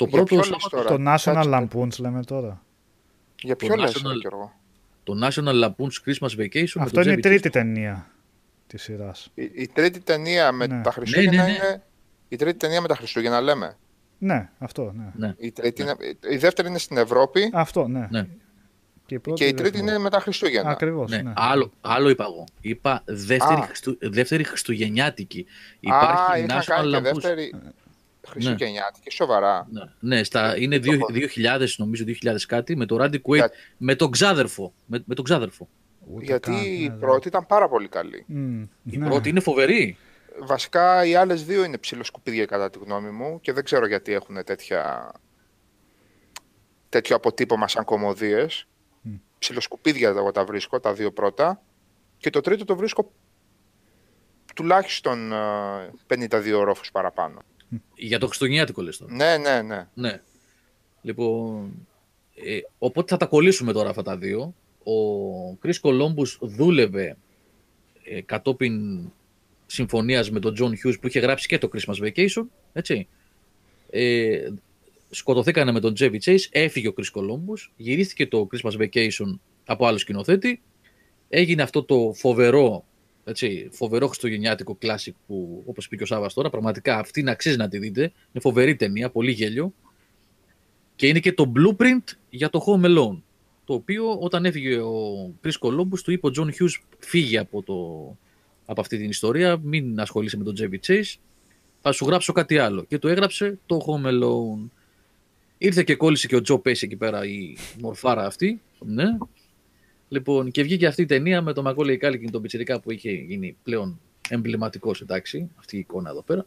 Το 0.02 0.08
Για 0.08 0.22
πρώτο, 0.24 0.24
ποιο 0.24 0.36
λες 0.36 0.46
Σάββατο- 0.46 0.76
τώρα; 0.76 0.88
Το 0.88 1.12
National 1.12 1.44
Κάτσε. 1.50 1.68
Lampoons 1.78 1.98
λέμε 2.00 2.24
τώρα. 2.24 2.62
Για 3.42 3.56
το 3.56 3.66
ποιο 3.66 3.76
λες, 3.76 3.90
National- 3.90 4.12
ρε 4.12 4.18
Γιώργο; 4.18 4.52
το 5.04 5.14
National 5.26 5.64
Lampoon's 5.64 5.96
Christmas 6.06 6.40
Vacation. 6.40 6.72
με 6.74 6.82
Αυτό 6.82 6.90
τον 6.94 7.02
είναι 7.02 7.12
η 7.12 7.16
Chevy 7.16 7.20
τρίτη 7.22 7.48
Chase. 7.48 7.52
ταινία 7.52 8.06
της 8.66 8.82
σειράς. 8.82 9.30
Η, 9.34 9.50
η 9.54 9.68
τρίτη 9.74 10.00
ταινία 10.00 10.52
με 10.52 10.66
Ναι. 10.66 10.80
τα 10.82 10.90
Χριστούγεννα 10.92 11.30
Ναι, 11.36 11.42
ναι, 11.42 11.48
ναι. 11.48 11.54
είναι 11.66 11.82
Η 12.28 12.36
τρίτη 12.36 12.56
ταινία 12.58 12.80
με 12.80 12.88
τα 12.88 12.94
Χριστούγεννα 12.96 13.40
λέμε. 13.40 13.76
Ναι, 14.18 14.48
αυτό, 14.58 14.92
ναι. 14.96 15.10
Ναι. 15.26 15.34
Η, 15.38 15.52
τρίτη 15.52 15.82
είναι, 15.82 15.94
η 16.30 16.36
δεύτερη 16.36 16.68
είναι 16.68 16.78
στην 16.78 16.96
Ευρώπη 16.96 17.50
Αυτό, 17.54 17.88
ναι. 17.88 18.06
Ναι. 18.10 18.26
Και 19.06 19.14
η, 19.14 19.32
και 19.34 19.46
η 19.46 19.54
τρίτη 19.54 19.78
είναι 19.78 19.98
με 19.98 20.10
τα 20.10 20.20
Χριστούγεννα. 20.20 20.70
Ακριβώς, 20.70 21.10
Ναι. 21.10 21.22
ναι. 21.22 21.32
Άλλο, 21.36 21.72
άλλο 21.80 22.08
είπα 22.08 22.24
εγώ. 22.24 22.44
Είπα 22.60 23.02
δεύτερη, 23.04 23.60
Α. 23.60 23.62
Χριστου... 23.62 23.98
δεύτερη 24.00 24.44
Χριστουγεννιάτικη. 24.44 25.40
Α, 25.40 25.46
Υπάρχει 25.80 26.44
είχαν 26.44 26.60
National 26.60 26.64
κάνει 26.66 26.90
και 26.90 26.98
Lampoon's. 26.98 27.02
δεύτερη 27.02 27.54
Χριστουγεννιάτικη, 28.28 29.10
σοβαρά. 29.10 29.68
Ναι, 29.70 29.82
ναι 30.00 30.24
στα, 30.24 30.56
είναι 30.58 30.78
Το 30.78 30.92
έχω. 30.92 31.06
2000, 31.60 31.66
νομίζω 31.76 32.04
2000 32.06 32.36
κάτι, 32.48 32.76
με 32.76 32.86
το 32.86 32.96
Randy 33.00 33.14
Quaid, 33.22 33.34
Για- 33.34 33.50
με 33.76 33.94
τον 33.94 34.10
ξάδερφο. 34.10 34.72
Με, 34.86 35.02
με 35.06 35.14
τον 35.14 35.24
ξάδερφο. 35.24 35.68
Ούτε 36.06 36.24
Γιατί 36.24 36.50
καν, 36.50 36.64
η 36.64 36.88
ναι, 36.88 36.94
πρώτη 36.94 37.28
ήταν 37.28 37.46
πάρα 37.46 37.68
πολύ 37.68 37.88
καλή. 37.88 38.24
Μμ, 38.26 38.62
Η 38.84 38.96
ναι. 38.96 39.06
πρώτη 39.06 39.28
είναι 39.28 39.40
φοβερή. 39.40 39.96
Βασικά 40.40 41.04
οι 41.04 41.14
άλλες 41.14 41.44
δύο 41.44 41.64
είναι 41.64 41.78
ψιλοσκουπίδια 41.78 42.44
κατά 42.44 42.70
τη 42.70 42.78
γνώμη 42.78 43.10
μου 43.10 43.40
και 43.40 43.52
δεν 43.52 43.64
ξέρω 43.64 43.86
γιατί 43.86 44.12
έχουν 44.12 44.44
τέτοια... 44.44 45.12
τέτοιο 46.88 47.16
αποτύπωμα 47.16 47.68
σαν 47.68 47.84
κομμωδίες. 47.84 48.66
Μμ. 49.00 49.14
Ψιλοσκουπίδια 49.38 50.08
εγώ 50.08 50.30
τα 50.32 50.44
βρίσκω, 50.44 50.80
τα 50.80 50.92
δύο 50.92 51.12
πρώτα. 51.12 51.62
Και 52.18 52.30
το 52.30 52.40
τρίτο 52.40 52.64
το 52.64 52.76
βρίσκω 52.76 53.12
τουλάχιστον 54.54 55.32
ε, 55.32 55.36
52 56.08 56.52
ορόφους 56.56 56.90
παραπάνω. 56.90 57.38
Για 57.96 58.18
το 58.18 58.26
Χριστουγεννιάτικο 58.26 58.82
λες 58.82 58.96
τώρα. 58.96 59.14
Ναι, 59.14 59.36
ναι, 59.36 59.62
ναι. 59.62 59.88
Ναι. 59.94 60.20
Λοιπόν, 61.02 61.86
ε, 62.34 62.58
οπότε 62.78 63.10
θα 63.10 63.16
τα 63.16 63.26
κολλήσουμε 63.26 63.72
τώρα 63.72 63.88
αυτά 63.88 64.02
τα 64.02 64.16
δύο. 64.16 64.54
Ο 64.78 65.58
Chris 65.62 65.80
Columbus 65.82 66.38
δούλευε 66.40 67.16
ε, 68.04 68.20
κατόπιν 68.20 69.00
συμφωνίας 69.66 70.30
με 70.30 70.40
τον 70.40 70.54
John 70.58 70.70
Hughes 70.70 71.00
που 71.00 71.06
είχε 71.06 71.20
γράψει 71.20 71.48
και 71.48 71.58
το 71.58 71.68
Christmas 71.72 72.06
Vacation, 72.06 72.44
έτσι. 72.72 73.08
Ε, 73.90 74.48
σκοτωθήκανε 75.10 75.72
με 75.72 75.80
τον 75.80 75.94
Chevy 75.98 76.18
Chase, 76.24 76.44
έφυγε 76.50 76.88
ο 76.88 76.94
Chris 76.96 77.20
Columbus, 77.20 77.68
γυρίστηκε 77.76 78.26
το 78.26 78.48
Christmas 78.52 78.72
Vacation 78.80 79.38
από 79.64 79.86
άλλο 79.86 79.98
σκηνοθέτη, 79.98 80.62
έγινε 81.28 81.62
αυτό 81.62 81.82
το 81.82 82.12
φοβερό, 82.14 82.84
έτσι, 83.24 83.68
φοβερό 83.72 84.06
χριστουγεννιάτικο 84.06 84.78
classic 84.82 85.12
που 85.26 85.62
όπως 85.66 85.84
είπε 85.84 85.96
και 85.96 86.02
ο 86.02 86.06
Σάββας 86.06 86.34
τώρα, 86.34 86.50
πραγματικά 86.50 86.98
αυτή 86.98 87.22
να 87.22 87.30
αξίζει 87.30 87.56
να 87.56 87.68
τη 87.68 87.78
δείτε, 87.78 88.00
είναι 88.00 88.40
φοβερή 88.40 88.76
ταινία, 88.76 89.10
πολύ 89.10 89.30
γέλιο 89.30 89.72
και 90.96 91.06
είναι 91.06 91.20
και 91.20 91.32
το 91.32 91.52
blueprint 91.56 92.16
για 92.30 92.50
το 92.50 92.64
Home 92.66 92.84
Alone 92.84 93.18
το 93.64 93.74
οποίο 93.74 94.14
όταν 94.14 94.44
έφυγε 94.44 94.78
ο 94.78 95.30
Chris 95.44 95.58
Columbus 95.60 95.98
του 96.04 96.12
είπε 96.12 96.26
ο 96.26 96.30
John 96.36 96.46
Hughes 96.46 96.80
φύγει 96.98 97.38
από, 97.38 97.62
το, 97.62 97.76
από 98.66 98.80
αυτή 98.80 98.96
την 98.96 99.08
ιστορία, 99.08 99.58
μην 99.62 100.00
ασχολείσαι 100.00 100.36
με 100.36 100.44
τον 100.44 100.54
Chevy 100.58 100.86
Chase, 100.86 101.14
θα 101.80 101.92
σου 101.92 102.06
γράψω 102.06 102.32
κάτι 102.32 102.58
άλλο. 102.58 102.84
Και 102.84 102.98
του 102.98 103.08
έγραψε 103.08 103.58
το 103.66 103.80
Home 103.86 104.06
Alone. 104.06 104.68
Ήρθε 105.58 105.82
και 105.82 105.94
κόλλησε 105.94 106.26
και 106.26 106.36
ο 106.36 106.40
Joe 106.48 106.54
Pesci 106.54 106.82
εκεί 106.82 106.96
πέρα, 106.96 107.24
η 107.24 107.56
μορφάρα 107.80 108.26
αυτή. 108.26 108.60
Ναι. 108.78 109.04
Λοιπόν, 110.12 110.50
και 110.50 110.62
βγήκε 110.62 110.86
αυτή 110.86 111.02
η 111.02 111.06
ταινία 111.06 111.42
με 111.42 111.52
τον 111.52 111.64
Macaulay 111.68 111.98
Culkin, 112.04 112.26
τον 112.30 112.42
πιτσιρικά 112.42 112.80
που 112.80 112.92
είχε 112.92 113.10
γίνει 113.10 113.56
πλέον 113.62 114.00
εμβληματικός, 114.28 115.00
εντάξει, 115.00 115.50
αυτή 115.58 115.76
η 115.76 115.78
εικόνα 115.78 116.10
εδώ 116.10 116.22
πέρα. 116.22 116.44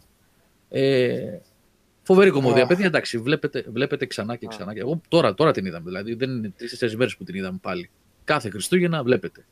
Ε, 0.69 1.37
φοβερή 2.03 2.29
κομμωδία, 2.29 2.61
Αχ. 2.61 2.67
παιδιά, 2.67 2.85
εντάξει, 2.85 3.17
βλέπετε, 3.17 3.65
βλέπετε 3.71 4.05
ξανά 4.05 4.35
και 4.35 4.47
ξανά. 4.47 4.73
Και 4.73 4.79
Εγώ 4.79 5.01
τώρα, 5.07 5.33
τώρα 5.33 5.51
την 5.51 5.65
είδαμε, 5.65 5.85
δηλαδή 5.85 6.13
δεν 6.13 6.29
είναι 6.29 6.53
τρει-τέσσερι 6.57 6.95
μέρες 6.97 7.17
που 7.17 7.23
την 7.23 7.35
είδαμε 7.35 7.57
πάλι. 7.61 7.89
Κάθε 8.23 8.49
Χριστούγεννα 8.49 9.03
βλέπετε. 9.03 9.45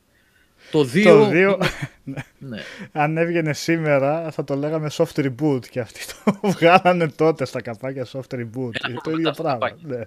Το 0.71 0.79
2. 0.93 1.03
Το 1.03 1.25
δύο, 1.29 1.57
Ναι. 2.39 2.57
αν 2.91 3.17
έβγαινε 3.17 3.53
σήμερα, 3.53 4.31
θα 4.31 4.43
το 4.43 4.55
λέγαμε 4.55 4.89
soft 4.91 5.15
reboot 5.29 5.65
και 5.69 5.79
αυτοί 5.79 5.99
το 6.05 6.39
βγάλανε 6.49 7.07
τότε 7.07 7.45
στα 7.45 7.61
καπάκια 7.61 8.05
soft 8.11 8.35
reboot. 8.35 8.71
Ένα 8.87 9.01
το 9.03 9.11
ίδιο 9.11 9.33
στα 9.33 9.43
πράγμα. 9.43 9.69
καπάκια. 9.69 9.97
Ναι. 9.97 10.03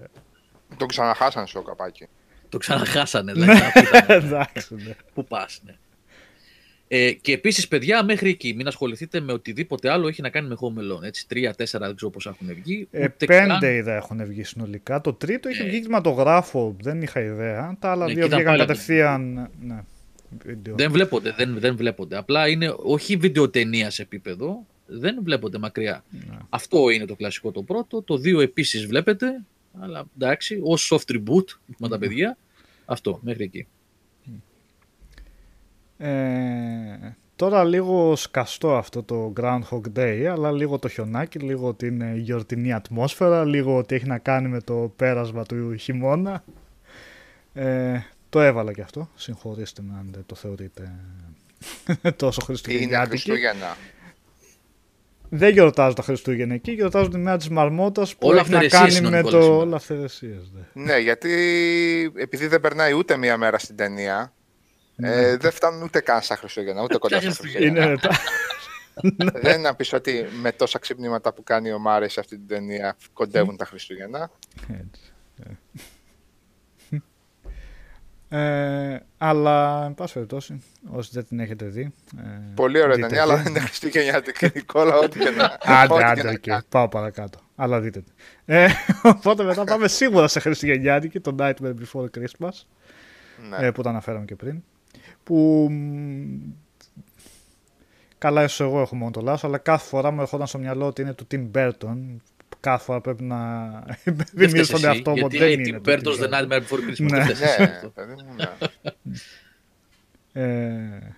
Το 0.76 0.86
ξαναχάσανε 0.86 1.46
στο 1.46 1.62
καπάκι. 1.62 2.08
Το 2.56 2.62
ξαναχάσανε, 2.62 3.32
δηλαδή. 3.32 3.60
να 3.60 3.70
πείτε, 3.82 4.14
Εντάξει, 4.14 4.74
ναι. 4.74 4.94
Πού 5.14 5.24
πας, 5.24 5.60
ναι. 5.66 5.74
Ε, 6.88 7.12
και 7.12 7.32
επίσης, 7.32 7.68
παιδιά, 7.68 8.04
μέχρι 8.04 8.30
εκεί, 8.30 8.54
μην 8.54 8.66
ασχοληθείτε 8.66 9.20
με 9.20 9.32
οτιδήποτε 9.32 9.90
άλλο 9.90 10.08
έχει 10.08 10.22
να 10.22 10.28
κάνει 10.30 10.48
με 10.48 10.56
Home 10.60 10.78
Alone. 10.80 11.02
Έτσι, 11.02 11.26
τρία, 11.28 11.54
τέσσερα, 11.54 11.86
δεν 11.86 11.96
ξέρω 11.96 12.10
πώς 12.10 12.26
έχουν 12.26 12.46
βγει. 12.54 12.88
Ε, 12.90 13.04
ούτε 13.04 13.26
πέντε 13.26 13.46
καν- 13.46 13.62
είδα 13.62 13.94
έχουν 13.94 14.24
βγει 14.26 14.42
συνολικά. 14.42 15.00
Το 15.00 15.12
τρίτο 15.12 15.48
είχε 15.48 15.62
Ναι. 15.62 15.68
βγει 15.68 15.78
κινηματογράφο, 15.78 16.76
δεν 16.80 17.02
είχα 17.02 17.20
ιδέα. 17.20 17.76
Τα 17.80 17.90
άλλα 17.90 18.06
Ναι, 18.06 18.12
δύο 18.12 18.20
και 18.20 18.26
ήταν 18.26 18.38
βγήκαν 18.38 18.56
πάλι 18.56 18.66
κατευθείαν. 18.66 19.50
Ναι, 19.62 19.80
βίντεο. 20.44 20.74
Δεν 20.76 20.90
βλέπονται, 20.90 21.34
δεν, 21.36 21.58
δεν 21.58 21.76
βλέπονται. 21.76 22.16
Απλά 22.16 22.48
είναι 22.48 22.74
όχι 22.76 23.16
βιντεοτενία 23.16 23.90
σε 23.90 24.02
επίπεδο, 24.02 24.66
δεν 24.86 25.18
βλέπονται 25.22 25.58
μακριά. 25.58 26.04
Ναι. 26.10 26.36
Αυτό 26.48 26.90
είναι 26.90 27.04
το 27.04 27.14
κλασικό 27.14 27.50
το 27.50 27.62
πρώτο. 27.62 28.02
Το 28.02 28.16
δύο 28.16 28.40
επίσης 28.40 28.86
βλέπετε, 28.86 29.42
αλλά 29.80 30.04
εντάξει, 30.18 30.60
ως 30.62 30.92
soft 30.94 31.12
reboot 31.14 31.44
με 31.78 31.88
τα 31.88 31.98
παιδιά. 31.98 32.36
Αυτό, 32.86 33.18
μέχρι 33.22 33.44
εκεί. 33.44 33.66
Ε, 35.98 37.16
τώρα 37.36 37.64
λίγο 37.64 38.16
σκαστό 38.16 38.76
αυτό 38.76 39.02
το 39.02 39.32
Groundhog 39.40 39.80
Day, 39.96 40.24
αλλά 40.32 40.52
λίγο 40.52 40.78
το 40.78 40.88
χιονάκι, 40.88 41.38
λίγο 41.38 41.74
την 41.74 42.16
γιορτινή 42.16 42.72
ατμόσφαιρα, 42.72 43.44
λίγο 43.44 43.76
ότι 43.76 43.94
έχει 43.94 44.06
να 44.06 44.18
κάνει 44.18 44.48
με 44.48 44.60
το 44.60 44.92
πέρασμα 44.96 45.44
του 45.44 45.76
χειμώνα. 45.76 46.44
Ε, 47.52 47.98
το 48.28 48.40
έβαλα 48.40 48.72
και 48.72 48.82
αυτό, 48.82 49.08
συγχωρήστε 49.14 49.82
με 49.82 49.94
αν 49.98 50.08
δεν 50.12 50.22
το 50.26 50.34
θεωρείτε 50.34 50.92
τόσο 52.16 52.40
Είναι 52.40 52.46
χριστουγεννιάτικη. 52.46 53.30
Χριστούγεννα. 53.30 53.76
Δεν 55.28 55.52
γιορτάζω 55.52 55.94
τα 55.94 56.02
Χριστούγεννα 56.02 56.54
εκεί, 56.54 56.72
γιορτάζω 56.72 57.08
τη 57.08 57.18
μέρα 57.18 57.36
της 57.36 57.48
Μαρμότας 57.48 58.16
που 58.16 58.28
Όλα 58.28 58.40
έχει 58.40 58.50
να 58.50 58.58
αυθαιρεσίες 58.58 58.94
κάνει 58.94 58.96
είναι 58.96 59.06
ο 59.06 59.10
με 59.10 59.16
Νικόλας 59.16 59.40
το... 59.40 59.42
σήμερα. 59.42 59.62
Όλα 59.62 59.76
αυθαιρεσίες, 59.76 60.52
ναι. 60.52 60.84
Ναι, 60.84 60.98
γιατί 60.98 61.32
επειδή 62.16 62.46
δεν 62.46 62.60
περνάει 62.60 62.92
ούτε 62.92 63.16
μία 63.16 63.36
μέρα 63.36 63.58
στην 63.58 63.76
ταινία, 63.76 64.32
ε, 64.96 65.36
δεν 65.36 65.50
φτάνουν 65.50 65.82
ούτε 65.82 66.00
καν 66.00 66.22
στα 66.22 66.36
Χριστούγεννα, 66.36 66.82
ούτε 66.82 66.98
κοντά 66.98 67.20
στα 67.20 67.30
Χριστούγεννα. 67.30 67.66
Είναι 67.66 67.86
μετά. 67.86 68.10
Δεν 69.42 69.52
είναι 69.52 69.56
να 69.56 69.74
πεις 69.74 69.92
ότι 69.92 70.26
με 70.40 70.52
τόσα 70.52 70.78
ξυπνήματα 70.78 71.32
που 71.32 71.42
κάνει 71.42 71.72
ο 71.72 71.78
Μάρης 71.78 72.12
σε 72.12 72.20
αυτή 72.20 72.36
την 72.36 72.46
ταινία 72.46 72.96
κοντεύουν 73.12 73.56
τα 73.56 73.64
Χριστούγεννα. 73.64 74.30
Έτσι, 74.68 75.12
ε. 78.28 78.92
Ε, 78.92 79.00
αλλά, 79.18 79.84
εν 79.84 79.94
πάση 79.94 80.12
περιπτώσει, 80.12 80.62
όσοι 80.90 81.10
δεν 81.12 81.26
την 81.26 81.40
έχετε 81.40 81.64
δει. 81.64 81.92
ε, 82.18 82.22
Πολύ 82.54 82.82
ωραία 82.82 82.94
δείτε 82.96 83.06
ταινία, 83.08 83.24
τη. 83.24 83.30
αλλά 83.30 83.42
δεν 83.42 83.46
είναι 83.50 83.60
Χριστούγεννιάτικη. 83.60 84.50
Νικόλα, 84.54 84.96
ό,τι 84.96 85.18
και 85.18 85.30
να 85.30 85.44
ό,τι 85.44 85.56
Άντε, 85.72 85.94
και 85.96 86.04
άντε, 86.04 86.22
να 86.22 86.30
οκ, 86.30 86.38
κάνεις. 86.40 86.64
πάω 86.68 86.88
παρακάτω. 86.88 87.38
Αλλά 87.56 87.80
δείτε 87.80 88.00
τη. 88.00 88.10
Ε, 88.44 88.68
οπότε 89.16 89.42
μετά 89.44 89.64
πάμε 89.64 89.88
σίγουρα 89.88 90.28
σε 90.28 90.40
Χριστουγεννιάτικη, 90.40 91.20
το 91.20 91.34
Nightmare 91.38 91.74
Before 91.82 92.04
Christmas, 92.18 92.50
Ναι. 93.48 93.66
ε, 93.66 93.70
που 93.70 93.82
το 93.82 93.88
αναφέραμε 93.88 94.24
και 94.24 94.34
πριν. 94.36 94.62
Που. 95.22 95.68
μ, 95.70 96.52
Καλά, 98.18 98.42
ίσως 98.42 98.60
εγώ 98.60 98.80
έχω 98.80 98.96
μόνο 98.96 99.10
το 99.10 99.20
λάθος, 99.20 99.44
αλλά 99.44 99.58
κάθε 99.58 99.86
φορά 99.88 100.10
μου 100.10 100.20
ερχόταν 100.20 100.46
στο 100.46 100.58
μυαλό 100.58 100.86
ότι 100.86 101.02
είναι 101.02 101.12
του 101.14 101.26
Tim 101.30 101.50
Burton. 101.54 101.96
Κάθε 102.60 102.84
φορά 102.84 103.00
πρέπει 103.00 103.22
να 103.22 103.68
Δεν 104.02 104.26
θυμίζω 104.26 104.48
φταίς 104.48 104.66
στον 104.66 104.78
εσύ, 104.78 104.86
εαυτό 104.86 105.10
μου 105.10 105.20
ότι 105.24 105.36
γιατί 105.36 105.56
δεν 105.56 105.64
λέει 105.64 105.68
είναι. 105.68 105.78
Tim 105.78 105.82
του 106.02 106.12
Tim 106.14 106.18
Burton's 106.18 106.24
The 106.24 106.28
Burton. 106.30 106.32
Nightmare 106.32 106.60
Before 106.62 106.80
Christmas. 106.90 107.10
Ναι. 107.10 107.24
Δεν 107.24 107.24
φταίς 107.24 107.40
εσύ 107.40 107.60
Ναι, 107.62 107.64
αυτό. 107.74 107.88
παιδί 107.88 108.12
μου, 108.12 108.34
ναι. 108.34 108.48
Ε, 110.42 111.16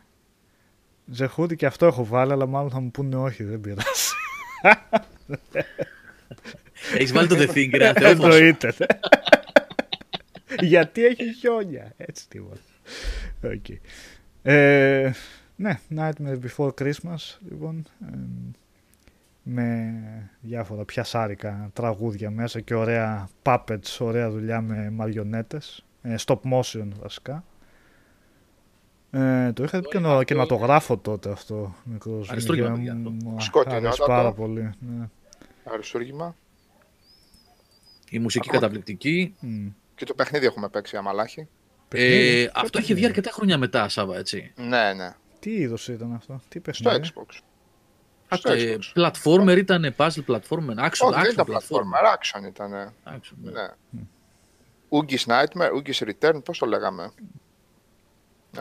Ζεχούδι 1.11 1.57
και 1.57 1.67
αυτό 1.67 1.87
έχω 1.87 2.05
βάλει, 2.05 2.33
αλλά 2.33 2.47
μάλλον 2.47 2.71
θα 2.71 2.81
μου 2.81 2.91
πούνε 2.91 3.17
όχι, 3.17 3.45
δεν 3.45 3.61
πειράζει. 3.61 3.89
Έχεις 6.95 7.13
βάλει 7.13 7.29
το 7.29 7.37
The 7.39 7.49
Thing, 7.49 7.71
ρε 7.73 7.93
Θεός. 7.93 8.11
Εννοείται. 8.13 8.75
ναι. 8.79 8.87
Γιατί 10.67 11.05
έχει 11.05 11.33
χιόνια. 11.35 11.93
Έτσι 11.97 12.29
τίποτα. 12.29 12.61
Οκ. 13.43 13.65
Ε, 14.43 15.13
ναι, 15.57 15.79
Nightmare 15.97 16.39
Before 16.47 16.71
Christmas, 16.81 17.37
λοιπόν. 17.51 17.87
ε, 18.13 18.17
με 19.51 19.95
διάφορα 20.41 20.85
πιασάρικα 20.85 21.71
τραγούδια 21.73 22.31
μέσα 22.31 22.61
και 22.61 22.75
ωραία 22.75 23.29
puppets, 23.43 23.97
ωραία 23.99 24.31
δουλειά 24.31 24.61
με 24.61 24.91
μαριονέτες. 24.91 25.85
ε, 26.03 26.15
stop 26.27 26.39
motion 26.53 26.89
βασικά. 27.01 27.45
Ε, 29.11 29.53
το 29.53 29.65
είχα 29.65 29.81
δει 29.81 29.89
και 29.89 29.99
είναι 29.99 30.09
αυτό. 30.09 30.23
κινηματογράφο 30.25 30.99
τότε 30.99 31.31
αυτό. 31.31 31.75
Μικρός. 31.85 32.31
Αριστούργημα, 32.31 32.69
Μου 32.69 32.77
παιδιά, 32.77 32.93
αυτό. 32.93 33.11
μου 33.11 33.41
Σκοτεινότατο. 33.41 33.87
άρεσε 33.87 34.03
πάρα 34.07 34.33
πολύ. 34.33 34.71
Ναι. 34.81 35.09
Αριστούργημα. 35.65 36.37
Η 38.11 38.19
μουσική 38.19 38.47
Ακόμα. 38.49 38.63
καταπληκτική. 38.63 39.35
Μμ. 39.41 39.69
Και 39.95 40.05
το 40.05 40.15
παιχνίδι 40.15 40.47
έχουμε 40.47 40.69
παίξει 40.69 40.97
αμαλάχη. 40.97 41.49
Παιχνίδι. 41.89 42.41
Ε, 42.43 42.51
αυτό 42.55 42.79
είχε 42.79 42.95
βγει 42.95 43.05
αρκετά 43.05 43.31
χρόνια 43.31 43.59
μετά, 43.59 43.89
Σάβα, 43.89 44.17
έτσι. 44.17 44.53
Ναι, 44.57 44.93
ναι. 44.93 45.15
Τι 45.39 45.51
είδος 45.51 45.89
ήταν 45.89 46.13
αυτό, 46.13 46.41
τι 46.49 46.61
Στο 46.73 46.83
παιχνίδι; 46.91 47.13
Xbox. 47.15 47.39
Στο 48.31 48.53
Ε, 48.53 48.79
Xbox. 48.95 49.11
Platformer 49.11 49.57
ήταν, 49.59 49.95
puzzle 49.97 50.25
platformer, 50.27 50.77
action, 50.77 51.07
Όχι, 51.07 51.15
δεν 51.15 51.23
action 51.25 51.33
ήταν 51.33 51.47
platformer. 51.47 51.61
platformer, 51.69 52.17
action 52.19 52.47
ήταν. 52.47 52.93
Action, 53.07 53.35
ναι. 53.43 53.51
Ναι. 53.51 53.69
Oogie's 54.91 55.25
Nightmare, 55.27 55.71
Oogie's 55.83 56.09
Return, 56.11 56.45
πώς 56.45 56.59
το 56.59 56.67
λέγαμε. 56.67 57.13
Ε, 58.59 58.61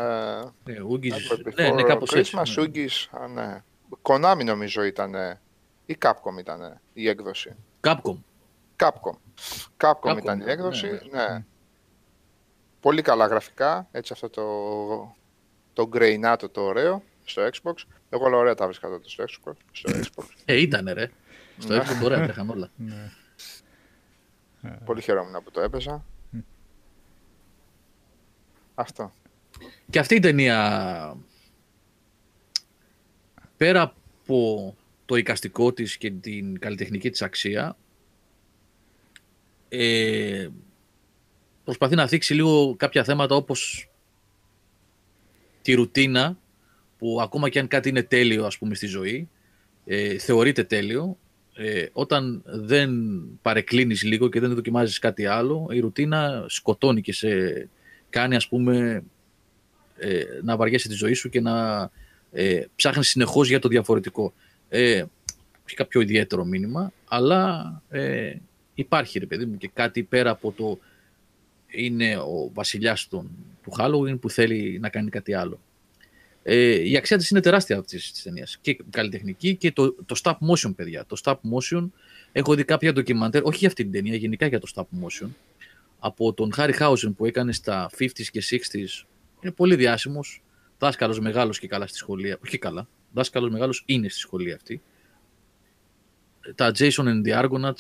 Ναι, 0.64 0.76
Oogie's- 0.92 1.14
Nightmare 1.14 1.54
ναι, 1.56 1.70
ναι, 1.70 1.82
Before 1.82 1.86
κάπως 1.88 2.14
έτσι. 2.14 2.36
Christmas, 2.38 2.54
ναι. 2.58 2.64
Oogie's, 2.66 3.20
α, 3.22 3.28
ναι. 3.28 3.64
Konami 4.02 4.44
νομίζω 4.44 4.84
ήταν. 4.84 5.16
ε, 5.16 5.40
Ή 5.86 5.98
Capcom 6.02 6.40
ήταν 6.40 6.80
η 6.94 7.08
έκδοση. 7.08 7.56
Capcom. 7.82 8.18
Capcom. 8.78 9.16
Capcom, 9.78 10.12
Capcom, 10.12 10.18
ήταν 10.18 10.40
η 10.40 10.44
ναι, 10.44 10.52
έκδοση. 10.52 10.88
ναι. 11.12 11.28
Ναι. 11.28 11.44
Πολύ 12.80 13.02
καλά 13.02 13.26
γραφικά. 13.28 13.88
Έτσι 13.92 14.14
αυτό 14.14 14.30
το, 14.30 15.16
το 15.74 15.88
γκρεϊνάτο 15.88 16.50
το 16.50 16.62
ωραίο 16.62 17.04
στο 17.26 17.42
Xbox. 17.52 17.74
Εγώ 18.10 18.26
όλα 18.26 18.38
ωραία 18.38 18.56
τα 18.56 18.66
βρίσκα 18.66 18.90
τότε 18.90 19.10
στο 19.10 19.24
Xbox. 19.24 19.54
Στο 19.72 19.92
Xbox. 19.94 20.26
Ε, 20.46 20.56
ήτανε 20.56 20.92
ρε. 20.92 21.12
Στο 21.58 21.74
Ναι. 21.74 21.80
Xbox 21.80 22.04
ωραία 22.04 22.24
τρέχαν 22.24 22.50
όλα. 22.50 22.70
Ναι. 22.76 23.12
Πολύ 24.86 25.02
χαιρόμουν 25.02 25.44
που 25.44 25.52
το 25.52 25.62
έπαιζα. 25.62 26.06
Αυτό. 28.76 29.14
Και 29.90 30.00
αυτή 30.00 30.16
η 30.16 30.20
ταινία, 30.20 31.18
πέρα 33.58 33.82
από 33.82 34.76
το 35.06 35.16
εικαστικό 35.16 35.74
της 35.74 35.98
και 35.98 36.12
την 36.12 36.60
καλλιτεχνική 36.60 37.10
της 37.10 37.22
αξία, 37.22 37.78
ε, 39.70 40.48
προσπαθεί 41.64 41.96
να 41.96 42.08
θίξει 42.08 42.34
λίγο 42.34 42.76
κάποια 42.76 43.04
θέματα 43.04 43.36
όπως 43.36 43.90
τη 45.62 45.74
ρουτίνα, 45.74 46.38
που 46.98 47.20
ακόμα 47.22 47.50
και 47.50 47.60
αν 47.60 47.68
κάτι 47.68 47.90
είναι 47.90 48.04
τέλειο 48.04 48.46
ας 48.46 48.58
πούμε 48.58 48.76
στη 48.76 48.86
ζωή, 48.86 49.30
ε, 49.86 50.18
θεωρείται 50.18 50.64
τέλειο, 50.64 51.18
ε, 51.54 51.86
όταν 51.92 52.42
δεν 52.46 52.92
παρεκκλίνεις 53.42 54.04
λίγο 54.04 54.30
και 54.30 54.40
δεν 54.40 54.54
δοκιμάζεις 54.54 55.00
κάτι 55.00 55.26
άλλο, 55.26 55.68
η 55.72 55.80
ρουτίνα 55.80 56.46
σκοτώνει 56.48 57.02
και 57.02 57.14
σε 57.14 57.30
κάνει 58.10 58.36
ας 58.36 58.48
πούμε 58.48 59.04
ε, 59.98 60.24
να 60.44 60.56
βαριέσαι 60.56 60.88
τη 60.88 60.94
ζωή 60.94 61.14
σου 61.14 61.30
και 61.30 61.42
να 61.42 61.90
ε, 62.32 62.66
ψάχνεις 62.76 63.08
συνεχώς 63.08 63.48
για 63.48 63.60
το 63.60 63.68
διαφορετικό. 63.68 64.34
Ε, 64.70 65.04
όχι 65.66 65.76
κάποιο 65.76 66.02
ιδιαίτερο 66.02 66.46
μήνυμα, 66.46 66.92
αλλά 67.08 67.82
ε, 67.90 68.34
υπάρχει 68.74 69.20
ρε 69.20 69.26
παιδί 69.26 69.46
μου 69.46 69.58
και 69.58 69.70
κάτι 69.74 70.04
πέρα 70.04 70.30
από 70.30 70.52
το 70.52 70.80
είναι 71.68 72.18
ο 72.18 72.50
βασιλιάς 72.54 73.08
των, 73.08 73.30
του 73.64 73.72
Halloween 73.78 74.20
που 74.20 74.30
θέλει 74.30 74.80
να 74.80 74.90
κάνει 74.90 75.10
κάτι 75.10 75.34
άλλο. 75.34 75.60
Ε, 76.50 76.90
η 76.90 76.98
αξία 76.98 77.18
της 77.18 77.30
είναι 77.30 77.40
τεράστια 77.42 77.78
αυτής 77.78 78.12
της 78.12 78.24
ταινίας. 78.24 78.58
Και 78.62 78.78
καλλιτεχνική 78.90 79.56
και 79.56 79.72
το, 79.72 79.94
το 80.06 80.20
stop 80.24 80.32
motion, 80.52 80.76
παιδιά. 80.76 81.06
Το 81.06 81.22
stop 81.24 81.34
motion, 81.34 81.90
έχω 82.32 82.56
δει 82.56 82.64
κάποια 82.64 82.94
ντοκιμαντέρ, 82.94 83.44
όχι 83.44 83.58
για 83.58 83.68
αυτή 83.68 83.84
την 83.84 83.92
ταινία, 83.92 84.16
γενικά 84.16 84.46
για 84.48 84.60
το 84.60 84.68
stop 84.76 84.82
motion, 84.82 85.28
από 86.00 86.34
τον 86.34 86.54
Χάρι 86.54 86.74
Χάουζεν 86.74 87.16
που 87.16 87.26
έκανε 87.26 87.52
στα 87.54 87.90
50s 87.98 88.22
και 88.32 88.44
60s. 88.50 89.06
Είναι 89.42 89.52
πολύ 89.56 89.76
διάσημος, 89.76 90.44
δάσκαλος 90.80 91.20
μεγάλος 91.20 91.60
και 91.60 91.68
καλά 91.68 91.88
στη 91.88 91.98
σχολεία. 91.98 92.38
Όχι 92.46 92.58
καλά, 92.58 92.88
δάσκαλος 93.14 93.50
μεγάλος 93.52 93.84
είναι 93.86 94.10
στη 94.10 94.20
σχολεία 94.20 94.56
αυτή. 94.56 94.82
Τα 96.56 96.72
Jason 96.78 97.04
and 97.04 97.26
the 97.28 97.44
Argonauts 97.44 97.74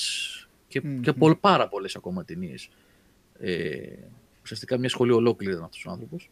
και, 0.67 0.81
Μμμ. 0.83 1.01
και 1.01 1.13
πολλ- 1.13 1.35
πάρα 1.39 1.67
πολλές 1.67 1.95
ακόμα 1.95 2.23
ταινίες. 2.25 2.69
Ε, 3.39 3.77
ουσιαστικά 4.43 4.77
μια 4.77 4.89
σχολή 4.89 5.11
ολόκληρη 5.11 5.53
ήταν 5.53 5.63
αυτός 5.65 5.85
ο 5.85 5.91
άνθρωπος. 5.91 6.29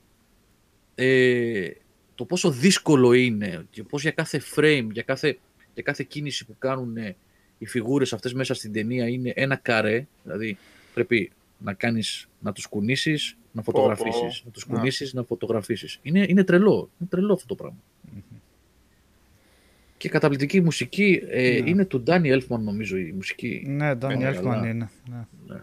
Ε, 0.96 1.70
το 2.16 2.26
πόσο 2.26 2.52
δύσκολο 2.52 3.14
είναι 3.14 3.66
και 3.70 3.84
πώς 3.84 4.02
για 4.02 4.12
κάθε 4.12 4.42
frame, 4.56 4.88
για 4.92 5.04
κάθε, 5.04 5.38
για 5.74 5.84
κάθε 5.84 6.04
κίνηση 6.08 6.46
που 6.46 6.56
κάνουν 6.60 6.98
ε, 6.98 7.16
οι 7.58 7.66
φιγούρες 7.66 8.14
αυτές 8.14 8.34
μέσα 8.34 8.54
στην 8.54 8.74
ταινία 8.74 9.08
είναι 9.08 9.32
ένα 9.36 9.56
καρέ, 9.56 10.08
δηλαδή 10.24 10.58
πρέπει 10.94 11.32
να 11.58 11.74
κάνεις, 11.74 12.28
να 12.40 12.52
τους 12.52 12.66
κουνήσεις, 12.66 13.38
να 13.52 13.62
φωτογραφίσεις, 13.62 14.42
να 14.46 14.52
τους 14.52 14.68
Να. 14.68 14.76
κουνήσεις, 14.76 15.14
να 15.14 15.24
φωτογραφίσεις. 15.24 16.00
Είναι, 16.02 16.26
είναι 16.30 16.44
τρελό, 16.44 16.90
είναι 17.00 17.10
τρελό 17.10 17.34
αυτό 17.34 17.48
το 17.48 17.56
πράγμα. 17.56 17.78
Και 19.98 20.10
καταπληκτική 20.10 20.62
μουσική 20.62 21.22
ε, 21.30 21.60
Ναι. 21.62 21.70
είναι 21.70 21.86
του 21.86 22.02
Ντάνι 22.02 22.30
Έλφμαν 22.30 22.64
νομίζω 22.64 22.98
η 22.98 23.12
μουσική. 23.16 23.64
Ναι, 23.68 23.96
Ντάνι 23.96 24.18
Ναι, 24.18 24.26
Έλφμαν 24.26 24.58
αλλά- 24.58 24.68
είναι. 24.70 24.90
Ναι. 25.10 25.26
Ναι. 25.48 25.62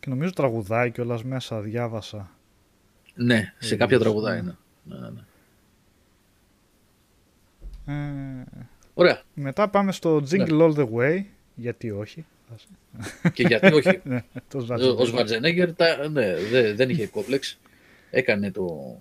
Και 0.00 0.08
νομίζω 0.10 0.30
τραγουδάει 0.32 0.90
κιόλας 0.90 1.24
μέσα, 1.24 1.60
διάβασα. 1.60 2.30
Ναι, 3.20 3.54
σε 3.58 3.74
Ε, 3.74 3.76
κάποια 3.76 3.96
ναι. 3.96 4.02
τραγουδάει, 4.02 4.42
ναι. 4.42 4.52
ναι, 4.84 4.96
ναι, 4.98 5.08
ναι. 5.08 5.20
Ε, 8.40 8.44
Ωραία. 8.94 9.22
μετά 9.34 9.68
πάμε 9.68 9.92
στο 9.92 10.16
Jingle 10.16 10.48
Ναι. 10.52 10.64
All 10.64 10.74
The 10.76 10.88
Way. 10.92 11.22
Γιατί 11.54 11.90
όχι. 11.90 12.24
Και 13.32 13.42
γιατί 13.42 13.72
όχι. 13.74 14.00
Ναι, 14.04 14.24
το 14.48 14.58
Ο 14.58 14.66
Schwarzenegger. 14.68 15.06
Σβαρτζενέγκερ 15.06 15.68
ναι, 16.10 16.34
δε- 16.50 16.74
δεν 16.74 16.90
είχε 16.90 17.06
κόμπλεξ. 17.06 17.58
Έκανε 18.10 18.50
το, 18.50 18.96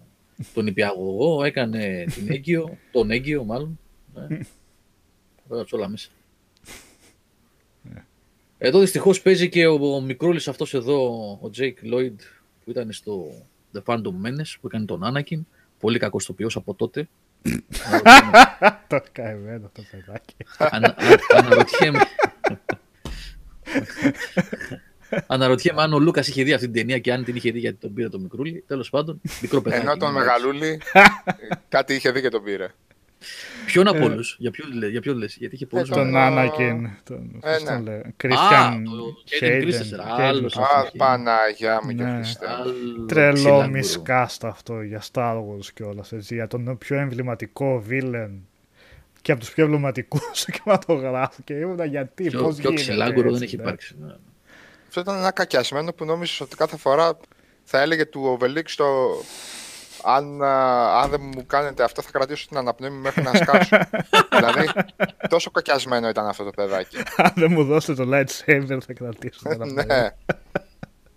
τον 0.54 0.68
υπηαγωγό, 0.68 1.44
έκανε 1.44 2.06
την 2.14 2.32
έγκυο, 2.32 2.78
τον 2.92 3.12
έγκυο 3.12 3.44
μάλλον. 3.44 3.80
Ναι. 4.16 4.40
Όλα 5.48 5.66
όλα 5.72 5.90
μέσα. 5.90 6.10
Εδώ 8.58 8.80
δυστυχώς 8.80 9.22
παίζει 9.22 9.50
και 9.50 9.66
ο, 9.68 9.96
ο 9.96 10.02
μικρούλης 10.02 10.48
αυτός 10.48 10.74
εδώ, 10.74 11.32
ο 11.42 11.50
Jake 11.50 11.78
Lloyd, 11.84 12.20
που 12.64 12.70
ήταν 12.72 12.92
στο 12.92 13.32
The 13.78 13.94
Phantom 13.94 14.14
Menace, 14.26 14.54
που 14.62 14.68
έκανε 14.68 14.86
τον 14.86 15.02
Anakin. 15.04 15.40
Πολύ 15.80 16.00
κακός 16.00 16.26
ηθοποιός 16.26 16.56
από 16.56 16.74
τότε. 16.74 17.08
Αναρωτιέμαι- 17.84 18.48
Το 18.88 19.02
καημένο 19.12 19.70
το 19.74 19.84
παιδάκι. 19.92 20.36
Ανα, 20.58 20.88
α- 20.88 21.38
αναρωτιέμαι. 21.38 22.00
αναρωτιέμαι 25.28 25.82
αν 25.82 25.94
ο 25.94 26.00
Λούκας 26.00 26.28
είχε 26.28 26.44
δει 26.44 26.54
αυτή 26.54 26.66
την 26.66 26.76
ταινία 26.76 27.00
και 27.00 27.14
αν 27.14 27.24
την 27.24 27.36
είχε 27.36 27.52
δει 27.52 27.60
γιατί 27.60 27.78
τον 27.78 27.94
πήρε 27.94 28.10
το 28.10 28.20
μικρούλι. 28.20 28.64
Τέλος 28.68 28.90
πάντων, 28.90 29.22
μικρό 29.42 29.62
παιδάκι. 29.62 29.82
Ενώ 29.82 29.98
τον 29.98 30.10
είναι, 30.10 30.20
Μεγαλούλη 30.20 30.82
κάτι 31.70 31.94
είχε 31.94 32.12
δει 32.12 32.22
και 32.22 32.30
τον 32.30 32.44
πήρε. 32.44 32.68
Ποιον 33.72 33.88
από 33.88 34.04
όλους, 34.04 34.36
για 34.40 34.52
ποιον 34.52 34.72
λες, 34.74 34.90
για 34.92 35.02
ποιον 35.02 35.18
λες, 35.18 35.36
γιατί 35.40 35.56
είχε 35.56 35.66
πολλούς. 35.66 35.90
Ε, 35.90 35.94
τον- 35.94 36.04
Τον 36.12 36.14
Anakin. 36.16 36.90
Τον, 37.04 37.42
Ε, 37.44 37.50
πώς 37.52 37.64
ναι. 37.64 37.70
τον 37.70 37.84
λέω, 37.84 37.98
Α, 37.98 38.02
Christian 38.24 38.82
το 38.86 39.16
Hayden 39.42 39.44
Hayden, 39.44 39.64
Christensen, 39.64 40.00
Hayden 40.00 40.22
άλλος 40.22 40.56
Christensen. 40.58 40.78
Α, 40.78 40.82
είχε. 40.86 40.98
Παναγιά 40.98 41.80
μου 41.84 41.92
και 41.92 42.04
Ναι. 42.04 42.14
Χριστέ. 42.16 42.46
Τρελό 43.08 43.68
μισκάστ 43.68 44.44
αυτό 44.46 44.82
για 44.82 45.02
Star 45.14 45.36
Wars 45.36 45.66
κιόλα. 45.74 46.04
Για 46.12 46.48
τον 46.48 46.78
πιο 46.78 46.98
εμβληματικό 47.00 47.84
villain 47.90 48.30
και 49.22 49.32
από 49.32 49.42
τους 49.42 49.52
πιο 49.54 49.64
εμβληματικούς 49.64 50.22
στο 50.40 50.52
κινηματογράφο. 50.52 51.42
Και 51.44 51.54
ήμουν 51.54 51.86
γιατί, 51.86 52.24
Πιο, 52.30 52.42
πώς 52.44 52.56
πιο 52.56 52.70
γίνεται. 52.70 52.82
ξυλάγκουρο 52.90 53.24
δεν 53.32 53.32
έτσι, 53.34 53.44
έχει 53.44 53.56
ναι. 53.56 53.62
υπάρξει. 53.62 53.96
ναι. 54.02 54.14
Αυτό 54.88 55.00
ήταν 55.00 55.16
ένα 55.16 55.32
κακιασμένο 55.32 55.94
που 55.94 56.06
νόμιζες 56.06 56.42
ότι 56.42 56.56
κάθε 56.56 56.78
φορά 56.78 57.18
θα 57.64 57.82
έλεγε 57.82 58.06
του 58.06 58.38
Obelix 58.42 58.64
το 58.76 58.86
αν, 60.04 60.44
α, 60.44 61.02
αν 61.02 61.10
δεν 61.10 61.22
μου 61.22 61.46
κάνετε 61.46 61.84
αυτό 61.84 62.02
θα 62.02 62.10
κρατήσω 62.12 62.48
την 62.48 62.58
αναπνοή 62.58 62.90
μου 62.90 63.02
μέχρι 63.02 63.22
να 63.22 63.34
σκάσω. 63.34 63.78
δηλαδή 64.38 64.70
τόσο 65.30 65.52
κακιασμένο 65.52 66.10
ήταν 66.10 66.28
αυτό 66.28 66.44
το 66.44 66.52
παιδάκι. 66.52 66.98
Αν 67.18 67.32
δεν 67.36 67.52
μου 67.52 67.64
δώσετε 67.64 68.06
το 68.06 68.10
lightsaber 68.14 68.78
θα 68.86 68.94
κρατήσω. 68.94 69.40
την 69.40 69.52
αναπνοή. 69.62 69.86
ναι. 69.86 70.10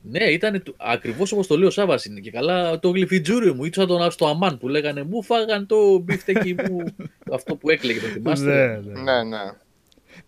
Ναι, 0.02 0.24
ήταν 0.24 0.62
ακριβώς 0.77 1.32
όπως 1.32 1.47
το 1.47 1.57
λέει 1.59 1.69
ο 1.69 1.70
Σάβα 1.70 1.98
είναι. 2.07 2.20
Και 2.20 2.31
καλά 2.31 2.78
το 2.78 2.89
γλυφιτζούριο 2.90 3.55
μου, 3.55 3.65
ή 3.65 3.70
σαν 3.73 3.86
τον 3.86 4.11
στο 4.11 4.27
Αμάν 4.27 4.59
που 4.59 4.69
λέγανε 4.69 5.02
Μου 5.02 5.23
φάγαν 5.23 5.66
το 5.66 5.98
μπιφτεκι 5.98 6.55
μου. 6.55 6.85
αυτό 7.36 7.57
που 7.57 7.70
έκλαιγε, 7.70 8.01
το 8.01 8.07
θυμάστε; 8.07 8.81
Ναι, 8.85 8.93
ναι. 8.93 9.01
ναι, 9.01 9.23
ναι. 9.23 9.52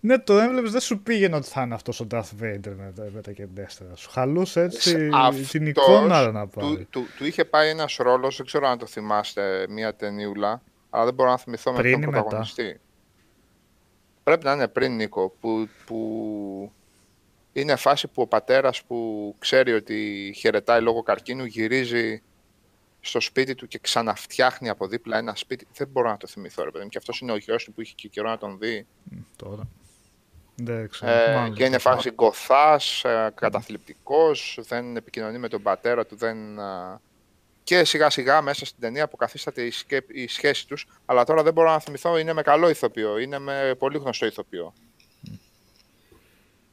Ναι, 0.04 0.18
το 0.18 0.38
έβλεπες, 0.38 0.70
δεν 0.70 0.80
σου 0.80 1.02
πήγαινε 1.02 1.36
ότι 1.36 1.48
θα 1.48 1.62
είναι 1.62 1.74
αυτός 1.74 2.00
ο 2.00 2.06
Darth 2.10 2.42
Vader 2.42 2.74
με 2.76 2.92
τα, 2.96 3.08
με 3.12 3.20
τα 3.20 3.32
κεντέστερα. 3.32 3.96
Σου 3.96 4.10
χαλούσε 4.10 4.60
έτσι 4.60 5.08
Αυτός 5.12 5.48
την 5.48 5.66
εικόνα 5.66 6.30
να 6.32 6.46
πάρει. 6.46 6.76
του, 6.76 6.86
του, 6.90 7.06
του 7.16 7.26
είχε 7.26 7.44
πάει 7.44 7.68
ένας 7.68 7.96
ρόλος, 7.96 8.36
δεν 8.36 8.46
ξέρω 8.46 8.68
αν 8.68 8.78
το 8.78 8.86
θυμάστε, 8.86 9.66
μια 9.68 9.94
ταινιούλα, 9.94 10.62
αλλά 10.90 11.04
δεν 11.04 11.14
μπορώ 11.14 11.30
να 11.30 11.38
θυμηθώ 11.38 11.72
με 11.72 11.78
Πριν 11.78 11.90
ποιον 11.90 12.02
ή 12.02 12.06
μετά; 12.06 12.20
πρωταγωνιστή. 12.20 12.80
Πρέπει 14.22 14.44
να 14.44 14.52
είναι 14.52 14.68
πριν, 14.68 14.94
Νίκο, 14.94 15.34
που, 15.40 15.68
που 15.86 16.72
είναι 17.52 17.76
φάση 17.76 18.08
που 18.08 18.22
ο 18.22 18.26
πατέρας 18.26 18.82
που 18.82 19.34
ξέρει 19.38 19.72
ότι 19.72 20.32
χαιρετάει 20.36 20.80
λόγω 20.80 21.02
καρκίνου 21.02 21.44
γυρίζει 21.44 22.22
στο 23.00 23.20
σπίτι 23.20 23.54
του 23.54 23.66
και 23.66 23.78
ξαναφτιάχνει 23.78 24.68
από 24.68 24.86
δίπλα 24.86 25.18
ένα 25.18 25.34
σπίτι. 25.34 25.66
Δεν 25.74 25.88
μπορώ 25.88 26.10
να 26.10 26.16
το 26.16 26.26
θυμηθώ, 26.26 26.64
ρε 26.64 26.70
παιδί 26.70 26.84
μου. 26.84 26.90
Και 26.90 26.98
αυτός 26.98 27.20
είναι 27.20 27.32
ο 27.32 27.36
γιος 27.36 27.64
του 27.64 27.72
που 27.72 27.80
είχε 27.80 27.92
και 27.96 28.08
καιρό 28.08 28.28
να 28.28 28.38
τον 28.38 28.58
δει. 28.58 28.86
Τώρα. 29.36 29.68
Δεν 30.56 30.88
ξέρω. 30.88 31.12
Ε, 31.12 31.34
μάλλον 31.34 31.54
και 31.54 31.64
είναι 31.64 31.72
το- 31.76 31.80
φάση 31.80 32.10
γκοθάς, 32.10 33.04
ε, 33.04 33.32
καταθλιπτικός, 33.34 34.58
δεν 34.62 34.96
επικοινωνεί 34.96 35.38
με 35.38 35.48
τον 35.48 35.62
πατέρα 35.62 36.06
του, 36.06 36.16
δεν... 36.16 36.60
α, 36.60 37.00
Και 37.64 37.84
σιγά 37.84 38.10
σιγά 38.10 38.42
μέσα 38.42 38.64
στην 38.66 38.80
ταινία 38.80 39.04
αποκαθίσταται 39.04 39.62
η, 39.62 39.70
σκέ... 39.70 40.04
η 40.08 40.26
σχέση 40.26 40.66
τους, 40.66 40.86
αλλά 41.04 41.24
τώρα 41.24 41.42
δεν 41.42 41.52
μπορώ 41.52 41.70
να 41.70 41.78
θυμηθώ, 41.78 42.18
είναι 42.18 42.32
με 42.32 42.42
καλό 42.42 42.68
ηθοποιό, 42.68 43.18
είναι 43.18 43.38
με 43.38 43.74
πολύ 43.78 43.98
γνωστό 43.98 44.26
ηθοποιό. 44.26 44.72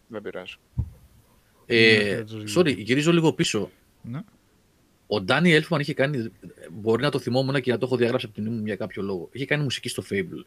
Δεν 0.07 0.21
πειράζει. 0.21 0.53
Ε, 1.65 1.97
Ναι, 2.03 2.15
δεν 2.15 2.25
τους 2.25 2.57
sorry, 2.57 2.75
γυρίζω 2.77 3.11
λίγο 3.11 3.33
πίσω. 3.33 3.69
Ναι. 4.01 4.19
Ο 5.07 5.21
Ντάνι 5.21 5.53
Έλφμαν 5.53 5.79
είχε 5.79 5.93
κάνει. 5.93 6.31
Μπορεί 6.71 7.01
να 7.01 7.09
το 7.11 7.19
θυμόμουν 7.19 7.61
και 7.61 7.71
να 7.71 7.77
το 7.77 7.85
έχω 7.85 7.95
διαγράψει 7.95 8.25
από 8.25 8.35
την 8.35 8.43
μνήμη 8.43 8.59
μου 8.59 8.65
για 8.65 8.75
κάποιο 8.75 9.01
λόγο. 9.03 9.29
Είχε 9.31 9.45
κάνει 9.45 9.63
μουσική 9.63 9.89
στο 9.89 10.03
Fable. 10.11 10.43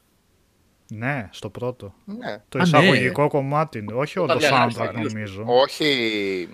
Ναι, 0.94 1.28
στο 1.32 1.50
πρώτο. 1.50 1.94
Ναι, 2.04 2.42
Το 2.48 2.58
Α, 2.58 2.62
εισαγωγικό 2.62 3.28
κομμάτι 3.28 3.78
είναι. 3.78 3.92
Όχι 3.92 4.18
όλο 4.18 4.28
το 4.28 4.34
Όταν 4.34 4.50
λέγανε 4.50 4.72
soundtrack 4.76 4.88
στο 4.90 5.08
νομίζω. 5.08 5.44
όχι... 5.46 6.48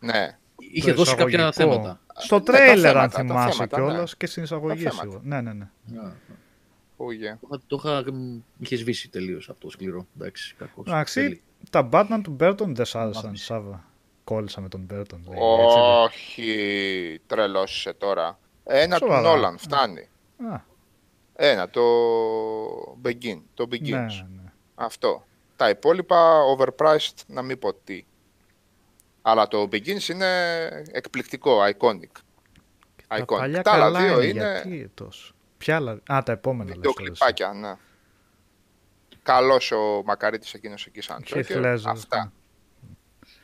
Ναι, 0.00 0.38
Είχε 0.72 0.90
Το 0.90 0.96
δώσει 0.96 1.14
κάποια 1.14 1.48
εισαγωγικό. 1.48 1.82
θέματα. 1.82 2.00
Στο 2.18 2.38
Ναι, 2.38 2.42
τα 2.44 2.52
τρέιλερ, 2.52 2.96
αν 2.96 3.10
θέματα, 3.10 3.16
τα 3.16 3.22
θυμάσαι 3.22 3.52
θέματα, 3.52 3.76
κιόλας 3.76 4.10
ναι. 4.10 4.16
και 4.18 4.26
στην 4.26 4.42
εισαγωγή 4.42 4.82
Τα 4.84 4.90
σίγουρα. 4.90 5.20
θέματα. 5.22 5.42
Ναι, 5.42 5.52
ναι, 5.52 5.66
ναι. 6.02 6.10
Oh, 6.96 7.02
yeah. 7.02 7.38
Το, 7.50 7.60
το 7.66 7.76
είχα, 7.84 8.12
μ, 8.12 8.38
είχε 8.58 8.76
σβήσει 8.76 9.08
τελείως 9.08 9.48
αυτό 9.48 9.66
το 9.66 9.70
σκληρό. 9.72 10.06
Εντάξει, 10.16 10.54
κακός. 10.58 10.86
Εντάξει, 10.86 11.20
Τέλει. 11.20 11.42
τα 11.70 11.88
Batman 11.92 12.20
του 12.22 12.30
Μπέρτον 12.30 12.74
δεν 12.74 12.84
σ' 12.84 12.94
άρεσαν, 12.94 13.24
Μάθηση. 13.24 13.44
Σάβα. 13.44 13.84
Κόλλησα 14.24 14.60
με 14.60 14.68
τον 14.68 14.80
Μπέρτον. 14.80 15.24
λέει, 15.28 15.38
έτσι 15.38 15.74
δεν- 15.78 16.02
Όχι, 16.04 17.20
τρελός 17.26 17.76
είσαι 17.76 17.92
τώρα. 17.92 18.38
Ένα 18.64 18.98
του 18.98 19.04
Σοβαρά. 19.06 19.28
Νόλαν, 19.28 19.58
φτάνει. 19.58 20.08
Α, 21.42 21.46
Ένα, 21.46 21.70
το 21.70 21.82
Begin, 23.04 23.40
το 23.54 23.66
Begins. 23.70 23.88
ναι, 23.88 24.00
ναι. 24.00 24.52
Αυτό. 24.74 25.24
Τα 25.56 25.68
υπόλοιπα 25.68 26.40
overpriced, 26.56 27.14
να 27.26 27.42
μην 27.42 27.58
πω 27.58 27.74
τι. 27.74 28.04
Αλλά 29.22 29.48
το 29.48 29.62
Begins 29.72 30.08
είναι 30.08 30.64
εκπληκτικό, 30.92 31.58
iconic. 31.64 32.20
Τα 33.06 33.18
iconic. 33.20 33.24
παλιά 33.26 33.62
Τα 33.62 33.72
άλλα 33.72 33.82
καλά 33.82 34.00
δύο 34.00 34.20
είναι, 34.20 34.26
είναι 34.28 34.62
γιατί 34.64 34.90
τόσο. 34.94 35.34
Ποια 35.58 35.76
άλλα... 35.76 35.98
Α, 36.12 36.22
τα 36.24 36.32
επόμενα 36.32 36.64
λες 36.64 36.78
τώρα 36.82 36.94
εσύ. 36.98 37.02
βιντεοκλιπάκια, 37.02 37.52
ναι. 37.52 37.74
Καλός 39.22 39.72
ο 39.72 40.02
Μακαρίτης 40.04 40.54
εκείνος 40.54 40.86
εκεί 40.86 41.00
σαν 41.00 41.24
Heath 41.26 41.44
Joker. 41.44 41.62
Ledger, 41.62 41.78
Αυτά. 41.84 42.32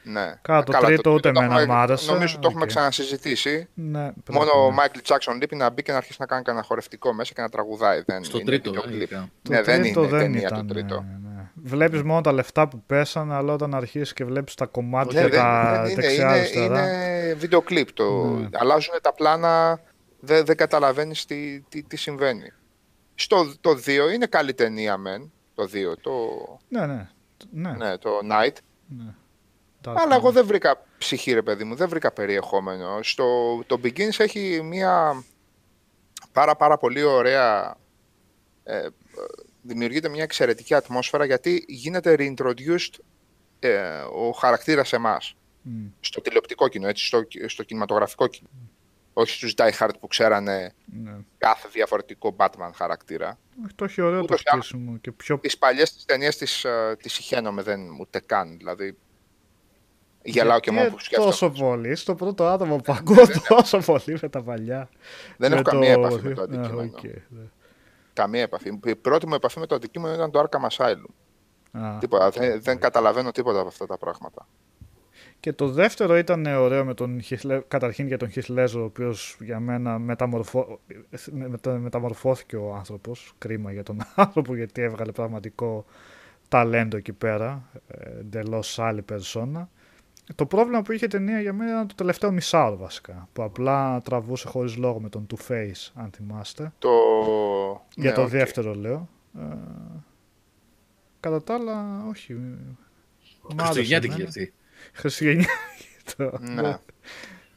Ναι. 0.08 0.32
Καλά, 0.42 0.62
το 0.62 0.72
Καλά, 0.72 0.86
τρίτο 0.86 1.10
ούτε 1.12 1.30
το 1.32 1.38
εμένα 1.38 1.60
έχουμε- 1.60 1.66
μ' 1.76 1.80
άρεσε. 1.80 2.12
Νομίζω 2.12 2.38
το 2.38 2.46
έχουμε 2.48 2.62
Οκ. 2.62 2.68
ξανασυζητήσει. 2.68 3.68
Ναι, 3.74 4.00
πρέπει, 4.12 4.32
Μόνο 4.32 4.50
ο 4.64 4.68
ναι. 4.68 4.74
Michael 4.74 4.98
Jackson 5.02 5.36
λείπει 5.40 5.56
να 5.56 5.70
μπει 5.70 5.82
και 5.82 5.90
να 5.92 5.96
αρχίσει 5.96 6.16
να 6.20 6.26
κάνει 6.26 6.42
κανένα 6.42 6.64
χορευτικό 6.64 7.12
μέσα 7.12 7.32
και 7.34 7.40
να 7.40 7.48
τραγουδάει. 7.48 8.02
Δεν 8.06 8.24
Στο 8.24 8.36
είναι 8.38 8.46
τρίτο, 8.46 8.70
βίντεο 8.70 8.84
ε, 8.84 8.88
κλιπ. 8.88 9.00
ειδικά. 9.02 9.28
Το 9.42 9.52
Ναι, 9.52 9.62
δεν 9.62 9.82
τρίτο 9.82 10.00
είναι 10.00 10.10
δεν 10.10 10.20
ταινία 10.20 10.40
ήταν, 10.48 10.66
το 10.66 10.74
τρίτο. 10.74 10.94
ναι, 11.22 11.28
ναι. 11.34 11.50
Βλέπεις 11.54 12.02
μόνο 12.02 12.20
τα 12.20 12.32
λεφτά 12.32 12.68
που 12.68 12.82
πέσανε, 12.86 13.34
αλλά 13.34 13.52
όταν 13.52 13.74
αρχίσεις 13.74 14.12
και 14.12 14.24
βλέπεις 14.24 14.54
τα 14.54 14.66
κομμάτια 14.66 15.22
Ναι, 15.22 15.28
και 15.28 15.36
τα 15.36 15.72
δεν, 15.72 15.82
δεν 15.82 15.82
είναι, 15.82 15.92
είναι, 15.92 16.02
δεξιά-αριστερά. 16.02 16.82
είναι 17.24 17.34
βίντεο 17.34 17.60
κλιπ. 17.62 17.92
Το, 17.92 18.24
Ναι. 18.26 18.48
Αλλάζουν 18.52 18.94
τα 19.02 19.12
πλάνα, 19.14 19.80
δεν, 20.20 20.44
δεν 20.44 20.56
καταλαβαίνεις 20.56 21.24
τι, 21.24 21.60
τι, 21.68 21.82
τι 21.82 21.96
συμβαίνει. 21.96 22.52
Στο 23.14 23.52
το 23.60 23.70
2 23.86 24.12
είναι 24.14 24.26
καλή 24.26 24.54
ταινία 24.54 24.96
μεν, 24.96 25.32
το 25.54 25.62
2, 25.72 25.96
το, 26.00 26.12
Ναι, 26.68 26.86
ναι. 26.86 27.08
Ναι, 27.50 27.70
ναι, 27.70 27.98
το 27.98 28.10
Night. 28.30 28.56
Dark 29.86 29.94
Αλλά 29.96 30.14
εγώ 30.14 30.28
Knight. 30.28 30.32
δεν 30.32 30.46
βρήκα 30.46 30.84
ψυχή 30.98 31.32
ρε 31.32 31.42
παιδί 31.42 31.64
μου, 31.64 31.74
δεν 31.74 31.88
βρήκα 31.88 32.10
περιεχόμενο. 32.10 33.02
Στο, 33.02 33.62
το 33.66 33.80
Begins 33.84 34.18
έχει 34.20 34.60
μια 34.62 35.24
πάρα 36.32 36.56
πάρα 36.56 36.76
πολύ 36.78 37.02
ωραία, 37.02 37.76
ε, 38.64 38.76
ε, 38.78 38.88
δημιουργείται 39.62 40.08
μια 40.08 40.22
εξαιρετική 40.22 40.74
ατμόσφαιρα 40.74 41.24
γιατί 41.24 41.64
γίνεται 41.68 42.14
reintroduced 42.18 42.98
ε, 43.58 43.98
ο 43.98 44.30
χαρακτήρας 44.30 44.88
σε 44.88 44.96
εμάς. 44.96 45.36
Μμ, 45.62 45.86
Στο 46.00 46.20
τηλεοπτικό 46.20 46.68
κοινό, 46.68 46.88
έτσι, 46.88 47.06
στο, 47.06 47.22
στο 47.46 47.62
κινηματογραφικό 47.62 48.26
κοινό. 48.26 48.48
Όχι 49.12 49.30
στους 49.32 49.54
Die 49.56 49.70
Hard 49.78 49.90
που 50.00 50.06
ξέρανε 50.06 50.72
ναι. 51.02 51.16
κάθε 51.38 51.68
διαφορετικό 51.72 52.36
Batman 52.38 52.70
χαρακτήρα. 52.74 53.38
Όχι, 53.64 53.74
Το 53.74 53.84
έχει 53.84 54.00
ωραίο 54.00 54.18
το 54.18 54.22
Ούτως 54.24 54.40
ή 54.40 54.44
άλλως- 54.46 54.66
χτίσιμο 54.68 54.96
και 54.96 55.12
πιο 55.12 55.38
Τις 55.38 55.58
παλιές 55.58 55.92
τις 55.94 56.04
ταινίες 56.04 56.36
τις, 56.36 56.64
ε, 56.64 56.96
τις 57.02 57.12
συχαίνομαι, 57.12 57.62
δεν 57.62 57.80
ούτε 58.00 58.20
καν. 58.20 58.56
Δηλαδή, 58.56 58.98
γελάω 60.30 60.60
και 60.60 60.70
Γιατί 60.70 60.84
μόνο 60.84 60.96
που 60.96 61.02
σκέφτομαι. 61.04 61.30
Τόσο 61.30 61.50
πολύ. 61.50 61.94
Στο 61.96 62.14
πρώτο 62.14 62.46
άτομο 62.46 62.76
που 62.76 62.92
ακούω 62.92 63.24
τόσο 63.48 63.78
πολύ 63.78 64.18
με 64.22 64.28
τα 64.28 64.42
παλιά. 64.42 64.88
Δεν 65.36 65.50
Με 65.50 65.56
έχω 65.56 65.62
καμία 65.70 65.92
επαφή 65.92 66.22
με 66.28 66.34
το 66.34 66.40
Α, 66.40 66.44
αντικείμενο. 66.44 66.90
οκ, 66.96 67.02
ναι. 67.02 67.40
Καμία 68.12 68.42
επαφή. 68.42 68.78
Η 68.84 68.94
πρώτη 68.96 69.26
μου 69.26 69.34
επαφή 69.34 69.58
με 69.58 69.66
το 69.66 69.74
αντικείμενο 69.74 70.14
ήταν 70.14 70.30
το 70.30 70.40
Arkham 70.48 70.68
Asylum. 70.76 71.10
Α, 71.82 71.98
Τίποτα. 71.98 72.30
Δεν, 72.30 72.62
δεν 72.62 72.78
καταλαβαίνω 72.78 73.30
τίποτα 73.30 73.58
από 73.58 73.68
αυτά 73.68 73.86
τα 73.86 73.98
πράγματα. 73.98 74.46
Και 75.40 75.52
το 75.52 75.68
δεύτερο 75.68 76.16
ήταν 76.16 76.46
ωραίο 76.46 76.84
με 76.84 76.94
τον 76.94 77.20
Heath 77.28 77.50
Led- 77.50 77.60
καταρχήν 77.68 78.06
για 78.06 78.18
τον 78.18 78.30
Heath 78.34 78.56
Ledger, 78.58 78.74
ο 78.76 78.82
οποίος 78.82 79.36
για 79.40 79.60
μένα 79.60 79.98
μεταμορφώ... 79.98 80.80
μετα- 81.32 81.78
μεταμορφώθηκε 81.78 82.56
ο 82.56 82.74
άνθρωπος. 82.74 83.32
Κρίμα 83.38 83.72
για 83.72 83.82
τον 83.82 83.98
άνθρωπο 84.14 84.54
γιατί 84.56 84.82
έβγαλε 84.82 85.12
πραγματικό 85.12 85.84
ταλέντο 86.48 86.96
εκεί 86.96 87.12
πέρα. 87.12 87.62
Εντελώς 88.20 88.78
άλλη 88.78 89.02
περσόνα. 89.02 89.68
Το 90.34 90.46
πρόβλημα 90.46 90.82
που 90.82 90.92
είχε 90.92 91.04
η 91.04 91.08
ταινία 91.08 91.40
για 91.40 91.52
μένα 91.52 91.70
ήταν 91.70 91.86
το 91.86 91.94
τελευταίο 91.94 92.30
μισάωρο 92.30 92.76
βασικά. 92.76 93.28
Που 93.32 93.42
απλά 93.42 94.00
τραβούσε 94.00 94.48
χωρίς 94.48 94.76
λόγο 94.76 95.00
με 95.00 95.08
τον 95.08 95.26
Two 95.34 95.50
Face, 95.52 95.90
αν 95.94 96.10
θυμάστε. 96.16 96.72
Το... 96.78 96.90
Για 97.94 98.10
ναι, 98.10 98.16
το 98.16 98.22
οκ. 98.22 98.28
δεύτερο 98.28 98.74
λέω. 98.74 99.08
Ε, 99.38 99.56
κατά 101.20 101.42
τα 101.42 101.54
άλλα, 101.54 102.04
όχι. 102.08 102.32
Μ' 102.34 102.46
άρεσε 103.60 103.64
Χριστουγεννιάτικη 103.72 104.12
εμένα. 104.12 104.28
αυτή. 104.28 104.52
Χριστουγεννιάτικη. 104.92 105.54
Το, 106.16 106.38
Ναι. 106.62 106.78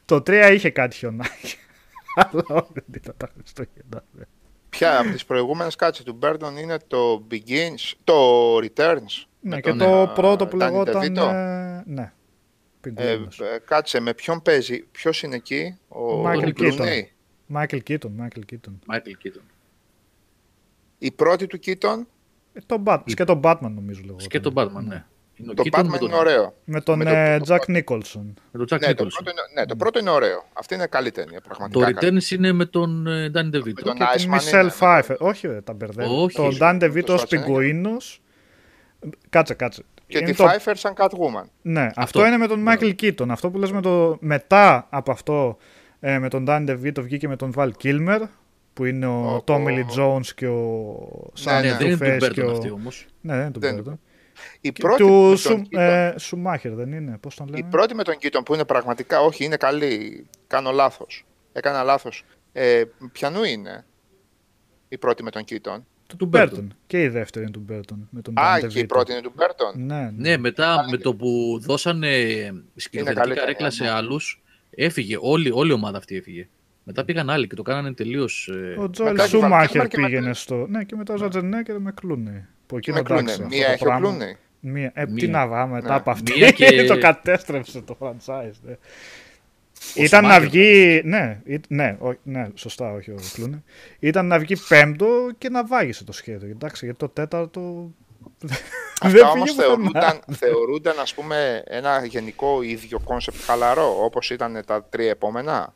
το 0.04 0.16
3 0.16 0.50
είχε 0.54 0.70
κάτι 0.70 0.96
χιονάκι. 0.96 1.56
Αλλά 2.30 2.44
όχι, 2.48 2.72
δεν 2.72 2.84
ήταν 2.96 3.14
τα 3.16 3.28
Χριστούγεννα. 3.34 4.04
ναι. 4.12 4.24
Ποια 4.68 4.98
από 5.00 5.10
τις 5.10 5.24
προηγούμενες 5.24 5.76
κάτσε 5.76 6.02
του 6.02 6.18
Burton 6.22 6.52
είναι 6.60 6.76
το 6.86 7.26
Begins, 7.30 7.92
το 8.04 8.14
Returns. 8.56 9.24
Ναι, 9.40 9.54
με 9.54 9.60
και 9.60 9.68
τον, 9.68 9.78
το 9.78 9.84
ε, 10.00 10.10
πρώτο 10.14 10.46
που 10.46 10.56
Danny 10.56 10.60
λεγόταν. 10.60 11.02
DeVito. 11.02 11.32
ε, 11.32 11.82
ναι. 11.86 12.12
Ε, 12.84 12.90
Πιγκουίνος. 12.90 13.40
ε, 13.40 13.62
κάτσε, 13.64 14.00
με 14.00 14.14
ποιον 14.14 14.42
παίζει, 14.42 14.82
ποιος 14.92 15.22
είναι 15.22 15.34
εκεί, 15.36 15.78
ο 15.88 16.22
Michael 16.26 16.36
Tony 16.44 16.52
Keaton. 16.58 16.80
Clooney. 16.80 17.02
Michael 17.46 17.76
Keaton, 17.76 18.12
Michael 18.16 18.40
Keaton. 18.40 18.80
Michael 18.86 19.10
Keaton. 19.10 19.42
Η 20.98 21.12
πρώτη 21.12 21.46
του 21.46 21.58
Keaton, 21.66 22.04
Ε, 22.52 22.60
το 22.66 22.82
Bat- 22.86 23.02
Και 23.14 23.24
τον 23.24 23.40
Batman 23.44 23.58
νομίζω 23.74 24.00
λεγόταν. 24.04 24.26
Και 24.28 24.40
τον 24.40 24.52
Batman, 24.56 24.82
ναι. 24.84 25.04
Είναι 25.34 25.50
ο 25.50 25.54
το 25.54 25.62
Keaton 25.66 25.78
Batman 25.80 25.86
με 25.88 25.98
τον, 25.98 26.08
είναι 26.08 26.16
ωραίο. 26.18 26.54
Με 26.64 26.80
τον 26.80 26.98
Με 26.98 27.04
το- 27.04 27.10
ε, 27.10 27.38
το 27.38 27.54
Jack 27.54 27.58
πρώτο. 27.66 27.72
Nicholson. 27.78 28.32
με 28.52 28.64
τον 28.64 28.66
Jack 28.78 28.80
Ναι 28.80 28.94
το, 28.94 29.04
Nicholson. 29.04 29.08
πρώτο 29.14 29.30
είναι, 29.30 29.40
ναι, 29.54 29.66
το 29.66 29.76
πρώτο 29.76 29.98
είναι 29.98 30.10
ωραίο. 30.10 30.48
Αυτή 30.52 30.74
είναι 30.74 30.86
καλή 30.86 31.10
ταινία, 31.10 31.40
Το 31.40 31.48
πραγματικά. 31.48 31.92
καλή. 31.92 32.18
Returns 32.20 32.30
είναι 32.30 32.52
με 32.52 32.64
τον 32.64 33.06
ε, 33.06 33.30
Danny 33.34 33.54
DeVito. 33.54 33.72
τον 33.84 33.94
Και 33.94 34.04
την 34.16 34.30
Iceman 34.32 34.34
Michelle 34.38 34.62
είναι, 34.62 34.72
Pfeiffer. 34.80 35.16
Όχι, 35.18 35.46
ρε, 35.46 35.60
τα 35.60 35.72
μπερδεύω. 35.72 36.22
Όχι, 36.22 36.36
Τον 36.36 36.48
ρε, 36.48 36.56
Dan 36.60 36.76
το 36.80 36.86
DeVito 36.86 37.08
ως 37.08 37.22
Schwarzenegger. 37.22 37.28
πιγκουίνος. 37.28 38.22
Κάτσε, 39.28 39.54
κάτσε. 39.54 39.82
Και 40.10 40.18
Είναι 40.18 40.30
τη 40.30 40.36
το- 40.36 40.44
Pfeiffer 40.44 40.72
σαν 40.74 40.94
Catwoman. 40.96 41.44
Ναι, 41.62 41.80
αυτό, 41.82 42.00
Αυτό. 42.00 42.26
είναι 42.26 42.36
με 42.36 42.46
τον 42.46 42.64
Michael 42.68 42.94
Keaton. 43.02 43.28
Αυτό 43.28 43.50
που 43.50 43.58
λες 43.58 43.72
με 43.72 43.80
το... 43.82 44.16
μετά 44.20 44.86
από 44.90 45.10
αυτό 45.12 45.56
ε, 46.00 46.18
με 46.18 46.28
τον 46.28 46.44
Dan 46.48 46.68
DeVito 46.70 47.00
βγήκε 47.00 47.28
με 47.28 47.36
τον 47.36 47.52
Val 47.56 47.70
Kilmer 47.82 48.20
που 48.72 48.84
είναι 48.84 49.06
ο 49.06 49.34
Ο- 49.34 49.44
Tommy 49.46 49.60
ο- 49.62 49.66
Lee 49.66 50.00
Jones 50.00 50.26
και 50.26 50.46
ο 50.46 51.32
Sam 51.44 51.60
Ναι, 51.62 51.70
Ναι, 51.70 51.76
δεν 51.76 51.86
είναι 51.86 52.16
Two-Face 52.16 52.18
του 52.28 52.32
και 52.32 52.42
Burton 52.42 52.48
ο... 52.48 52.50
αυτή 52.50 52.70
όμως. 52.70 53.06
Ναι, 53.20 53.32
δεν 53.32 53.42
είναι 53.42 53.50
του 53.50 53.60
Δεν 53.60 53.76
είναι 53.76 53.82
Burton. 53.86 53.98
Η 54.60 54.72
Και 54.72 54.82
πρώτη, 54.82 55.02
του 55.02 55.08
με 55.12 55.26
τον 55.28 55.36
Σου, 55.36 55.62
Keaton- 55.70 55.78
ε, 55.78 56.14
Schumacher 56.20 56.70
δεν 56.74 56.92
είναι, 56.92 57.18
πώς 57.20 57.34
τον 57.34 57.46
η 57.46 57.50
λένε; 57.50 57.66
πρώτη 57.70 57.94
με 57.94 58.02
τον 58.02 58.14
Keaton 58.22 58.40
που 58.44 58.54
είναι 58.54 58.64
πραγματικά, 58.64 59.20
όχι, 59.20 59.44
είναι 59.44 59.56
καλή. 59.56 60.26
Κάνω 60.46 60.70
λάθος. 60.70 61.26
Έκανα 61.52 61.82
λάθος. 61.82 62.24
Ε, 62.52 62.82
ποιανού 63.12 63.42
είναι 63.44 63.84
η 64.88 64.98
πρώτη 64.98 65.22
με 65.22 65.30
τον 65.30 65.44
Keaton; 65.50 65.78
Του, 66.10 66.16
του 66.16 66.30
Burton. 66.32 66.48
Burton. 66.52 66.66
Και 66.86 67.02
η 67.02 67.08
δεύτερη 67.08 67.44
είναι 67.44 67.52
του 67.52 67.64
Burton. 67.70 67.96
Με 68.10 68.20
τον 68.22 68.38
Α, 68.38 68.56
Dan 68.56 68.66
και 68.68 68.78
η 68.78 68.82
DeVito. 68.82 68.88
πρώτη 68.88 69.12
είναι 69.12 69.20
του 69.20 69.32
Burton. 69.36 69.74
Ναι, 69.78 69.94
ναι. 69.96 70.10
Ναι, 70.16 70.36
μετά 70.36 70.86
με 70.90 70.96
το 70.96 71.14
που 71.14 71.58
δώσανε 71.62 72.08
σκηνοθετική 72.76 73.20
καλή 73.22 73.34
καρέκλα 73.34 73.54
ταινία, 73.56 73.70
σε 73.70 73.82
ναι. 73.84 73.90
άλλους, 73.90 74.42
έφυγε. 74.70 75.16
Όλη, 75.20 75.50
όλη 75.52 75.70
η 75.70 75.72
ομάδα 75.74 75.98
αυτή 75.98 76.16
έφυγε. 76.16 76.48
Μετά 76.84 77.04
πήγαν 77.04 77.30
άλλοι 77.30 77.46
και 77.46 77.54
το 77.54 77.62
κάνανε 77.62 77.92
τελείως. 77.92 78.50
Ο 78.78 78.90
Τζόελ 78.90 79.10
μετά 79.10 79.24
έχει 79.24 79.36
ο 79.36 79.38
Val 79.38 79.42
Σούμαχερ 79.42 79.82
Kilmer 79.84 79.88
και 79.88 79.98
με 80.00 80.06
πήγαινε 80.06 80.28
Clooney. 80.30 80.34
στο. 80.36 80.66
Ναι, 80.68 80.84
και 80.84 80.96
μετά 80.96 81.14
ο 81.14 81.16
Ζατζενέκερ 81.16 81.80
με 81.80 81.92
Κλούνι. 81.92 82.44
Που 82.66 82.78
Και 82.78 82.90
εκείνο 82.90 82.96
με 82.96 83.02
Clooney. 83.02 83.20
εντάξει, 83.22 83.42
αυτό 83.42 83.56
Μία 83.56 83.66
το 83.66 83.72
έχει 83.72 83.82
ο 83.82 83.86
πράγμα- 83.86 84.16
Clooney. 84.16 84.36
Μία, 84.62 84.90
ε, 84.94 85.04
τι 85.06 85.12
Μία. 85.12 85.28
να 85.28 85.46
βάμε 85.46 85.74
μετά 85.74 85.88
Ναι. 85.88 85.94
από 85.94 86.10
αυτή. 86.10 86.32
Μία 86.38 86.50
και- 86.56 86.84
το 86.88 86.98
κατέστρεψε 86.98 87.80
το 87.80 87.96
franchise. 88.00 88.76
Ναι. 89.94 90.04
Ήταν 90.04 90.22
να 90.24 90.28
Σουμάχερ, 90.34 90.48
βγει. 90.48 91.00
Ναι, 91.04 91.40
ή- 91.44 91.60
ναι, 91.68 91.96
ό- 92.00 92.18
ναι, 92.22 92.48
σωστά, 92.54 92.92
όχι 92.92 93.10
ο 93.10 93.18
Κλούνι. 93.32 93.64
Ήταν 93.98 94.26
να 94.26 94.38
βγει 94.38 94.56
πέμπτο 94.68 95.30
και 95.38 95.48
να 95.48 95.66
βάγισε 95.66 96.04
το 96.04 96.12
σχέδιο. 96.12 96.48
Εντάξει, 96.48 96.84
γιατί 96.84 96.98
το 97.00 97.08
τέταρτο. 97.08 97.90
Αυτά 99.00 99.30
όμως 99.30 99.54
πήγε 99.54 99.62
πουθενά. 99.62 99.82
θεωρούνταν, 99.90 100.20
θεωρούνταν 100.36 100.98
ας 101.00 101.14
πούμε 101.14 101.62
ένα 101.66 102.04
γενικό 102.04 102.62
ίδιο 102.62 102.98
concept 102.98 103.36
χαλαρό 103.40 104.04
όπως 104.04 104.30
ήταν 104.30 104.62
τα 104.66 104.84
τρία 104.84 105.10
επόμενα. 105.10 105.74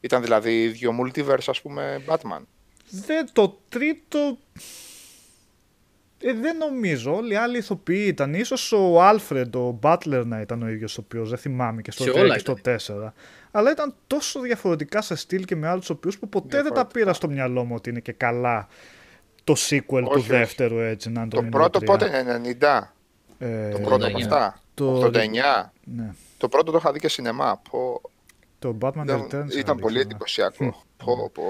Ήταν 0.00 0.22
δηλαδή 0.22 0.62
ίδιο 0.62 0.92
multiverse 1.02 1.44
ας 1.46 1.60
πούμε 1.62 2.02
Batman. 2.08 2.40
Δεν, 2.90 3.28
το 3.32 3.58
τρίτο. 3.68 4.38
Ε, 6.26 6.32
δεν 6.32 6.56
νομίζω. 6.56 7.14
Όλοι 7.14 7.32
οι 7.32 7.36
άλλοι 7.36 7.58
ηθοποιοί 7.58 8.04
ήταν. 8.06 8.34
Ίσως 8.34 8.72
ο 8.72 9.02
Alfred, 9.02 9.54
ο 9.56 9.70
butler 9.80 10.24
να 10.26 10.40
ήταν 10.40 10.62
ο 10.62 10.68
ίδιος 10.68 10.92
ηθοποιός. 10.92 11.28
Δεν 11.28 11.38
θυμάμαι 11.38 11.82
και 11.82 11.90
στο 11.90 12.02
Σε 12.02 12.10
3 12.10 12.18
όλα 12.18 12.32
και 12.34 12.38
στο 12.38 12.54
4. 12.64 13.12
Αλλά 13.50 13.70
ήταν 13.70 13.94
τόσο 14.06 14.40
διαφορετικά 14.40 15.02
σε 15.02 15.14
στυλ 15.14 15.44
και 15.44 15.56
με 15.56 15.68
άλλους 15.68 15.84
ηθοποιούς 15.84 16.18
που 16.18 16.28
ποτέ 16.28 16.46
δεν 16.48 16.56
τα 16.56 16.62
Διαφορετικά. 16.62 16.98
πήρα 16.98 17.12
στο 17.12 17.28
μυαλό 17.28 17.64
μου 17.64 17.74
ότι 17.74 17.90
είναι 17.90 18.00
και 18.00 18.12
καλά 18.12 18.68
το 19.44 19.54
sequel 19.68 19.82
του 20.02 20.08
όχι. 20.10 20.28
δεύτερου 20.28 20.78
έτσι. 20.78 21.10
Να 21.10 21.20
είναι 21.20 21.30
Το 21.30 21.42
πρώτο 21.42 21.78
πότε 21.80 22.06
είναι 22.06 22.56
90. 22.60 22.94
Ε, 23.38 23.68
Το 23.70 23.78
πρώτο 23.78 24.06
από 24.06 24.16
89. 24.18 24.22
αυτά. 24.22 24.60
Το- 24.74 24.98
89. 24.98 25.72
Ναι. 25.84 26.10
Το 26.38 26.48
πρώτο 26.48 26.70
το 26.72 26.78
είχα 26.78 26.92
δει 26.92 26.98
και 26.98 27.08
σινεμά. 27.08 27.60
Πω, 27.70 28.00
Το 28.58 28.76
Batman 28.80 28.92
δεν- 29.04 29.20
Returns. 29.22 29.30
ήταν 29.30 29.42
αλήθεια. 29.50 29.74
πολύ 29.74 30.00
εντυπωσιακό. 30.00 30.82
Πω, 30.96 31.30
πω. 31.34 31.42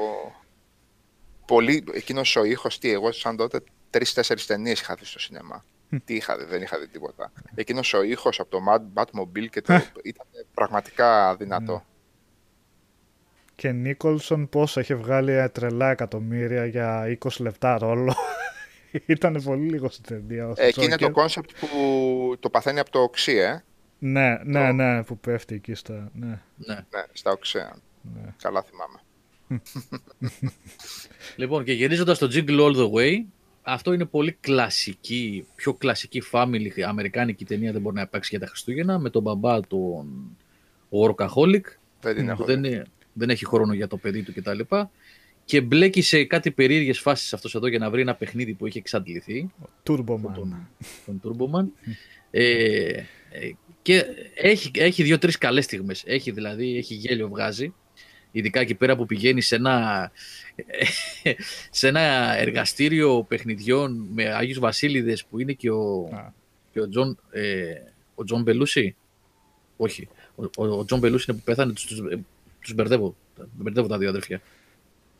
Πολύ, 1.46 1.84
εκείνος 1.92 2.36
ο 2.36 2.44
ήχος, 2.44 2.78
τι, 2.78 2.90
εγώ 2.92 3.12
σαν 3.12 3.36
τότε 3.36 3.60
τρεις-τέσσερις 3.94 4.46
ταινίες 4.46 4.80
είχα 4.80 4.94
δει 4.94 5.04
στο 5.04 5.18
σινεμά. 5.18 5.64
Τι 6.04 6.14
είχα 6.14 6.36
δει, 6.36 6.44
δεν 6.44 6.62
είχα 6.62 6.78
δει 6.78 6.88
τίποτα. 6.88 7.32
Εκείνος 7.54 7.94
ο 7.94 8.02
ήχος 8.02 8.40
από 8.40 8.50
το 8.50 8.58
Mad 8.68 9.02
Batmobile 9.02 9.48
και 9.50 9.60
το, 9.62 9.74
ήταν 10.02 10.26
πραγματικά 10.54 11.36
δυνατό. 11.36 11.84
Και 13.54 13.72
Νίκολσον 13.72 14.48
πόσο 14.48 14.80
είχε 14.80 14.94
βγάλει 14.94 15.32
ε, 15.32 15.48
τρελά 15.48 15.90
εκατομμύρια 15.90 16.66
για 16.66 17.18
20 17.24 17.28
λεπτά 17.38 17.78
ρόλο. 17.78 18.14
Ήταν 19.06 19.42
πολύ 19.44 19.68
λίγος 19.70 19.94
στην 19.94 20.04
ταινία. 20.04 20.52
Ε, 20.56 20.66
εκεί 20.66 20.84
είναι 20.84 20.96
το 20.96 21.10
κόνσεπτ 21.10 21.50
που 21.60 22.36
το 22.40 22.50
παθαίνει 22.50 22.78
από 22.78 22.90
το 22.90 22.98
οξύ, 23.00 23.36
ε. 23.36 23.64
Ναι, 23.98 24.38
ναι, 24.44 24.72
ναι, 24.72 25.02
που 25.02 25.18
πέφτει 25.18 25.54
εκεί 25.54 25.74
στα... 25.74 26.10
Ναι, 26.14 26.40
Ναι. 26.56 26.74
Ναι, 26.74 27.04
στα 27.12 27.30
οξέα. 27.30 27.76
ναι. 28.02 28.34
Καλά 28.42 28.62
θυμάμαι. 28.62 28.98
Λοιπόν, 31.36 31.64
και 31.64 31.72
γυρίζοντας 31.72 32.18
το 32.18 32.28
Jingle 32.32 32.60
All 32.60 32.76
the 32.76 32.90
Way, 32.92 33.24
αυτό 33.66 33.92
είναι 33.92 34.04
πολύ 34.04 34.32
κλασική, 34.40 35.46
πιο 35.54 35.74
κλασική 35.74 36.22
family 36.32 36.80
αμερικάνικη 36.86 37.44
ταινία 37.44 37.72
δεν 37.72 37.80
μπορεί 37.80 37.94
να 37.94 38.02
υπάρξει 38.02 38.28
για 38.30 38.40
τα 38.40 38.46
Χριστούγεννα, 38.46 38.98
με 38.98 39.10
τον 39.10 39.22
μπαμπά 39.22 39.60
τον 39.60 40.06
workaholic, 40.90 41.62
Δεν 42.00 42.14
την 42.14 42.24
που 42.24 42.30
έχω 42.30 42.44
δεν, 42.44 42.62
δει. 42.62 42.68
είναι- 42.68 42.86
δεν 43.12 43.30
έχει 43.30 43.46
χρόνο 43.46 43.72
για 43.74 43.86
το 43.88 43.96
παιδί 43.96 44.22
του 44.22 44.32
κτλ. 44.34 44.60
Και 45.44 45.60
μπλέκει 45.60 46.02
σε 46.02 46.24
κάτι 46.24 46.50
περίεργες 46.50 46.98
φάσεις 46.98 47.32
αυτός 47.34 47.54
εδώ 47.54 47.66
για 47.66 47.78
να 47.78 47.90
βρει 47.90 48.00
ένα 48.00 48.14
παιχνίδι 48.14 48.54
που 48.54 48.66
είχε 48.66 48.78
εξαντληθεί, 48.78 49.50
Turbo 49.88 50.14
Man. 50.14 50.32
τον, 50.34 50.68
τον 51.06 51.20
Turboman. 51.24 51.66
Ε, 52.30 52.88
ε, 52.88 53.04
και 53.82 54.04
έχει, 54.34 54.70
έχει 54.74 55.02
δύο-τρεις 55.02 55.38
καλές 55.38 55.64
στιγμές. 55.64 56.02
Έχει 56.06 56.30
δηλαδή, 56.30 56.76
έχει 56.76 56.94
γέλιο 56.94 57.28
βγάζει. 57.28 57.74
Ειδικά 58.36 58.60
εκεί 58.60 58.74
πέρα 58.74 58.96
που 58.96 59.06
πηγαίνει 59.06 59.40
σε 59.40 59.54
ένα, 59.56 60.10
σε 61.70 61.88
ένα 61.88 62.34
εργαστήριο 62.38 63.24
παιχνιδιών 63.28 64.06
με 64.14 64.34
Άγιους 64.34 64.58
Βασίλειδες 64.58 65.24
που 65.24 65.40
είναι 65.40 65.52
και 65.52 65.70
ο, 65.70 66.10
Α. 66.12 66.32
και 66.72 66.80
ο 66.80 66.88
Τζον, 66.88 67.18
ε, 67.30 67.64
ο 68.14 68.24
Τζον 68.24 68.42
Μπελούσι. 68.42 68.96
Όχι. 69.76 70.08
Ο, 70.34 70.44
ο, 70.56 70.66
ο 70.78 70.84
Τζον 70.84 70.98
Μπελούσι 70.98 71.24
είναι 71.28 71.38
που 71.38 71.44
πέθανε, 71.44 71.72
τους, 71.72 71.84
τους, 71.86 71.98
ε, 71.98 72.18
τους 72.60 72.74
μπερδεύω. 72.74 73.16
Μπερδεύω 73.52 73.86
τα 73.88 73.98
δύο 73.98 74.08
αδέρφια. 74.08 74.40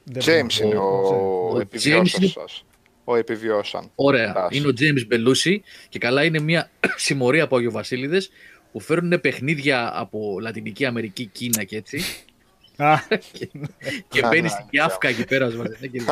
Δεν 0.05 0.23
James 0.23 0.51
θυμάμαι. 0.53 0.75
είναι 0.75 0.77
ο, 0.77 0.83
ο 0.85 1.49
ο 1.49 1.57
James 1.57 1.61
επιβιώσας 1.61 2.13
είναι- 2.21 2.27
σας. 2.31 2.65
Ο 3.05 3.17
επιβιώσαν. 3.17 3.91
Ωραία. 3.95 4.33
Τάση. 4.33 4.57
Είναι 4.59 4.67
ο 4.67 4.73
James 4.79 5.07
Μπελούσι 5.07 5.63
και 5.89 5.99
καλά 5.99 6.25
είναι 6.25 6.41
μια 6.41 6.71
συμμορία 6.97 7.43
από 7.45 7.57
Αγιοβασίλειδες 7.57 8.31
που 8.73 8.81
φέρνουν 8.81 9.21
παιχνίδια 9.21 9.91
από 9.95 10.39
Λατινική 10.41 10.85
Αμερική, 10.85 11.27
Κίνα 11.27 11.65
και 11.65 11.77
έτσι. 11.77 12.01
Α, 12.77 12.95
και 14.09 14.21
Α, 14.25 14.29
μπαίνει 14.29 14.43
ναι, 14.43 14.49
στην 14.49 14.65
ναι. 14.65 14.71
Κιάφκα 14.71 15.09
εκεί 15.09 15.25
πέρα. 15.25 15.47
ας 15.47 15.53
πούμε, 15.53 15.69
ναι, 15.81 15.87
και- 15.87 16.03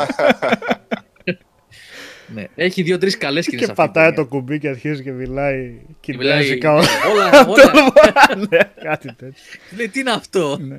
ναι. 2.34 2.44
Έχει 2.55 2.82
δύο-τρει 2.82 3.16
καλές 3.16 3.44
σκηνές. 3.44 3.66
και 3.66 3.72
πατάει 3.72 4.12
το 4.12 4.26
κουμπί 4.26 4.59
και 4.59 4.68
αρχίζει 4.68 5.02
και 5.02 5.10
μιλάει 5.12 5.56
Μιλάει. 6.06 6.43
κινέζικα. 6.43 6.72
Όλα, 6.72 6.86
όλα. 7.48 8.47
Ναι, 8.51 8.59
κάτι 8.82 9.14
τέτοιο. 9.14 9.43
Λέει, 9.76 9.89
τι 9.89 10.01
είναι 10.01 10.10
αυτό; 10.10 10.59
Ναι. 10.60 10.76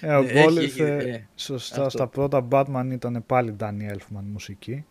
Ε, 0.00 0.14
ο 0.14 0.22
Ναι, 0.22 0.32
Γκόλ 0.32 0.56
έχει- 0.56 0.64
ήρθε 0.66 0.96
ε, 0.96 1.26
σωστά. 1.36 1.76
αυτό. 1.76 1.90
Στα 1.90 2.06
πρώτα 2.06 2.46
Batman 2.50 2.86
ήταν 2.92 3.24
πάλι 3.26 3.56
Danny 3.60 3.92
Elfman 3.94 4.22
μουσική. 4.32 4.84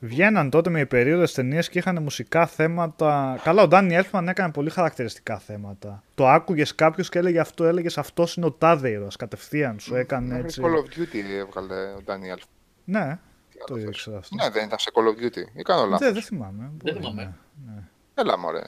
Βγαίναν 0.00 0.50
τότε 0.50 0.70
με 0.70 0.84
περίοδες 0.86 1.32
ταινίες 1.34 1.68
και 1.68 1.78
είχαν 1.78 2.02
μουσικά 2.02 2.46
θέματα. 2.46 3.40
Καλά, 3.42 3.62
ο 3.62 3.68
Danny 3.70 4.02
Elfman 4.02 4.24
έκανε 4.28 4.52
πολύ 4.52 4.70
χαρακτηριστικά 4.70 5.38
θέματα. 5.38 6.02
Το 6.14 6.28
άκουγες 6.28 6.74
κάποιος 6.74 7.08
και 7.08 7.18
έλεγε 7.18 7.38
αυτό, 7.40 7.64
έλεγες 7.64 7.98
αυτός 7.98 8.36
είναι 8.36 8.46
ο 8.46 8.52
τάδε 8.52 8.88
ήρωας, 8.90 9.16
Κατευθείαν 9.16 9.78
σου 9.78 9.94
έκανε 9.94 10.26
Μέχρι 10.26 10.44
έτσι. 10.44 10.62
Call 10.64 10.76
of 10.78 10.98
Duty 11.00 11.30
έβγαλε 11.38 11.74
ο 11.92 11.98
Daniel. 12.06 12.40
Ναι, 12.84 13.18
Τι 13.50 13.58
το 13.58 13.64
άλλο 13.74 13.78
θες; 13.80 13.88
ήξερα 13.88 14.16
αυτό. 14.18 14.34
Ναι, 14.34 14.50
δεν 14.50 14.64
ήταν 14.66 14.78
σε 14.78 14.90
Call 14.94 15.00
of 15.08 15.24
Duty. 15.24 15.58
Ή 15.58 15.62
κάνω 15.62 15.80
Δεν, 15.80 15.90
λάθος. 15.90 16.12
δεν 16.12 16.22
θυμάμαι. 16.22 16.70
Δεν 16.82 16.92
Μπορεί, 16.94 17.06
θυμάμαι. 17.06 17.34
ναι. 17.66 17.82
Έλα 18.14 18.38
μωρέ. 18.38 18.62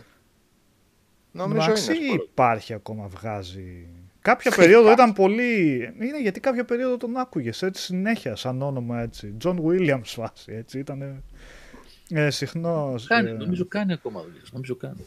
Νομίζω 1.33 1.63
Εντάξει, 1.63 1.85
είναι. 1.95 2.01
σε 2.01 2.01
Call 2.13 2.15
of 2.15 2.19
Duty. 2.21 2.23
υπάρχει 2.31 2.75
ακόμα, 2.75 3.07
βγάζει. 3.07 3.87
Κάποια 4.29 4.53
περίοδο 4.57 4.93
ήταν 4.93 5.13
πολύ. 5.13 5.75
Είναι 6.01 6.21
γιατί 6.21 6.41
κάποια 6.41 6.65
περίοδο 6.65 6.97
τον 6.97 7.17
άκουγες 7.17 7.63
έτσι 7.63 7.83
συνέχεια, 7.83 8.37
σαν 8.37 8.63
όνομα 8.63 9.01
έτσι. 9.01 9.37
John 9.45 9.57
Williams 9.65 10.01
φάση 10.05 10.53
έτσι. 10.53 10.79
Ήταν 10.79 11.23
ε, 12.11 12.31
συχνός. 12.31 13.07
Κάνει, 13.07 13.33
νομίζω 13.33 13.67
κάνει 13.67 13.93
ακόμα 13.93 14.23
δουλειέ. 14.23 14.41
Νομίζω 14.53 14.77
κάνει. 14.77 15.05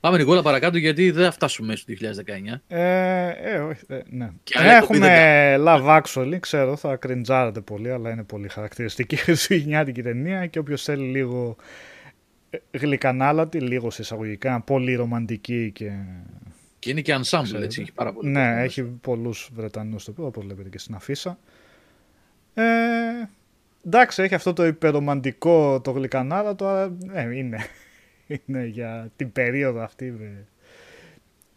Πάμε 0.00 0.16
Νικόλα 0.16 0.42
παρακάτω 0.42 0.78
γιατί 0.78 1.10
δεν 1.10 1.24
θα 1.24 1.30
φτάσουμε 1.30 1.76
στο 1.76 1.92
2019. 2.00 2.60
Ε, 2.68 3.28
ε, 3.28 3.58
όχι, 3.58 3.84
ε, 3.88 4.00
ναι. 4.10 4.30
Και 4.42 4.58
άλλα 4.58 4.76
Έχουμε 4.76 5.56
Love 5.58 6.00
Actually, 6.02 6.36
ξέρω, 6.40 6.76
θα 6.76 6.96
κριντζάρετε 6.96 7.60
πολύ, 7.60 7.90
αλλά 7.90 8.10
είναι 8.10 8.24
πολύ 8.24 8.48
χαρακτηριστική 8.48 9.16
χριστουγεννιάτικη 9.24 10.02
ταινία 10.02 10.46
και 10.46 10.58
όποιος 10.58 10.82
θέλει 10.82 11.06
λίγο 11.06 11.56
ε, 12.50 12.58
γλυκανάλατη, 12.78 13.60
λίγο 13.60 13.90
σε 13.90 14.02
εισαγωγικά, 14.02 14.60
πολύ 14.60 14.94
ρομαντική 14.94 15.70
και... 15.74 15.92
Και 16.88 16.94
είναι 16.94 17.02
και 17.02 17.14
ensemble, 17.14 17.42
Ξέρετε. 17.42 17.64
έτσι. 17.64 17.80
Έχει 17.80 17.92
πάρα 17.92 18.12
πολύ. 18.12 18.30
Ναι, 18.30 18.44
κόσμο 18.44 18.62
έχει 18.62 18.82
μέσα. 18.82 18.94
πολλούς 19.00 19.50
Βρετανούς 19.54 20.04
το 20.04 20.10
οποίο, 20.10 20.26
όπως 20.26 20.44
βλέπετε 20.44 20.68
και 20.68 20.78
στην 20.78 20.94
αφίσα. 20.94 21.38
Ε, 22.54 22.64
εντάξει, 23.86 24.22
έχει 24.22 24.34
αυτό 24.34 24.52
το 24.52 24.66
υπερομαντικό 24.66 25.80
το 25.80 25.90
γλυκανάλατο, 25.90 26.66
αλλά 26.66 26.96
ε, 27.12 27.36
είναι, 27.36 27.58
είναι 28.46 28.66
για 28.66 29.10
την 29.16 29.32
περίοδο 29.32 29.82
αυτή 29.82 30.10
με 30.10 30.46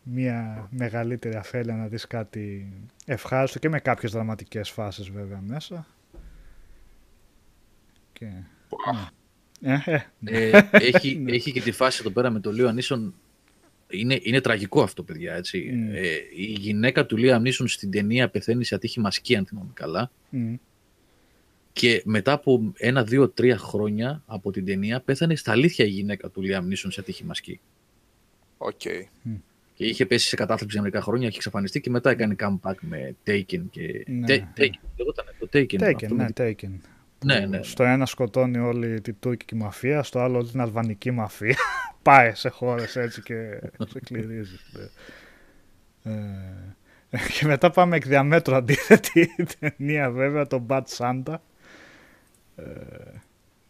μια 0.04 0.68
μεγαλύτερη 0.72 1.36
αφέλεια 1.36 1.76
να 1.76 1.88
δεις 1.88 2.08
κάτι 2.08 2.74
ευχάριστο 3.06 3.60
και 3.60 3.70
με 3.70 3.80
κάποιες 3.80 4.12
δραματικές 4.12 4.70
φάσεις 4.70 5.10
βέβαια 5.10 5.42
μέσα. 5.48 5.88
Και... 8.14 8.26
Ναι. 9.60 9.84
Ε, 9.86 10.06
ε, 10.24 10.52
Ε, 10.52 10.70
έχει, 10.72 11.24
έχει 11.28 11.52
και 11.52 11.62
τη 11.62 11.72
φάση 11.72 11.98
εδώ 12.02 12.10
πέρα 12.10 12.30
με 12.30 12.40
το 12.40 12.52
Λίο 12.52 12.68
Ανίσον. 12.68 13.14
Είναι, 13.92 14.20
είναι 14.22 14.42
τραγικό 14.42 14.82
αυτό, 14.82 15.04
παιδιά. 15.04 15.36
Έτσι. 15.36 15.70
Mm. 15.74 15.96
Ε, 15.96 16.08
η 16.36 16.44
γυναίκα 16.60 17.06
του 17.06 17.18
Λίο 17.18 17.36
Ανίσον 17.36 17.68
στην 17.68 17.92
ταινία 17.92 18.30
πεθαίνει 18.30 18.64
σε 18.64 18.76
ατύχημα 18.76 19.12
σκι, 19.12 19.36
αν 19.36 19.46
θυμάμαι 19.46 19.72
καλά. 19.74 20.12
μ. 20.30 20.54
Και 21.74 22.02
μετά 22.06 22.32
από 22.32 22.74
ένα, 22.78 23.04
δύο, 23.04 23.30
τρία 23.30 23.58
χρόνια 23.58 24.24
από 24.26 24.52
την 24.52 24.66
ταινία 24.66 25.00
πέθανε 25.02 25.36
στα 25.36 25.52
αλήθεια 25.52 25.86
η 25.86 25.90
γυναίκα 25.90 26.30
του 26.30 26.42
Liam 26.46 26.62
Neeson 26.72 26.88
σε 26.90 27.00
ατύχημα 27.00 27.34
σκι. 27.34 27.60
Οκ. 28.58 28.82
Και 29.74 29.86
είχε 29.86 30.06
πέσει 30.06 30.28
σε 30.28 30.36
κατάθλιψη 30.36 30.74
για 30.76 30.82
μερικά 30.82 31.02
χρόνια, 31.02 31.28
είχε 31.28 31.36
εξαφανιστεί 31.36 31.82
και 31.82 31.90
μετά 31.90 32.10
έκανε 32.10 32.36
comeback 32.40 32.76
με 32.80 33.16
Taken 33.26 33.62
και. 33.72 34.04
Ναι. 34.08 34.26
Ta- 34.28 34.60
Taken. 34.60 34.70
Λεγόταν 34.98 35.26
το 35.40 35.50
Taken. 35.54 35.82
Taken, 35.82 35.94
αυτό 35.96 36.16
με 36.16 36.24
ναι, 36.24 36.32
την- 36.32 36.58
Taken. 36.58 36.88
Ναι, 37.26 37.40
ναι, 37.40 37.46
ναι. 37.46 37.64
Στο 37.64 37.84
ένα 37.84 38.06
σκοτώνει 38.06 38.58
όλη 38.58 39.02
την 39.02 39.16
τουρκική 39.20 39.56
μαφία, 39.56 40.04
στο 40.04 40.20
άλλο 40.20 40.38
όλη 40.38 40.50
την 40.50 40.62
αλβανική 40.62 41.12
μαφία. 41.12 41.58
Πάει 42.02 42.36
σε 42.36 42.50
χώρες 42.50 42.96
έτσι 42.96 43.22
και 43.22 43.60
ξεκληρίζει. 43.90 44.60
ναι. 46.02 46.14
Ε, 47.10 47.18
και 47.40 47.46
μετά 47.46 47.70
πάμε 47.70 47.96
εκ 47.96 48.08
διαμέτρου 48.08 48.56
αντίθετη 48.56 49.36
ταινία 49.60 50.12
βέβαια, 50.12 50.48
το 50.48 50.66
Bad 50.70 50.84
Santa. 50.98 51.36
Ε, 52.56 52.64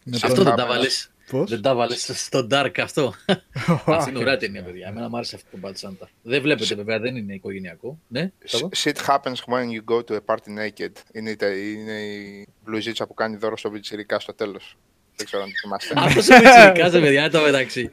με 0.03 0.17
Σε 0.17 0.25
Αυτό 0.25 0.43
δεν 0.43 0.55
τα 0.55 0.65
Πάμε. 0.65 0.85
Βάλες, 1.31 1.47
Πώς; 1.49 1.49
δεν 1.49 1.61
τα 1.61 1.75
βάλες 1.75 2.11
στο 2.13 2.47
Dark 2.51 2.79
αυτό. 2.79 3.13
Αυτή 3.85 4.09
είναι 4.09 4.19
ωραία 4.19 4.37
ταινία, 4.37 4.63
παιδιά. 4.63 4.87
Εμένα 4.87 5.09
μου 5.09 5.15
άρεσε 5.15 5.35
αυτό 5.35 5.57
το 5.57 5.67
Bad 5.67 5.87
Santa. 5.87 6.07
Δεν 6.21 6.41
βλέπετε, 6.41 6.75
βέβαια, 6.75 6.99
δεν 6.99 7.15
είναι 7.15 7.33
οικογενειακό. 7.33 7.99
Ναι, 8.07 8.31
Σάβα; 8.43 8.69
Shit 8.83 8.95
happens 9.07 9.35
when 9.53 9.65
you 9.75 9.93
go 9.95 10.03
to 10.03 10.15
a 10.15 10.19
party 10.25 10.49
naked. 10.59 10.91
Είναι, 11.11 11.29
η 11.29 11.35
τε- 11.35 11.57
είναι 11.57 11.99
η 12.01 12.47
μπλουζίτσα 12.63 13.07
που 13.07 13.13
κάνει 13.13 13.35
δώρο 13.35 13.57
στο 13.57 13.69
πιτσιρικά 13.69 14.19
στο 14.19 14.33
τέλος. 14.33 14.77
Δεν 15.15 15.25
ξέρω 15.25 15.43
αν 15.43 15.49
το 15.49 15.55
θυμάστε. 15.61 15.93
Αυτός 16.05 16.29
ο 16.29 16.41
Πιτσιρικάς, 16.41 16.93
ρε 16.95 16.99
παιδιά, 16.99 17.29
το 17.29 17.41
μεταξύ. 17.41 17.91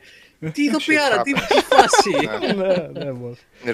Τι 0.52 0.62
ηθοποιάρα, 0.62 1.22
τι, 1.22 1.32
τι 1.32 1.40
φάση. 1.40 2.10
Ναι. 3.64 3.72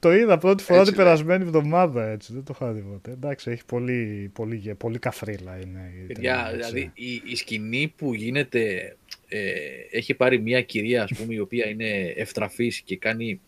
Ναι, 0.00 0.10
ναι, 0.10 0.16
πώς. 0.16 0.16
Nirvana. 0.16 0.18
Το 0.18 0.22
είδα 0.24 0.38
πρώτη 0.38 0.62
φορά 0.62 0.78
Έτσι 0.80 0.92
την 0.92 1.00
λέει. 1.00 1.08
περασμένη 1.12 1.44
εβδομάδα 1.44 2.08
έτσι, 2.10 2.32
δεν 2.32 2.44
το 2.44 2.52
είχα 2.56 2.72
δει 2.72 2.80
ποτέ. 2.80 3.10
Εντάξει, 3.10 3.50
έχει 3.50 3.64
πολύ, 3.64 4.30
πολύ, 4.34 4.56
γε- 4.56 4.74
πολύ 4.74 4.98
καφρίλα 4.98 5.58
είναι 5.60 5.92
η 6.02 6.06
Παιδιά, 6.06 6.34
ταινία, 6.34 6.50
έτσι. 6.56 6.70
δηλαδή 6.70 6.90
η, 6.94 7.22
η 7.24 7.36
σκηνή 7.36 7.92
που 7.96 8.14
γίνεται, 8.14 8.96
ε, 9.28 9.50
έχει 9.90 10.14
πάρει 10.14 10.40
μια 10.40 10.62
κυρία 10.62 11.02
ας 11.02 11.10
πούμε 11.16 11.34
η 11.34 11.38
οποία 11.38 11.68
είναι 11.68 12.12
ευτραφής 12.16 12.80
και 12.80 12.96
κάνει... 12.96 13.40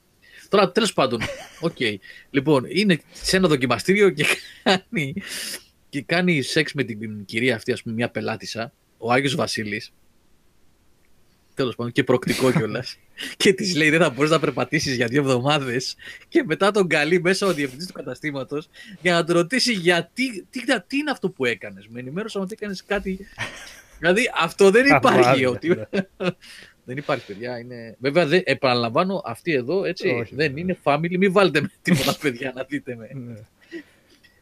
Τώρα 0.48 0.72
τέλος 0.72 0.92
πάντων, 0.92 1.20
οκ, 1.60 1.76
λοιπόν, 2.30 2.64
είναι 2.68 3.00
σε 3.12 3.36
ένα 3.36 3.48
δοκιμαστήριο 3.48 4.10
και 4.10 4.24
κάνει, 4.62 5.14
και 5.88 6.02
κάνει 6.02 6.42
σεξ 6.42 6.72
με 6.72 6.82
την 6.84 7.24
κυρία 7.24 7.54
αυτή, 7.54 7.72
ας 7.72 7.82
πούμε, 7.82 7.94
μια 7.94 8.10
πελάτισσα, 8.10 8.72
ο 8.98 9.12
Άγιος 9.12 9.34
Βασίλης, 9.34 9.92
τέλος 11.60 11.76
πάντων, 11.76 11.92
και 11.92 12.04
πρωκτικό 12.04 12.52
κιόλας. 12.52 12.96
και 13.36 13.52
της 13.52 13.76
λέει: 13.76 13.90
Δεν 13.90 14.00
θα 14.00 14.10
μπορείς 14.10 14.30
να 14.30 14.40
περπατήσεις 14.40 14.96
για 14.96 15.06
δύο 15.06 15.20
εβδομάδες. 15.20 15.96
Και 16.28 16.42
μετά 16.46 16.70
τον 16.70 16.88
καλεί 16.88 17.20
μέσα 17.20 17.46
ο 17.46 17.52
διευθυντής 17.52 17.86
του 17.86 17.92
καταστήματος 17.92 18.68
για 19.00 19.12
να 19.12 19.24
του 19.24 19.32
ρωτήσει 19.32 19.72
γιατί, 19.72 20.46
τι, 20.50 20.60
τι 20.86 20.96
είναι 20.96 21.10
αυτό 21.10 21.30
που 21.30 21.44
έκανες; 21.44 21.86
Με 21.88 22.00
ενημέρωσαν 22.00 22.42
ότι 22.42 22.54
έκανες 22.58 22.84
κάτι. 22.84 23.26
δηλαδή 23.98 24.30
αυτό 24.40 24.70
δεν 24.70 24.86
υπάρχει. 24.86 25.18
Αμάρια, 25.18 25.48
ότι... 25.48 25.68
ναι. 25.68 25.84
δεν 26.84 26.96
υπάρχει, 26.96 27.26
παιδιά. 27.26 27.58
Είναι... 27.58 27.96
Βέβαια, 27.98 28.26
δεν, 28.26 28.42
επαναλαμβάνω, 28.44 29.22
αυτή 29.24 29.52
εδώ 29.52 29.84
έτσι, 29.84 30.08
Όχι, 30.08 30.34
δεν 30.34 30.46
βέβαια. 30.48 30.62
είναι 30.62 30.78
family. 30.84 31.16
Μην 31.18 31.32
βάλετε 31.32 31.60
με 31.60 31.70
τίποτα, 31.82 32.16
παιδιά, 32.22 32.52
να 32.54 32.64
δείτε 32.64 32.96
με. 32.96 33.08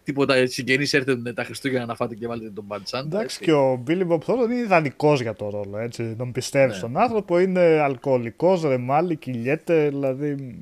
Ναι. 0.09 0.14
τίποτα 0.14 0.47
συγγενείς 0.47 0.93
έρθετε 0.93 1.32
τα 1.32 1.44
Χριστούγεννα 1.44 1.86
να 1.86 1.94
φάτε 1.94 2.14
και 2.14 2.26
βάλετε 2.26 2.51
τον 2.51 2.64
Μπαντσάν. 2.64 3.06
Εντάξει, 3.06 3.40
και 3.40 3.52
ο 3.52 3.76
Μπίλι 3.76 4.05
Μπομπ 4.05 4.20
Θόρντον 4.24 4.51
είναι 4.51 4.60
ιδανικός 4.60 5.20
για 5.20 5.35
το 5.35 5.48
ρόλο. 5.51 5.78
Έτσι. 5.78 6.14
Τον 6.18 6.32
πιστεύεις 6.32 6.72
Ναι. 6.72 6.78
στον 6.78 6.97
άνθρωπο, 6.97 7.39
είναι 7.39 7.60
αλκοολικός, 7.60 8.62
ρεμάλι, 8.62 9.16
κυλιέται. 9.16 9.89
Δηλαδή. 9.89 10.59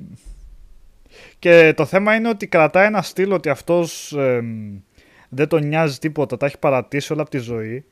Και 1.39 1.73
το 1.75 1.85
θέμα 1.85 2.15
είναι 2.15 2.29
ότι 2.29 2.47
κρατάει 2.47 2.85
ένα 2.85 3.01
στυλ 3.01 3.31
ότι 3.31 3.49
αυτός 3.49 4.13
εμ, 4.13 4.77
δεν 5.29 5.47
τον 5.47 5.67
νοιάζει 5.67 5.97
τίποτα, 5.97 6.37
τα 6.37 6.45
έχει 6.45 6.57
παρατήσει 6.59 7.13
όλα 7.13 7.21
από 7.21 7.29
τη 7.31 7.37
ζωή. 7.37 7.85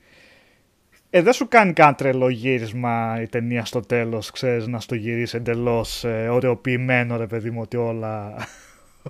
Ε, 1.10 1.22
δεν 1.22 1.32
σου 1.32 1.48
κάνει 1.48 1.72
καν 1.72 1.94
τρελό 1.94 2.28
γύρισμα 2.28 3.18
η 3.22 3.26
ταινία 3.26 3.64
στο 3.64 3.80
τέλος, 3.80 4.30
ξέρεις, 4.30 4.66
να 4.66 4.80
στο 4.80 4.94
γυρίσεις 4.94 5.34
εντελώς 5.34 6.04
ε, 6.04 6.28
ωρεοποιημένο 6.28 7.16
ρε 7.16 7.26
παιδί 7.26 7.50
μου 7.50 7.60
ότι 7.60 7.76
όλα... 7.76 8.34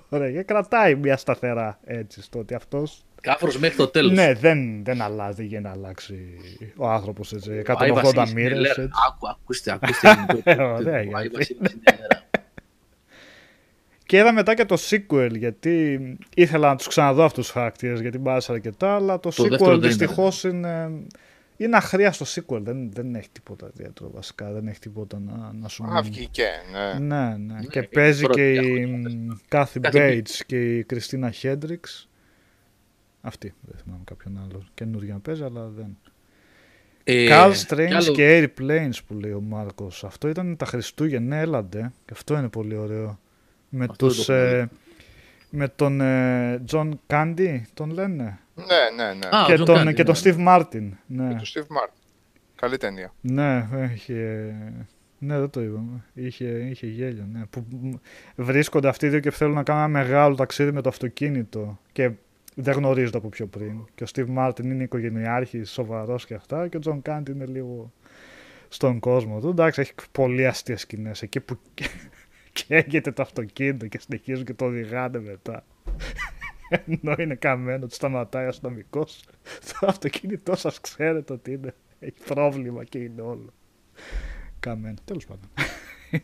Ωραία, 0.09 0.31
και 0.31 0.41
κρατάει 0.43 0.95
μια 0.95 1.17
σταθερά 1.17 1.79
έτσι 1.85 2.21
στο 2.21 2.39
ότι 2.39 2.53
αυτός 2.53 3.01
Κάφρος 3.21 3.57
μέχρι 3.57 3.77
το 3.77 3.87
τέλος. 3.87 4.11
ναι, 4.11 4.33
δεν, 4.33 4.83
δεν 4.83 5.01
αλλάζει, 5.01 5.35
δεν 5.35 5.45
γίνεται 5.45 5.67
να 5.67 5.73
αλλάξει 5.73 6.15
ο 6.75 6.87
άνθρωπος 6.89 7.33
έτσι. 7.33 7.51
Ο 7.51 7.73
Άι 7.77 7.91
180 7.91 7.93
Βασίλης 7.93 8.33
μοίρες. 8.33 8.51
είναι 8.51 8.59
λέρα. 8.59 8.89
Άκου, 9.07 9.27
ακούστε, 9.29 9.71
ακούστε. 9.81 10.09
Ωραία, 10.63 10.95
Ο 10.95 10.95
Άι 10.95 11.05
γιατί. 11.05 11.29
Βασίλης 11.29 11.49
είναι 11.49 11.69
λέρα. 11.89 12.25
Και 14.05 14.17
είδα 14.17 14.33
μετά 14.33 14.53
και 14.53 14.65
το 14.65 14.77
sequel, 14.89 15.29
γιατί 15.37 15.99
ήθελα 16.35 16.69
να 16.69 16.75
τους 16.75 16.87
ξαναδώ 16.87 17.23
αυτούς 17.23 17.43
τους 17.45 17.53
χαρακτήρες, 17.53 17.99
γιατί 17.99 18.17
μου 18.19 18.29
άρεσε 18.29 18.51
αρκετά, 18.51 18.95
αλλά 18.95 19.19
το, 19.19 19.29
Το 19.35 19.43
δεύτερο 19.43 19.71
sequel 19.71 19.79
δεν 19.79 19.89
δυστυχώς 19.89 20.43
είναι. 20.43 20.89
Είναι 21.57 21.77
αχρίαστο 21.77 22.25
sequel, 22.27 22.61
δεν, 22.61 22.91
δεν 22.91 23.15
έχει 23.15 23.29
τίποτα 23.31 23.69
ιδιαίτερο 23.73 24.11
βασικά, 24.11 24.51
δεν 24.51 24.67
έχει 24.67 24.79
τίποτα 24.79 25.19
να, 25.19 25.51
να 25.53 25.67
σου 25.67 25.83
Α, 25.83 25.87
μείνει. 25.87 26.01
βγήκε, 26.01 26.47
ναι. 26.71 26.99
Ναι, 26.99 27.37
ναι. 27.37 27.59
και 27.69 27.79
είναι 27.79 27.87
παίζει 27.87 28.23
πρώτη 28.23 28.39
και 28.39 28.51
η 28.53 28.59
διαχωριστική. 28.59 29.41
Κάθι 29.47 29.79
Kathy 29.83 29.91
Bates 29.95 30.29
και 30.45 30.77
η 30.77 30.83
Κριστίνα 30.83 31.31
Χέντριξ. 31.31 32.09
Αυτή, 33.21 33.53
δεν 33.61 33.79
θυμάμαι 33.83 34.01
κάποιον 34.05 34.39
άλλο. 34.43 34.63
Καινούργια 34.73 35.13
να 35.13 35.19
παίζει, 35.19 35.43
αλλά 35.43 35.67
δεν. 35.67 35.97
Ε, 37.03 37.27
Carl 37.31 37.51
κι 37.53 37.65
Strange 37.69 37.91
άλλο- 37.93 38.11
και 38.13 38.43
Airplanes 38.57 38.97
που 39.07 39.13
λέει 39.13 39.31
ο 39.31 39.41
Μάρκος. 39.41 40.03
Αυτό 40.03 40.27
ήταν 40.27 40.57
τα 40.57 40.65
Χριστούγεννα, 40.65 41.35
έλαντε. 41.35 41.91
Και 42.05 42.11
αυτό 42.13 42.37
είναι 42.37 42.49
πολύ 42.49 42.75
ωραίο. 42.75 43.19
Με, 43.69 43.85
Αυτό 43.89 44.07
δεν 44.07 44.15
τους, 44.15 44.25
το 44.25 44.33
έχω 44.33 44.49
δει. 44.49 44.55
ε, 44.57 44.67
με 45.49 45.67
τον 45.67 46.01
ε, 46.01 46.63
John 46.71 46.89
Candy, 47.07 47.61
τον 47.73 47.89
λένε. 47.89 48.39
Ναι, 48.57 49.03
ναι, 49.03 49.13
ναι. 49.13 49.27
Α, 49.37 49.43
και, 49.45 49.53
John 49.53 49.65
τον, 49.65 49.87
Candy, 49.87 49.93
και 49.93 50.03
τον 50.03 50.15
ναι. 50.23 50.33
Steve 50.35 50.47
Martin. 50.47 50.89
Ναι, 51.05 51.33
Και 51.33 51.35
του 51.35 51.47
Steve 51.47 51.75
Martin. 51.77 51.93
Καλή 52.55 52.77
ταινία. 52.77 53.13
ναι, 53.21 53.67
είχε, 53.93 54.53
ναι, 55.19 55.39
δεν 55.39 55.49
το 55.49 55.61
είπαμε. 55.61 56.03
Είχε, 56.13 56.45
είχε 56.45 56.87
γέλιο. 56.87 57.27
Ναι. 57.31 57.45
Που 57.49 57.65
μ, 57.69 57.91
βρίσκονται 58.35 58.87
αυτοί 58.87 59.05
οι 59.05 59.09
δύο 59.09 59.19
και 59.19 59.31
θέλουν 59.31 59.53
να 59.53 59.63
κάνουν 59.63 59.81
ένα 59.81 59.91
μεγάλο 59.91 60.35
ταξίδι 60.35 60.71
με 60.71 60.81
το 60.81 60.89
αυτοκίνητο. 60.89 61.79
Και 61.91 62.11
δεν 62.55 62.73
γνωρίζονται 62.73 63.17
από 63.17 63.29
πιο 63.29 63.47
πριν. 63.47 63.87
Και 63.95 64.03
ο 64.03 64.07
Steve 64.13 64.37
Martin 64.37 64.63
είναι 64.63 64.83
οικογενειάρχης, 64.83 65.71
σοβαρός 65.71 66.25
και 66.25 66.33
αυτά. 66.33 66.67
Και 66.67 66.77
ο 66.77 66.79
John 66.85 66.99
Candy 67.09 67.29
είναι 67.29 67.45
λίγο 67.45 67.91
στον 68.67 68.99
κόσμο 68.99 69.39
του. 69.39 69.49
Εντάξει, 69.49 69.81
έχει 69.81 69.93
πολύ 70.11 70.47
αστείες 70.47 70.81
σκηνές. 70.81 71.21
Εκεί 71.21 71.39
που 71.39 71.57
καίγεται 72.67 73.11
το 73.11 73.21
αυτοκίνητο 73.21 73.87
και 73.87 73.99
συνεχίζουν 73.99 74.45
και 74.45 74.53
το 74.53 74.65
οδηγάνε 74.65 75.19
μετά. 75.19 75.63
Ενώ 76.69 77.15
είναι 77.19 77.35
καμένο, 77.35 77.87
του 77.87 77.93
σταματάει 77.93 78.45
ο 78.45 78.47
αστυνομικός. 78.47 79.23
Το 79.79 79.87
αυτοκίνητό 79.87 80.55
σας 80.55 80.81
ξέρετε 80.81 81.33
ότι 81.33 81.51
είναι. 81.51 81.75
Έχει 81.99 82.15
πρόβλημα 82.25 82.83
και 82.83 82.97
είναι 82.97 83.21
όλο. 83.21 83.53
Καμένο. 84.59 84.95
Τέλος 85.05 85.25
πάντων. 85.25 85.49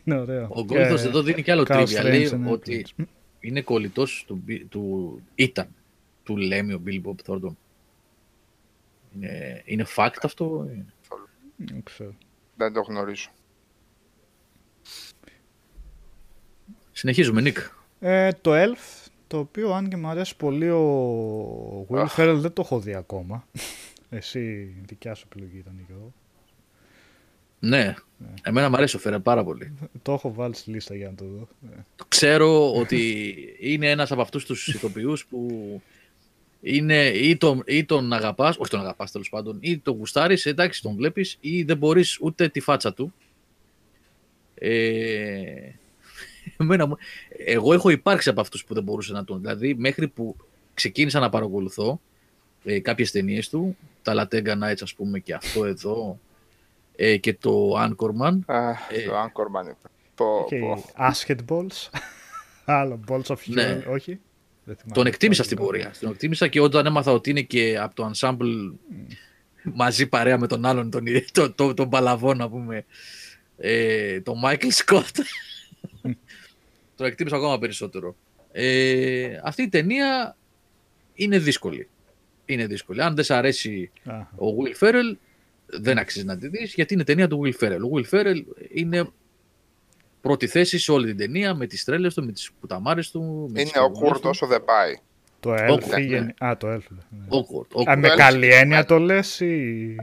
Είναι 0.04 0.18
ωραίο. 0.18 0.46
Ο 0.50 0.64
Γκόλιθος 0.64 1.02
Και 1.02 1.08
εδώ 1.08 1.22
δίνει 1.22 1.42
και 1.42 1.50
άλλο 1.52 1.62
Carl 1.62 1.66
τρίβια. 1.66 2.00
Strange 2.02 2.04
Λέει 2.04 2.28
είναι 2.32 2.50
ότι 2.50 2.84
Airplanes. 2.96 3.04
είναι 3.40 3.60
κολλητός 3.62 4.24
του, 4.26 4.40
Μπι- 4.44 4.68
του 4.70 5.20
ήταν 5.34 5.68
του 6.22 6.36
Λέμι 6.36 6.72
ο 6.72 6.82
Bill 6.86 7.00
Bob 7.04 7.14
Thornton. 7.26 7.54
Είναι, 9.16 9.62
είναι 9.64 9.84
fact 9.96 10.16
αυτό; 10.22 10.68
Δεν 11.56 11.82
ξέρω. 11.82 12.14
Δεν 12.56 12.72
το 12.72 12.80
γνωρίζω. 12.80 13.28
Συνεχίζουμε, 16.92 17.40
Νίκ. 17.40 17.58
Ε, 18.00 18.30
το 18.40 18.50
Elf, 18.54 19.03
το 19.34 19.40
οποίο 19.40 19.72
αν 19.72 19.88
και 19.88 19.96
μου 19.96 20.08
αρέσει 20.08 20.36
πολύ 20.36 20.70
ο 20.70 21.86
Will 21.90 21.98
Αχ. 21.98 22.14
Ferrell 22.18 22.36
δεν 22.38 22.52
το 22.52 22.62
έχω 22.62 22.80
δει 22.80 22.94
ακόμα. 22.94 23.46
Εσύ, 24.10 24.74
δικιά 24.86 25.14
σου 25.14 25.26
επιλογή 25.30 25.58
ήταν 25.58 25.84
Γιώργο. 25.86 26.12
Ναι, 27.58 27.94
εμένα 28.42 28.68
μου 28.68 28.76
αρέσει 28.76 28.96
ο 28.96 28.98
Φέρε 28.98 29.18
πάρα 29.18 29.44
πολύ. 29.44 29.72
Το 30.02 30.12
έχω 30.12 30.32
βάλει 30.32 30.54
στη 30.54 30.70
λίστα 30.70 30.94
για 30.94 31.08
να 31.08 31.14
το 31.14 31.24
δω. 31.24 31.48
Ε, 31.76 31.80
Ξέρω 32.08 32.74
ότι 32.74 33.34
είναι 33.60 33.90
ένας 33.90 34.12
από 34.12 34.20
αυτούς 34.20 34.44
τους 34.44 34.68
ηθοποιούς 34.68 35.26
που 35.26 35.48
είναι 36.60 37.06
ή 37.06 37.36
τον, 37.36 37.62
ή 37.66 37.84
τον 37.84 38.12
αγαπάς, 38.12 38.56
όχι 38.58 38.70
τον 38.70 38.80
αγαπάς 38.80 39.10
τέλος 39.10 39.28
πάντων, 39.28 39.58
ή 39.60 39.78
τον 39.78 39.96
γουστάρεις, 39.96 40.46
εντάξει 40.46 40.82
τον 40.82 40.94
βλέπεις, 40.94 41.36
ή 41.40 41.62
δεν 41.62 41.76
μπορείς 41.76 42.18
ούτε 42.20 42.48
τη 42.48 42.60
φάτσα 42.60 42.94
του. 42.94 43.14
Ε, 44.54 45.70
εμένα, 46.56 46.86
μου- 46.86 46.96
εγώ 47.46 47.72
έχω 47.72 47.90
υπάρξει 47.90 48.28
από 48.28 48.40
αυτούς 48.40 48.64
που 48.64 48.74
δεν 48.74 48.82
μπορούσε 48.82 49.12
να 49.12 49.24
τον, 49.24 49.40
δηλαδή 49.40 49.74
μέχρι 49.74 50.08
που 50.08 50.36
ξεκίνησα 50.74 51.20
να 51.20 51.28
παρακολουθώ 51.28 52.00
ε, 52.64 52.80
κάποιες 52.80 53.10
ταινίες 53.10 53.48
του, 53.48 53.76
τα 54.02 54.14
Λατέγκα 54.14 54.58
Nights 54.62 54.82
ας 54.82 54.94
πούμε 54.94 55.18
και 55.18 55.34
αυτό 55.34 55.64
εδώ, 55.64 56.18
ε, 56.96 57.16
και 57.16 57.34
το 57.34 57.70
Anchorman, 57.82 58.38
Α, 58.46 58.68
Ε. 58.70 58.74
το 59.06 59.12
Anchorman 59.24 59.62
είπε. 59.64 59.88
Πω, 60.14 60.46
Και 60.48 60.58
πω. 60.58 60.84
Basketballs. 60.98 61.88
Άλλο, 62.64 63.00
Balls 63.08 63.22
of 63.26 63.34
Hell, 63.34 63.38
Ναι. 63.46 63.82
όχι. 63.88 64.20
Δεν 64.64 64.76
θυμάμαι. 64.76 64.94
Τον 64.94 65.06
εκτίμησα 65.06 65.42
στην 65.42 65.56
πορεία. 65.56 65.92
Τον 66.00 66.10
εκτίμησα 66.10 66.48
και 66.48 66.60
όταν 66.60 66.86
έμαθα 66.86 67.12
ότι 67.12 67.30
είναι 67.30 67.40
και 67.42 67.78
από 67.78 67.94
το 67.94 68.10
ensemble 68.14 68.72
μαζί 69.62 70.06
παρέα 70.06 70.38
με 70.38 70.46
τον 70.46 70.64
άλλον, 70.64 70.90
τον, 70.90 71.04
το, 71.32 71.52
το, 71.52 71.74
τον 71.74 71.88
Παλαβό 71.88 72.34
να 72.34 72.48
πούμε, 72.48 72.84
ε, 73.56 74.20
τον 74.20 74.38
Μάικλ 74.38 74.68
Σκότ. 74.68 75.16
Τον 76.96 77.06
εκτίμησα 77.06 77.36
ακόμα 77.36 77.58
περισσότερο. 77.58 78.16
Ε, 78.52 79.40
αυτή 79.44 79.62
η 79.62 79.68
ταινία 79.68 80.36
είναι 81.14 81.38
δύσκολη. 81.38 81.88
Είναι 82.44 82.66
δύσκολη. 82.66 83.02
Αν 83.02 83.14
δεν 83.14 83.24
σ' 83.24 83.30
αρέσει 83.30 83.90
Α, 84.04 84.14
ο 84.18 84.46
Will 84.58 84.84
Ferrell, 84.84 85.16
δεν 85.66 85.98
αξίζει 85.98 86.24
να 86.24 86.38
τη 86.38 86.48
δεις, 86.48 86.74
γιατί 86.74 86.94
είναι 86.94 87.04
ταινία 87.04 87.28
του 87.28 87.40
Will 87.44 87.64
Ferrell. 87.64 87.78
Ο 87.80 87.90
Will 87.94 88.14
Ferrell 88.14 88.42
είναι 88.72 89.08
πρώτη 90.20 90.46
θέση 90.46 90.78
σε 90.78 90.92
όλη 90.92 91.06
την 91.06 91.16
ταινία, 91.16 91.54
με 91.54 91.66
τις 91.66 91.84
τρέλες 91.84 92.14
του, 92.14 92.24
με 92.24 92.32
τις 92.32 92.50
πουταμάρες 92.60 93.10
του. 93.10 93.46
με 93.52 93.52
τις 93.54 93.62
Είναι 93.62 93.70
παρομοιές 93.72 94.02
awkward 94.12 94.20
του. 94.20 94.28
όσο 94.28 94.46
δεν 94.46 94.64
πάει. 94.64 94.94
Το 95.44 95.54
Awkward, 95.54 95.78
Elf. 95.82 95.86
ναι. 95.88 96.00
ή 96.00 96.04
γενι- 96.04 96.42
Α, 96.44 96.56
το 96.56 96.68
Elf. 96.72 96.82
ναι. 96.88 97.26
Awkward, 97.30 97.76
awkward. 97.78 97.90
Α, 97.90 97.96
με 97.96 98.08
Elf 98.12 98.16
καλή 98.16 98.46
έννοια 98.46 98.58
συγκεκριμένα. 98.60 98.84
το 98.84 98.98
λες 98.98 99.40
ή... 99.40 99.96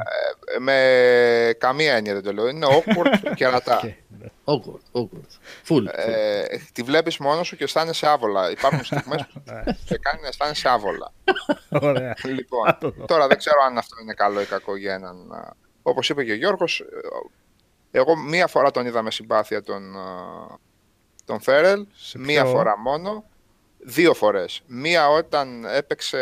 Ε, 0.56 0.60
Με 0.60 1.56
καμία 1.58 1.94
έννοια 1.94 2.14
δεν 2.14 2.24
το 2.24 2.34
λέω. 2.34 2.48
Είναι 2.48 2.66
awkward 2.70 3.18
και 3.24 3.30
κερατά. 3.36 3.78
Οκ, 3.78 3.84
ναι. 3.84 4.28
Awkward, 4.46 5.00
awkward. 5.02 5.28
Full. 5.68 5.78
full. 5.78 5.86
Ε, 5.92 6.44
τη 6.74 6.82
βλέπεις 6.84 7.18
μόνος 7.18 7.48
σου 7.48 7.56
και 7.56 7.64
αισθάνεσαι 7.64 8.08
άβολα. 8.08 8.52
Υπάρχουν 8.52 8.84
στιγμές 8.84 9.26
που 9.34 9.42
σε 9.86 9.98
κάνει 9.98 10.22
να 10.22 10.28
αισθάνεσαι 10.28 10.70
άβολα. 10.70 11.14
Ωραία. 11.70 12.16
Λοιπόν, 12.24 12.66
Θα 12.66 12.78
το 12.78 12.90
δω. 12.90 13.06
τώρα 13.06 13.28
δεν 13.28 13.38
ξέρω 13.38 13.62
αν 13.66 13.78
αυτό 13.78 13.96
είναι 14.02 14.14
καλό 14.14 14.42
ή 14.42 14.46
κακό 14.46 14.76
για 14.78 14.94
έναν. 14.94 15.32
α, 15.34 15.54
Όπως 15.82 16.10
είπε 16.10 16.24
και 16.24 16.32
ο 16.32 16.36
Γιώργος, 16.36 16.80
ε, 16.80 16.86
εγώ 17.98 18.16
μία 18.18 18.48
φορά 18.48 18.72
τον 18.72 18.86
είδα 18.86 19.02
με 19.02 19.12
συμπάθεια 19.12 19.64
τον, 19.64 19.98
α, 19.98 20.04
τον 21.26 21.42
Φέρελ, 21.42 21.86
Σε 21.96 22.18
μία 22.20 22.42
ποιο; 22.44 22.52
φορά 22.52 22.78
μόνο, 22.78 23.24
δύο 23.84 24.14
φορές. 24.14 24.62
Μία 24.68 25.10
όταν 25.10 25.66
έπαιξε 25.66 26.20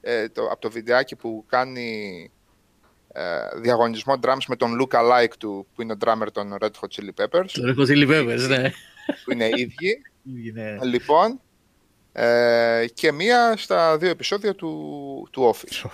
ε, 0.00 0.28
το, 0.28 0.44
από 0.50 0.60
το 0.60 0.70
βιντεάκι 0.70 1.16
που 1.16 1.44
κάνει 1.48 2.30
ε, 3.12 3.22
διαγωνισμό 3.56 4.14
drums 4.22 4.44
με 4.48 4.56
τον 4.56 4.78
Luca 4.80 5.10
Like 5.12 5.32
του, 5.38 5.66
που 5.74 5.82
είναι 5.82 5.92
ο 5.92 5.96
drummer 6.04 6.26
των 6.32 6.56
Red 6.60 6.70
Hot 6.70 6.88
Chili 7.00 7.24
Peppers, 7.24 7.46
Το 7.52 7.66
έχω 7.68 7.84
δει 7.84 8.06
Βέβαιες, 8.06 8.48
ναι. 8.48 8.70
που 9.24 9.32
είναι 9.32 9.48
ίδιοι. 9.54 10.02
Είναι- 10.46 10.78
Λοιπόν, 10.82 11.40
ε, 12.12 12.84
και 12.94 13.12
μία 13.12 13.54
στα 13.56 13.98
δύο 13.98 14.10
επεισόδια 14.10 14.54
του, 14.54 15.28
του 15.30 15.54
Office. 15.54 15.90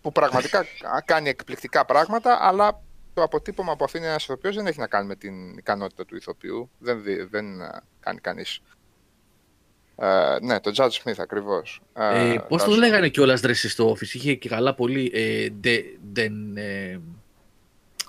που 0.00 0.12
πραγματικά 0.12 0.64
κάνει 1.04 1.28
εκπληκτικά 1.28 1.84
πράγματα, 1.84 2.38
αλλά 2.40 2.82
το 3.14 3.22
αποτύπωμα 3.22 3.76
που 3.76 3.84
αφήνει 3.84 4.06
ένας 4.06 4.22
ηθοποιός 4.24 4.56
δεν 4.56 4.66
έχει 4.66 4.78
να 4.78 4.86
κάνει 4.86 5.06
με 5.06 5.16
την 5.16 5.58
ικανότητα 5.58 6.04
του 6.04 6.16
ηθοποιού. 6.16 6.70
Δεν, 6.78 7.02
δι- 7.02 7.28
δεν 7.30 7.60
ε, 7.60 7.80
κάνει 8.00 8.20
κανείς. 8.20 8.60
Ε, 9.98 10.36
ναι, 10.40 10.60
το 10.60 10.72
Judge 10.76 10.90
Smith 11.02 11.14
ακριβώς. 11.18 11.80
Ε, 11.94 12.36
Πώς 12.48 12.64
το 12.64 12.70
λέγανε 12.74 13.08
κιόλας 13.08 13.40
ρε 13.40 13.50
εσύ 13.50 13.68
στο 13.68 13.90
office, 13.92 14.14
είχε 14.14 14.34
και 14.34 14.48
καλά 14.48 14.74
πολύ. 14.74 15.10
Ε, 15.14 15.48
ντε- 15.50 15.84
ντεν, 16.12 16.56
ε, 16.56 17.00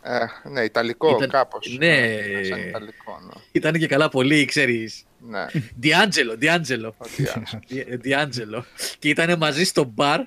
Ε, 0.08 0.50
ναι, 0.50 0.62
Ιταλικό 0.64 1.10
Ήταν- 1.16 1.30
κάπως. 1.30 1.78
ναι. 1.80 1.98
Ε, 2.04 2.44
σαν 2.44 2.60
Ιταλικό, 2.68 3.20
ναι. 3.26 3.42
ήταν 3.52 3.74
και 3.74 3.88
καλά 3.88 4.10
πολύ, 4.10 4.46
ξέρεις. 4.46 5.04
ναι. 5.20 5.46
Διάντζελο, 5.80 6.36
Διάντζελο. 6.38 6.96
Ότι, 6.98 7.24
α, 7.30 7.44
Διάντζελο. 8.02 8.66
Και 9.00 9.10
ήταν 9.10 9.38
μαζί 9.38 9.64
στο 9.64 9.84
μπαρ. 9.84 10.22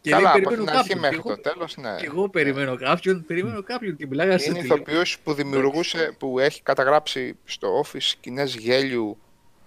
Και 0.00 0.10
Καλά, 0.10 0.22
λέει, 0.22 0.30
από 0.30 0.38
περιμένω 0.48 0.64
την 0.64 0.70
αρχή 0.78 0.88
κάποιον. 0.88 0.98
μέχρι 1.00 1.16
Και 1.16 1.22
το 1.22 1.28
εγώ- 1.30 1.40
τέλος, 1.40 1.76
ναι. 1.76 1.96
Και 2.00 2.06
εγώ 2.06 2.28
περιμένω 2.28 2.76
κάποιον, 2.76 3.24
περιμένω 3.26 3.62
κάποιον 3.62 3.96
και 3.96 4.06
μιλάγα 4.06 4.38
στο 4.38 4.50
Είναι 4.50 4.60
τηλέφωνο. 4.60 4.82
ηθοποιός 4.86 5.18
που 5.24 5.32
δημιουργούσε, 5.32 6.14
που 6.18 6.38
έχει 6.38 6.62
καταγράψει 6.62 7.36
στο 7.44 7.84
office 7.84 7.96
σκηνέ 8.00 8.44
γέλιου 8.44 9.18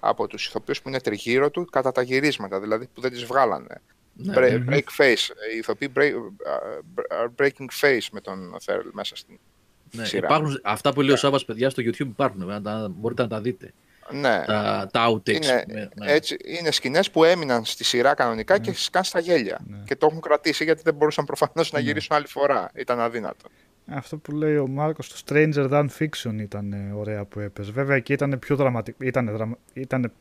από 0.05 0.27
τους 0.27 0.45
ηθοποιούς 0.45 0.81
που 0.81 0.89
είναι 0.89 0.99
τριγύρω 1.01 1.49
του 1.49 1.65
κατά 1.65 1.91
τα 1.91 2.01
γυρίσματα, 2.01 2.59
δηλαδή 2.59 2.87
που 2.93 3.01
δεν 3.01 3.11
τις 3.11 3.23
βγάλανε. 3.23 3.81
Ναι. 4.13 4.33
Break, 4.37 4.69
break 4.69 4.83
face, 4.97 5.29
οι 5.53 5.57
ηθοποιοί 5.57 5.91
break, 5.95 6.11
are 7.21 7.41
breaking 7.41 7.67
face 7.81 8.07
με 8.11 8.21
τον 8.21 8.55
Φέρελ 8.61 8.89
μέσα 8.93 9.15
στην 9.15 9.39
Ναι, 9.91 10.05
σειρά. 10.05 10.25
υπάρχουν, 10.25 10.59
αυτά 10.63 10.93
που 10.93 11.01
λέει 11.01 11.13
ο 11.13 11.17
Σάββας 11.17 11.45
παιδιά 11.45 11.69
στο 11.69 11.81
YouTube 11.85 11.99
υπάρχουν, 11.99 12.45
να 12.45 12.61
τα, 12.61 12.91
μπορείτε 12.95 13.21
να 13.21 13.27
τα 13.27 13.41
δείτε. 13.41 13.73
Ναι. 14.11 14.43
τα, 14.47 14.89
τα 14.91 15.09
outtakes. 15.09 15.29
Είναι, 15.43 15.63
Ναι, 15.67 15.79
ναι. 15.95 16.11
έτσι, 16.11 16.37
είναι 16.43 16.71
σκηνές 16.71 17.11
που 17.11 17.23
έμειναν 17.23 17.65
στη 17.65 17.83
σειρά 17.83 18.13
κανονικά 18.13 18.57
και 18.59 18.73
σκάνε 18.73 19.05
στα 19.05 19.19
γέλια. 19.19 19.59
Ναι. 19.67 19.77
Και 19.85 19.95
το 19.95 20.07
έχουν 20.09 20.21
κρατήσει 20.21 20.63
γιατί 20.63 20.81
δεν 20.83 20.93
μπορούσαν 20.93 21.25
προφανώς 21.25 21.71
να 21.71 21.79
γυρίσουν 21.79 22.15
άλλη 22.15 22.27
φορά. 22.27 22.71
Ήταν 22.75 22.99
αδύνατο. 22.99 23.49
Αυτό 23.87 24.17
που 24.17 24.31
λέει 24.31 24.57
ο 24.57 24.67
Μάρκος 24.67 25.09
το 25.09 25.21
Stranger 25.25 25.69
Than 25.69 25.87
Fiction 25.99 26.33
ήταν 26.39 26.73
ε, 26.73 26.93
ωραία 26.95 27.25
που 27.25 27.39
έπαιζε. 27.39 27.71
Βέβαια 27.71 27.95
εκεί 27.95 28.13
ήταν 28.13 28.39
πιο 28.39 28.55
δραματικό. 28.55 29.05
Ήτανε, 29.05 29.31
δραμα... 29.31 29.57
ήτανε... 29.73 30.11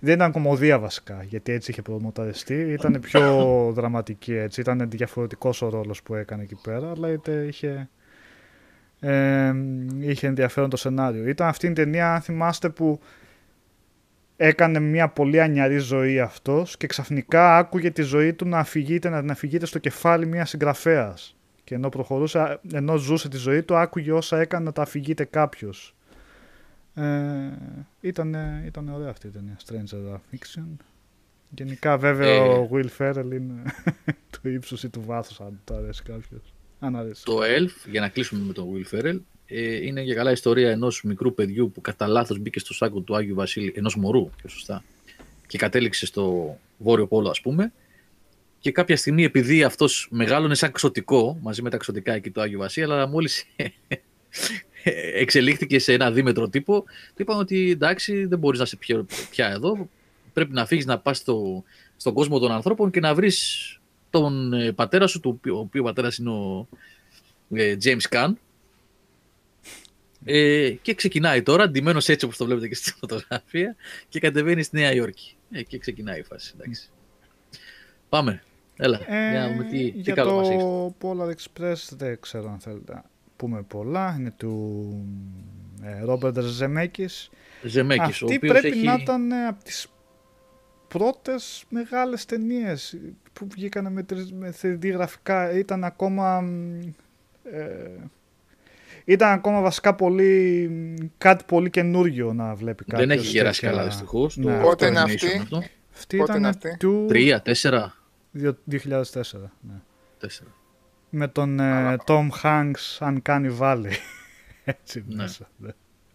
Δεν 0.00 0.14
ήταν 0.14 0.32
κομμωδία 0.32 0.78
βασικά, 0.78 1.22
γιατί 1.22 1.52
έτσι 1.52 1.70
είχε 1.70 1.82
προμοταριστεί. 1.82 2.54
Ήταν 2.54 3.00
πιο 3.00 3.46
δραματική 3.76 4.34
έτσι. 4.34 4.60
Ήταν 4.60 4.90
διαφορετικός 4.90 5.62
ο 5.62 5.68
ρόλος 5.68 6.02
που 6.02 6.14
έκανε 6.14 6.42
εκεί 6.42 6.58
πέρα, 6.62 6.90
αλλά 6.90 7.12
είτε 7.12 7.32
είχε, 7.32 7.88
ε, 9.00 9.52
είχε 9.98 10.26
ενδιαφέρον 10.26 10.70
το 10.70 10.76
σενάριο. 10.76 11.26
Ήταν 11.28 11.48
αυτή 11.48 11.66
η 11.66 11.72
ταινία, 11.72 12.14
αν 12.14 12.20
θυμάστε, 12.20 12.68
που 12.68 13.00
έκανε 14.36 14.80
μια 14.80 15.08
πολύ 15.08 15.40
ανιαρή 15.40 15.78
ζωή 15.78 16.20
αυτός 16.20 16.76
και 16.76 16.86
ξαφνικά 16.86 17.56
άκουγε 17.56 17.90
τη 17.90 18.02
ζωή 18.02 18.32
του 18.32 18.48
να 18.48 18.58
αφηγείται, 18.58 19.08
να 19.08 19.20
την 19.20 19.30
αφηγείται 19.30 19.66
στο 19.66 19.78
κεφάλι 19.78 20.26
μιας 20.26 20.48
συγγραφέας. 20.48 21.35
Και 21.66 21.74
ενώ 21.74 21.88
προχωρούσε, 21.88 22.60
ενώ 22.72 22.96
ζούσε 22.96 23.28
τη 23.28 23.36
ζωή 23.36 23.62
του, 23.62 23.76
άκουγε 23.76 24.12
όσα 24.12 24.40
έκανε 24.40 24.64
να 24.64 24.72
τα 24.72 24.82
αφηγείται 24.82 25.24
κάποιος. 25.24 25.94
Ε, 26.94 27.04
ήταν, 28.00 28.36
ήταν 28.66 28.88
ωραία 28.88 29.08
αυτή 29.08 29.26
η 29.26 29.30
ταινία, 29.30 29.56
Stranger 29.66 30.12
Than 30.12 30.16
Fiction. 30.16 30.66
Γενικά 31.50 31.98
βέβαια 31.98 32.34
Ε. 32.34 32.38
ο 32.38 32.68
Will 32.72 32.88
Ferrell 32.98 33.30
είναι 33.32 33.62
του 34.32 34.48
ύψους 34.48 34.82
ή 34.82 34.88
του 34.88 35.02
βάθους 35.06 35.40
αν 35.40 35.60
του 35.64 35.74
αρέσει 35.74 36.02
κάποιος. 36.02 36.54
Αν 36.78 36.96
αρέσει. 36.96 37.24
Το 37.24 37.38
Elf, 37.42 37.90
για 37.90 38.00
να 38.00 38.08
κλείσουμε 38.08 38.44
με 38.44 38.52
τον 38.52 38.66
Will 38.72 38.94
Ferrell, 38.94 39.18
ε, 39.46 39.86
είναι 39.86 40.02
για 40.02 40.14
καλά 40.14 40.30
ιστορία 40.30 40.70
ενός 40.70 41.02
μικρού 41.02 41.34
παιδιού 41.34 41.70
που 41.70 41.80
κατά 41.80 42.06
λάθος 42.06 42.38
μπήκε 42.38 42.58
στο 42.58 42.74
σάκο 42.74 43.00
του 43.00 43.16
Άγιου 43.16 43.34
Βασίλη, 43.34 43.72
ενός 43.76 43.96
μωρού 43.96 44.30
πιο 44.36 44.48
σωστά, 44.48 44.84
και 45.46 45.58
κατέληξε 45.58 46.06
στο 46.06 46.56
Βόρειο 46.78 47.06
Πόλο 47.06 47.28
ας 47.28 47.40
πούμε, 47.40 47.72
και 48.66 48.72
κάποια 48.72 48.96
στιγμή 48.96 49.24
επειδή 49.24 49.62
αυτός 49.62 50.08
μεγάλωνε 50.10 50.54
σαν 50.54 50.72
ξωτικό, 50.72 51.38
μαζί 51.42 51.62
με 51.62 51.70
τα 51.70 51.76
ξωτικά 51.76 52.12
εκεί 52.12 52.30
του 52.30 52.40
Άγιου 52.40 52.58
Βασίλη, 52.58 52.84
αλλά 52.84 53.06
μόλις 53.06 53.44
εξελίχθηκε 55.22 55.78
σε 55.78 55.92
ένα 55.92 56.10
δίμετρο 56.10 56.48
τύπο, 56.48 56.80
του 56.82 57.22
είπαν 57.22 57.38
ότι 57.38 57.70
εντάξει 57.70 58.24
δεν 58.24 58.38
μπορείς 58.38 58.58
να 58.58 58.64
είσαι 58.64 58.76
πια, 58.76 59.06
πια 59.30 59.48
εδώ, 59.48 59.88
πρέπει 60.32 60.52
να 60.52 60.66
φύγεις 60.66 60.86
να 60.86 60.98
πας 60.98 61.16
στο, 61.16 61.64
στον 61.96 62.12
κόσμο 62.12 62.38
των 62.38 62.52
ανθρώπων 62.52 62.90
και 62.90 63.00
να 63.00 63.14
βρεις 63.14 63.78
τον 64.10 64.52
ε, 64.52 64.72
πατέρα 64.72 65.06
σου, 65.06 65.20
του, 65.20 65.40
ο 65.44 65.58
οποίος 65.58 65.84
ο 65.84 65.86
πατέρας 65.86 66.16
είναι 66.16 66.30
ο 66.30 66.68
ε, 67.54 67.76
James 67.84 68.08
Caan, 68.10 68.32
ε, 70.24 70.70
και 70.82 70.94
ξεκινάει 70.94 71.42
τώρα, 71.42 71.70
ντυμένος 71.70 72.08
έτσι 72.08 72.24
όπως 72.24 72.36
το 72.36 72.44
βλέπετε 72.44 72.68
και 72.68 72.74
στη 72.74 72.92
φωτογραφία, 73.00 73.76
και 74.08 74.20
κατεβαίνει 74.20 74.62
στη 74.62 74.76
Νέα 74.76 74.94
Υόρκη. 74.94 75.36
Ε, 75.50 75.62
και 75.62 75.78
ξεκινάει 75.78 76.18
η 76.18 76.22
φάση. 76.22 76.52
Εντάξει. 76.54 76.88
Πάμε. 78.08 78.42
Έλα. 78.76 79.00
για 79.30 79.40
να 79.40 79.48
δούμε 79.48 79.64
τι, 79.64 79.70
τι 79.78 79.98
Ε, 79.98 80.00
για 80.00 80.14
καλό 80.14 80.30
το 80.30 80.36
μας 80.36 80.48
έχεις. 80.50 80.64
Polar 81.02 81.30
Express 81.34 81.96
δεν 81.96 82.20
ξέρω 82.20 82.50
αν 82.50 82.58
θέλετε 82.58 82.92
να 82.94 83.04
πούμε 83.36 83.62
πολλά. 83.62 84.16
Είναι 84.18 84.30
του 84.36 84.88
ε, 85.82 86.04
Ρόμπερτ 86.04 86.40
Ζεμέκης. 86.40 87.30
Ζεμέκης, 87.62 88.22
ο 88.22 88.24
Αυτή 88.24 88.36
οποίος 88.36 88.52
πρέπει 88.52 88.76
έχει... 88.76 88.86
να 88.86 88.94
ήταν 88.94 89.30
ε, 89.32 89.46
από 89.46 89.64
τις 89.64 89.86
πρώτες 90.88 91.64
μεγάλες 91.68 92.24
ταινίες 92.24 92.96
που 93.32 93.46
βγήκαν 93.50 93.92
με, 93.92 94.02
τρι- 94.02 94.32
με 94.38 94.54
3D 94.62 94.92
γραφικά. 94.92 95.58
Ήταν 95.58 95.84
ακόμα... 95.84 96.40
μ, 96.40 96.80
Ε, 97.52 97.90
ήταν 99.04 99.30
ακόμα 99.32 99.60
βασικά 99.60 99.94
πολύ, 99.94 100.68
μ, 100.70 101.06
κάτι 101.18 101.44
πολύ 101.46 101.70
καινούριο 101.70 102.32
να 102.32 102.54
βλέπει 102.54 102.84
κάποιος. 102.84 103.06
Δεν 103.08 103.18
έχει 103.18 103.26
γεράσει 103.26 103.60
τέτοια- 103.60 103.76
καλά 103.76 103.88
δυστυχώς. 103.88 104.36
Ναι. 104.36 104.60
Πότε 104.60 104.86
είναι 104.86 105.00
animation 105.02 105.14
αυτή; 105.14 105.38
Αυτό. 105.42 105.62
Αυτή 105.94 106.16
Πότε 106.16 106.32
είναι 106.36 106.48
ήταν 106.48 106.60
αυτή; 106.66 106.76
του 106.78 107.04
Τρία, 107.08 107.42
τέσσερα, 107.42 107.94
2004. 108.40 108.52
Ναι. 109.60 109.80
τέσσερα. 110.18 110.50
Με 111.10 111.28
τον 111.28 111.60
ε, 111.60 111.96
Tom 112.06 112.28
Hanks 112.42 112.98
Uncanny 112.98 113.50
Valley. 113.60 113.92
Έτσι 114.64 115.04
Ναι. 115.08 115.14
μέσα. 115.14 115.50
ναι. 115.58 115.70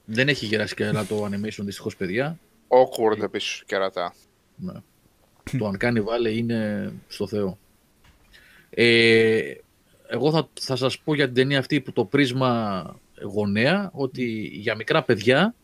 Δεν 0.05 0.27
έχει 0.27 0.45
γεράσει 0.45 0.75
καλά 0.75 1.05
το 1.05 1.25
animation 1.25 1.59
δυστυχώς, 1.63 1.95
παιδιά. 1.95 2.39
Awkward 2.67 3.21
επίσης 3.23 3.63
κερατά. 3.65 4.13
Ναι. 4.55 4.73
το 5.57 5.71
Uncanny 5.73 5.97
Valley 6.03 6.33
είναι 6.35 6.91
στο 7.07 7.27
Θεό. 7.27 7.57
Ε, 8.69 9.53
εγώ 10.07 10.31
θα, 10.31 10.49
θα 10.59 10.75
σας 10.75 10.99
πω 10.99 11.15
για 11.15 11.25
την 11.25 11.33
ταινία 11.33 11.59
αυτή 11.59 11.81
υπό 11.81 11.91
το 11.91 12.05
πρίσμα 12.05 12.83
γονέα 13.21 13.89
ότι 13.93 14.23
για 14.53 14.75
μικρά 14.75 15.03
παιδιά 15.03 15.55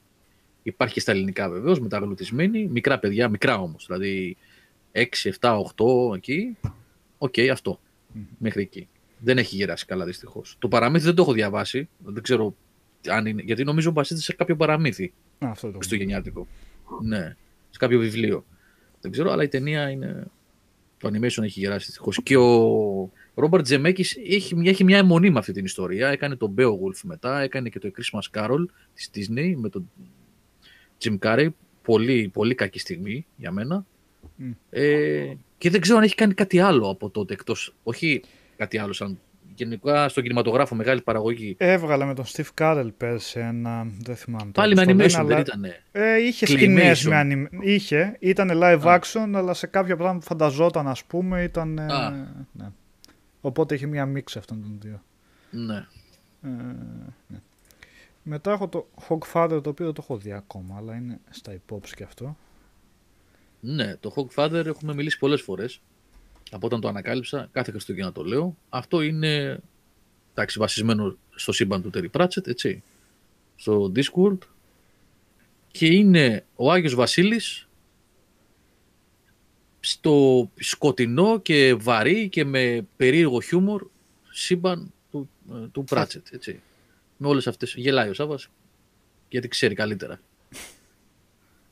υπάρχει 0.64 0.94
και 0.94 1.00
στα 1.00 1.12
ελληνικά 1.12 1.50
βεβαίως 1.50 1.80
μεταγλωττισμένη 1.80 2.68
μικρά 2.68 3.00
παιδιά, 3.00 3.30
μικρά 3.30 3.58
όμως 3.58 3.86
δηλαδή 3.88 4.38
6, 4.98 5.32
7, 5.40 5.62
8 6.12 6.16
εκεί 6.16 6.58
οκ 7.18 7.34
αυτό 7.52 7.80
μέχρι 8.38 8.62
εκεί 8.62 8.88
δεν 9.20 9.38
έχει 9.38 9.56
γεράσει 9.56 9.86
καλά 9.86 10.06
δυστυχώς 10.06 10.56
το 10.60 10.68
παραμύθι 10.68 11.06
δεν 11.06 11.16
το 11.16 11.22
έχω 11.22 11.32
διαβάσει 11.34 11.90
δεν 12.06 12.24
ξέρω 12.24 12.56
αν 13.08 13.26
είναι, 13.26 13.42
γιατί 13.42 13.64
νομίζω 13.64 13.92
βασίζεται 13.94 14.26
σε 14.26 14.34
κάποιο 14.34 14.56
παραμύθι 14.56 15.14
Α, 15.40 15.50
αυτό 15.50 15.68
το. 15.68 15.74
χριστουγεννιάτικο. 15.78 16.48
Ναι, 17.04 17.36
σε 17.70 17.80
κάποιο 17.80 18.00
βιβλίο. 18.00 18.46
Δεν 19.02 19.12
ξέρω, 19.12 19.32
αλλά 19.32 19.44
η 19.44 19.48
ταινία 19.48 19.90
είναι. 19.90 20.24
Το 20.98 21.08
animation 21.10 21.44
έχει 21.44 21.60
γεράσει 21.60 21.86
δυστυχώς. 21.86 22.20
Και 22.24 22.38
ο 22.38 23.12
Ρόμπερτ 23.36 23.64
Τζεμέκης 23.64 24.18
έχει, 24.30 24.56
μια- 24.56 24.72
έχει 24.72 24.84
μια 24.84 24.98
αιμονή 24.98 25.30
με 25.30 25.40
αυτή 25.40 25.52
την 25.52 25.66
ιστορία. 25.66 26.08
Έκανε 26.10 26.36
τον 26.36 26.54
Beowulf 26.58 27.00
μετά, 27.04 27.40
έκανε 27.42 27.70
και 27.70 27.80
το 27.80 27.90
A 27.96 28.00
Christmas 28.00 28.40
Carol 28.42 28.66
της 28.94 29.10
Disney 29.16 29.54
με 29.56 29.70
τον 29.70 29.90
Jim 31.04 31.18
Carrey. 31.20 31.48
Πολύ, 31.82 32.30
πολύ 32.34 32.56
κακή 32.56 32.80
στιγμή 32.80 33.26
για 33.38 33.52
μένα. 33.52 33.86
Μμ. 34.38 34.52
Ε, 34.70 35.34
και 35.58 35.70
δεν 35.70 35.82
ξέρω 35.82 35.98
αν 35.98 36.04
έχει 36.04 36.16
κάνει 36.16 36.34
κάτι 36.34 36.60
άλλο 36.60 36.90
από 36.90 37.10
τότε 37.10 37.34
εκτός, 37.34 37.74
όχι 37.84 38.22
κάτι 38.58 38.78
άλλο 38.78 38.94
σαν 38.94 39.20
γενικά 39.56 40.10
στον 40.10 40.24
κινηματογράφο 40.24 40.76
μεγάλη 40.76 41.02
παραγωγή. 41.02 41.56
Έβγαλε 41.60 42.06
με 42.06 42.14
τον 42.14 42.26
Steve 42.26 42.48
Carell 42.62 42.90
πέρσι 42.98 43.40
ένα. 43.40 43.88
Δεν 44.00 44.16
θυμάμαι. 44.16 44.52
Πάλι 44.52 44.76
με 44.76 44.86
τώρα 44.86 44.98
animation 44.98 45.10
στο 45.10 45.24
λένε, 45.24 45.44
δεν 45.44 45.54
αλλά- 45.56 45.68
ήταν. 45.70 45.82
Ε, 45.92 46.18
είχε 46.18 46.46
Claymation. 46.50 46.52
σκηνές 46.52 47.06
με 47.06 47.22
anim... 47.24 47.64
Είχε, 47.64 48.16
ήταν 48.20 48.50
live 48.54 48.82
Α. 48.88 49.00
action, 49.00 49.32
αλλά 49.36 49.54
σε 49.54 49.68
κάποια 49.68 49.96
πράγματα 49.96 50.20
που 50.20 50.26
φανταζόταν, 50.26 50.88
ας 50.88 51.04
πούμε, 51.04 51.44
ήταν... 51.44 51.78
ε, 51.78 51.86
Α. 51.94 52.10
ναι. 52.52 52.72
Οπότε 53.42 53.76
είχε 53.76 53.86
μια 53.86 54.06
μίξη 54.06 54.38
αυτών 54.38 54.62
των 54.62 54.78
δύο. 54.82 55.02
Ναι. 55.52 55.86
Ε, 56.44 56.48
ναι. 57.28 57.38
Μετά 58.24 58.52
έχω 58.52 58.68
το 58.68 58.88
Hogfather, 59.08 59.60
το 59.64 59.70
οποίο 59.70 59.86
δεν 59.86 59.94
το 59.94 60.02
έχω 60.04 60.18
δει 60.18 60.32
ακόμα, 60.32 60.76
αλλά 60.78 60.96
είναι 60.96 61.20
στα 61.30 61.54
υπόψη 61.54 61.96
και 61.96 62.04
αυτό. 62.04 62.38
Ναι, 63.70 63.96
το 63.96 64.14
Hogfather 64.16 64.66
έχουμε 64.66 64.94
μιλήσει 64.94 65.18
πολλές 65.18 65.42
φορές. 65.42 65.82
Από 66.52 66.66
όταν 66.66 66.82
το 66.82 66.88
ανακάλυψα, 66.88 67.50
κάθε 67.52 67.72
Χριστούγεννα 67.72 68.12
το 68.12 68.24
λέω. 68.24 68.58
Αυτό 68.70 69.02
είναι 69.02 69.60
εντάξει, 70.32 70.60
βασισμένο 70.60 71.18
στο 71.36 71.52
σύμπαν 71.52 71.82
του 71.82 71.90
Terry 71.94 72.10
Pratchett, 72.12 72.48
έτσι. 72.48 72.84
Στο 73.56 73.92
Discworld. 73.96 74.38
Και 75.72 75.86
είναι 75.86 76.46
ο 76.56 76.72
Άγιος 76.72 76.96
Βασίλης 76.96 77.68
στο 79.80 80.50
σκοτεινό 80.56 81.40
και 81.40 81.74
βαρύ 81.74 82.30
και 82.30 82.46
με 82.46 82.88
περίεργο 82.96 83.42
χιούμορ 83.42 83.88
σύμπαν 84.30 84.94
του, 85.12 85.30
ε, 85.52 85.68
του 85.72 85.84
Pratchett, 85.90 86.32
έτσι. 86.32 86.62
Με 87.18 87.28
όλες 87.28 87.48
αυτές. 87.48 87.74
Γελάει 87.78 88.10
ο 88.10 88.14
Σάββας, 88.14 88.50
γιατί 89.30 89.48
ξέρει 89.48 89.76
καλύτερα. 89.76 90.20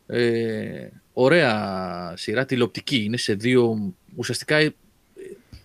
Ε, 0.07 0.89
ωραία 1.17 2.13
σειρά, 2.17 2.45
τηλεοπτική. 2.45 3.03
Είναι 3.03 3.17
σε 3.17 3.33
δύο. 3.33 3.93
Ουσιαστικά 4.15 4.55
ε, 4.57 4.73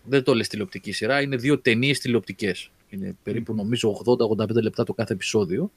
δεν 0.05 0.22
το 0.22 0.35
λες 0.35 0.48
τηλεοπτική 0.48 0.93
σειρά, 0.93 1.20
είναι 1.20 1.36
δύο 1.36 1.59
ταινίες 1.59 1.98
τηλεοπτικές. 1.98 2.70
Είναι 2.89 3.16
περίπου 3.22 3.55
νομίζω 3.55 4.02
80-85 4.39 4.62
λεπτά 4.62 4.85
το 4.85 4.93
κάθε 4.94 5.12
επεισόδιο. 5.12 5.72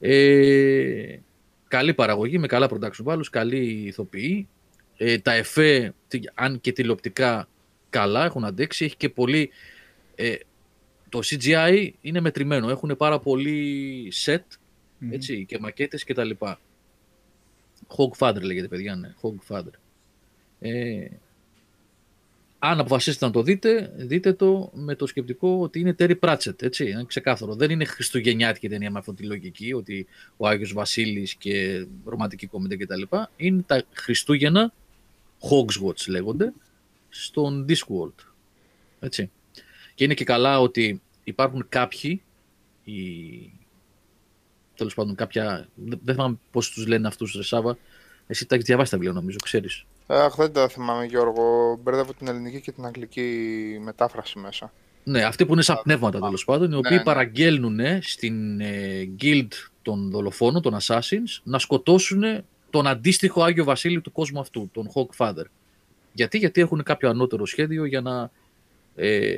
Ε, 0.00 1.18
καλή 1.68 1.94
παραγωγή, 1.94 2.38
με 2.38 2.46
καλά 2.46 2.68
production 2.70 3.04
values, 3.04 3.26
καλή 3.30 3.66
ηθοποιή. 3.86 4.48
Ε, 4.96 5.18
τα 5.18 5.32
εφέ, 5.32 5.94
τι- 6.08 6.20
αν 6.34 6.60
και 6.60 6.72
τηλεοπτικά, 6.72 7.48
καλά 7.90 8.24
έχουν 8.24 8.44
αντέξει. 8.44 8.84
Έχει 8.84 8.96
και 8.96 9.08
πολύ... 9.08 9.50
Ε, 10.14 10.34
το 11.08 11.20
CGI 11.24 11.90
είναι 12.00 12.20
μετρημένο. 12.20 12.70
Έχουν 12.70 12.96
πάρα 12.96 13.18
πολύ 13.18 14.12
set 14.24 14.38
Μμμ. 14.98 15.12
έτσι, 15.12 15.44
και 15.44 15.58
μακέτες 15.58 16.04
και 16.04 16.14
τα 16.14 16.24
λοιπά. 16.24 16.60
Hogfather 17.96 18.42
λέγεται 18.42 18.68
παιδιά, 18.68 18.94
ναι. 18.96 19.14
Hogfather. 19.22 19.72
Ε, 20.60 21.06
αν 22.58 22.80
αποφασίσετε 22.80 23.26
να 23.26 23.30
το 23.30 23.42
δείτε, 23.42 23.92
δείτε 23.96 24.32
το 24.32 24.70
με 24.74 24.94
το 24.94 25.06
σκεπτικό 25.06 25.58
ότι 25.60 25.80
είναι 25.80 25.94
Terry 25.98 26.18
Pratchett, 26.20 26.62
έτσι, 26.62 26.90
είναι 26.90 27.04
ξεκάθαρο. 27.04 27.54
Δεν 27.54 27.70
είναι 27.70 27.84
χριστουγεννιάτικη 27.84 28.68
ταινία 28.68 28.90
με 28.90 28.98
αυτή 28.98 29.12
τη 29.12 29.22
λογική, 29.22 29.72
ότι 29.72 30.06
ο 30.36 30.48
Άγιος 30.48 30.72
Βασίλης 30.72 31.34
και 31.34 31.86
ρομαντική 32.04 32.46
κομμεντή 32.46 32.76
κτλ. 32.76 33.02
Είναι 33.36 33.62
τα 33.66 33.84
Χριστούγεννα, 33.92 34.72
Hogswatch 35.40 36.08
λέγονται, 36.08 36.52
στον 37.08 37.66
Discworld. 37.68 38.24
Έτσι. 39.00 39.30
Και 39.94 40.04
είναι 40.04 40.14
και 40.14 40.24
καλά 40.24 40.60
ότι 40.60 41.00
υπάρχουν 41.24 41.66
κάποιοι, 41.68 42.22
οι 42.84 42.94
τέλος 44.76 44.94
πάντων 44.94 45.14
κάποια. 45.14 45.68
Δεν 45.74 46.14
θυμάμαι 46.14 46.38
πώς 46.50 46.70
τους 46.70 46.86
λένε 46.86 47.06
αυτούς, 47.06 47.34
Ρεσάβα. 47.34 47.76
Εσύ 48.26 48.46
τα 48.46 48.54
έχεις 48.54 48.66
διαβάσει 48.66 48.90
τα 48.90 48.96
βιβλία, 48.96 49.14
νομίζω, 49.14 49.36
ξέρεις. 49.42 49.84
Αχ, 50.06 50.34
δεν 50.34 50.52
τα 50.52 50.68
θυμάμαι, 50.68 51.04
Γιώργο. 51.04 51.78
Μπερδεύω 51.82 52.14
την 52.14 52.28
ελληνική 52.28 52.60
και 52.60 52.72
την 52.72 52.84
αγγλική 52.84 53.30
μετάφραση 53.82 54.38
μέσα. 54.38 54.72
Ναι, 55.04 55.24
αυτοί 55.24 55.46
που 55.46 55.52
είναι 55.52 55.62
σαν 55.62 55.80
πνεύματα 55.82 56.20
τέλος 56.20 56.44
πάντων, 56.44 56.72
οι 56.72 56.74
οποίοι 56.74 56.96
ναι. 56.96 57.02
παραγγέλνουν 57.02 57.80
στην 58.00 58.60
ε, 58.60 59.08
guild 59.20 59.48
των 59.82 60.10
δολοφόνων, 60.10 60.62
των 60.62 60.76
assassins, 60.80 61.40
να 61.42 61.58
σκοτώσουν 61.58 62.22
τον 62.70 62.86
αντίστοιχο 62.86 63.42
Άγιο 63.42 63.64
Βασίλειο 63.64 64.00
του 64.00 64.12
κόσμου 64.12 64.40
αυτού, 64.40 64.70
τον 64.72 64.90
Hawkfather. 64.94 65.44
Γιατί, 66.12 66.38
γιατί 66.38 66.60
έχουν 66.60 66.82
κάποιο 66.82 67.08
ανώτερο 67.08 67.46
σχέδιο 67.46 67.84
για 67.84 68.00
να 68.00 68.30
ε, 68.94 69.34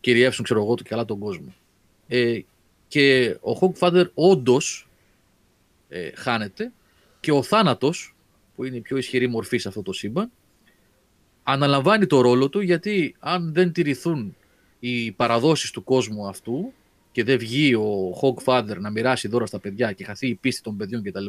κυριεύσουν, 0.00 0.44
ξέρω 0.44 0.60
εγώ, 0.60 0.74
καλά 0.84 1.04
τον 1.04 1.18
κόσμο. 1.18 1.54
Ε, 2.08 2.40
και 2.90 3.36
ο 3.40 3.58
Hawkfather 3.60 4.04
όντως 4.14 4.88
ε, 5.88 6.10
χάνεται 6.14 6.72
και 7.20 7.32
ο 7.32 7.42
θάνατος, 7.42 8.14
που 8.54 8.64
είναι 8.64 8.76
η 8.76 8.80
πιο 8.80 8.96
ισχυρή 8.96 9.26
μορφή 9.28 9.58
σε 9.58 9.68
αυτό 9.68 9.82
το 9.82 9.92
σύμπαν, 9.92 10.30
αναλαμβάνει 11.42 12.06
το 12.06 12.20
ρόλο 12.20 12.48
του 12.48 12.60
γιατί 12.60 13.16
αν 13.18 13.52
δεν 13.52 13.72
τηρηθούν 13.72 14.36
οι 14.78 15.12
παραδόσεις 15.12 15.70
του 15.70 15.84
κόσμου 15.84 16.28
αυτού 16.28 16.72
και 17.12 17.24
δεν 17.24 17.38
βγει 17.38 17.74
ο 17.74 18.18
Hogfather 18.22 18.76
να 18.78 18.90
μοιράσει 18.90 19.28
δώρα 19.28 19.46
στα 19.46 19.58
παιδιά 19.58 19.92
και 19.92 20.04
χαθεί 20.04 20.28
η 20.28 20.34
πίστη 20.34 20.62
των 20.62 20.76
παιδιών 20.76 21.02
κτλ. 21.02 21.26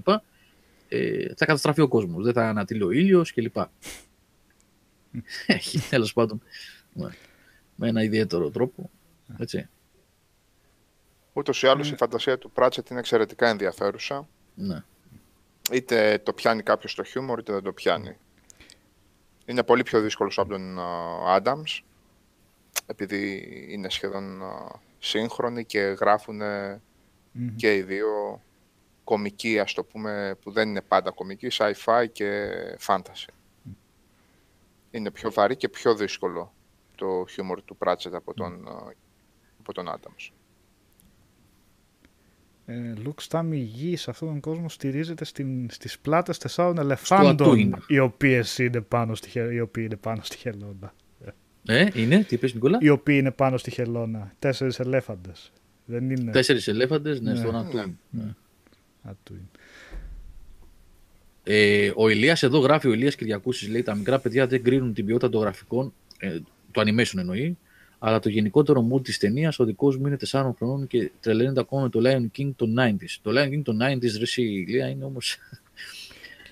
Ε, 0.87 1.27
θα 1.35 1.45
καταστραφεί 1.45 1.81
ο 1.81 1.87
κόσμος, 1.87 2.23
δεν 2.23 2.33
θα 2.33 2.49
ανατείλει 2.49 2.83
ο 2.83 2.91
ήλιος 2.91 3.33
κλπ. 3.33 3.55
Έχει 5.45 5.79
τέλος 5.89 6.13
πάντων 6.13 6.41
με, 6.93 7.15
με 7.75 7.87
ένα 7.87 8.03
ιδιαίτερο 8.03 8.49
τρόπο. 8.49 8.89
Έτσι. 9.37 9.69
Ούτως 11.33 11.63
ή 11.63 11.67
άλλως 11.67 11.91
η 11.91 11.95
φαντασία 11.95 12.37
του 12.37 12.51
Πράτσετ 12.51 12.89
είναι 12.89 12.99
εξαιρετικά 12.99 13.47
ενδιαφέρουσα. 13.47 14.27
Ναι. 14.55 14.83
Είτε 15.71 16.21
το 16.23 16.33
πιάνει 16.33 16.63
κάποιος 16.63 16.95
το 16.95 17.03
χιούμορ, 17.03 17.39
είτε 17.39 17.53
δεν 17.53 17.63
το 17.63 17.73
πιάνει. 17.73 18.17
Είναι 19.45 19.63
πολύ 19.63 19.83
πιο 19.83 20.01
δύσκολος 20.01 20.39
από 20.39 20.49
τον 20.49 20.79
Άνταμς, 21.27 21.83
επειδή 22.85 23.43
είναι 23.69 23.89
σχεδόν 23.89 24.43
α, 24.43 24.79
σύγχρονοι 24.99 25.65
και 25.65 25.79
γράφουν 25.79 26.41
και 27.55 27.75
οι 27.75 27.81
δύο 27.81 28.41
κομική, 29.03 29.59
ας 29.59 29.73
το 29.73 29.83
πούμε, 29.83 30.37
που 30.41 30.51
δεν 30.51 30.69
είναι 30.69 30.81
πάντα 30.81 31.11
κομική, 31.11 31.47
sci-fi 31.51 32.05
και 32.11 32.49
fantasy. 32.87 33.33
Είναι 34.91 35.11
πιο 35.11 35.31
βαρύ 35.31 35.55
και 35.55 35.69
πιο 35.69 35.95
δύσκολο 35.95 36.53
το 36.95 37.25
χιούμορ 37.29 37.61
του 37.61 37.75
Πράτσετ 37.75 38.15
από 38.15 38.33
τον, 38.33 38.67
α, 38.67 38.93
από 39.59 39.73
τον 39.73 39.89
Άνταμς. 39.89 40.31
Ε, 42.71 42.93
Λουκ 43.03 43.21
Στάμι, 43.21 43.57
η 43.57 43.61
γης 43.61 44.01
σε 44.01 44.09
αυτόν 44.09 44.27
τον 44.27 44.39
κόσμος 44.39 44.73
στηρίζεται 44.73 45.25
στην, 45.25 45.69
στις 45.69 45.99
πλάτες 45.99 46.37
τεσσάρων 46.37 46.77
ελεφάντων 46.77 47.29
Ατούιν. 47.29 47.75
οι 47.87 47.99
οποίες 47.99 48.57
είναι 48.57 48.81
πάνω 48.81 49.15
στη, 49.15 49.29
χε- 49.29 49.51
οι 49.51 49.59
οποίοι 49.59 49.83
είναι 49.87 49.95
πάνω 49.95 50.21
στη 50.23 50.37
χελώνα. 50.37 50.93
Ε, 51.65 51.85
είναι, 51.93 52.23
τι 52.23 52.35
είπες 52.35 52.53
Νικόλα; 52.53 52.77
Οι 52.81 52.89
οποίοι 52.89 53.15
είναι 53.19 53.31
πάνω 53.31 53.57
στη 53.57 53.71
χελώνα. 53.71 54.31
Τέσσερις 54.39 54.79
ελέφαντες. 54.79 55.51
Δεν 55.85 56.09
είναι 56.09 56.31
Τέσσερις 56.31 56.67
ελέφαντες, 56.67 57.21
ναι, 57.21 57.31
Ναι. 57.31 57.37
στον 57.37 57.55
Ατούν. 57.55 57.97
Ναι. 58.09 58.23
Ναι. 58.23 58.31
Ατούιν. 59.03 59.41
Ε, 61.43 61.91
ο 61.95 62.09
Ηλίας 62.09 62.43
εδώ 62.43 62.59
γράφει, 62.59 62.87
ο 62.87 62.93
Ηλίας 62.93 63.15
Κυριακούσης 63.15 63.69
λέει 63.69 63.83
τα 63.83 63.95
μικρά 63.95 64.19
παιδιά 64.19 64.47
δεν 64.47 64.63
κρίνουν 64.63 64.93
την 64.93 65.05
ποιότητα 65.05 65.29
των 65.29 65.41
γραφικών, 65.41 65.93
ε, 66.19 66.39
το 66.71 66.81
animation 66.81 67.17
εννοεί, 67.17 67.57
αλλά 68.03 68.19
το 68.19 68.29
γενικότερο 68.29 68.87
mood 68.93 69.03
της 69.03 69.17
ταινίας, 69.17 69.59
ο 69.59 69.65
δικός 69.65 69.97
μου 69.97 70.07
είναι 70.07 70.17
4 70.31 70.51
χρονών 70.57 70.87
και 70.87 71.11
τρελαίνεται 71.19 71.59
ακόμα 71.59 71.81
με 71.81 71.89
το 71.89 71.99
Lion 72.03 72.37
King 72.39 72.51
των 72.55 72.75
90s. 72.79 73.17
Το 73.21 73.31
Lion 73.35 73.47
King 73.47 73.61
των 73.63 73.77
90s, 73.81 74.15
ρε 74.17 74.21
εσύ, 74.21 74.41
Ηλία, 74.41 74.87
είναι 74.87 75.03
όμως... 75.03 75.37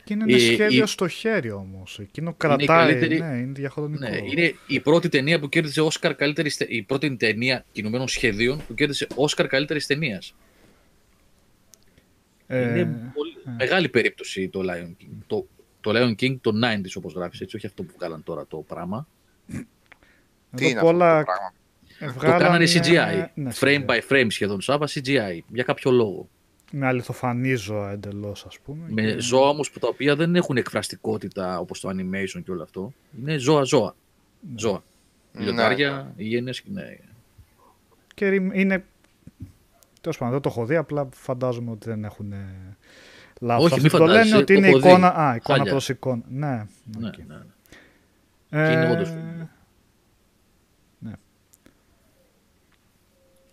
Και 0.03 0.13
είναι 0.13 0.23
ένα 0.27 0.35
Ε, 0.35 0.39
σχέδιο 0.53 0.83
η- 0.83 0.87
στο 0.87 1.07
χέρι 1.07 1.51
όμως. 1.51 1.99
Εκείνο 1.99 2.29
η 2.29 2.33
κρατάει. 2.37 2.65
καλύτερη- 2.67 3.19
Ναι, 3.19 3.37
είναι 3.37 3.51
διαχρονικό. 3.51 4.09
ναι, 4.09 4.17
είναι 4.31 4.53
η 4.67 4.79
πρώτη 4.79 5.09
ταινία 5.09 5.39
που 5.39 5.49
κέρδισε 5.49 5.81
Oscar 5.91 6.13
καλύτερης, 6.17 6.53
στε- 6.53 6.69
η 6.69 6.81
πρώτη 6.81 7.15
ταινία 7.15 7.65
κινουμένων 7.71 8.07
σχεδίων 8.07 8.61
που 8.67 8.73
κέρδισε 8.73 9.07
Oscar 9.15 9.45
καλύτερης 9.49 9.85
ταινίας. 9.85 10.35
Ε, 12.47 12.79
είναι 12.79 13.11
πολύ 13.13 13.33
μεγάλη 13.57 13.89
περίπτωση 13.89 14.49
το 14.49 14.59
Lion 14.63 15.03
King. 15.03 15.17
Το, 15.27 15.47
το 15.81 15.91
Lion 15.95 16.21
King 16.23 16.37
των 16.41 16.61
90s 16.63 16.91
όπως 16.95 17.13
γράφεις, 17.13 17.41
έτσι, 17.41 17.55
όχι 17.55 17.65
αυτό 17.65 17.83
που 17.83 17.93
βγάλαν 17.97 18.23
τώρα 18.23 18.45
το 18.47 18.57
πράγμα. 18.57 19.07
Τι 20.55 20.65
εδώ 20.65 20.69
είναι 20.69 20.79
αυτό 20.79 20.91
πολλά 20.91 21.19
το 21.19 21.25
πράγμα; 21.25 21.53
Το 22.13 22.19
βγάλανε- 22.19 22.43
κάνανε 22.43 22.65
CGI. 22.65 23.25
Ναι, 23.33 23.49
frame 23.59 23.85
CGI. 23.85 23.89
by 23.89 23.99
frame 24.09 24.27
σχεδόν. 24.29 24.61
Σάβα 24.61 24.87
CGI. 24.87 25.39
Για 25.47 25.63
κάποιο 25.63 25.91
λόγο. 25.91 26.29
Με 26.71 26.85
αληθοφανή 26.85 27.53
ζώα 27.55 27.91
εντελώς 27.91 28.45
ας 28.45 28.59
πούμε. 28.59 28.85
Με 28.89 29.01
και- 29.01 29.19
ζώα 29.19 29.49
όμως 29.49 29.71
που 29.71 29.79
τα 29.79 29.87
οποία 29.87 30.15
δεν 30.15 30.35
έχουν 30.35 30.57
εκφραστικότητα 30.57 31.59
όπως 31.59 31.79
το 31.79 31.89
animation 31.89 32.41
και 32.45 32.51
όλο 32.51 32.63
αυτό. 32.63 32.93
Είναι 33.19 33.37
ζώα-ζώα. 33.37 33.95
Ζώα. 34.55 34.83
Ναι. 35.31 35.43
Λιοντάρια, 35.43 36.13
γένειε 36.17 36.53
και 36.53 36.61
ναι. 36.71 36.97
Και 38.13 38.27
ρι- 38.29 38.51
είναι. 38.55 38.83
Τέλος 40.01 40.17
πάντων, 40.17 40.33
δεν 40.33 40.41
το 40.41 40.49
έχω 40.49 40.65
δει, 40.65 40.75
απλά 40.75 41.09
φαντάζομαι 41.13 41.71
ότι 41.71 41.89
δεν 41.89 42.03
έχουν 42.03 42.33
λάθος. 43.41 43.71
Όχι, 43.71 43.81
μη 43.81 43.89
το 43.89 43.97
λένε 43.97 44.09
φαντάζεσαι, 44.09 44.35
ότι 44.35 44.45
το 44.45 44.53
είναι 44.53 44.67
έχω 44.67 44.79
δει. 44.79 44.87
εικόνα, 44.87 45.07
α, 45.07 45.35
εικόνα 45.35 45.57
Χάλια. 45.57 45.71
προς 45.71 45.89
εικόνα. 45.89 46.21
Ναι, 46.29 46.65
ναι, 46.97 47.07
οκ. 47.07 47.17
ναι. 47.27 48.63
Ε, 48.63 48.67
Και 48.67 48.73
είναι 48.73 48.91
όντως 48.91 49.07
φοβερό. 49.09 49.49
ναι. 50.99 51.11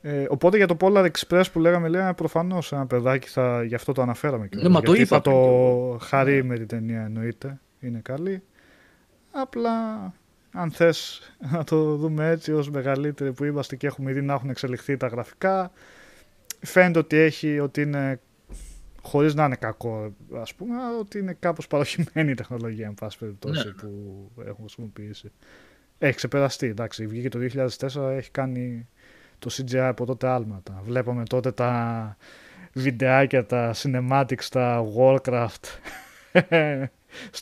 Ε, 0.09 0.27
οπότε 0.29 0.57
για 0.57 0.67
το 0.67 0.77
Polar 0.81 1.07
Express 1.11 1.43
που 1.53 1.61
λέγαμε, 1.61 1.89
λέγαμε 1.89 2.15
προφανώς 2.15 2.73
ένα 2.73 2.87
παιδάκι 2.87 3.29
θα, 3.29 3.63
γι' 3.65 3.75
αυτό 3.75 3.93
το 3.93 4.03
αναφέραμε 4.03 4.49
και 4.49 4.57
Ναι, 4.57 4.69
μα 4.69 4.81
το 4.81 4.93
γιατί 4.93 5.07
είπα 5.07 5.17
θα 5.17 5.23
πριν 5.23 5.35
κι 5.35 5.41
το 5.41 5.47
εγώ. 5.49 5.99
χαρεί 6.01 6.35
Ναι. 6.37 6.43
με 6.43 6.57
την 6.57 6.67
ταινία 6.67 7.01
εννοείται, 7.05 7.61
είναι 7.81 7.99
καλή. 8.03 8.43
Απλά 9.31 9.73
αν 10.53 10.71
θες 10.71 11.21
να 11.53 11.65
το 11.65 11.97
δούμε 11.97 12.29
έτσι 12.31 12.53
ως 12.53 12.71
μεγαλύτεροι 12.71 13.33
που 13.33 13.45
είμαστε 13.45 13.77
και 13.77 13.87
έχουμε 13.87 14.13
δει 14.13 14.23
να 14.23 14.33
έχουν 14.35 14.51
εξελιχθεί 14.51 14.97
τα 14.97 15.07
γραφικά 15.07 15.71
φαίνεται 16.61 16.99
ότι 16.99 17.17
έχει, 17.17 17.59
ότι 17.61 17.83
είναι 17.83 18.21
χωρίς 19.03 19.35
να 19.35 19.45
είναι 19.45 19.57
κακό 19.57 20.15
ας 20.35 20.55
πούμε, 20.55 20.75
αλλά 20.83 20.99
ότι 20.99 21.19
είναι 21.19 21.37
κάπως 21.39 21.67
παροχημένη 21.67 22.31
η 22.31 22.35
τεχνολογία 22.35 22.87
εν 22.87 22.95
πάση 22.95 23.19
περιπτώσει 23.19 23.67
Ναι. 23.67 23.73
που 23.73 24.31
έχουν 24.47 24.57
χρησιμοποιήσει. 24.61 25.33
Έχει 25.99 26.17
ξεπεραστεί, 26.17 26.67
εντάξει, 26.67 27.07
βγήκε 27.07 27.29
το 27.29 27.39
2004, 27.39 28.11
έχει 28.17 28.31
κάνει 28.31 28.89
το 29.39 29.51
CGI 29.53 29.77
από 29.77 30.05
τότε 30.07 30.27
άλματα. 30.29 30.81
Βλέπαμε 30.85 31.25
τότε 31.25 31.53
τα 31.53 32.17
βιντεάκια, 32.73 33.47
τα 33.47 33.75
cinematics, 33.77 34.45
τα 34.51 34.85
Warcraft, 34.97 35.65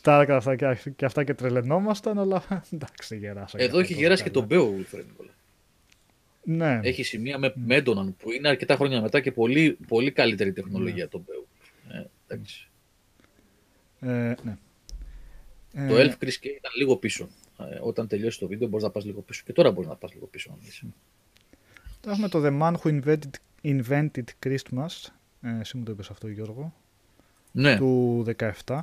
Starcraft 0.02 0.54
και- 0.56 0.90
και 0.96 1.04
αυτά 1.04 1.24
και 1.24 1.34
τρελαινόμασταν, 1.34 2.18
αλλά 2.18 2.42
εντάξει, 2.74 3.16
γεράσαμε. 3.16 3.62
Εδώ 3.64 3.78
έχει 3.78 3.92
γεράσει 3.94 4.22
και 4.22 4.30
τον 4.30 4.46
Beowulf, 4.50 4.86
ρε 4.94 5.02
Νικόλα. 5.02 5.30
Ναι, 6.46 6.80
Έχει 6.82 7.02
σημεία 7.02 7.38
με 7.38 7.52
Μέντοναν 7.56 8.16
που 8.16 8.32
είναι 8.32 8.48
αρκετά 8.48 8.76
χρόνια 8.76 9.00
μετά 9.00 9.20
και 9.20 9.32
πολύ, 9.32 9.78
πολύ 9.88 10.10
καλύτερη 10.10 10.48
Ναι. 10.48 10.54
τεχνολογία 10.54 11.08
τον 11.08 11.24
Beowulf. 11.28 11.68
Ε, 11.94 12.04
εντάξει. 12.26 12.68
ε, 14.00 14.08
ναι. 14.42 14.56
Το 15.88 15.96
Ε, 15.96 16.06
Elf 16.06 16.24
Chris 16.24 16.28
K 16.28 16.44
ήταν 16.44 16.72
λίγο 16.78 16.96
πίσω. 16.96 17.28
Ε, 17.58 17.78
όταν 17.80 18.08
τελειώσει 18.08 18.38
το 18.38 18.46
βίντεο 18.46 18.68
μπορείς 18.68 18.84
να 18.84 18.90
πας 18.90 19.04
λίγο 19.04 19.20
πίσω. 19.20 19.42
Και 19.46 19.52
τώρα 19.52 19.70
μπορείς 19.70 19.88
να 19.88 19.96
πας 19.96 20.12
λίγο 20.12 20.26
πίσω. 20.26 20.50
αν 20.52 20.58
είσαι. 20.68 20.80
Τώρα 20.82 20.94
έχουμε 22.06 22.28
το 22.28 22.42
The 22.44 22.60
Man 22.60 22.74
Who 22.82 23.02
Invented, 23.02 23.30
Invented 23.62 24.24
Christmas, 24.46 25.08
ε, 25.40 25.58
εσύ 25.60 25.76
μου 25.76 25.84
το 25.84 25.92
είπες 25.92 26.10
αυτό 26.10 26.28
Γιώργο, 26.28 26.74
Ναι, 27.52 27.76
του 27.76 28.24
17. 28.66 28.80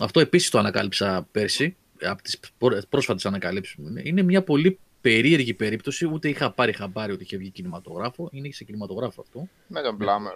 αυτό 0.00 0.20
επίσης 0.20 0.50
το 0.50 0.58
ανακάλυψα 0.58 1.28
πέρσι. 1.32 1.76
Από 2.02 2.22
τις 2.22 2.40
πρόσφατες 2.88 3.26
ανακαλύψεις 3.26 3.74
μου. 3.76 3.88
είναι. 3.88 4.02
Είναι 4.04 4.22
μια 4.22 4.42
πολύ 4.42 4.78
περίεργη 5.00 5.54
περίπτωση. 5.54 6.04
Ούτε 6.06 6.28
είχα 6.28 6.52
πάρει 6.52 6.72
χαμπάρι 6.72 7.12
ότι 7.12 7.22
είχε 7.22 7.36
βγει 7.36 7.50
κινηματογράφο. 7.50 8.28
Είναι 8.32 8.50
σε 8.52 8.64
κινηματογράφο 8.64 9.20
αυτό. 9.20 9.48
Με 9.66 9.82
τον 9.82 9.94
Μπλάμερ. 9.96 10.34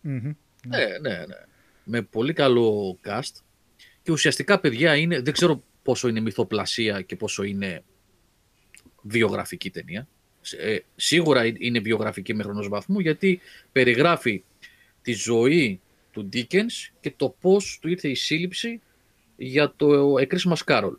Μμμ. 0.00 0.32
Ναι, 0.66 0.84
ναι, 1.00 1.10
ναι. 1.10 1.36
Με 1.84 2.02
πολύ 2.02 2.32
καλό 2.32 2.98
cast. 3.04 3.32
Και 4.02 4.12
ουσιαστικά, 4.12 4.60
παιδιά, 4.60 4.96
είναι, 4.96 5.20
δεν 5.20 5.32
ξέρω 5.32 5.62
πόσο 5.82 6.08
είναι 6.08 6.20
μυθοπλασία 6.20 7.02
και 7.02 7.16
πόσο 7.16 7.42
είναι 7.42 7.82
βιογραφική 9.02 9.70
ταινία. 9.70 10.08
Ε, 10.58 10.76
σίγουρα 10.96 11.52
είναι 11.58 11.78
βιογραφική 11.78 12.34
μέχρι 12.34 12.52
ενός 12.52 12.68
βαθμού 12.68 13.00
γιατί 13.00 13.40
περιγράφει 13.72 14.42
τη 15.02 15.12
ζωή 15.12 15.80
του 16.12 16.28
Dickens 16.32 16.90
και 17.00 17.12
το 17.16 17.34
πώς 17.40 17.78
του 17.80 17.88
ήρθε 17.88 18.08
η 18.08 18.14
σύλληψη 18.14 18.80
για 19.36 19.72
το 19.76 20.14
A 20.14 20.26
Christmas 20.26 20.56
Carol. 20.64 20.92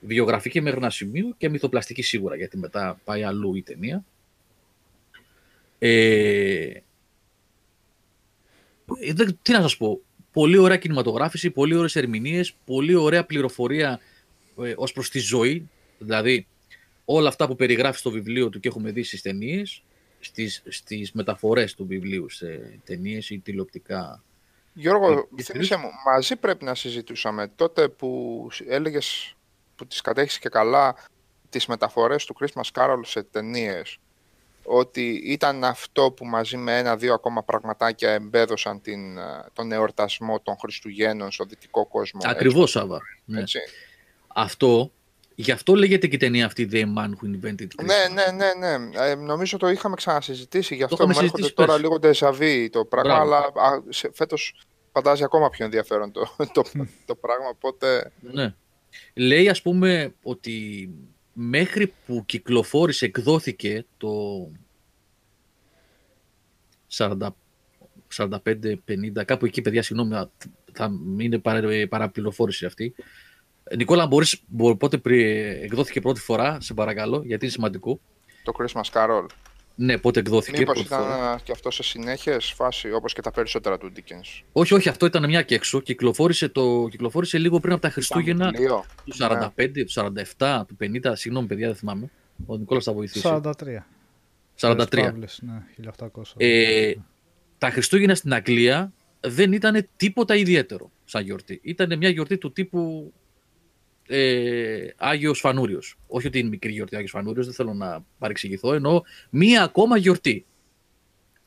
Βιογραφική 0.00 0.60
μέχρι 0.60 0.78
ένα 0.78 0.90
σημείο 0.90 1.34
και 1.38 1.48
μυθοπλαστική 1.48 2.02
σίγουρα 2.02 2.36
γιατί 2.36 2.58
μετά 2.58 3.00
πάει 3.04 3.22
αλλού 3.22 3.54
η 3.54 3.62
ταινία. 3.62 4.04
Ε, 5.78 6.82
ε, 9.00 9.12
δεν- 9.12 9.38
τι 9.42 9.52
να 9.52 9.60
σας 9.60 9.76
πω, 9.76 10.00
πολύ 10.32 10.56
ωραία 10.56 10.76
κινηματογράφηση, 10.76 11.50
πολύ 11.50 11.74
ωραίες 11.74 11.96
ερμηνείες, 11.96 12.54
πολύ 12.64 12.94
ωραία 12.94 13.24
πληροφορία 13.24 14.00
ε, 14.62 14.74
ως 14.76 14.92
προς 14.92 15.10
τη 15.10 15.18
ζωή, 15.18 15.68
δηλαδή 15.98 16.46
όλα 17.08 17.28
αυτά 17.28 17.46
που 17.46 17.56
περιγράφεις 17.56 18.00
στο 18.00 18.10
βιβλίο 18.10 18.48
του 18.48 18.60
και 18.60 18.68
έχουμε 18.68 18.90
δει 18.90 19.02
στις 19.02 19.22
ταινίες, 19.22 19.82
στις, 20.20 20.62
στις 20.68 21.12
μεταφορές 21.12 21.74
του 21.74 21.86
βιβλίου 21.86 22.28
σε 22.28 22.80
ταινίες 22.84 23.30
ή 23.30 23.38
τηλεοπτικά. 23.38 24.22
Γιώργο, 24.72 25.28
θύμισε 25.42 25.76
μου, 25.76 25.88
μαζί 26.12 26.36
πρέπει 26.36 26.64
να 26.64 26.74
συζητούσαμε 26.74 27.48
τότε 27.56 27.88
που 27.88 28.48
έλεγες 28.68 29.36
που 29.76 29.86
τις 29.86 30.00
κατέχεις 30.00 30.38
και 30.38 30.48
καλά 30.48 30.96
τις 31.48 31.66
μεταφορές 31.66 32.24
του 32.24 32.36
Christmas 32.40 32.70
Carol 32.72 33.00
σε 33.04 33.22
ταινίες 33.22 33.98
ότι 34.66 35.20
ήταν 35.24 35.64
αυτό 35.64 36.10
που 36.10 36.26
μαζί 36.26 36.56
με 36.56 36.78
ένα-δύο 36.78 37.14
ακόμα 37.14 37.42
πραγματάκια 37.42 38.10
εμπέδωσαν 38.10 38.80
την, 38.80 39.18
τον 39.52 39.72
εορτασμό 39.72 40.40
των 40.40 40.56
Χριστουγέννων 40.58 41.30
στο 41.30 41.44
δυτικό 41.44 41.86
κόσμο. 41.86 42.20
Ακριβώς, 42.24 42.70
Σάβα. 42.70 43.00
Ναι. 43.24 43.42
Αυτό 44.26 44.92
Γι' 45.38 45.50
αυτό 45.50 45.74
λέγεται 45.74 46.06
και 46.06 46.14
η 46.14 46.18
ταινία 46.18 46.46
αυτή 46.46 46.68
The 46.72 46.82
Man 46.82 47.08
Who 47.08 47.24
Invented 47.24 47.62
Christmas. 47.62 47.84
Ναι, 47.84 48.06
ναι, 48.14 48.30
ναι. 48.30 48.76
ναι. 48.76 49.08
Ε, 49.08 49.14
νομίζω 49.14 49.56
το 49.56 49.68
είχαμε 49.68 49.94
ξανασυζητήσει. 49.94 50.74
Γι' 50.74 50.82
αυτό 50.82 51.06
μου 51.06 51.18
έρχονται 51.20 51.48
τώρα 51.48 51.78
λίγο 51.78 51.98
ντεζαβί 51.98 52.70
το 52.70 52.84
πράγμα, 52.84 53.14
αλλά 53.14 53.52
φέτος 54.12 54.54
φαντάζει 54.92 55.24
ακόμα 55.24 55.50
πιο 55.50 55.64
ενδιαφέρον 55.64 56.12
το, 56.12 56.36
το, 56.54 56.62
το 57.04 57.14
πράγμα. 57.14 57.48
Οπότε... 57.48 58.12
Ναι. 58.20 58.54
Λέει 59.14 59.48
ας 59.48 59.62
πούμε 59.62 60.14
ότι 60.22 60.88
μέχρι 61.32 61.92
που 62.06 62.22
κυκλοφόρησε, 62.26 63.04
εκδόθηκε 63.04 63.84
το 63.96 64.10
45-50, 66.96 67.28
κάπου 69.24 69.46
εκεί 69.46 69.62
παιδιά, 69.62 69.82
συγγνώμη, 69.82 70.30
θα 70.72 70.90
είναι 71.18 71.38
παραπληροφόρηση 71.88 72.66
αυτή. 72.66 72.94
Νικόλα, 73.76 74.06
μπορείς, 74.06 74.42
πότε 74.78 75.00
εκδόθηκε 75.62 76.00
πρώτη 76.00 76.20
φορά, 76.20 76.60
σε 76.60 76.74
παρακαλώ, 76.74 77.22
γιατί 77.24 77.44
είναι 77.44 77.52
σημαντικό. 77.52 78.00
Το 78.42 78.52
Christmas 78.58 78.90
Carol. 78.92 79.26
Ναι, 79.78 79.98
πότε 79.98 80.20
εκδόθηκε. 80.20 80.58
Μήπως 80.58 80.80
ήταν 80.80 81.02
φορά. 81.02 81.40
και 81.44 81.52
αυτό 81.52 81.70
σε 81.70 81.82
συνέχεια, 81.82 82.40
φάση 82.40 82.92
όπως 82.92 83.12
και 83.12 83.20
τα 83.20 83.30
περισσότερα 83.30 83.78
του 83.78 83.92
Dickens; 83.96 84.42
Όχι, 84.52 84.74
όχι, 84.74 84.88
αυτό 84.88 85.06
ήταν 85.06 85.26
μια 85.26 85.42
και 85.42 85.54
έξω. 85.54 85.80
Κυκλοφόρησε, 85.80 86.48
το, 86.48 86.88
κυκλοφόρησε 86.90 87.38
λίγο 87.38 87.60
πριν 87.60 87.72
από 87.72 87.82
τα 87.82 87.90
Χριστούγεννα 87.90 88.52
του 88.52 88.84
45, 89.18 89.48
ναι. 89.56 89.84
του 89.84 89.92
47, 90.38 90.62
του 90.66 90.76
50. 90.80 91.12
Συγγνώμη, 91.12 91.46
παιδιά, 91.46 91.66
δεν 91.66 91.76
θυμάμαι. 91.76 92.10
Ο 92.46 92.56
Νικόλας 92.56 92.84
θα 92.84 92.92
βοηθήσει. 92.92 93.28
43. 93.42 93.50
43. 94.60 95.12
ναι, 95.40 95.62
1800. 95.98 96.06
Ε, 96.36 96.92
τα 97.58 97.70
Χριστούγεννα 97.70 98.14
στην 98.14 98.34
Αγγλία 98.34 98.92
δεν 99.20 99.52
ήταν 99.52 99.88
τίποτα 99.96 100.36
ιδιαίτερο 100.36 100.90
σαν 101.04 101.24
γιορτή. 101.24 101.60
Ήταν 101.62 101.98
μια 101.98 102.08
γιορτή 102.08 102.38
του 102.38 102.52
τύπου 102.52 103.12
ε, 104.08 104.88
Άγιος 104.96 105.40
Φανούριο. 105.40 105.80
Όχι 106.06 106.26
ότι 106.26 106.38
είναι 106.38 106.48
μικρή 106.48 106.72
γιορτή 106.72 106.94
Άγιος 106.94 107.10
Φανούριο, 107.10 107.44
δεν 107.44 107.52
θέλω 107.52 107.74
να 107.74 108.04
παρεξηγηθώ. 108.18 108.72
Εννοώ 108.72 109.02
μία 109.30 109.62
ακόμα 109.62 109.96
γιορτή. 109.96 110.46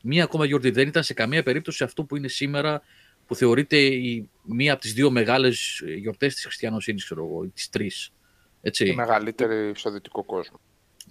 Μία 0.04 0.24
ακόμα 0.24 0.46
γιορτή. 0.46 0.72
Δεν 0.72 0.88
ήταν 0.88 1.04
σε 1.04 1.14
καμία 1.14 1.44
περίπτωση 1.44 1.84
αυτό 1.84 2.04
που 2.04 2.16
είναι 2.16 2.28
σήμερα, 2.28 2.82
που 3.28 3.36
θεωρείται 3.36 3.78
η, 3.78 4.30
μία 4.44 4.74
από 4.74 4.82
τις 4.82 4.94
δύο 4.94 5.12
μεγάλες 5.12 5.84
γιορτές 5.98 6.34
της 6.34 6.44
χριστιανοσύνης, 6.44 7.04
ξέρω 7.04 7.26
εγώ, 7.26 7.48
τις 7.48 7.70
τρεις. 7.70 8.12
Η 8.80 8.94
μεγαλύτερη 8.94 9.72
στο 9.76 9.92
δυτικό 9.92 10.24
κόσμο. 10.24 10.60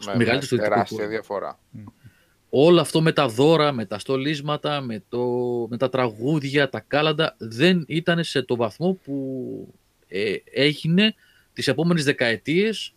Με, 0.06 0.16
μεγαλύτερη 0.16 0.46
στο 0.46 0.56
δυτικό 0.56 0.74
τεράστια 0.74 0.96
κόσμο. 0.96 1.10
διαφορά. 1.10 1.58
Όλο 2.50 2.80
αυτό 2.80 3.02
με 3.02 3.12
τα 3.12 3.28
δώρα, 3.28 3.72
με 3.72 3.84
τα 3.84 3.98
στολίσματα, 3.98 4.80
με, 4.80 5.02
το, 5.08 5.26
με 5.70 5.76
τα 5.76 5.88
τραγούδια, 5.88 6.68
τα 6.68 6.80
κάλαντα, 6.80 7.34
δεν 7.38 7.84
ήταν 7.88 8.24
σε 8.24 8.42
το 8.42 8.56
βαθμό 8.56 8.92
που 8.92 9.74
ε, 10.08 10.34
έγινε 10.52 11.14
τις 11.58 11.68
επόμενες 11.68 12.04
δεκαετίες 12.04 12.94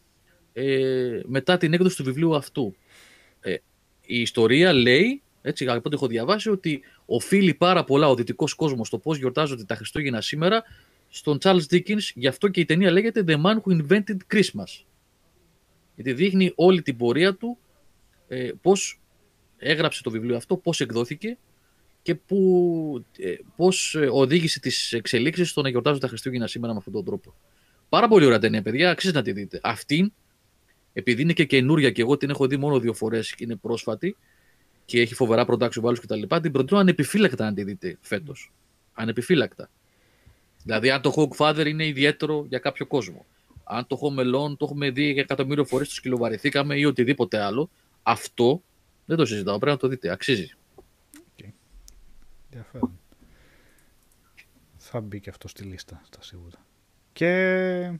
ε, 0.53 1.19
μετά 1.25 1.57
την 1.57 1.73
έκδοση 1.73 1.95
του 1.95 2.03
βιβλίου 2.03 2.35
αυτού. 2.35 2.75
Ε, 3.39 3.53
η 4.05 4.21
ιστορία 4.21 4.73
λέει, 4.73 5.21
έτσι 5.41 5.67
από 5.67 5.81
ό,τι 5.83 5.95
έχω 5.95 6.07
διαβάσει, 6.07 6.49
ότι 6.49 6.81
οφείλει 7.05 7.53
πάρα 7.53 7.83
πολλά 7.83 8.07
ο 8.07 8.15
δυτικός 8.15 8.53
κόσμος 8.53 8.87
στο 8.87 8.97
πώς 8.97 9.17
γιορτάζονται 9.17 9.63
τα 9.63 9.75
Χριστούγεννα 9.75 10.21
σήμερα 10.21 10.63
στον 11.09 11.37
Charles 11.41 11.63
Dickens, 11.71 12.01
γι' 12.13 12.27
αυτό 12.27 12.47
και 12.47 12.59
η 12.59 12.65
ταινία 12.65 12.91
λέγεται 12.91 13.23
The 13.27 13.41
Man 13.41 13.55
Who 13.61 13.81
Invented 13.81 14.17
Christmas. 14.33 14.83
Γιατί 15.95 16.13
δείχνει 16.13 16.51
όλη 16.55 16.81
την 16.81 16.97
πορεία 16.97 17.35
του, 17.35 17.57
ε, 18.27 18.51
πώς 18.61 19.01
έγραψε 19.57 20.03
το 20.03 20.09
βιβλίο 20.11 20.35
αυτό, 20.35 20.57
πώς 20.57 20.79
εκδόθηκε 20.81 21.37
και 22.01 22.15
που, 22.15 23.05
ε, 23.17 23.35
πώς 23.55 23.95
ε, 23.95 24.09
οδήγησε 24.11 24.59
τις 24.59 24.93
εξελίξεις 24.93 25.49
στο 25.49 25.61
να 25.61 25.69
γιορτάζουν 25.69 25.99
τα 25.99 26.07
Χριστούγεννα 26.07 26.47
σήμερα 26.47 26.73
με 26.73 26.77
αυτόν 26.79 26.93
τον 26.93 27.05
τρόπο. 27.05 27.35
Πάρα 27.91 28.07
πολύ 28.07 28.25
ωραία 28.25 28.39
ταινία, 28.39 28.61
παιδιά. 28.61 28.89
Αξίζει 28.91 29.13
να 29.13 29.21
τη 29.21 29.31
δείτε. 29.31 29.59
Αυτή, 29.63 30.13
επειδή 30.93 31.21
είναι 31.21 31.33
και 31.33 31.45
καινούρια 31.45 31.91
και 31.91 32.01
εγώ 32.01 32.17
την 32.17 32.29
έχω 32.29 32.47
δει 32.47 32.57
μόνο 32.57 32.79
δύο 32.79 32.93
φορές 32.93 33.35
και 33.35 33.43
είναι 33.43 33.55
πρόσφατη 33.55 34.17
και 34.85 35.01
έχει 35.01 35.15
φοβερά 35.15 35.45
production 35.47 35.81
values 35.81 35.99
κτλ. 35.99 36.21
Την 36.41 36.51
προτείνω 36.51 36.79
ανεπιφύλακτα 36.79 37.45
να 37.45 37.53
τη 37.53 37.63
δείτε 37.63 37.97
φέτος. 38.01 38.51
Ανεπιφύλακτα. 38.93 39.69
Δηλαδή, 40.63 40.89
αν 40.89 41.01
το 41.01 41.13
Hogfather 41.15 41.65
είναι 41.67 41.87
ιδιαίτερο 41.87 42.45
για 42.49 42.59
κάποιο 42.59 42.85
κόσμο. 42.85 43.25
Αν 43.63 43.87
το 43.87 43.99
Home 44.01 44.19
Alone 44.19 44.57
το 44.57 44.65
έχουμε 44.65 44.89
δει 44.89 45.11
για 45.11 45.21
εκατομμύριο 45.21 45.65
φορές, 45.65 45.87
το 45.87 45.93
σκυλοβαρηθήκαμε 45.93 46.77
ή 46.77 46.85
οτιδήποτε 46.85 47.39
άλλο. 47.39 47.69
Αυτό 48.03 48.63
δεν 49.05 49.17
το 49.17 49.25
συζητάω. 49.25 49.57
Πρέπει 49.57 49.75
να 49.75 49.81
το 49.81 49.87
δείτε. 49.87 50.09
Αξίζει. 50.11 50.53
Okay. 51.15 51.49
Ενδιαφέρον. 52.49 52.99
Θα 54.77 55.01
μπει 55.01 55.19
και 55.19 55.29
αυτό 55.29 55.47
στη 55.47 55.63
λίστα, 55.63 56.01
στα 56.05 56.21
σίγουρα. 56.21 56.65
Και 57.13 57.91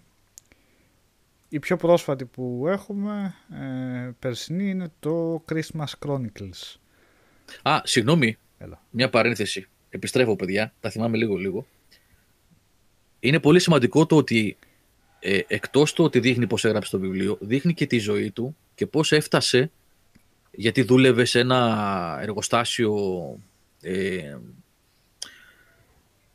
η 1.49 1.59
πιο 1.59 1.77
πρόσφατη 1.77 2.25
που 2.25 2.65
έχουμε 2.67 3.35
ε, 3.53 4.09
περσινή 4.19 4.69
είναι 4.69 4.91
το 4.99 5.43
Christmas 5.51 5.91
Chronicles. 6.05 6.75
Α, 7.61 7.81
συγγνώμη. 7.83 8.37
Μια 8.89 9.09
παρένθεση. 9.09 9.67
Επιστρέφω, 9.89 10.35
παιδιά. 10.35 10.73
Τα 10.79 10.89
θυμάμαι 10.89 11.17
λίγο-λίγο. 11.17 11.65
Είναι 13.19 13.39
πολύ 13.39 13.59
σημαντικό 13.59 14.05
το 14.05 14.15
ότι 14.15 14.57
ε, 15.19 15.39
εκτός 15.47 15.93
του 15.93 16.03
ότι 16.03 16.19
δείχνει 16.19 16.47
πώς 16.47 16.65
έγραψε 16.65 16.91
το 16.91 16.99
βιβλίο, 16.99 17.37
δείχνει 17.41 17.73
και 17.73 17.85
τη 17.85 17.97
ζωή 17.97 18.31
του 18.31 18.55
και 18.75 18.87
πώς 18.87 19.11
έφτασε 19.11 19.71
γιατί 20.51 20.81
δούλευε 20.81 21.25
σε 21.25 21.39
ένα 21.39 22.17
εργοστάσιο 22.21 22.95
ε, 23.81 24.37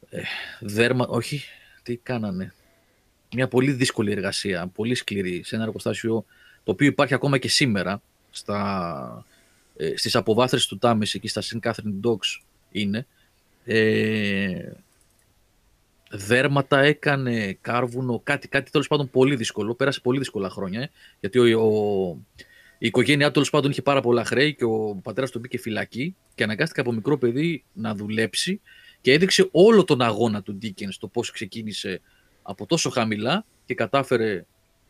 ε, 0.09 0.23
δέρμα, 0.61 1.07
όχι, 1.07 1.43
τι 1.83 1.97
κάνανε, 1.97 2.55
μια 3.35 3.49
πολύ 3.49 3.73
δύσκολη 3.73 4.13
εργασία, 4.13 4.67
πολύ 4.67 4.95
σκληρή, 4.95 5.43
σε 5.45 5.55
ένα 5.55 5.65
εργοστάσιο 5.65 6.25
το 6.65 6.73
οποίο 6.73 6.87
υπάρχει 6.87 7.15
ακόμα 7.15 7.39
και 7.39 7.49
σήμερα 7.49 8.03
στα, 8.31 9.25
ε, 9.77 9.97
στις 9.97 10.17
αποβάθρες 10.17 10.67
του 10.67 10.79
Τάμις, 10.79 11.15
εκεί 11.15 11.29
στα 11.29 11.43
St. 11.43 11.69
Catherine 11.69 12.01
Docks 12.03 12.43
είναι. 12.71 13.07
Ε, 13.65 14.73
δέρματα 16.11 16.81
έκανε, 16.81 17.59
κάρβουνο, 17.61 18.21
κάτι, 18.25 18.49
κάτι 18.49 18.71
τέλος 18.71 18.87
πάντων 18.87 19.11
πολύ 19.11 19.37
δύσκολο. 19.37 19.75
Πέρασε 19.75 20.01
πολύ 20.01 20.19
δύσκολα 20.19 20.51
χρόνια, 20.51 20.81
ε, 20.81 20.91
γιατί 21.21 21.39
ο, 21.39 21.61
ο, 21.61 22.17
η 22.79 22.87
οικογένειά 22.87 23.27
του 23.27 23.33
τέλος 23.33 23.51
πάντων 23.51 23.71
είχε 23.71 23.83
πάρα 23.83 24.01
πολλά 24.01 24.25
χρέη 24.25 24.55
και 24.55 24.65
ο 24.65 25.01
πατέρας 25.03 25.31
του 25.31 25.39
μπήκε 25.39 25.59
φυλακή 25.59 26.17
και 26.35 26.43
αναγκάστηκε 26.43 26.81
από 26.81 26.93
μικρό 26.93 27.19
παιδί 27.19 27.65
να 27.73 27.95
δουλέψει 27.95 28.61
και 29.01 29.13
έδειξε 29.13 29.49
όλο 29.51 29.85
τον 29.85 30.03
αγώνα 30.03 30.43
του 30.43 30.59
Dickens, 30.63 30.95
το 30.99 31.07
πώς 31.09 31.31
ξεκίνησε 31.31 32.01
από 32.47 32.67
τόσο 32.67 32.91
χαμηλά 32.91 33.45
και 33.65 33.75
κατάφερε 33.75 34.45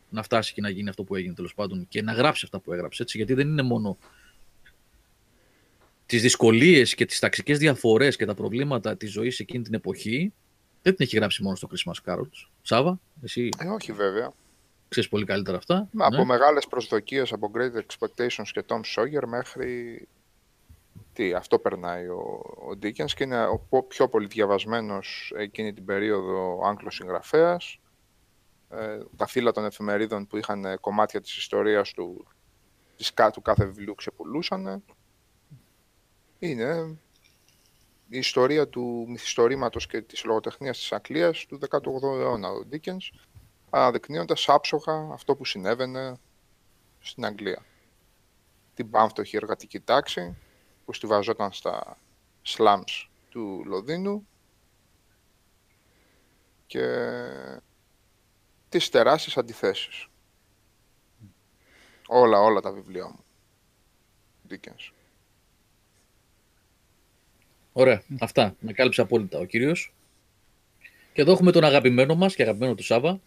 να 0.09 0.23
φτάσει 0.23 0.53
και 0.53 0.61
να 0.61 0.69
γίνει 0.69 0.89
αυτό 0.89 1.03
που 1.03 1.15
έγινε 1.15 1.33
τέλος 1.33 1.53
πάντων 1.53 1.85
και 1.89 2.01
να 2.01 2.13
γράψει 2.13 2.41
αυτά 2.45 2.59
που 2.59 2.73
έγραψε. 2.73 3.01
Έτσι, 3.01 3.17
γιατί 3.17 3.33
δεν 3.33 3.47
είναι 3.47 3.61
μόνο 3.61 3.97
τις 6.05 6.21
δυσκολίες 6.21 6.95
και 6.95 7.05
τις 7.05 7.19
ταξικές 7.19 7.57
διαφορές 7.57 8.15
και 8.15 8.25
τα 8.25 8.33
προβλήματα 8.33 8.97
της 8.97 9.11
ζωής 9.11 9.39
εκείνη 9.39 9.63
την 9.63 9.73
εποχή. 9.73 10.33
Δεν 10.81 10.95
την 10.95 11.05
έχει 11.05 11.15
γράψει 11.15 11.43
μόνο 11.43 11.55
στο 11.55 11.67
Christmas 11.71 12.11
Carols. 12.11 12.49
Σάβα, 12.61 12.99
εσύ. 13.23 13.49
Ε, 13.57 13.67
όχι, 13.67 13.91
βέβαια. 13.91 14.31
Ξέρεις 14.89 15.09
πολύ 15.09 15.25
καλύτερα 15.25 15.57
αυτά. 15.57 15.89
Από 15.97 16.17
ναι. 16.17 16.25
μεγάλες 16.25 16.67
προσδοκίες, 16.67 17.31
από 17.31 17.51
Great 17.55 17.77
Expectations 17.77 18.47
και 18.51 18.63
Tom 18.67 18.79
Sawyer 18.95 19.27
μέχρι. 19.27 20.07
Τι, 21.17 21.33
αυτό 21.33 21.59
περνάει 21.59 22.07
ο, 22.07 22.41
ο 22.55 22.69
Dickens 22.81 23.11
και 23.15 23.23
είναι 23.23 23.45
ο 23.69 23.83
πιο 23.83 24.09
πολύ 24.09 24.27
διαβασμένος 24.27 25.33
εκείνη 25.35 25.73
την 25.73 25.85
περίοδο 25.85 26.61
Άγγλος 26.65 26.95
συγγραφέας 26.95 27.79
ε, 28.69 28.99
τα 29.15 29.27
φύλλα 29.27 29.51
των 29.51 29.65
εφημερίδων 29.65 30.27
που 30.27 30.37
είχαν 30.37 30.65
ε, 30.65 30.75
κομμάτια 30.75 31.21
της 31.21 31.37
ιστορίας 31.37 31.91
του, 31.91 32.27
της, 32.97 33.13
του 33.33 33.41
κάθε 33.41 33.65
βιβλίου 33.65 33.95
ξεπουλούσαν. 33.95 34.83
Είναι 36.39 36.97
η 38.09 38.17
ιστορία 38.17 38.67
του 38.67 39.05
μυθιστορήματος 39.07 39.87
και 39.87 40.01
της 40.01 40.23
λογοτεχνίας 40.23 40.77
της 40.77 40.91
Αγγλίας 40.91 41.45
του 41.45 41.59
18ου 41.69 42.01
αιώνα, 42.03 42.49
ο 42.49 42.65
Ντίκενς, 42.65 43.11
αναδεικνύοντας 43.69 44.49
άψογα 44.49 45.09
αυτό 45.11 45.35
που 45.35 45.45
συνέβαινε 45.45 46.19
στην 46.99 47.25
Αγγλία. 47.25 47.65
Την 48.73 48.89
πάμφτωχη 48.89 49.35
εργατική 49.35 49.79
τάξη 49.79 50.37
που 50.87 50.93
στηβαζόταν 50.93 51.51
στα 51.51 51.97
slums 52.45 53.07
του 53.29 53.63
Λονδίνου 53.65 54.27
και 56.67 56.85
τις 58.69 58.89
τεράστιες 58.89 59.37
αντιθέσεις. 59.37 60.07
Όλα, 62.07 62.39
όλα 62.39 62.59
τα 62.59 62.71
βιβλία 62.71 63.05
μου. 63.05 63.23
Dickens. 64.49 64.91
Ωραία. 67.73 68.03
Αυτά. 68.19 68.55
Με 68.59 68.73
κάλυψε 68.73 69.01
απόλυτα 69.01 69.39
ο 69.39 69.45
κύριος. 69.45 69.93
Και 71.13 71.21
εδώ 71.21 71.31
έχουμε 71.31 71.51
τον 71.51 71.63
αγαπημένο 71.63 72.15
μας 72.15 72.35
και 72.35 72.41
αγαπημένο 72.41 72.75
του 72.75 72.83
Σάβα. 72.83 73.19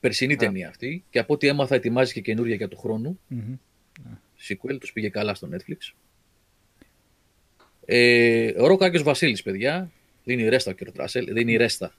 Περσινή 0.00 0.36
ταινία 0.36 0.68
αυτή. 0.68 1.04
Και 1.10 1.18
από 1.18 1.34
ό,τι 1.34 1.46
έμαθα 1.46 1.74
ετοιμάζει 1.74 2.12
και 2.12 2.20
καινούρια 2.20 2.54
για 2.54 2.68
του 2.68 2.78
χρόνου. 2.78 3.20
Μμμ. 3.26 3.56
Sequel, 4.48 4.76
τους 4.80 4.92
πήγε 4.92 5.08
καλά 5.08 5.34
στο 5.34 5.48
Netflix. 5.52 5.94
Ε, 7.84 8.52
ο 8.62 8.66
Ροκ 8.66 8.82
Άγιος 8.82 9.02
Βασίλης, 9.02 9.42
παιδιά. 9.42 9.90
Δίνει 10.24 10.48
ρέστα 10.48 10.70
ο 10.70 10.74
Κερτ 10.74 10.90
Ράσελ. 10.92 11.32
Δίνει 11.32 11.56
ρέστα. 11.56 11.94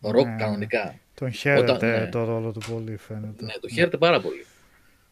Ο 0.00 0.10
Ροκ 0.10 0.26
Ναι. 0.26 0.36
κανονικά. 0.38 0.98
Τον 1.14 1.32
χαίρεται 1.32 1.72
Όταν- 1.72 1.90
ναι. 2.00 2.06
το 2.08 2.24
ρόλο 2.24 2.52
του 2.52 2.60
πολύ 2.70 2.96
φαίνεται. 2.96 3.44
Ναι, 3.44 3.52
το 3.60 3.68
χαίρεται 3.68 3.96
πάρα 3.96 4.20
πολύ. 4.20 4.44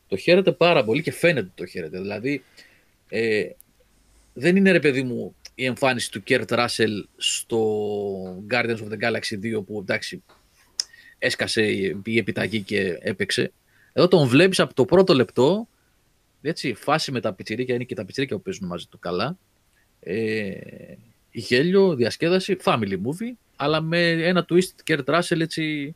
Το 0.08 0.16
χαίρεται 0.16 0.52
πάρα 0.52 0.84
πολύ 0.84 1.02
και 1.02 1.12
φαίνεται 1.12 1.40
ότι 1.46 1.52
το 1.54 1.66
χαίρεται. 1.66 2.00
Δηλαδή, 2.00 2.44
ε, 3.08 3.44
δεν 4.34 4.56
είναι 4.56 4.70
ρε 4.70 4.80
παιδί 4.80 5.02
μου 5.02 5.34
η 5.54 5.64
εμφάνιση 5.64 6.10
του 6.10 6.22
Κέρτ 6.22 6.52
Ράσελ 6.52 7.06
στο 7.16 8.44
Guardians 8.50 8.78
of 8.78 8.88
the 8.92 8.98
Galaxy 9.00 9.38
2 9.42 9.62
που 9.66 9.78
εντάξει 9.78 10.22
έσκασε 11.18 11.62
η 12.04 12.18
επιταγή 12.18 12.60
και 12.60 12.98
έπαιξε. 13.00 13.52
Εδώ 13.92 14.08
τον 14.08 14.26
βλέπεις 14.28 14.60
από 14.60 14.74
το 14.74 14.84
πρώτο 14.84 15.14
λεπτό 15.14 15.68
έτσι, 16.42 16.74
φάση 16.74 17.12
με 17.12 17.20
τα 17.20 17.32
πιτσιρίκια, 17.32 17.74
είναι 17.74 17.84
και 17.84 17.94
τα 17.94 18.04
πιτσιρίκια 18.04 18.36
που 18.36 18.42
παίζουν 18.42 18.66
μαζί 18.68 18.86
του 18.86 18.98
καλά. 18.98 19.38
Ε, 20.00 20.50
γέλιο, 21.30 21.94
διασκέδαση, 21.94 22.56
family 22.64 22.92
movie, 22.92 23.32
αλλά 23.56 23.80
με 23.80 24.10
ένα 24.10 24.46
twist 24.50 24.70
Κέρτ 24.84 25.08
Ράσελ 25.08 25.40
έτσι... 25.40 25.94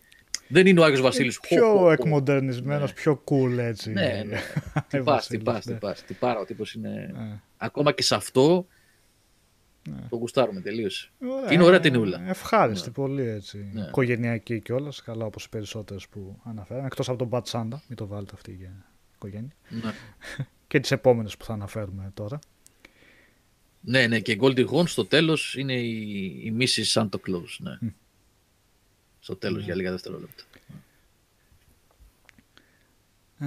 Δεν 0.49 0.67
είναι 0.67 0.81
ο 0.81 0.85
Άγιος 0.85 1.01
Βασίλης. 1.01 1.37
χο, 1.37 1.47
χο, 1.49 1.55
πιο 1.55 1.79
χο. 1.79 1.91
εκμοντερνισμένος, 1.91 2.89
Ναι. 2.91 2.95
πιο 2.97 3.23
cool 3.31 3.59
έτσι. 3.59 3.91
Ναι, 3.93 4.23
ναι. 4.27 4.37
Ε, 4.37 4.41
Τι 4.89 4.99
πας, 4.99 5.27
τι 5.27 5.39
Βασίλης, 5.39 5.43
πας, 5.43 5.67
ναι. 5.67 5.73
τι 5.73 5.79
πας. 5.79 6.03
Τι 6.03 6.15
πάρα, 6.15 6.41
ο 6.41 6.45
τύπος 6.45 6.75
είναι... 6.75 7.13
Ε, 7.17 7.41
Ακόμα 7.57 7.93
και 7.93 8.03
σε 8.03 8.15
αυτό 8.15 8.67
Ναι. 9.89 10.07
το 10.09 10.17
γουστάρουμε 10.17 10.61
τελείως. 10.61 11.13
ωραία, 11.29 11.49
Και 11.49 11.55
είναι 11.55 11.65
ωραία 11.65 11.81
ταινιούλα. 11.81 12.23
Ευχάριστη 12.29 12.89
Ναι. 12.89 12.95
πολύ 12.95 13.23
έτσι. 13.29 13.71
Ναι. 13.73 13.81
Οικογενειακή 13.83 14.61
κιόλας, 14.61 15.03
καλά 15.03 15.25
όπως 15.25 15.45
οι 15.45 15.49
περισσότερες 15.49 16.09
που 16.09 16.39
αναφέραμε. 16.45 16.87
Εκτός 16.87 17.09
από 17.09 17.19
τον 17.19 17.29
Bad 17.33 17.43
Santa, 17.51 17.79
μην 17.89 17.97
το 17.97 18.07
βάλετε 18.07 18.33
αυτή 18.35 18.53
για 18.53 18.87
οικογένεια. 19.27 19.53
Ναι. 19.69 19.93
Και 20.69 20.81
τις 20.81 20.91
επόμενες 20.91 21.37
που 21.37 21.45
θα 21.45 21.53
αναφέρουμε 21.53 22.11
τώρα. 22.15 22.39
ναι, 23.81 24.07
ναι, 24.07 24.21
και 24.21 24.33
η 24.33 24.39
Goldie 24.43 24.69
Hawn 24.69 24.87
στο 24.89 25.05
τέλος 25.07 25.57
είναι 25.57 25.75
η, 25.81 26.27
η 26.45 26.57
Mrs. 26.59 26.93
Santa 27.01 27.17
Claus, 27.27 27.57
ναι. 27.59 27.79
Μμ. 27.81 27.89
Στο 29.19 29.37
τέλος 29.37 29.59
Ναι. 29.59 29.65
για 29.65 29.75
λίγα 29.75 29.91
δευτερόλεπτα. 29.91 30.43
Ε, 33.39 33.47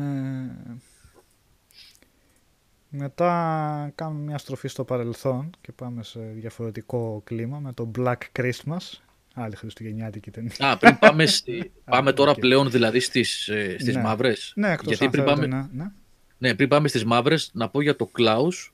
μετά 2.89 3.91
κάνουμε 3.95 4.19
μια 4.23 4.37
στροφή 4.37 4.67
στο 4.67 4.83
παρελθόν 4.85 5.49
και 5.61 5.71
πάμε 5.71 6.03
σε 6.03 6.19
διαφορετικό 6.19 7.21
κλίμα 7.23 7.59
με 7.59 7.73
το 7.73 7.91
Black 7.97 8.17
Christmas. 8.39 8.91
Άλλη 9.37 9.55
χριστουγεννιάτικη 9.55 10.31
ταινία. 10.31 10.51
Α, 10.59 10.77
πριν 10.77 10.97
πάμε, 10.99 11.25
στη, 11.35 11.71
πάμε 11.85 12.13
τώρα 12.13 12.31
οκ. 12.31 12.39
πλέον 12.39 12.71
δηλαδή 12.71 12.99
στις, 12.99 13.47
ε, 13.47 13.75
στις 13.79 13.95
Ναι. 13.95 14.01
μαύρες. 14.01 14.53
Ναι, 14.55 14.71
εκτός 14.71 14.87
Γιατί 14.87 15.03
αν 15.05 15.11
πριν 15.11 15.23
θέλετε 15.23 15.41
πάμε, 15.47 15.55
να- 15.55 15.69
ναι. 15.83 15.91
ναι, 16.37 16.55
πριν 16.55 16.67
πάμε 16.69 16.87
στις 16.87 17.03
μαύρες, 17.05 17.49
να 17.53 17.69
πω 17.69 17.81
για 17.81 17.95
το 17.95 18.11
Klaus, 18.19 18.69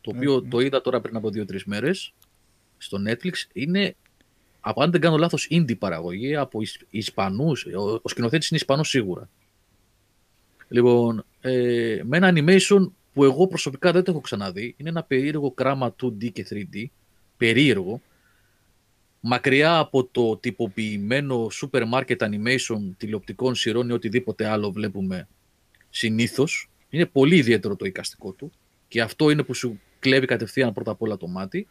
το 0.00 0.10
οποίο 0.16 0.34
Ε, 0.36 0.40
ναι. 0.40 0.48
το 0.48 0.60
είδα 0.60 0.80
τώρα 0.80 1.00
πριν 1.00 1.16
από 1.16 1.30
δύο-τρεις 1.30 1.64
μέρες, 1.64 2.12
στο 2.78 2.98
Netflix. 3.08 3.32
Είναι, 3.52 3.94
από 4.60 4.82
αν 4.82 4.90
δεν 4.90 5.00
κάνω 5.00 5.16
λάθος, 5.16 5.48
indie 5.50 5.78
παραγωγή 5.78 6.36
από 6.36 6.60
Ισ- 6.62 6.82
Ισπανούς. 6.90 7.64
Ο, 7.66 8.00
ο 8.02 8.08
σκηνοθέτης 8.08 8.48
είναι 8.48 8.58
Ισπανός 8.60 8.88
σίγουρα. 8.88 9.28
Λοιπόν, 10.68 11.24
ε, 11.40 12.00
με 12.04 12.16
ένα 12.16 12.32
animation 12.34 12.90
που 13.12 13.24
εγώ 13.24 13.46
προσωπικά 13.46 13.92
δεν 13.92 14.04
το 14.04 14.10
έχω 14.10 14.20
ξαναδεί. 14.20 14.74
Είναι 14.76 14.88
ένα 14.88 15.02
περίεργο 15.02 15.50
κράμα 15.50 15.94
2D 16.02 16.32
και 16.32 16.46
3D. 16.50 16.84
Περίεργο. 17.36 18.00
Μακριά 19.20 19.78
από 19.78 20.04
το 20.04 20.36
τυποποιημένο 20.36 21.46
super 21.52 21.82
market 21.92 22.16
animation 22.16 22.94
τηλεοπτικών 22.96 23.54
σειρών 23.54 23.88
ή 23.88 23.92
οτιδήποτε 23.92 24.46
άλλο 24.46 24.72
βλέπουμε 24.72 25.28
συνήθως. 25.90 26.70
Είναι 26.88 27.06
πολύ 27.06 27.36
ιδιαίτερο 27.36 27.76
το 27.76 27.84
εικαστικό 27.84 28.32
του. 28.32 28.52
Και 28.88 29.00
αυτό 29.00 29.30
είναι 29.30 29.42
που 29.42 29.54
σου 29.54 29.80
κλέβει 29.98 30.26
κατευθείαν 30.26 30.72
πρώτα 30.72 30.90
απ' 30.90 31.02
όλα 31.02 31.16
το 31.16 31.26
μάτι. 31.26 31.66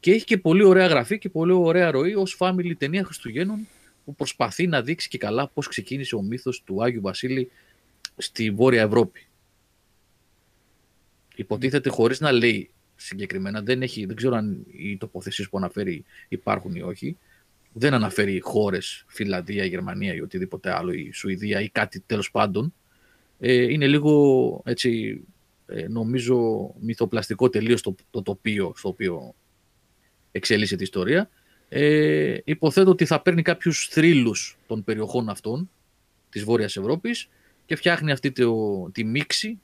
Και 0.00 0.12
έχει 0.12 0.24
και 0.24 0.38
πολύ 0.38 0.64
ωραία 0.64 0.86
γραφή 0.86 1.18
και 1.18 1.28
πολύ 1.28 1.52
ωραία 1.52 1.90
ροή 1.90 2.14
ως 2.14 2.36
family 2.38 2.72
ταινία 2.78 3.04
Χριστουγέννων 3.04 3.66
που 4.04 4.14
προσπαθεί 4.14 4.66
να 4.66 4.82
δείξει 4.82 5.08
και 5.08 5.18
καλά 5.18 5.48
πώς 5.48 5.68
ξεκίνησε 5.68 6.16
ο 6.16 6.22
μύθος 6.22 6.62
του 6.62 6.82
Άγιου 6.82 7.00
Βασίλη 7.00 7.50
στη 8.16 8.50
Βόρεια 8.50 8.82
Ευρώπη. 8.82 9.26
Υποτίθεται 11.34 11.88
χωρίς 11.88 12.20
να 12.20 12.32
λέει 12.32 12.70
συγκεκριμένα, 12.96 13.62
δεν, 13.62 13.82
έχει, 13.82 14.06
δεν 14.06 14.16
ξέρω 14.16 14.36
αν 14.36 14.64
οι 14.72 14.96
τοποθεσίες 14.96 15.48
που 15.48 15.56
αναφέρει 15.56 16.04
υπάρχουν 16.28 16.74
ή 16.74 16.82
όχι, 16.82 17.16
δεν 17.72 17.94
αναφέρει 17.94 18.40
χώρες, 18.40 19.04
Φιλανδία, 19.06 19.64
Γερμανία 19.64 20.14
ή 20.14 20.20
οτιδήποτε 20.20 20.74
άλλο, 20.74 20.92
η 20.92 21.10
Σουηδία 21.12 21.60
ή 21.60 21.68
κάτι 21.68 22.00
τέλος 22.00 22.30
πάντων. 22.30 22.74
Ε, 23.38 23.72
είναι 23.72 23.86
λίγο 23.86 24.62
έτσι, 24.64 25.20
ε, 25.66 25.88
νομίζω, 25.88 26.70
μυθοπλαστικό 26.80 27.48
τελείως 27.48 27.82
το, 27.82 27.94
το 28.10 28.22
τοπίο 28.22 28.72
στο 28.76 28.88
οποίο 28.88 29.34
εξελίσσεται 30.32 30.80
η 30.80 30.84
ιστορία. 30.84 31.30
Ε, 31.68 32.38
υποθέτω 32.44 32.90
ότι 32.90 33.04
θα 33.04 33.20
παίρνει 33.22 33.42
κάποιους 33.42 33.88
θρύλους 33.90 34.58
των 34.66 34.84
περιοχών 34.84 35.28
αυτών 35.28 35.70
της 36.30 36.44
Βόρειας 36.44 36.76
Ευρώπης 36.76 37.28
και 37.66 37.76
φτιάχνει 37.76 38.12
αυτή 38.12 38.32
το, 38.32 38.90
τη 38.90 39.04
μίξη 39.04 39.60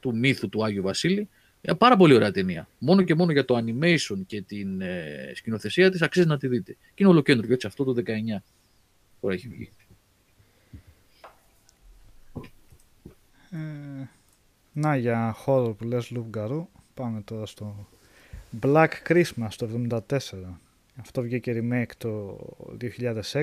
του 0.00 0.16
μύθου 0.16 0.48
του 0.48 0.64
Άγιου 0.64 0.82
Βασίλη. 0.82 1.28
Ε, 1.62 1.72
πάρα 1.72 1.96
πολύ 1.96 2.14
ωραία 2.14 2.30
ταινία. 2.30 2.68
Μόνο 2.78 3.02
και 3.02 3.14
μόνο 3.14 3.32
για 3.32 3.44
το 3.44 3.56
animation 3.56 4.18
και 4.26 4.42
την 4.42 4.80
ε, 4.80 5.32
σκηνοθεσία 5.34 5.90
της 5.90 6.02
αξίζει 6.02 6.26
να 6.26 6.38
τη 6.38 6.48
δείτε. 6.48 6.72
Και 6.72 7.02
είναι 7.02 7.08
ολοκέντρο, 7.08 7.52
έτσι 7.52 7.66
αυτό 7.66 7.84
το 7.84 8.02
19 8.06 8.42
τώρα 9.20 9.34
έχει 9.34 9.48
βγει. 9.48 9.70
Ε, 13.50 14.08
να 14.72 14.96
για 14.96 15.32
χώρο 15.32 15.72
που 15.74 15.84
λες 15.84 16.10
Λουβγκαρού, 16.10 16.68
πάμε 16.94 17.20
τώρα 17.20 17.46
στο 17.46 17.88
Black 18.62 18.88
Christmas 19.08 19.48
το 19.56 19.68
1974. 19.88 20.18
Αυτό 20.96 21.22
βγήκε 21.22 21.60
remake 21.62 21.90
το 21.98 22.38
2006 22.80 23.42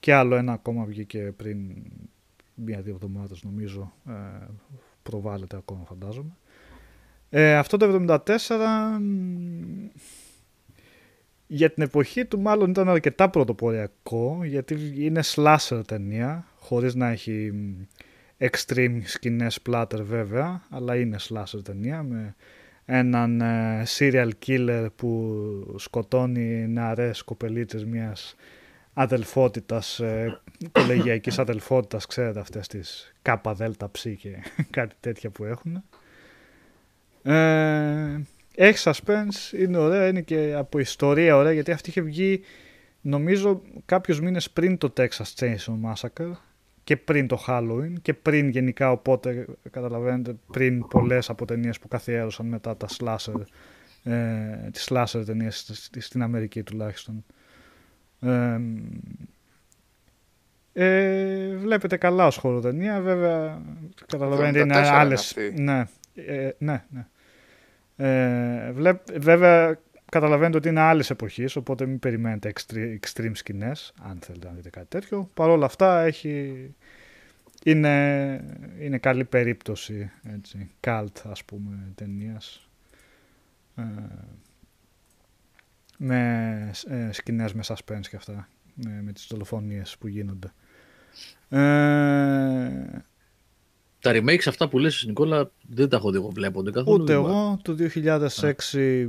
και 0.00 0.14
άλλο 0.14 0.34
ένα 0.36 0.52
ακόμα 0.52 0.84
βγήκε 0.84 1.32
πριν 1.36 1.82
μία-δύο 2.54 2.94
εβδομάδες 2.94 3.42
νομίζω 3.42 3.92
ε, 4.08 4.12
προβάλλεται 5.02 5.56
ακόμα 5.56 5.84
φαντάζομαι. 5.84 6.36
Ε, 7.36 7.56
αυτό 7.56 7.76
το 7.76 8.04
1974 8.08 8.26
μ, 9.00 9.86
για 11.46 11.70
την 11.70 11.82
εποχή 11.82 12.24
του 12.24 12.40
μάλλον 12.40 12.70
ήταν 12.70 12.88
αρκετά 12.88 13.30
πρωτοποριακό 13.30 14.40
γιατί 14.44 14.92
είναι 14.96 15.20
slasher 15.34 15.80
ταινία 15.86 16.46
χωρίς 16.58 16.94
να 16.94 17.08
έχει 17.08 17.52
μ, 17.52 17.86
extreme 18.38 19.00
σκηνές 19.04 19.58
splatter 19.62 20.00
βέβαια 20.00 20.62
αλλά 20.70 20.96
είναι 20.96 21.16
slasher 21.28 21.64
ταινία 21.64 22.02
με 22.02 22.34
έναν 22.84 23.40
ε, 23.40 23.82
serial 23.98 24.30
killer 24.46 24.86
που 24.96 25.74
σκοτώνει 25.78 26.68
νεαρές 26.68 27.22
κοπελίτσες 27.22 27.84
μιας 27.84 28.36
αδελφότητας, 28.92 30.00
ε, 30.00 30.40
κολεγιακής 30.72 31.38
αδελφότητας, 31.38 32.06
ξέρετε 32.06 32.40
αυτές 32.40 32.66
τις 32.66 33.14
κάπα 33.22 33.54
δέλτα 33.54 33.90
ψ 33.90 34.06
και 34.18 34.36
κάτι 34.70 34.94
τέτοια 35.00 35.30
που 35.30 35.44
έχουν. 35.44 35.84
Ε, 37.26 38.20
έχεις 38.54 38.88
suspense, 38.88 39.58
είναι 39.58 39.76
ωραία, 39.78 40.08
είναι 40.08 40.20
και 40.20 40.54
από 40.56 40.78
ιστορία 40.78 41.36
ωραία 41.36 41.52
γιατί 41.52 41.70
αυτή 41.72 41.88
είχε 41.88 42.00
βγει 42.00 42.40
νομίζω 43.00 43.62
κάποιους 43.86 44.20
μήνες 44.20 44.50
πριν 44.50 44.78
το 44.78 44.92
Texas 44.96 45.34
Chainsaw 45.38 45.74
Massacre 45.92 46.30
και 46.84 46.96
πριν 46.96 47.26
το 47.26 47.44
Halloween 47.46 47.92
και 48.02 48.14
πριν 48.14 48.48
γενικά 48.48 48.90
οπότε 48.90 49.46
καταλαβαίνετε 49.70 50.34
πριν 50.52 50.86
πολλές 50.88 51.30
από 51.30 51.44
ταινίες 51.44 51.78
που 51.78 51.88
καθιέρωσαν 51.88 52.46
μετά 52.46 52.76
τα 52.76 52.86
slasher 52.98 53.40
ε, 54.04 54.70
τις 54.72 54.88
slasher 54.90 55.22
ταινίες 55.26 55.70
στη- 55.72 56.00
στην 56.00 56.22
Αμερική 56.22 56.62
τουλάχιστον 56.62 57.24
ε, 58.20 58.60
ε, 60.72 61.56
βλέπετε 61.56 61.96
καλά 61.96 62.26
ως 62.26 62.36
χωροτενία 62.36 63.00
βέβαια 63.00 63.62
καταλαβαίνετε 64.06 64.58
είναι 64.58 64.74
74 64.74 64.78
είναι 64.78 64.88
άλλες 64.88 65.20
αυτή. 65.20 65.62
ναι, 65.62 65.84
ε, 66.14 66.50
ναι, 66.58 66.84
ναι. 66.90 67.06
Ε, 67.96 68.72
βλέπ- 68.72 69.18
βέβαια 69.18 69.78
καταλαβαίνετε 70.10 70.56
ότι 70.56 70.68
είναι 70.68 70.80
άλλες 70.80 71.10
εποχής 71.10 71.56
οπότε 71.56 71.86
μην 71.86 71.98
περιμένετε 71.98 72.52
extreme, 72.54 72.96
extreme 73.00 73.30
σκηνές 73.32 73.92
αν 74.02 74.18
θέλετε 74.20 74.46
να 74.46 74.52
δείτε 74.52 74.70
κάτι 74.70 74.86
τέτοιο. 74.88 75.30
Παρ' 75.34 75.48
όλα 75.48 75.66
αυτά 75.66 76.00
έχει 76.00 76.74
είναι, 77.64 78.44
είναι 78.78 78.98
καλή 78.98 79.24
περίπτωση 79.24 80.10
έτσι, 80.34 80.70
cult 80.80 81.20
ας 81.30 81.44
πούμε 81.44 81.92
ταινίας. 81.94 82.68
Ε, 83.76 83.82
με 85.98 86.70
ε, 86.88 87.12
σκηνές 87.12 87.52
με 87.52 87.62
suspense 87.66 88.06
και 88.10 88.16
αυτά 88.16 88.48
με, 88.74 89.00
με 89.02 89.12
τις 89.12 89.26
δολοφονίες 89.30 89.96
που 89.98 90.06
γίνονται. 90.06 90.52
Ε, 91.48 91.60
Τα 94.04 94.12
remakes 94.14 94.46
αυτά 94.46 94.68
που 94.68 94.78
λες 94.78 95.04
Νικόλα 95.06 95.50
δεν 95.68 95.88
τα 95.88 95.96
έχω 95.96 96.10
δει 96.10 96.16
εγώ 96.16 96.28
βλέπονται 96.28 96.70
καθόλου. 96.70 97.02
Ούτε 97.02 97.12
εγώ 97.12 97.58
το 97.62 97.76
2006 97.94 99.08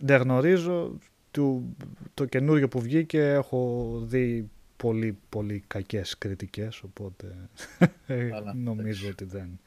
δεν 0.00 0.20
γνωρίζω. 0.20 0.98
Του, 1.30 1.76
το 2.14 2.24
καινούριο 2.24 2.68
που 2.68 2.80
βγήκε 2.80 3.30
έχω 3.30 3.92
δει 4.04 4.50
πολύ 4.76 5.18
πολύ 5.28 5.64
κακές 5.66 6.18
κριτικές 6.18 6.82
οπότε 6.82 7.48
νομίζω 8.64 9.08
ότι 9.08 9.24
δεν. 9.24 9.60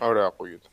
Ωραία 0.00 0.24
ακούγεται. 0.24 0.68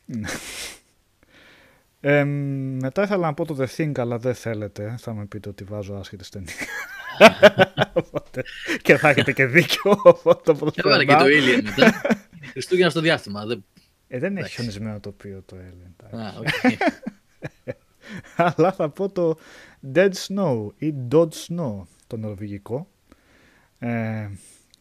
Ε, 2.00 2.24
μετά 2.24 3.02
ήθελα 3.02 3.26
να 3.26 3.34
πω 3.34 3.44
το 3.44 3.56
The 3.58 3.66
Thing, 3.76 3.98
αλλά 3.98 4.18
δεν 4.18 4.34
θέλετε. 4.34 4.94
Θα 4.98 5.14
με 5.14 5.24
πείτε 5.24 5.48
ότι 5.48 5.64
βάζω 5.64 5.94
άσχετες 5.94 6.28
ταινίες. 6.28 6.54
Και 8.82 8.96
θα 8.96 9.08
έχετε 9.08 9.32
και 9.32 9.46
δίκιο. 9.46 10.00
Οπότε 10.02 10.52
το 10.52 10.70
και 10.70 10.82
και 10.82 11.12
το 11.12 11.24
Alien 11.24 11.62
μετά. 11.62 12.00
Χριστούγεννα 12.50 12.90
στο 12.90 13.00
διάστημα. 13.00 13.46
Δεν, 13.46 13.64
ε, 14.08 14.18
δεν 14.18 14.36
έχει 14.36 14.54
χιονισμένο 14.54 15.00
τοπίο 15.00 15.42
το 15.46 15.56
Alien. 15.56 16.18
Α, 16.18 16.32
okay. 16.42 16.74
αλλά 18.56 18.72
θα 18.72 18.88
πω 18.88 19.08
το 19.08 19.38
Dead 19.94 20.10
Snow 20.26 20.66
ή 20.76 20.94
Dodge 21.10 21.46
Snow, 21.48 21.82
το 22.06 22.16
νορβηγικό. 22.16 22.88
Ε, 23.78 24.28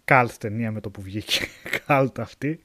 καλτ 0.04 0.32
ταινία 0.40 0.72
με 0.72 0.82
το 0.82 0.90
που 0.90 1.02
βγήκε. 1.02 1.46
Καλτ 1.86 2.20
αυτή. 2.20 2.64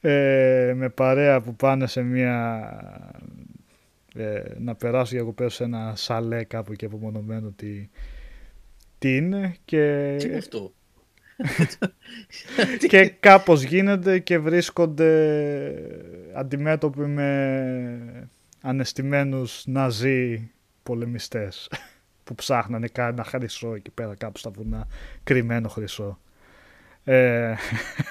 Ε, 0.00 0.72
με 0.76 0.88
παρέα 0.88 1.40
που 1.40 1.54
πάνε 1.54 1.86
σε 1.86 2.02
μια 2.02 2.70
ε, 4.14 4.42
να 4.58 4.74
περάσω 4.74 5.14
διακοπές 5.14 5.54
σε 5.54 5.64
ένα 5.64 5.92
σαλέ 5.96 6.44
κάπου 6.44 6.74
και 6.74 6.84
απομονωμένο 6.84 7.50
τι, 7.56 7.88
τι 8.98 9.16
είναι 9.16 9.54
και... 9.64 10.14
Τι 10.18 10.26
είναι 10.26 10.36
αυτό; 10.36 10.72
και 12.88 13.08
κάπως 13.08 13.62
γίνεται 13.62 14.18
και 14.18 14.38
βρίσκονται 14.38 15.10
αντιμέτωποι 16.34 17.00
με 17.00 18.28
ανεστημένους 18.60 19.62
ναζί 19.66 20.50
πολεμιστές 20.82 21.70
που 22.24 22.34
ψάχνανε 22.34 22.88
ένα 22.94 23.24
χρυσό 23.24 23.74
εκεί 23.74 23.90
πέρα 23.90 24.14
κάπου 24.14 24.38
στα 24.38 24.50
βουνά, 24.50 24.86
κρυμμένο 25.24 25.68
χρυσό. 25.68 26.18
Ε, 27.04 27.54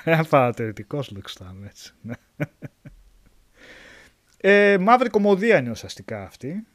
παρατηρητικός 0.29 1.11
λουξτάμε 1.11 1.67
έτσι. 1.67 1.93
Ναι. 2.01 2.13
Ε, 4.37 4.77
μαύρη 4.77 5.09
κομμωδία 5.09 5.57
είναι 5.57 5.69
ουσιαστικά 5.69 6.23
αυτή. 6.23 6.65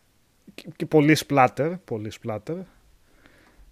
Και, 0.76 0.86
πολύ 0.86 1.14
σπλάτερ, 1.14 1.76
πολύ 1.76 2.10
σπλάτερ. 2.10 2.56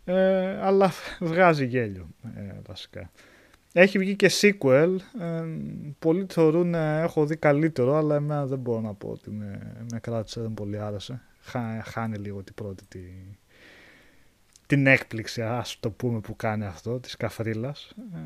Ε, 0.04 0.58
αλλά 0.62 0.92
βγάζει 1.20 1.66
γέλιο 1.66 2.08
ε, 2.36 2.52
βασικά. 2.66 3.10
Έχει 3.72 3.98
βγει 3.98 4.16
και 4.16 4.30
sequel. 4.40 4.96
Ε, 5.20 5.44
πολλοί 5.98 6.26
θεωρούν 6.28 6.74
έχω 6.74 7.26
δει 7.26 7.36
καλύτερο, 7.36 7.96
αλλά 7.96 8.14
εμένα 8.14 8.46
δεν 8.46 8.58
μπορώ 8.58 8.80
να 8.80 8.94
πω 8.94 9.08
ότι 9.08 9.30
με, 9.30 9.76
με 9.92 10.00
κράτησε, 10.00 10.40
δεν 10.40 10.54
πολύ 10.54 10.78
άρεσε. 10.78 11.22
Χά, 11.42 11.82
χάνει 11.82 12.18
λίγο 12.18 12.42
την 12.42 12.54
πρώτη 12.54 12.84
τη, 12.88 13.00
την 14.66 14.86
έκπληξη, 14.86 15.42
ας 15.42 15.76
το 15.80 15.90
πούμε, 15.90 16.20
που 16.20 16.36
κάνει 16.36 16.64
αυτό, 16.64 17.00
της 17.00 17.16
καφρίλας. 17.16 17.94
Ε, 18.14 18.18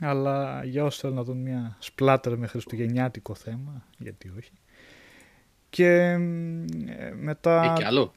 αλλά 0.00 0.64
για 0.64 0.84
όσοι 0.84 1.00
θέλουν 1.00 1.16
να 1.16 1.22
δουν 1.22 1.36
μια 1.36 1.76
σπλάτερ 1.78 2.36
με 2.36 2.46
χριστουγεννιάτικο 2.46 3.34
θέμα, 3.34 3.84
γιατί 3.98 4.32
όχι. 4.38 4.52
Και 5.70 5.88
ε, 5.90 7.12
μετά... 7.16 7.62
Έχει 7.62 7.72
και 7.72 7.84
άλλο. 7.84 8.12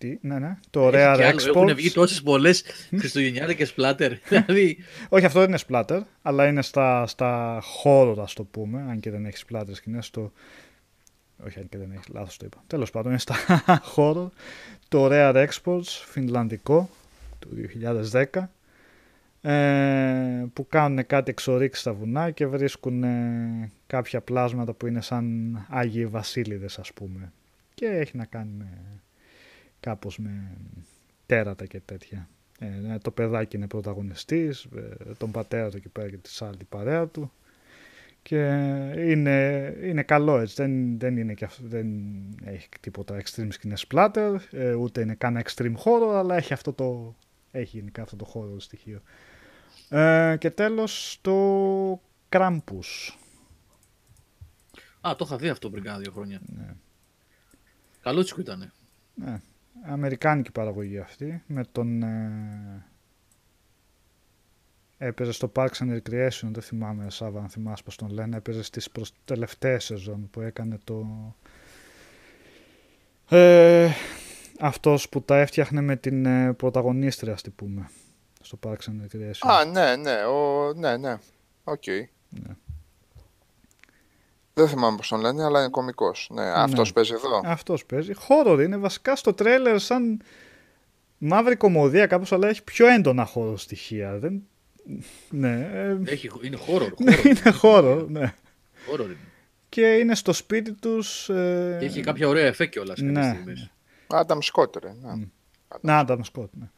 Τι, 0.00 0.18
ναι, 0.20 0.38
ναι. 0.38 0.56
Το 0.70 0.88
Rare 0.92 1.32
Exports. 1.32 1.46
Έχουν 1.46 1.74
βγει 1.74 1.90
τόσες 1.90 2.22
πολλές 2.22 2.64
χριστουγεννιάτικες 2.98 3.68
σπλάτερ. 3.68 4.12
δηλαδή... 4.28 4.78
Όχι, 5.08 5.24
αυτό 5.24 5.38
δεν 5.38 5.48
είναι 5.48 5.56
σπλάτερ, 5.56 6.02
αλλά 6.22 6.46
είναι 6.46 6.62
στα, 6.62 7.06
στα 7.06 7.58
χώρο, 7.62 8.22
ας 8.22 8.32
το 8.32 8.44
πούμε. 8.44 8.86
Αν 8.88 9.00
και 9.00 9.10
δεν 9.10 9.26
έχεις 9.26 9.40
σπλάτερ 9.40 9.74
σκηνέ. 9.74 10.02
Στο... 10.02 10.32
Όχι, 11.46 11.58
αν 11.58 11.68
και 11.68 11.78
δεν 11.78 11.90
έχεις, 11.92 12.08
λάθος 12.08 12.36
το 12.36 12.46
είπα. 12.46 12.62
Τέλος 12.66 12.90
πάντων, 12.90 13.10
είναι 13.10 13.20
στα 13.20 13.34
χώρο. 13.92 14.32
Το 14.88 15.08
Rare 15.10 15.48
Exports, 15.48 16.04
φινλανδικό, 16.06 16.90
του 17.38 17.48
2010 18.12 18.24
ε, 19.50 20.44
που 20.52 20.66
κάνουν 20.68 21.06
κάτι 21.06 21.30
εξορίξεις 21.30 21.80
στα 21.82 21.92
βουνά 21.92 22.30
και 22.30 22.46
βρίσκουν 22.46 23.02
ε, 23.02 23.70
κάποια 23.86 24.20
πλάσματα 24.20 24.72
που 24.72 24.86
είναι 24.86 25.00
σαν 25.00 25.56
Άγιοι 25.68 26.06
Βασίλειδες 26.06 26.78
ας 26.78 26.92
πούμε 26.92 27.32
και 27.74 27.86
έχει 27.86 28.16
να 28.16 28.24
κάνει 28.24 28.50
με, 28.58 28.68
κάπως 29.80 30.18
με 30.18 30.56
τέρατα 31.26 31.66
και 31.66 31.80
τέτοια. 31.84 32.28
Ε, 32.58 32.98
το 32.98 33.10
παιδάκι 33.10 33.56
είναι 33.56 33.66
πρωταγωνιστής, 33.66 34.64
ε, 34.64 35.14
τον 35.18 35.30
πατέρα 35.30 35.70
του 35.70 35.76
εκεί 35.76 35.88
πέρα 35.88 36.08
και 36.08 36.16
τη 36.16 36.30
άλλη 36.40 36.64
παρέα 36.68 37.06
του 37.06 37.32
και 38.22 38.44
είναι, 38.96 39.76
είναι 39.82 40.02
καλό 40.02 40.38
έτσι, 40.38 40.54
δεν, 40.56 40.98
δεν, 40.98 41.16
είναι 41.16 41.34
και 41.34 41.48
δεν 41.62 41.88
έχει 42.44 42.68
τίποτα 42.80 43.20
extreme 43.22 43.48
σκηνές 43.50 43.86
splatter, 43.88 44.36
ούτε 44.78 45.00
είναι 45.00 45.14
καν 45.14 45.42
extreme 45.44 45.74
horror, 45.84 46.14
αλλά 46.14 46.36
έχει 46.36 46.52
αυτό 46.52 46.72
το, 46.72 47.14
έχει 47.50 47.76
γενικά 47.76 48.02
αυτό 48.02 48.16
το 48.16 48.32
horror 48.34 48.60
στοιχείο. 48.60 49.02
Ε, 49.88 50.36
και 50.38 50.50
τέλος 50.50 51.18
το 51.20 52.00
Krampus. 52.28 53.14
Α, 55.00 55.14
το 55.16 55.24
είχα 55.24 55.36
δει 55.36 55.48
αυτό 55.48 55.70
πριν 55.70 55.84
κάνα 55.84 55.98
δύο 55.98 56.12
χρόνια. 56.12 56.40
Ναι. 56.46 56.74
Καλούτσικο 58.00 58.40
ήταν. 58.40 58.72
Ναι. 59.14 59.40
Αμερικάνικη 59.86 60.50
παραγωγή 60.50 60.98
αυτή. 60.98 61.42
Με 61.46 61.64
τον... 61.72 62.02
Ε, 62.02 62.86
έπαιζε 64.98 65.32
στο 65.32 65.52
Parks 65.54 65.76
and 65.78 65.96
Recreation, 65.96 66.48
δεν 66.50 66.62
θυμάμαι 66.62 67.10
Σάβα 67.10 67.40
αν 67.40 67.48
θυμάσαι 67.48 67.82
πως 67.82 67.96
τον 67.96 68.10
λένε. 68.10 68.36
Έπαιζε 68.36 68.62
στις 68.62 68.90
προς 68.90 69.12
τελευταίες 69.24 69.84
σεζόν 69.84 70.30
που 70.30 70.40
έκανε 70.40 70.78
το... 70.84 71.06
Ε, 73.28 73.90
αυτός 74.60 75.08
που 75.08 75.22
τα 75.22 75.38
έφτιαχνε 75.38 75.80
με 75.80 75.96
την 75.96 76.26
ε, 76.26 76.52
πρωταγωνίστρια, 76.52 77.32
ας 77.32 77.42
πούμε 77.56 77.90
στο 78.40 78.58
Parks 78.66 78.72
and 78.72 79.04
Recreation. 79.04 79.50
Α, 79.50 79.64
ναι, 79.64 79.96
ναι, 79.96 80.24
ο, 80.24 80.72
ναι, 80.72 80.96
ναι. 80.96 81.18
Οκ. 81.64 81.82
Okay. 81.86 82.04
Ναι. 82.28 82.56
Δεν 84.60 84.68
θυμάμαι 84.68 84.96
πώς 84.96 85.08
τον 85.08 85.20
λένε, 85.20 85.44
αλλά 85.44 85.60
είναι 85.60 85.68
κωμικός. 85.68 86.30
Ναι, 86.32 86.42
ναι. 86.42 86.50
αυτός 86.50 86.92
παίζει 86.92 87.12
εδώ. 87.12 87.40
Αυτός 87.44 87.84
παίζει. 87.86 88.14
Χώρο 88.14 88.60
είναι 88.60 88.76
βασικά 88.76 89.16
στο 89.16 89.34
τρέλερ 89.34 89.78
σαν 89.78 90.20
μαύρη 91.18 91.56
κομμωδία 91.56 92.06
κάπως, 92.06 92.32
αλλά 92.32 92.48
έχει 92.48 92.64
πιο 92.64 92.86
έντονα 92.86 93.24
χώρο 93.24 93.56
στοιχεία. 93.56 94.18
Δεν... 94.18 94.42
Ναι. 95.30 95.70
Ε, 95.72 95.98
έχει, 96.04 96.30
είναι 96.42 96.56
χώρο. 96.56 96.88
Ναι, 96.98 97.16
είναι 97.24 97.50
χώρο, 97.50 98.06
ναι. 98.08 98.34
Χώρο 98.86 99.04
είναι. 99.04 99.16
Και 99.68 99.86
είναι 99.86 100.14
στο 100.14 100.32
σπίτι 100.32 100.72
τους. 100.72 101.28
Ε... 101.28 101.76
Και 101.80 101.84
έχει 101.84 102.00
κάποια 102.00 102.28
ωραία 102.28 102.46
εφέ 102.46 102.66
κιόλας 102.66 103.00
ναι. 103.00 103.42
Άνταμ 104.06 104.38
Σκότ, 104.40 104.76
ρε. 104.76 104.92
Ναι, 105.80 105.92
Άνταμ 105.92 106.20
Σκότ, 106.22 106.50
ναι. 106.52 106.70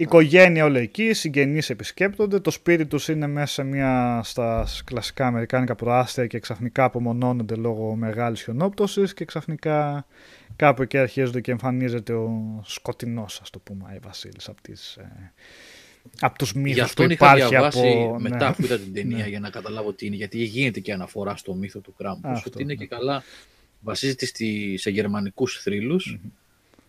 Η 0.00 0.02
οικογένεια 0.02 0.64
όλο 0.64 0.78
εκεί, 0.78 1.12
συγγενείς 1.12 1.70
επισκέπτονται, 1.70 2.40
το 2.40 2.50
σπίτι 2.50 2.86
τους 2.86 3.08
είναι 3.08 3.26
μέσα 3.26 3.52
σε 3.52 3.62
μια 3.62 4.20
στα 4.24 4.66
κλασικά 4.84 5.26
αμερικάνικα 5.26 5.74
προάστια 5.74 6.26
και 6.26 6.38
ξαφνικά 6.38 6.84
απομονώνονται 6.84 7.54
λόγω 7.54 7.94
μεγάλης 7.94 8.42
χιονόπτωσης 8.42 9.14
και 9.14 9.24
ξαφνικά 9.24 10.06
κάπου 10.56 10.82
εκεί 10.82 10.98
αρχίζονται 10.98 11.40
και 11.40 11.50
εμφανίζεται 11.50 12.12
ο 12.12 12.60
σκοτεινός, 12.64 13.40
ας 13.42 13.50
το 13.50 13.58
πούμε, 13.58 13.92
η 13.94 13.98
Βασίλης 14.02 14.48
από 14.48 14.62
τις... 14.62 14.96
Ε, 14.96 15.32
από 16.20 16.38
τους 16.38 16.52
μύθους 16.52 16.94
που 16.94 17.02
υπάρχει 17.02 17.48
διαβάσει 17.48 17.88
από... 17.88 18.18
μετά 18.20 18.48
ναι. 18.48 18.54
που 18.54 18.62
είδα 18.62 18.78
την 18.78 18.92
ταινία 18.96 19.16
ναι. 19.16 19.28
για 19.28 19.40
να 19.40 19.50
καταλάβω 19.50 19.92
τι 19.92 20.06
είναι, 20.06 20.16
γιατί 20.16 20.38
γίνεται 20.38 20.80
και 20.80 20.92
αναφορά 20.92 21.36
στο 21.36 21.54
μύθο 21.54 21.78
του 21.78 21.94
Κράμπους, 21.98 22.46
ότι 22.46 22.62
είναι 22.62 22.72
ναι. 22.72 22.78
και 22.78 22.86
καλά, 22.86 23.22
βασίζεται 23.80 24.26
στη, 24.26 24.76
σε 24.76 24.90
γερμανικούς 24.90 25.66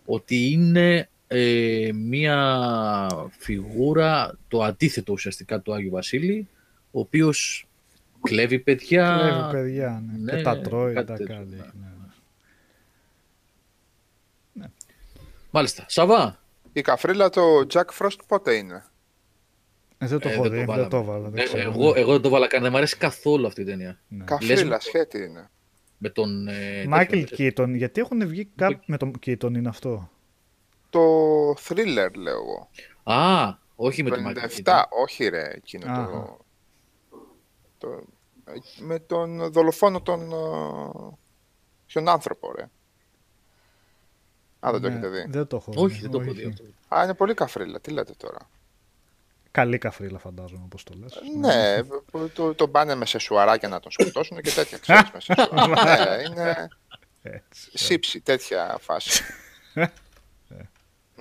ότι 0.04 0.50
είναι 0.50 1.08
ε, 1.32 1.90
μία 1.92 3.06
φιγούρα, 3.38 4.38
το 4.48 4.62
αντίθετο 4.62 5.12
ουσιαστικά 5.12 5.60
του 5.60 5.74
Άγιου 5.74 5.90
Βασίλη, 5.90 6.48
ο 6.90 7.00
οποίος 7.00 7.66
κλέβει 8.22 8.58
παιδιά. 8.58 9.18
Κλέβει 9.20 9.52
παιδιά, 9.52 10.02
ναι. 10.06 10.18
ναι 10.18 10.36
και 10.36 10.42
τα 10.42 10.60
τρώει, 10.60 10.94
τα 10.94 11.16
κάνει. 11.26 11.44
Ναι. 11.50 11.56
Ναι. 11.56 11.90
ναι. 14.52 14.66
Μάλιστα. 15.50 15.84
Σαβά. 15.88 16.40
Η 16.72 16.80
καφρίλα 16.80 17.30
το 17.30 17.42
Jack 17.72 17.84
Frost 17.98 18.18
πότε 18.26 18.54
είναι; 18.54 18.84
Ε, 19.98 20.06
δεν 20.06 20.18
το 20.18 20.28
ε, 20.28 20.32
έχω 20.32 20.48
δει, 20.48 20.64
δεν 20.64 20.88
το 20.88 21.04
βάλα. 21.04 21.30
Ε, 21.34 21.60
εγώ, 21.60 21.92
εγώ 21.96 22.12
δεν 22.12 22.20
το 22.20 22.28
βάλα 22.28 22.46
καν, 22.46 22.62
δεν 22.62 22.70
μου 22.70 22.76
αρέσει 22.76 22.96
καθόλου 22.96 23.46
αυτή 23.46 23.60
η 23.60 23.64
ταινία. 23.64 24.00
Ναι. 24.08 24.24
Καφρίλα, 24.24 24.80
σχέτη 24.80 25.18
είναι. 25.18 25.50
Με 25.98 26.08
τον... 26.08 26.48
Μάικλ 26.88 27.22
Κίτον, 27.22 27.74
γιατί 27.74 28.00
έχουν 28.00 28.26
βγει 28.26 28.48
κάπου 28.56 28.80
με 28.86 28.96
τον 28.96 29.18
Κίτον 29.18 29.54
είναι 29.54 29.68
αυτό; 29.68 30.10
Το 30.92 31.50
thriller, 31.50 32.10
λέω 32.14 32.36
εγώ. 32.36 32.68
Α, 33.02 33.54
όχι 33.76 34.02
με 34.02 34.10
το 34.10 34.16
Michael 34.26 34.82
όχι 35.02 35.28
ρε, 35.28 35.50
εκείνο 35.54 35.84
το, 35.94 36.38
το, 37.78 38.04
Με 38.78 38.98
τον 38.98 39.52
δολοφόνο 39.52 40.00
τον 40.00 40.32
ποιον 41.86 42.08
άνθρωπο, 42.08 42.52
ρε. 42.52 42.62
Α, 44.66 44.70
δεν 44.72 44.80
το 44.80 44.88
ναι, 44.88 44.94
έχετε 44.94 45.08
δει. 45.08 45.24
Δεν 45.28 45.46
το 45.46 45.56
έχω 45.56 45.72
δει. 45.72 45.78
Όχι, 45.78 46.00
δεν 46.00 46.10
το 46.10 46.20
έχω 46.20 46.32
δει 46.32 46.44
αυτό. 46.44 46.64
Α, 46.96 47.02
είναι 47.02 47.14
πολύ 47.14 47.34
καφρίλα. 47.34 47.80
Τι 47.80 47.90
λέτε 47.90 48.12
τώρα. 48.16 48.38
Καλή 49.50 49.78
καφρίλα 49.78 50.18
φαντάζομαι 50.18 50.62
όπως 50.64 50.82
το 50.84 50.94
λες. 50.94 51.20
Ναι, 51.38 51.82
το, 52.34 52.54
το 52.54 52.68
πάνε 52.68 52.94
με 52.94 53.06
σεσουαράκια 53.06 53.68
να 53.68 53.80
τον 53.80 53.90
σκοτώσουν 53.90 54.40
και 54.40 54.50
τέτοια 54.50 54.78
ξέρεις 54.78 55.10
με 55.12 55.20
σεσουαράκια. 55.34 56.16
ναι, 56.16 56.22
είναι 56.22 56.68
Έτσι. 57.22 57.70
σύψη, 57.74 58.20
τέτοια 58.20 58.78
φάση. 58.80 59.22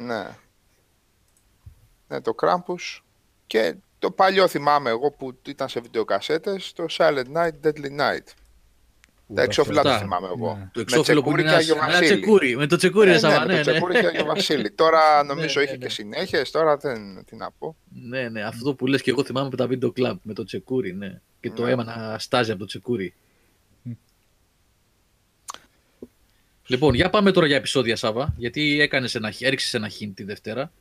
ναι. 0.05 0.27
Ναι, 2.07 2.21
το 2.21 2.35
Krampus 2.41 3.01
και 3.47 3.75
το 3.99 4.11
παλιό 4.11 4.47
θυμάμαι 4.47 4.89
εγώ 4.89 5.11
που 5.11 5.39
ήταν 5.47 5.69
σε 5.69 5.79
βιντεοκασέτες, 5.79 6.73
το 6.73 6.85
Silent 6.89 7.25
Night, 7.35 7.51
Deadly 7.67 7.99
Night. 7.99 8.33
Τα 9.35 9.41
εξώφυλλα 9.41 9.81
το 9.81 9.89
Αυτά. 9.89 10.01
θυμάμαι 10.01 10.27
εγώ. 10.27 10.55
Ναι. 10.55 10.69
Το 10.73 10.79
εξώφυλλο 10.79 11.21
που 11.21 11.31
τσεκούρι 11.31 11.41
είναι 11.41 11.49
και 11.51 11.55
ένα, 11.55 11.57
Άγιο 11.57 11.75
ένα 11.75 11.85
Βασίλη. 11.85 12.19
τσεκούρι. 12.19 12.55
Με 12.55 12.67
το 12.67 12.75
τσεκούρι, 12.75 13.09
Ναι, 13.09 13.13
ναι, 13.15 13.19
ναι, 13.19 13.29
Σαββά, 13.29 13.45
με 13.45 13.53
ναι, 13.53 13.61
το 13.63 13.69
ναι. 13.69 13.71
τσεκούρι 13.71 13.99
και 13.99 14.07
Άγιο 14.07 14.25
Βασίλη. 14.25 14.71
Τώρα 14.81 15.23
νομίζω 15.23 15.59
ναι, 15.59 15.65
είχε 15.65 15.77
ναι. 15.77 15.77
και 15.85 15.89
συνέχειες, 15.89 16.51
τώρα 16.51 16.77
δεν, 16.77 17.25
τι 17.25 17.35
να 17.35 17.51
πω. 17.51 17.75
Ναι, 17.89 18.29
ναι, 18.29 18.41
αυτό 18.43 18.75
που 18.75 18.87
λες 18.87 19.01
και 19.01 19.09
εγώ 19.09 19.23
θυμάμαι 19.23 19.47
από 19.47 19.57
τα 19.57 19.67
βίντεο 19.67 19.91
κλαμπ 19.91 20.17
με 20.23 20.33
το 20.33 20.43
τσεκούρι, 20.43 20.93
ναι. 20.93 21.21
Και 21.39 21.51
το 21.51 21.63
Ναι. 21.63 21.71
αίμα 21.71 21.83
να 21.83 22.19
στάζει 22.19 22.51
από 22.51 22.59
το 22.59 22.65
τσεκούρι. 22.65 23.13
Λοιπόν, 26.67 26.93
για 26.93 27.09
πάμε 27.09 27.31
τώρα 27.31 27.47
για 27.47 27.55
επεισόδια, 27.55 27.95
Σάβα, 27.95 28.33
γιατί 28.37 28.81
έκανες 28.81 29.15
ένα, 29.15 29.33
έριξες 29.39 29.73
ένα 29.73 29.89
hint 29.99 30.11
τη 30.15 30.23
Δευτέρα. 30.23 30.71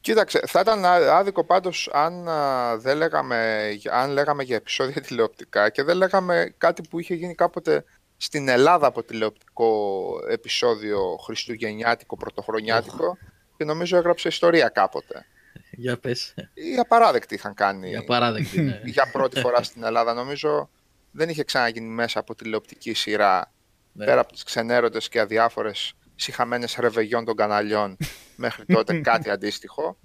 Κοίταξε, 0.00 0.40
θα 0.46 0.60
ήταν 0.60 0.84
ά- 0.84 1.08
άδικο 1.10 1.44
πάντως 1.44 1.90
αν, 1.92 2.28
α, 2.28 2.76
δεν 2.78 2.96
λέγαμε, 2.96 3.68
αν 3.90 4.10
λέγαμε 4.10 4.42
για 4.42 4.56
επεισόδια 4.56 5.00
τηλεοπτικά 5.06 5.70
και 5.70 5.82
δεν 5.82 5.96
λέγαμε 5.96 6.54
κάτι 6.58 6.82
που 6.90 7.00
είχε 7.00 7.14
γίνει 7.14 7.34
κάποτε 7.34 7.84
στην 8.16 8.48
Ελλάδα 8.48 8.86
από 8.86 9.02
τηλεοπτικό 9.02 10.10
επεισόδιο 10.30 11.16
χριστουγεννιάτικο, 11.16 12.16
πρωτοχρονιάτικο 12.16 13.18
και 13.56 13.64
νομίζω 13.64 13.96
έγραψε 13.96 14.28
ιστορία 14.28 14.68
κάποτε. 14.68 15.26
Για 15.70 15.98
πες, 15.98 16.34
Οι 16.54 16.76
απαράδεκτοι 16.78 17.34
είχαν 17.34 17.54
κάνει 17.54 17.88
για 17.88 18.04
παράδεκτη, 18.04 18.60
ναι. 18.60 18.80
για 18.94 19.10
πρώτη 19.12 19.40
φορά 19.40 19.62
στην 19.62 19.84
Ελλάδα. 19.84 20.14
Νομίζω 20.14 20.70
δεν 21.10 21.28
είχε 21.28 21.44
ξαναγίνει 21.44 21.88
μέσα 21.88 22.18
από 22.18 22.34
τηλεοπτική 22.34 22.94
σειρά 22.94 23.52
Ναι. 23.96 24.04
πέρα 24.04 24.20
από 24.20 24.32
τις 24.32 24.42
ξενέρωτες 24.42 25.08
και 25.08 25.20
αδιάφορες 25.20 25.94
συχαμένες 26.14 26.76
ρεβεγιών 26.78 27.24
των 27.24 27.36
καναλιών 27.36 27.96
μέχρι 28.36 28.64
τότε 28.64 29.00
κάτι 29.00 29.30
αντίστοιχο. 29.30 29.96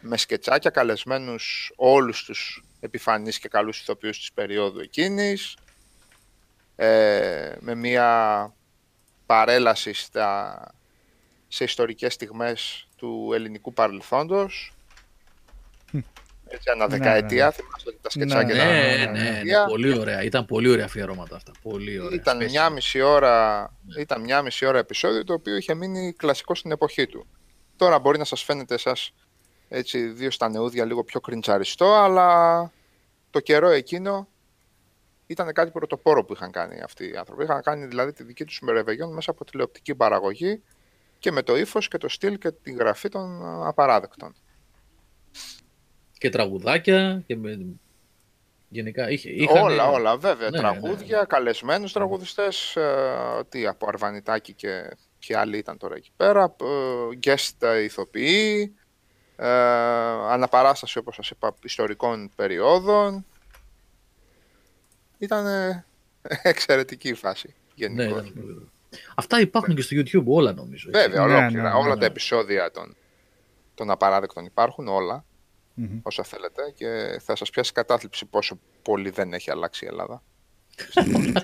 Με 0.00 0.16
σκετσάκια 0.16 0.70
καλεσμένους 0.70 1.72
όλους 1.76 2.24
τους 2.24 2.62
επιφανείς 2.80 3.38
και 3.38 3.48
καλούς 3.48 3.80
ηθοποιούς 3.80 4.18
της 4.18 4.32
περίοδου 4.32 4.80
εκείνης. 4.80 5.56
Ε, 6.76 7.56
με 7.60 7.74
μια 7.74 8.52
παρέλαση 9.26 9.92
στα, 9.92 10.60
σε 11.48 11.64
ιστορικές 11.64 12.14
στιγμές 12.14 12.88
του 12.96 13.30
ελληνικού 13.34 13.72
παρελθόντος 13.72 14.72
έτσι 16.54 16.70
ανά 16.70 16.86
Ναι, 16.88 16.96
δεκαετία, 16.96 17.44
ναι. 17.44 17.50
θυμάστε 17.52 17.90
ότι 17.90 17.98
τα 18.02 18.10
σκετσάκια 18.10 18.54
Ναι, 18.54 18.62
ήταν 18.62 18.66
Ναι, 18.72 19.02
ανά 19.02 19.10
ναι, 19.12 19.18
ναι, 19.18 19.24
δεκαετία. 19.28 19.64
πολύ 19.64 19.98
ωραία. 19.98 20.22
Ήταν 20.22 20.44
πολύ 20.44 20.68
ωραία 20.70 20.84
αφιερώματα 20.84 21.36
αυτά. 21.36 21.52
Πολύ 21.62 21.98
ωραία. 21.98 22.18
Ήταν 22.18 22.38
Special. 22.40 22.44
μια 22.50 22.70
μισή 22.70 23.00
ώρα, 23.00 23.68
ήταν 23.98 24.20
μια 24.20 24.42
μισή 24.42 24.66
ώρα 24.66 24.78
επεισόδιο 24.78 25.24
το 25.24 25.32
οποίο 25.32 25.56
είχε 25.56 25.74
μείνει 25.74 26.12
κλασικό 26.12 26.54
στην 26.54 26.70
εποχή 26.70 27.06
του. 27.06 27.26
Τώρα 27.76 27.98
μπορεί 27.98 28.18
να 28.18 28.24
σας 28.24 28.42
φαίνεται 28.42 28.74
εσάς 28.74 29.12
έτσι 29.68 30.06
δύο 30.06 30.30
στα 30.30 30.48
νεούδια 30.48 30.84
λίγο 30.84 31.04
πιο 31.04 31.20
κριντζαριστό, 31.20 31.92
αλλά 31.94 32.70
το 33.30 33.40
καιρό 33.40 33.68
εκείνο 33.68 34.28
ήταν 35.26 35.52
κάτι 35.52 35.70
πρωτοπόρο 35.70 36.24
που 36.24 36.32
είχαν 36.32 36.50
κάνει 36.50 36.80
αυτοί 36.80 37.08
οι 37.10 37.16
άνθρωποι. 37.16 37.42
Είχαν 37.42 37.62
κάνει 37.62 37.86
δηλαδή 37.86 38.12
τη 38.12 38.22
δική 38.24 38.44
τους 38.44 38.60
ρεβεγιόν 38.68 39.12
μέσα 39.12 39.30
από 39.30 39.44
τηλεοπτική 39.44 39.94
παραγωγή 39.94 40.62
και 41.18 41.32
με 41.32 41.42
το 41.42 41.56
ύφος 41.56 41.88
και 41.88 41.98
το 41.98 42.08
στυλ 42.08 42.38
και 42.38 42.50
τη 42.50 42.72
γραφή 42.72 43.08
των 43.08 43.44
α, 43.46 43.68
απαράδεκτων. 43.68 44.34
Και 46.18 46.28
τραγουδάκια 46.30 47.22
και 47.26 47.36
με... 47.36 47.58
Γενικά 48.68 49.10
είχε, 49.10 49.30
είχαν... 49.30 49.62
Όλα, 49.62 49.90
όλα, 49.90 50.16
βέβαια. 50.16 50.50
Ναι, 50.50 50.58
τραγούδια, 50.58 51.18
ναι. 51.18 51.24
καλεσμένους 51.24 51.92
τραγουδιστές, 51.92 52.76
ε, 52.76 53.44
τι 53.48 53.66
από 53.66 53.86
Αρβανιτάκη 53.88 54.52
και, 54.52 54.90
και 55.18 55.36
άλλοι 55.36 55.58
ήταν 55.58 55.76
τώρα 55.78 55.94
εκεί 55.96 56.10
πέρα, 56.16 56.54
ε, 56.62 57.18
guest 57.22 57.82
ηθοποιοί, 57.84 58.74
ε, 59.36 59.48
αναπαράσταση 60.28 60.98
όπως 60.98 61.14
σας 61.14 61.30
είπα 61.30 61.54
ιστορικών 61.62 62.30
περιόδων. 62.36 63.26
Ήταν 65.18 65.46
ε, 65.46 65.84
εξαιρετική 66.42 67.08
η 67.08 67.14
φάση 67.14 67.48
Ναι, 67.48 67.54
γενικώς. 67.74 68.08
ήταν 68.20 68.32
πολύ 68.34 68.52
ωραία. 68.52 68.68
Αυτά 69.14 69.40
υπάρχουν 69.40 69.74
και 69.74 69.82
στο 69.82 69.96
YouTube 69.96 70.24
όλα 70.24 70.52
νομίζω. 70.52 70.90
έτσι. 70.94 71.00
Βέβαια, 71.08 71.26
Ναι, 71.26 71.32
ολόκληρα. 71.34 71.62
ναι, 71.62 71.68
ναι, 71.68 71.74
όλα 71.74 71.94
ναι. 71.94 72.00
τα 72.00 72.06
επεισόδια 72.06 72.70
των, 72.70 72.96
των 73.74 73.90
απαράδεκτων 73.90 74.44
υπάρχουν, 74.44 74.88
όλα, 74.88 75.24
Μμμ. 75.80 76.00
όσα 76.02 76.22
θέλετε 76.22 76.62
και 76.74 77.18
θα 77.20 77.36
σας 77.36 77.50
πιάσει 77.50 77.72
κατάθλιψη 77.72 78.26
πόσο 78.26 78.58
πολύ 78.82 79.10
δεν 79.10 79.32
έχει 79.32 79.50
αλλάξει 79.50 79.84
η 79.84 79.88
Ελλάδα. 79.88 80.22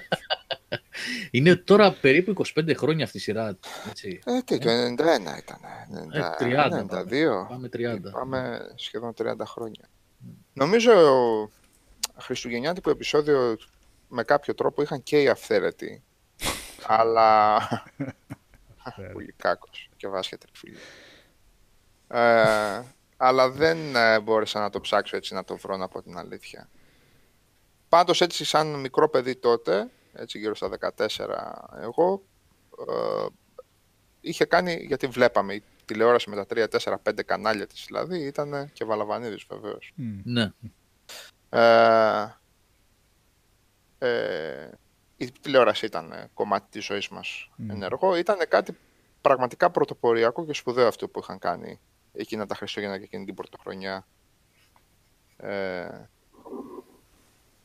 Είναι 1.31 1.56
τώρα 1.56 1.93
περίπου 1.93 2.44
25 2.56 2.77
χρόνια 2.77 3.05
αυτή 3.05 3.16
η 3.16 3.20
σειρά. 3.20 3.59
Έτσι. 3.89 4.20
Ε, 4.24 4.40
τι, 4.44 4.59
το 4.59 4.69
91 4.70 4.97
ήταν. 5.39 5.61
Ε, 6.12 6.28
30 6.39 6.86
92. 6.90 7.48
Πάμε 7.48 7.69
30. 7.73 7.98
Πάμε 8.12 8.61
σχεδόν 8.74 9.15
30 9.19 9.35
χρόνια. 9.44 9.89
Νομίζω 10.52 10.93
χριστουγεννιάτικο 12.16 12.90
επεισόδιο 12.90 13.56
με 14.09 14.23
κάποιο 14.23 14.55
τρόπο 14.55 14.82
είχαν 14.82 15.02
και 15.02 15.23
οι 15.23 15.28
αυθαίρετοι. 15.28 16.02
αλλά. 16.86 17.59
Πολύ 19.12 19.35
κάκος 19.36 19.89
και 19.97 20.09
βάσχετρη 20.09 20.51
φίλη. 20.55 20.77
Ε, 22.09 22.82
αλλά 23.16 23.51
δεν 23.51 23.97
ε, 23.97 24.20
μπόρεσα 24.20 24.61
να 24.61 24.70
το 24.70 24.81
ψάξω 24.81 25.16
έτσι 25.16 25.35
να 25.35 25.45
το 25.45 25.57
βρω 25.57 25.77
να 25.77 25.89
πω 25.89 26.03
την 26.03 26.19
αλήθεια. 26.19 26.69
Πάντως 27.89 28.20
έτσι 28.20 28.45
σαν 28.45 28.81
μικρό 28.81 29.09
παιδί 29.09 29.36
τότε, 29.36 29.91
έτσι 30.12 30.39
γύρω 30.39 30.55
στα 30.55 30.70
14 30.97 31.07
εγώ, 31.81 32.23
ε, 32.89 33.27
είχε 34.20 34.45
κάνει, 34.45 34.85
γιατί 34.86 35.07
βλέπαμε 35.07 35.55
η 35.55 35.62
τηλεόραση 35.85 36.31
με 36.31 36.36
τα 36.36 36.47
3, 36.55 36.66
4, 36.69 36.95
5 37.03 37.23
κανάλια 37.24 37.66
της 37.66 37.85
δηλαδή, 37.86 38.19
ήταν 38.19 38.70
και 38.73 38.85
Βαλαβανίδης 38.85 39.45
βεβαίως. 39.49 39.93
Μμ. 39.95 40.20
Ναι. 40.24 40.53
Ε, 41.49 42.39
ε, 43.99 44.70
η 45.16 45.31
τηλεόραση 45.41 45.86
ήταν 45.86 46.12
ε, 46.12 46.31
κομμάτι 46.35 46.66
της 46.70 46.85
ζωής 46.85 47.09
μας 47.09 47.51
Μμ. 47.57 47.70
ενεργό. 47.70 48.16
Ήταν 48.16 48.39
κάτι 48.49 48.77
πραγματικά 49.20 49.70
πρωτοποριακό 49.70 50.45
και 50.45 50.53
σπουδαίο 50.53 50.89
αυτό 50.89 51.09
που 51.09 51.20
είχαν 51.23 51.39
κάνει 51.39 51.81
εκείνα 52.15 52.47
τα 52.47 52.55
Χριστούγεννα 52.55 52.99
και 52.99 53.05
εκείνη 53.05 53.24
την 53.24 53.35
πρωτοχρονιά. 53.35 54.07
Ε, 55.36 56.09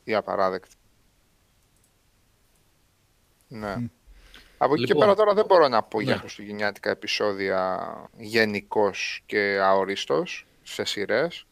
η 0.04 0.14
απαράδεκτη. 0.14 0.74
Ναι. 3.48 3.76
Μμ. 3.76 3.86
Από 4.62 4.74
εκεί 4.74 4.84
και 4.84 4.92
Λοιπόν, 4.92 5.04
πέρα 5.04 5.16
τώρα 5.16 5.34
δεν 5.34 5.44
μπορώ 5.46 5.68
να 5.68 5.82
πω 5.82 6.00
για 6.00 6.14
ναι. 6.14 6.20
χριστουγεννιάτικα 6.20 6.90
επεισόδια 6.90 7.92
γενικώς 8.16 9.22
και 9.26 9.58
αορίστος 9.62 10.46
σε 10.62 10.84
σειρές. 10.84 11.46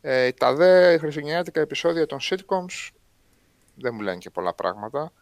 Ε, 0.00 0.32
τα 0.32 0.54
δε 0.54 0.98
χριστουγεννιάτικα 0.98 1.60
επεισόδια 1.60 2.06
των 2.06 2.18
sitcoms 2.22 2.88
δεν 3.74 3.94
μου 3.94 4.00
λένε 4.00 4.18
και 4.18 4.30
πολλά 4.30 4.54
πράγματα. 4.54 5.12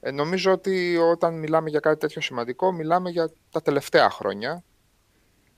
Ε, 0.00 0.10
νομίζω 0.10 0.52
ότι 0.52 0.96
όταν 0.96 1.38
μιλάμε 1.38 1.70
για 1.70 1.80
κάτι 1.80 1.98
τέτοιο 1.98 2.20
σημαντικό, 2.20 2.72
μιλάμε 2.72 3.10
για 3.10 3.30
τα 3.50 3.62
τελευταία 3.62 4.10
χρόνια. 4.10 4.64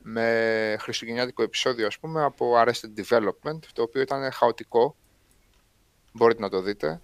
Με 0.02 0.76
χριστουγεννιάτικο 0.80 1.42
επεισόδιο, 1.42 1.86
ας 1.86 1.98
πούμε, 1.98 2.22
από 2.24 2.52
Arrested 2.56 3.00
Development, 3.04 3.58
το 3.72 3.82
οποίο 3.82 4.00
ήταν 4.00 4.32
χαοτικό. 4.32 4.96
Μπορείτε 6.12 6.40
να 6.42 6.48
το 6.48 6.60
δείτε. 6.62 7.00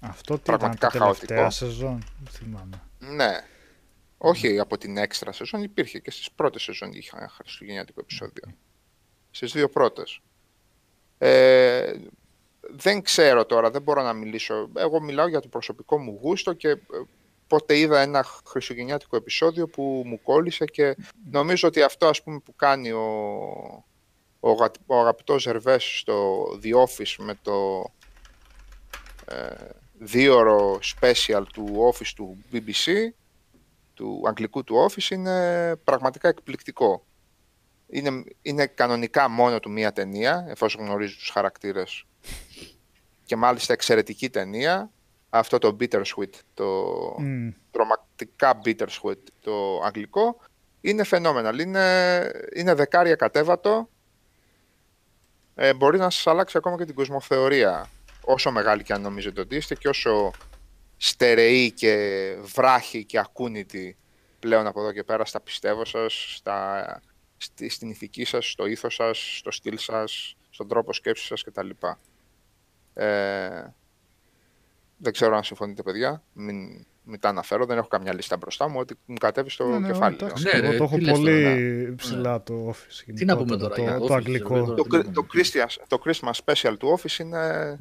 Αυτό 0.00 0.34
τι 0.34 0.40
ήταν 0.40 0.58
Πραγματικά 0.58 0.88
τα 0.88 0.98
τελευταία 0.98 1.36
χαοτικό. 1.38 1.50
σεζόν. 1.66 2.04
Δεν 2.22 2.32
θυμάμαι. 2.32 2.82
Ναι. 2.98 3.40
Όχι 4.18 4.58
από 4.58 4.78
την 4.78 4.96
έξτρα 4.96 5.32
σεζόν, 5.32 5.62
υπήρχε 5.62 5.98
και 5.98 6.10
στις 6.10 6.30
πρώτες 6.30 6.62
σεζόν 6.62 6.92
είχε 6.92 7.10
ένα 7.16 7.28
χριστουγεννιάτικο 7.28 8.00
επεισόδιο. 8.00 8.54
Στις 9.30 9.52
δύο 9.52 9.68
πρώτες. 9.68 10.20
Ε, 11.18 11.92
δεν 12.60 13.02
ξέρω 13.02 13.46
τώρα, 13.46 13.70
δεν 13.70 13.82
μπορώ 13.82 14.02
να 14.02 14.12
μιλήσω. 14.12 14.70
Εγώ 14.76 15.00
μιλάω 15.00 15.28
για 15.28 15.40
το 15.40 15.48
προσωπικό 15.48 15.98
μου 15.98 16.18
γούστο 16.22 16.52
και 16.52 16.76
ε, 17.48 17.54
πότε 17.56 17.78
είδα 17.78 18.00
ένα 18.00 18.24
χριστουγεννιάτικο 18.46 19.16
επεισόδιο 19.16 19.68
που 19.68 20.02
μου 20.06 20.22
κόλλησε 20.22 20.64
και 20.64 20.96
νομίζω 21.30 21.68
ότι 21.68 21.82
αυτό 21.82 22.06
ας 22.06 22.22
πούμε 22.22 22.38
που 22.38 22.56
κάνει 22.56 22.90
ο, 22.90 23.04
ο, 24.40 24.50
αγα- 24.50 24.70
ο 24.86 25.00
αγαπητός 25.00 25.42
Ζερβές 25.42 25.98
στο 25.98 26.44
The 26.62 26.74
Office 26.74 27.14
με 27.18 27.38
το 27.42 27.84
ε, 29.24 29.54
δίωρο 29.98 30.78
special 31.00 31.42
του 31.52 31.92
Office 31.92 32.12
του 32.16 32.44
BBC 32.52 32.92
του 33.94 34.22
αγγλικού 34.26 34.64
του 34.64 34.88
Office 34.88 35.10
είναι 35.10 35.76
πραγματικά 35.76 36.28
εκπληκτικό. 36.28 37.06
Είναι, 37.90 38.24
είναι 38.42 38.66
κανονικά 38.66 39.28
μόνο 39.28 39.60
του 39.60 39.70
μία 39.70 39.92
ταινία, 39.92 40.46
εφόσον 40.48 40.84
γνωρίζει 40.84 41.14
τους 41.16 41.30
χαρακτήρες. 41.30 42.04
Και 43.24 43.36
μάλιστα 43.36 43.72
εξαιρετική 43.72 44.30
ταινία. 44.30 44.90
Αυτό 45.30 45.58
το 45.58 45.76
Bittersweet, 45.80 46.32
το 46.54 46.64
Μμ. 47.18 47.48
τρομακτικά 47.70 48.60
Bittersweet, 48.64 49.22
το 49.40 49.80
αγγλικό, 49.84 50.40
είναι 50.80 51.04
phenomenal. 51.10 51.58
Είναι, 51.60 52.30
είναι 52.54 52.74
δεκάρια 52.74 53.14
κατέβατο 53.14 53.88
ε, 55.60 55.74
μπορεί 55.74 55.98
να 55.98 56.10
σας 56.10 56.26
αλλάξει 56.26 56.56
ακόμα 56.56 56.76
και 56.76 56.84
την 56.84 56.94
κοσμοθεωρία. 56.94 57.90
Όσο 58.24 58.50
μεγάλη 58.50 58.82
και 58.82 58.92
αν 58.92 59.00
νομίζετε 59.00 59.40
ότι 59.40 59.56
είστε 59.56 59.74
και 59.74 59.88
όσο 59.88 60.30
στερεοί 60.96 61.72
και 61.72 62.34
βράχοι 62.40 63.04
και 63.04 63.18
ακούνητοι 63.18 63.96
πλέον 64.38 64.66
από 64.66 64.80
εδώ 64.80 64.92
και 64.92 65.04
πέρα 65.04 65.24
στα 65.24 65.40
πιστεύω 65.40 65.84
σας, 65.84 66.34
στα, 66.36 67.00
στη, 67.36 67.68
στην 67.68 67.90
ηθική 67.90 68.24
σας, 68.24 68.50
στο 68.50 68.66
ήθος 68.66 68.94
σας, 68.94 69.36
στο 69.38 69.50
στυλ 69.50 69.78
σας, 69.78 70.36
στον 70.50 70.68
τρόπο 70.68 70.92
σκέψης 70.92 71.26
σας 71.26 71.42
κτλ. 71.42 71.70
Ε, 72.94 73.74
δεν 74.98 75.12
ξέρω 75.12 75.36
αν 75.36 75.42
συμφωνείτε, 75.44 75.82
παιδιά. 75.82 76.22
Μην, 76.32 76.86
μην 77.02 77.20
τα 77.20 77.28
αναφέρω, 77.28 77.64
δεν 77.66 77.78
έχω 77.78 77.88
καμιά 77.88 78.14
λίστα 78.14 78.36
μπροστά 78.36 78.68
μου, 78.68 78.78
ότι 78.78 78.94
μου 79.06 79.16
κατέβεις 79.16 79.52
στο 79.52 79.66
Ναι, 79.68 79.78
ναι, 79.78 79.86
κεφάλι. 79.86 80.14
εντάξει, 80.20 80.44
Ναι, 80.44 80.50
εγώ 80.50 80.70
ρε, 80.70 80.76
το 80.76 80.84
έχω 80.84 80.96
τι 80.96 81.04
λες 81.04 81.12
πολύ 81.18 81.42
τώρα, 81.42 81.54
ναι. 81.54 81.94
ψηλά 81.94 82.42
το 82.42 82.68
Office. 82.70 83.12
Τι 83.14 83.24
να 83.24 83.36
πούμε 83.36 83.56
γενικότερα, 83.56 83.74
τώρα 83.74 83.90
για 83.90 83.98
το, 83.98 84.04
Office, 84.04 84.08
το 84.08 84.14
αγγλικό. 84.14 84.54
ρε, 84.54 84.62
το, 84.62 84.82
Τι 84.82 84.96
να 84.96 85.12
το, 85.12 85.26
Christmas, 85.34 85.76
το 85.88 86.02
Christmas 86.04 86.32
special 86.44 86.74
του 86.78 86.98
Office 86.98 87.18
είναι, 87.18 87.78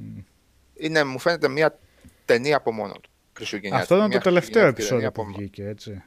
είναι, 0.74 1.04
μου 1.04 1.20
φαίνεται 1.20 1.48
μια 1.48 1.80
ταινία 2.26 2.58
από 2.58 2.72
μόνο 2.72 2.94
του. 2.94 3.10
Χριστουγεννιάτικη. 3.34 3.82
Αυτό 3.84 3.96
ήταν 3.96 4.08
Μια 4.08 4.18
το 4.18 4.24
τελευταίο 4.24 4.62
χριστουγεννιάτικη 4.74 4.82
επεισόδιο 4.82 5.12
ταινία 5.12 5.12
που 5.12 5.22
από 5.22 5.30
μόνο. 5.32 5.38
βγήκε, 5.38 5.68
έτσι. 5.68 6.04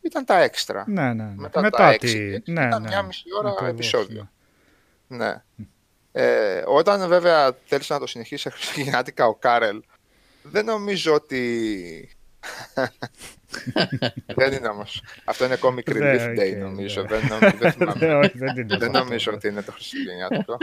Ήταν 0.00 0.24
τα 0.24 0.42
έξτρα. 0.42 0.84
Ναι, 0.88 1.02
ναι. 1.02 1.12
ναι. 1.24 1.32
Μετά, 1.36 1.60
Μετά, 1.60 1.76
τα 1.76 1.88
τη... 1.88 1.94
έξι, 1.94 2.30
έτσι, 2.34 2.52
ναι, 2.52 2.66
ήταν 2.66 2.82
ναι. 2.82 2.88
μια 2.88 3.02
μισή 3.02 3.24
ώρα 3.38 3.48
Ακριβώς, 3.48 3.72
επεισόδιο. 3.72 4.30
ναι. 5.06 5.16
Ναι. 5.26 5.42
Ε, 6.12 6.62
όταν 6.66 7.08
βέβαια 7.08 7.56
θέλεις 7.64 7.88
να 7.88 7.98
το 7.98 8.06
συνεχίσεις 8.06 8.40
σε 8.40 8.50
χριστουγεννιάτικα 8.56 9.26
ο 9.26 9.34
Κάρελ, 9.34 9.82
δεν 10.50 10.64
νομίζω 10.64 11.14
ότι... 11.14 12.16
δεν 14.26 14.52
είναι 14.52 14.68
όμως. 14.68 15.02
Αυτό 15.24 15.44
είναι 15.44 15.58
comic 15.62 15.94
Ναι, 15.94 16.12
relief 16.14 16.38
day 16.38 16.52
οκ, 16.54 16.58
νομίζω. 16.58 17.02
ναι. 17.02 17.08
Δεν, 17.08 17.26
νομίζω- 17.28 17.56
δεν 17.58 17.72
θυμάμαι. 17.78 18.06
Ναι, 18.06 18.14
όχι, 18.14 18.38
δεν 18.38 18.56
είναι 18.56 18.76
δεν 18.76 18.88
αυτό. 18.88 18.98
νομίζω 18.98 19.32
ότι 19.32 19.48
είναι 19.48 19.62
το 19.62 19.72
χριστουγεννιάτικο. 19.72 20.56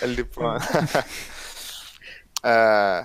Ε, 0.00 0.06
λοιπόν. 0.16 0.58
ε, 2.42 3.00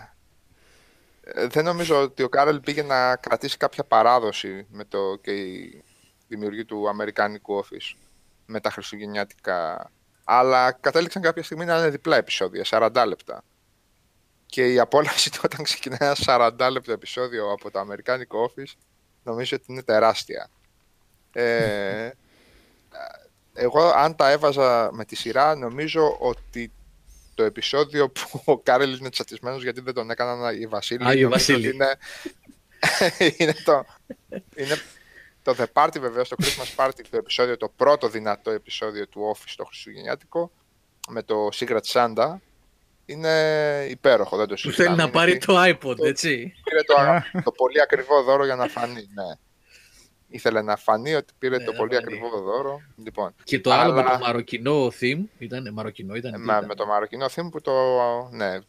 δεν 1.47 1.63
νομίζω 1.63 2.01
ότι 2.01 2.23
ο 2.23 2.29
Κάρελ 2.29 2.59
πήγε 2.59 2.83
να 2.83 3.15
κρατήσει 3.15 3.57
κάποια 3.57 3.83
παράδοση 3.83 4.65
με 4.69 4.83
το 4.85 5.15
και 5.21 5.31
η 5.31 5.83
δημιουργή 6.27 6.65
του 6.65 6.89
Αμερικάνικου 6.89 7.63
Office 7.65 7.97
με 8.53 8.59
τα 8.59 8.69
χριστουγεννιάτικα. 8.69 9.91
Αλλά 10.23 10.71
κατέληξαν 10.71 11.21
κάποια 11.21 11.43
στιγμή 11.43 11.65
να 11.65 11.77
είναι 11.77 11.89
διπλά 11.89 12.17
επεισόδια, 12.17 12.63
40 12.69 13.03
λεπτά. 13.07 13.43
Και 14.45 14.73
η 14.73 14.79
απόλαυση 14.79 15.31
του 15.31 15.39
όταν 15.43 15.63
ξεκινάει 15.63 15.99
ένα 15.99 16.15
40 16.67 16.71
λεπτό 16.71 16.91
επεισόδιο 16.91 17.51
από 17.51 17.71
το 17.71 17.79
Αμερικάνικο 17.79 18.51
Office 18.51 18.73
νομίζω 19.23 19.57
ότι 19.57 19.65
είναι 19.67 19.83
τεράστια. 19.83 20.49
Ε, 21.31 22.09
εγώ 23.53 23.81
αν 23.81 24.15
τα 24.15 24.29
έβαζα 24.29 24.89
με 24.93 25.05
τη 25.05 25.15
σειρά 25.15 25.55
νομίζω 25.55 26.17
ότι 26.19 26.71
το 27.33 27.43
επεισόδιο 27.43 28.09
που 28.09 28.41
ο 28.45 28.57
Κάρελ 28.59 28.97
είναι 28.97 29.09
τσατισμένος 29.09 29.63
γιατί 29.63 29.81
δεν 29.81 29.93
τον 29.93 30.09
έκαναν 30.09 30.61
οι 30.61 30.67
Βασίλη 30.67 31.05
Άγιο 31.05 31.29
νομίζω 31.29 31.53
Βασίλη. 31.53 31.67
ότι 31.67 31.75
είναι, 31.75 31.97
είναι, 33.37 33.53
το, 33.63 33.85
είναι 34.55 34.81
το 35.43 35.55
The 35.57 35.65
Party 35.73 35.99
βεβαίως, 35.99 36.29
το 36.29 36.35
Christmas 36.39 36.85
Party 36.85 36.99
το 37.09 37.17
επεισόδιο, 37.17 37.57
το 37.57 37.69
πρώτο 37.75 38.07
δυνατό 38.07 38.51
επεισόδιο 38.51 39.07
του 39.07 39.35
Office 39.35 39.53
το 39.55 39.63
Χριστουγεννιάτικο 39.65 40.51
με 41.09 41.23
το 41.23 41.47
Secret 41.53 41.79
Santa 41.91 42.35
είναι 43.05 43.87
υπέροχο, 43.89 44.37
δεν 44.37 44.47
το 44.47 44.53
Που 44.53 44.59
συζητάμε. 44.59 44.85
θέλει 44.87 44.97
να 44.97 45.03
Είναι 45.03 45.11
πάρει 45.11 45.37
τι- 45.37 45.45
το 45.45 45.61
iPod, 45.63 46.05
έτσι. 46.05 46.53
Πήρε 46.63 46.81
το, 46.83 46.93
το 47.43 47.51
πολύ 47.51 47.81
ακριβό 47.81 48.23
δώρο 48.23 48.45
για 48.45 48.55
να 48.55 48.67
φανεί, 48.67 48.93
ναι. 49.13 49.35
Ήθελε 50.27 50.61
να 50.61 50.75
φανεί 50.75 51.13
ότι 51.15 51.33
πήρε 51.39 51.57
Ναι, 51.57 51.63
το 51.63 51.71
να 51.71 51.77
πολύ 51.77 51.93
φανεί. 51.95 52.05
ακριβό 52.05 52.39
δώρο. 52.41 52.81
Λοιπόν, 53.03 53.35
Και 53.43 53.59
το 53.59 53.71
άλλο 53.73 53.93
με 53.93 53.99
Αλλά- 53.99 54.11
το 54.17 54.25
μαροκινό 54.25 54.87
theme. 54.99 55.21
Ήταν 55.37 55.73
μαροκινό, 55.73 56.15
ήταν. 56.15 56.31
τι 56.31 56.37
με, 56.37 56.43
ήταν; 56.53 56.65
με 56.65 56.75
το 56.75 56.85
μαροκινό 56.85 57.25
theme 57.35 57.49
που 57.51 57.61
το... 57.61 57.73
Ναι, 58.31 58.59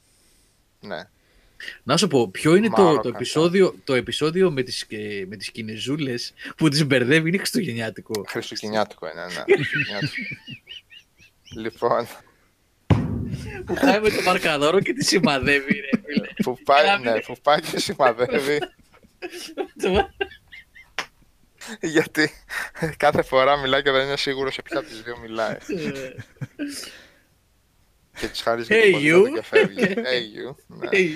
ναι. 0.80 1.00
Να 1.82 1.96
σου 1.96 2.06
πω, 2.06 2.30
ποιο 2.30 2.54
είναι 2.54 2.68
το, 2.68 2.82
Μαροκινό. 2.82 3.02
το, 3.02 3.08
επεισόδιο, 3.08 3.74
το 3.84 3.94
επεισόδιο 3.94 4.50
με 4.50 4.62
τις, 4.62 4.86
ε, 4.88 5.24
με 5.28 5.36
τις 5.36 5.50
κινεζούλες 5.50 6.32
που 6.56 6.68
τις 6.68 6.86
μπερδεύει 6.86 7.28
είναι 7.28 7.38
χριστουγεννιάτικο. 7.38 8.24
Χριστουγεννιάτικο 8.28 9.06
είναι, 9.10 9.24
ναι. 9.24 9.54
Χριστουγεννιάτικο. 9.54 10.22
λοιπόν, 11.56 12.06
που 13.66 13.74
πάει 13.80 14.00
με 14.00 14.10
το 14.10 14.22
μαρκαδόρο 14.24 14.80
και 14.80 14.92
τη 14.92 15.04
σημαδεύει, 15.04 15.74
ρε 15.74 16.00
φίλε. 16.06 16.26
που 16.42 16.58
πάει, 16.64 16.84
Γράμμι. 16.84 17.04
ναι, 17.04 17.20
που 17.20 17.34
πάει 17.42 17.60
και 17.60 17.78
σημαδεύει, 17.78 18.58
Το- 19.82 20.10
γιατί 21.80 22.30
κάθε 22.96 23.22
φορά 23.22 23.56
μιλάει 23.56 23.82
και 23.82 23.90
δεν 23.90 24.06
είναι 24.06 24.16
σίγουρος 24.16 24.54
σε 24.54 24.62
ποια 24.62 24.78
από 24.78 24.88
τις 24.88 25.02
δύο 25.02 25.18
μιλάει. 25.18 25.56
Και 28.20 28.26
της 28.26 28.40
χαρίζει 28.42 28.68
Hey, 28.72 29.00
και 29.00 29.10
το 29.12 29.20
you. 29.22 29.32
και 29.34 29.42
φεύγει. 29.42 29.94
Hey, 30.10 30.50
you. 30.50 30.54
Ναι. 30.66 30.88
Hey, 30.92 31.08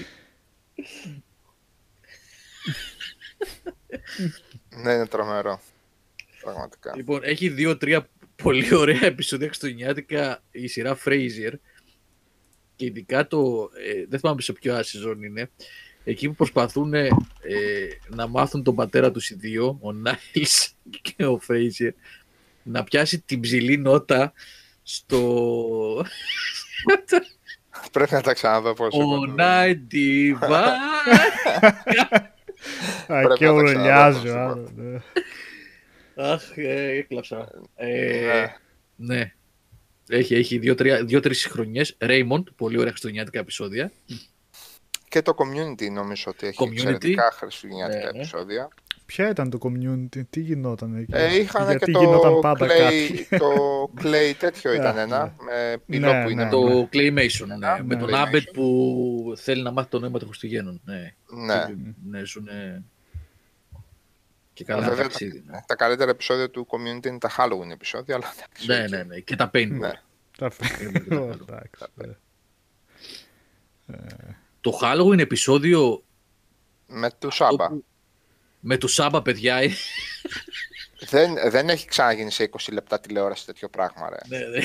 ναι, 4.83 4.93
είναι 4.93 5.07
τρομερό. 5.07 5.61
Πραγματικά. 6.41 6.97
Λοιπόν, 6.97 7.21
έχει 7.23 7.49
δύο-τρία 7.49 8.09
πολύ 8.43 8.75
ωραία 8.75 9.05
επεισόδια 9.05 9.47
χριστουγεννιάτικα 9.47 10.43
η 10.51 10.67
σειρά 10.67 10.99
Fraser. 11.05 11.53
Και 12.77 12.85
ειδικά 12.85 13.27
το. 13.27 13.71
Ε, 13.87 14.07
δεν 14.09 14.21
θυμάμαι 14.21 14.41
σε 14.41 14.53
ποιο 14.53 14.79
season 14.79 15.17
είναι. 15.25 15.51
Εκεί 16.05 16.29
που 16.29 16.35
προσπαθούν 16.35 16.95
ε, 16.95 17.09
να 18.09 18.27
μάθουν 18.27 18.63
τον 18.63 18.75
πατέρα 18.75 19.11
τους 19.11 19.31
οι 19.31 19.35
δύο, 19.35 19.79
ο 19.81 19.93
Νάιλς 19.93 20.75
και 21.01 21.27
ο 21.27 21.41
Fraser, 21.49 21.91
να 22.63 22.85
πιάσει 22.85 23.21
την 23.21 23.41
ψηλή 23.41 23.77
νότα 23.77 24.33
στο. 24.83 26.05
Πρέπει 27.93 28.13
να 28.15 28.21
τα 28.21 28.33
ξαναδώ 28.33 28.73
πώς 28.75 28.95
ο 28.95 29.27
Νάιντιβα. 29.27 30.65
Α, 33.09 33.21
Πρέπει 33.23 33.35
και 33.35 33.45
να 33.47 33.51
τα 33.51 33.57
ουρλιάζει 33.57 34.25
ξαναδώ, 34.25 34.53
ο 34.53 34.55
πώς 34.55 34.67
άλλος, 34.67 34.71
ναι. 34.77 34.99
Αχ, 36.17 36.43
ε, 36.57 36.89
έκλαψα. 36.97 37.49
Ε, 37.77 38.27
Ναι. 38.97 39.15
Ναι. 39.15 39.33
Έχει, 40.09 40.35
έχει 40.35 40.59
δύο-τρία- 40.59 41.05
δύο-τρεις 41.05 41.47
χρονιές. 41.47 41.97
Raymond, 42.01 42.43
πολύ 42.57 42.77
ωραία 42.77 42.89
χριστουγεννιάτικα 42.89 43.39
επεισόδια. 43.39 43.93
Και 45.09 45.23
το 45.23 45.35
community 45.39 45.91
νομίζω 45.93 46.25
ότι 46.27 46.47
έχει 46.47 46.57
Community. 46.61 46.73
εξαιρετικά 46.73 47.31
χριστουγεννιάτικα 47.33 48.05
Ναι, 48.05 48.11
ναι. 48.11 48.19
επεισόδια. 48.19 48.69
Ποια 49.09 49.29
ήταν 49.31 49.51
το 49.51 49.59
community, 49.63 50.21
τι 50.31 50.41
γινόταν 50.41 50.97
εκεί; 50.97 51.13
Ε, 51.15 51.37
είχαν 51.41 51.69
Γιατί 51.69 51.85
και 51.85 51.91
το 51.93 51.99
γινόταν 51.99 52.41
πάντα 52.41 52.67
clay, 52.67 52.69
κάτι. 52.69 53.29
το 53.39 53.51
clay 54.03 54.33
τέτοιο 54.39 54.73
ήταν 54.73 54.95
Ναι, 54.95 55.01
ένα, 55.01 55.25
ναι. 55.25 55.33
με 55.45 55.77
πηλό 55.87 56.13
Ναι, 56.13 56.23
που 56.25 56.31
είναι 56.31 56.45
ναι, 56.45 56.51
το... 56.51 56.69
Το 56.69 56.89
Claymation, 56.93 57.47
ναι. 57.59 57.83
με 57.85 57.97
τον 57.97 58.09
Claymation. 58.09 58.13
Abed 58.13 58.51
που 58.53 59.33
θέλει 59.37 59.63
να 59.63 59.71
μάθει 59.73 59.89
το 59.89 59.99
νόημα 59.99 60.19
των 60.19 60.29
Χριστουγέννων. 60.29 60.81
Ναι, 60.85 61.15
Ναι. 61.47 61.65
Και, 61.67 61.75
ναι 62.09 62.25
ζουνε 62.25 62.85
και 64.53 64.65
καλά 64.65 64.89
Βέβαια, 64.89 65.03
ταξίδι. 65.03 65.43
Ναι. 65.47 65.59
Τα 65.67 65.75
καλύτερα 65.75 66.11
επεισόδια 66.11 66.51
του 66.51 66.67
community 66.71 67.07
είναι 67.07 67.19
τα 67.19 67.31
Halloween 67.37 67.71
επεισόδια, 67.73 68.15
αλλά 68.15 68.33
εντάξει, 68.37 68.67
ναι, 68.67 68.83
οκ. 68.83 68.89
ναι, 68.89 69.03
ναι. 69.15 69.21
Και 69.21 69.37
τα 69.37 69.51
paintball. 69.55 69.69
Ναι. 69.79 69.93
Τα 70.39 70.51
Είναι 70.83 70.99
και 70.99 71.09
τα 71.09 71.17
Ω, 71.21 71.23
άλλο. 71.23 71.45
εντάξει, 71.49 71.85
ναι. 71.95 72.13
Το 74.61 74.79
Halloween 74.83 75.19
επεισόδιο 75.19 76.03
Με 76.87 77.11
του 77.19 77.31
Σάμπα. 77.31 77.65
όπου- 77.65 77.85
με 78.61 78.77
του 78.77 78.89
Σάμπα, 78.89 79.23
παιδιά. 79.23 79.57
ε, 79.57 79.69
Δεν, 81.11 81.51
δεν 81.51 81.69
έχει 81.69 81.87
ξαναγίνει 81.87 82.31
σε 82.31 82.51
20 82.53 82.73
λεπτά 82.73 83.01
τηλεόραση 83.01 83.47
τέτοιο 83.47 83.69
πράγμα, 83.69 84.09
ρε. 84.11 84.17
ναι, 84.39 84.47
ναι. 84.47 84.65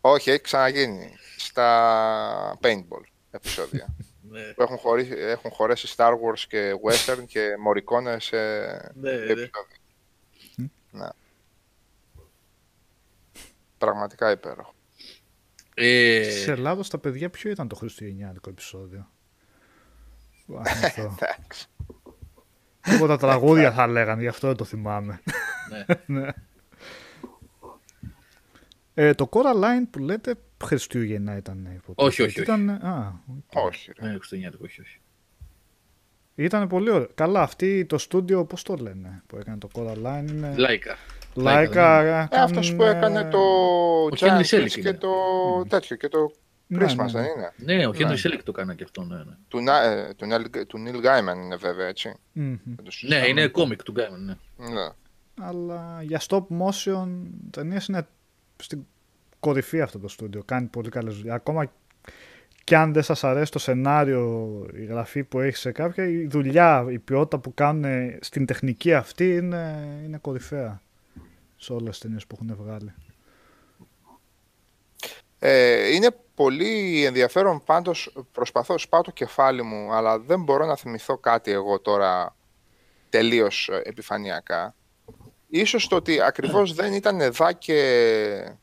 Όχι, 0.00 0.30
έχει 0.30 0.40
ξαναγίνει 0.40 1.16
στα 1.36 2.58
paintball 2.62 3.02
επεισόδια. 3.30 3.94
ναι, 4.30 4.42
που 4.52 4.62
έχουν, 4.62 4.76
χωρί, 4.76 5.08
έχουν 5.16 5.50
χωρέσει 5.50 5.94
Star 5.96 6.10
Wars 6.12 6.38
και 6.48 6.72
Western 6.84 7.24
και 7.26 7.48
Morricone 7.66 8.16
σε 8.20 8.36
ναι, 8.36 9.10
ναι. 9.10 9.10
επεισόδια. 9.10 9.76
Ναι. 10.90 11.08
Πραγματικά 13.78 14.30
υπέροχο. 14.30 14.74
Ε, 15.74 16.30
Στη 16.40 16.50
Ελλάδα 16.50 16.82
στα 16.82 16.98
παιδιά 16.98 17.30
ποιο 17.30 17.50
ήταν 17.50 17.68
το 17.68 17.74
χριστουγεννιάτικο 17.74 18.50
επεισόδιο; 18.50 19.10
Που 20.46 20.56
αν 20.56 20.64
θυμηθώ. 20.64 21.02
Εντάξει. 21.20 21.66
Τίποτα 22.82 23.16
τραγούδια 23.16 23.72
θα 23.72 23.86
λέγανε, 23.86 24.22
γι' 24.22 24.28
αυτό 24.28 24.46
δεν 24.46 24.56
το 24.56 24.64
θυμάμαι. 24.64 25.20
ναι. 25.70 25.84
Ναι. 26.20 26.28
Ε, 28.94 29.14
το 29.14 29.28
Coraline 29.32 29.86
που 29.90 29.98
λέτε 29.98 30.34
Χριστούγεννα 30.64 31.36
ήταν. 31.36 31.58
υποτίθεται. 31.58 32.02
Όχι, 32.02 32.22
όχι, 32.22 32.40
όχι. 32.40 32.40
Ήταν, 32.40 32.70
α, 32.70 33.22
οκ. 33.26 33.64
Όχι, 33.64 33.92
ρε. 33.98 34.06
Ναι, 34.06 34.14
Χριστουγεννιάτικο, 34.14 34.64
όχι, 34.66 34.80
όχι. 34.80 35.00
ήταν 36.34 36.68
πολύ 36.68 36.90
ωραίο. 36.90 37.08
Καλά, 37.14 37.42
αυτή 37.42 37.84
το 37.84 37.98
στούντιο, 37.98 38.44
πώς 38.44 38.62
το 38.62 38.74
λένε, 38.74 39.22
που 39.26 39.36
έκανε 39.36 39.58
το 39.58 39.68
Coraline 39.74 40.24
είναι... 40.28 40.54
Λάικα. 40.56 40.96
Λάικα. 41.34 42.00
Ε, 42.02 42.28
αυτός 42.40 42.74
που 42.74 42.82
έκανε 42.82 43.24
το 43.24 43.38
Henry 44.16 44.40
Giant 44.40 44.44
Selick 44.44 44.62
Witch 44.64 44.68
και 44.68 44.80
είναι. 44.80 44.92
το 44.94 45.10
τέτοιο 45.68 45.96
και 45.96 46.08
το 46.08 46.32
Ναι, 46.72 46.84
Christmas 46.84 46.96
ναι, 46.96 47.04
δεν 47.12 47.22
ναι. 47.22 47.28
είναι. 47.28 47.76
Ναι, 47.78 47.86
ο 47.86 47.90
Henry 47.90 48.06
Ναι. 48.06 48.14
Selick 48.22 48.40
το 48.44 48.52
κάνει 48.52 48.74
και 48.74 48.84
αυτό, 48.84 49.02
ναι. 49.04 49.16
Ναι, 49.16 49.22
Του, 49.48 49.60
Να- 49.62 49.82
ε, 49.82 50.14
του, 50.16 50.26
Neil- 50.30 50.66
του 50.66 50.78
Neil 50.86 50.96
Gaiman 50.96 51.36
είναι 51.44 51.56
βέβαια 51.56 51.86
έτσι. 51.86 52.14
Μμμ. 52.32 52.44
Δεν 52.64 52.76
το 52.76 52.82
ναι 52.82 52.90
συζητάμε. 52.90 53.26
είναι 53.28 53.46
κόμικ 53.46 53.82
του 53.82 53.94
Gaiman, 53.96 54.18
ναι. 54.24 54.34
Ναι. 54.56 54.88
Αλλά 55.40 55.98
για 56.02 56.20
stop 56.28 56.42
motion 56.58 57.08
ταινίες 57.50 57.86
είναι 57.86 58.06
στην 58.56 58.84
κορυφή 59.40 59.80
αυτό 59.80 59.98
το 59.98 60.08
στούντιο. 60.08 60.42
Κάνει 60.44 60.66
πολύ 60.66 60.88
καλές 60.88 61.14
δουλειές. 61.16 61.34
Ακόμα 61.34 61.70
κι 62.64 62.74
αν 62.74 62.92
δεν 62.92 63.02
σας 63.02 63.24
αρέσει 63.24 63.52
το 63.52 63.58
σενάριο, 63.58 64.50
η 64.74 64.84
γραφή 64.84 65.24
που 65.24 65.40
έχει 65.40 65.56
σε 65.56 65.72
κάποια, 65.72 66.04
η 66.08 66.26
δουλειά, 66.26 66.86
η 66.90 66.98
ποιότητα 66.98 67.38
που 67.38 67.54
κάνουν 67.54 68.12
στην 68.20 68.46
τεχνική 68.46 68.94
αυτή 68.94 69.36
είναι, 69.36 69.88
είναι 70.04 70.18
κορυφαία 70.18 70.80
σε 71.56 71.72
όλες 71.72 71.90
τις 71.90 71.98
ταινίες 71.98 72.26
που 72.26 72.38
έχουν 72.42 72.56
βγάλει. 72.64 72.92
Ε, 75.44 75.94
είναι 75.94 76.10
πολύ 76.34 77.04
ενδιαφέρον 77.04 77.62
πάντως, 77.64 78.12
προσπαθώ, 78.32 78.78
σπάω 78.78 79.00
το 79.00 79.10
κεφάλι 79.10 79.62
μου, 79.62 79.92
αλλά 79.92 80.18
δεν 80.18 80.42
μπορώ 80.42 80.66
να 80.66 80.76
θυμηθώ 80.76 81.18
κάτι 81.18 81.50
εγώ 81.50 81.80
τώρα 81.80 82.36
τελείως 83.10 83.68
ε, 83.68 83.82
επιφανειακά. 83.84 84.74
Ίσως 85.48 85.88
το 85.88 85.96
ότι 85.96 86.20
ακριβώς 86.20 86.72
δεν 86.80 86.92
ήταν 86.92 87.20
εδά 87.20 87.52
και 87.52 88.56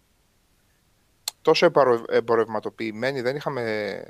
τόσο 1.42 1.66
εμπαρο- 1.66 2.12
εμπορευματοποιημένοι, 2.12 3.22
δεν 3.22 3.36
είχαμε 3.36 4.04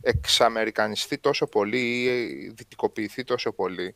εξαμερικανιστεί 0.00 1.18
τόσο 1.18 1.46
πολύ 1.46 2.02
ή 2.02 2.48
δυτικοποιηθεί 2.56 3.24
τόσο 3.24 3.52
πολύ. 3.52 3.94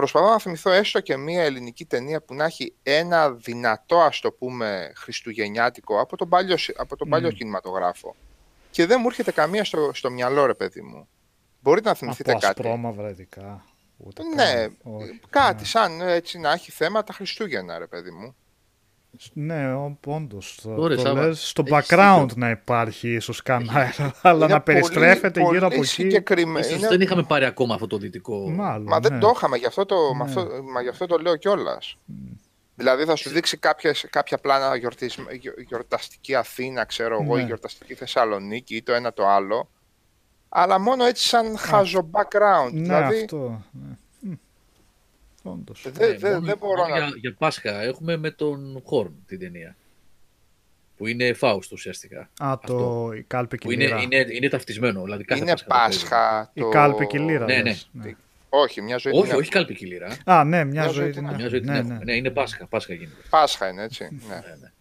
Προσπαθώ 0.00 0.30
να 0.30 0.38
θυμηθώ 0.38 0.70
έστω 0.70 1.00
και 1.00 1.16
μία 1.16 1.42
ελληνική 1.42 1.84
ταινία 1.84 2.22
που 2.22 2.34
να 2.34 2.44
έχει 2.44 2.74
ένα 2.82 3.30
δυνατό, 3.32 4.00
ας 4.00 4.20
το 4.20 4.32
πούμε, 4.32 4.92
χριστουγεννιάτικο 4.96 6.00
από 6.00 6.16
τον 6.16 6.28
παλιό, 6.28 6.56
συ- 6.56 6.80
από 6.80 6.96
τον 6.96 7.08
παλιό 7.08 7.28
Μμμ. 7.28 7.34
κινηματογράφο. 7.36 8.14
Και 8.70 8.86
δεν 8.86 8.98
μου 9.00 9.06
έρχεται 9.06 9.32
καμία 9.32 9.64
στο, 9.64 9.90
στο 9.94 10.10
μυαλό, 10.10 10.46
ρε 10.46 10.54
παιδί 10.54 10.80
μου. 10.82 11.08
Μπορείτε 11.60 11.88
να 11.88 11.94
θυμηθείτε 11.94 12.30
Από 12.30 12.40
κάτι; 12.40 12.60
ασπρόμαυρα 12.60 13.08
ειδικά. 13.08 13.64
Ούτε 13.96 14.22
Ναι, 14.34 14.52
καν. 14.52 14.76
Όχι, 14.82 15.20
κάτι 15.30 15.60
ναι. 15.60 15.64
σαν 15.66 16.00
έτσι 16.00 16.38
να 16.38 16.52
έχει 16.52 16.70
θέματα 16.70 17.12
Χριστούγεννα, 17.12 17.78
ρε 17.78 17.86
παιδί 17.86 18.10
μου. 18.10 18.36
Ναι, 19.32 19.74
όντως. 20.06 20.58
Ωραία, 20.76 20.96
Το 20.96 21.02
Σάβα. 21.02 21.26
λες, 21.26 21.48
στο 21.48 21.62
Έχεις 21.66 21.86
background 21.88 22.18
δίκιο. 22.20 22.34
να 22.36 22.50
υπάρχει 22.50 23.12
ίσως 23.14 23.42
κανένα, 23.42 23.92
αλλά 24.22 24.44
Είναι 24.44 24.54
να 24.54 24.60
περιστρέφεται 24.60 25.40
πολύ, 25.40 25.52
γύρω 25.54 25.66
από 25.66 25.74
πολύ 25.76 25.86
εκεί. 25.86 26.02
συγκεκριμέ- 26.02 26.64
Ίσως 26.64 26.78
είναι- 26.78 26.88
δεν 26.88 27.00
είχαμε 27.00 27.22
πάρει 27.22 27.44
ακόμα 27.44 27.74
αυτό 27.74 27.86
το 27.86 27.96
δυτικό. 27.98 28.50
Μάλλον. 28.50 28.82
Μα 28.88 29.00
δεν 29.00 29.12
ναι. 29.12 29.18
το 29.18 29.32
είχαμε, 29.34 29.56
γι' 29.56 29.66
αυτό 29.66 29.86
το, 29.86 29.96
με 30.14 30.24
Ναι. 30.24 30.30
αυτό, 30.30 30.48
μα 30.72 30.82
γι' 30.82 30.88
αυτό 30.88 31.06
το 31.06 31.16
λέω 31.18 31.36
κιόλας. 31.36 31.96
Δηλαδή 32.74 33.04
θα 33.04 33.16
σου 33.16 33.30
δείξει 33.30 33.56
κάποιες, 33.56 34.06
κάποια 34.10 34.38
πλάνα 34.38 34.76
γιορτισ, 34.76 35.18
γιο- 35.40 35.60
γιορταστική 35.68 36.34
Αθήνα, 36.34 36.84
ξέρω 36.84 37.18
εγώ, 37.22 37.36
Ναι. 37.36 37.42
ή 37.42 37.44
γιορταστική 37.44 37.94
Θεσσαλονίκη 37.94 38.76
ή 38.76 38.82
το 38.82 38.92
ένα 38.92 39.12
το 39.12 39.26
άλλο. 39.28 39.68
Αλλά 40.48 40.78
μόνο 40.80 41.04
έτσι 41.04 41.28
σαν 41.28 41.56
χάζο 41.58 42.10
background. 42.12 42.72
Ναι, 42.72 42.80
δηλαδή 42.82 43.16
αυτό. 43.20 43.62
Ναι. 43.72 43.96
Μμ. 45.42 45.50
Όντως. 45.52 45.82
δεν 45.92 46.10
Ναι, 46.10 46.16
δεν- 46.18 46.32
μόνο- 46.32 46.46
δεν 46.46 46.56
μπορώ 46.58 46.82
μόνο 46.82 46.94
να... 46.94 46.98
Για, 47.06 47.14
για 47.16 47.34
Πάσχα 47.38 47.82
έχουμε 47.82 48.16
με 48.16 48.30
τον 48.30 48.82
Χόρν 48.84 49.12
την 49.26 49.38
ταινία. 49.38 49.76
Που 50.96 51.06
είναι 51.06 51.32
Φάουστ 51.32 51.72
ουσιαστικά. 51.72 52.20
Α, 52.20 52.28
το 52.38 52.46
αυτό. 52.46 53.12
η 53.16 53.22
κάλπη 53.22 53.58
και 53.58 53.66
Που 53.66 53.72
η 53.72 53.74
είναι, 53.78 53.84
λύρα. 53.86 54.00
είναι, 54.02 54.26
είναι 54.30 54.48
ταυτισμένο. 54.48 55.02
Δηλαδή 55.02 55.24
κάθε 55.24 55.40
Είναι 55.42 55.50
Πάσχα 55.50 55.66
το 55.68 55.74
παίζει. 55.74 55.98
Πάσχα. 56.00 56.50
Η 56.54 56.60
το- 56.60 56.68
κάλπη 56.68 57.06
και 57.06 57.16
η 57.16 57.20
λύρα. 57.20 57.44
Ναι, 57.44 57.62
λες. 57.62 57.88
ναι. 57.92 58.04
ναι. 58.04 58.14
Όχι, 58.48 58.82
μια 58.82 58.96
ζωή 58.96 59.12
Όχι, 59.12 59.28
την 59.28 59.38
όχι 59.38 59.50
κάλπη 59.50 59.74
κυλήρα. 59.74 60.16
Α, 60.24 60.44
ναι, 60.44 60.64
μια, 60.64 60.64
Μια 60.64 60.82
ζωή 60.82 60.92
ζωή 60.94 61.04
την 61.04 61.12
την 61.14 61.24
έχουμε. 61.24 61.36
Μια 61.38 61.48
ζωή 61.48 61.60
την 61.60 61.70
ναι, 61.72 61.78
έχουμε. 61.78 61.94
ναι. 61.94 62.04
Ναι, 62.04 62.14
είναι 62.16 62.30
Πάσχα. 62.30 62.66
Πάσχα 62.66 62.94
γίνεται. 62.94 63.22
Πάσχα 63.30 63.68
είναι 63.68 63.82
έτσι. 63.82 64.04
ναι. 64.04 64.34
Ναι, 64.34 64.34
ναι. 64.60 64.72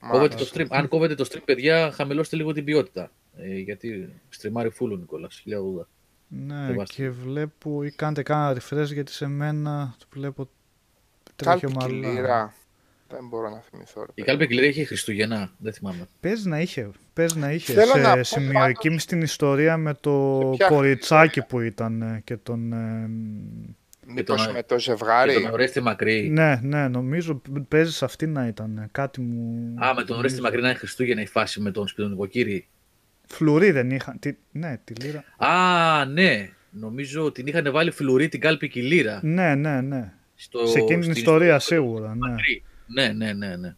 Μάλιστα. 0.00 0.08
Κόβετε 0.08 0.36
το 0.36 0.50
stream. 0.54 0.66
Αν 0.68 0.88
κόβετε 0.88 1.14
το 1.14 1.28
stream, 1.32 1.42
παιδιά, 1.44 1.90
χαμηλώστε 1.92 2.36
λίγο 2.36 2.52
την 2.52 2.64
ποιότητα. 2.64 3.10
Ε, 3.38 3.54
γιατί 3.58 4.12
στριμάρει 4.28 4.70
φούλο 4.70 4.94
ο 4.94 4.96
Νικόλας, 4.96 5.42
1080. 5.46 5.86
Ναι, 6.28 6.66
Σεβάστε. 6.66 6.94
και 6.94 7.10
βλέπω 7.10 7.82
ή 7.84 7.90
κάντε 7.90 8.22
κάνα 8.22 8.56
refresh 8.56 8.92
γιατί 8.92 9.12
σε 9.12 9.26
μένα 9.26 9.94
το 9.98 10.06
βλέπω 10.12 10.48
τρέχει 11.36 11.60
Κάλπη 11.60 11.76
και 11.76 11.84
ομαλά. 11.86 12.12
λύρα. 12.12 12.54
Δεν 13.08 13.28
μπορώ 13.28 13.50
να 13.50 13.60
θυμηθώ. 13.70 14.00
ρε 14.00 14.06
Η 14.10 14.12
παιδί. 14.14 14.28
κάλπη 14.28 14.46
κυλήρια 14.46 14.68
έχει 14.68 14.84
Χριστουγεννά, 14.84 15.50
δεν 15.58 15.72
θυμάμαι. 15.72 16.06
Παίζει 16.20 16.48
να 16.48 16.60
είχε, 16.60 16.90
παίζει 17.12 17.38
να 17.38 17.52
είχε 17.52 17.72
Θέλω 17.72 17.92
σε 17.92 17.98
να 18.00 18.14
πω 18.16 18.22
σημειωική 18.22 18.88
πάντως- 18.88 19.02
στην 19.02 19.22
ιστορία 19.22 19.76
με 19.76 19.94
το 19.94 20.40
Σε 20.50 20.56
ποια 20.56 20.68
κοριτσάκι 20.68 21.42
που 21.42 21.60
ήταν 21.60 22.02
ε, 22.02 22.20
και 22.24 22.36
τον... 22.36 22.72
ε, 22.72 23.10
Μήπως 24.08 24.44
τον- 24.44 24.52
με 24.54 24.62
το 24.62 24.74
Και 24.74 24.80
ζευγάρι; 24.80 25.32
τον 25.42 25.52
Ορέστη 25.52 25.80
Μακρύ. 25.80 26.28
ναι, 26.28 26.60
ναι, 26.62 26.88
νομίζω 26.88 27.42
παίζει 27.68 27.92
σε 27.92 28.04
αυτή 28.04 28.26
να 28.26 28.46
ήταν. 28.46 28.76
ε, 28.78 28.88
Κάτι 28.92 29.20
μου... 29.20 29.74
Α, 29.84 29.94
με 29.94 30.04
τον 30.04 30.18
Ορέστη 30.18 30.40
Μακρύ 30.40 30.60
να 30.60 30.68
είναι 30.68 30.78
Χριστούγεννα 30.78 31.22
η 31.22 31.26
φάση 31.26 31.60
με 31.60 31.70
τον 31.70 31.88
σπιτονικοκύρη. 31.88 32.68
Φλουρί 33.26 33.70
δεν 33.70 33.90
είχαν. 33.90 34.18
Τι... 34.18 34.36
Ναι, 34.52 34.80
τη 34.84 34.94
λύρα. 34.94 35.24
Α, 35.36 36.04
ναι. 36.04 36.50
Νομίζω 36.70 37.24
ότι 37.24 37.42
την 37.42 37.46
είχαν 37.46 37.72
βάλει 37.72 37.90
φλουρί 37.90 38.28
την 38.28 38.40
κάλπη 38.40 38.68
κυλήρα. 38.68 39.20
Ναι, 39.22 39.54
ναι, 39.54 39.80
ναι. 39.80 40.12
Στο, 40.34 40.66
σε 40.66 40.78
εκείνη 40.78 41.00
την 41.00 41.02
στην 41.02 41.16
ιστορία 41.16 41.58
του 41.58 41.64
σίγουρα, 41.64 42.08
ναι. 42.08 42.28
Μακρύ. 42.28 42.64
Ναι, 42.86 43.08
ναι, 43.08 43.32
ναι, 43.32 43.56
ναι. 43.56 43.74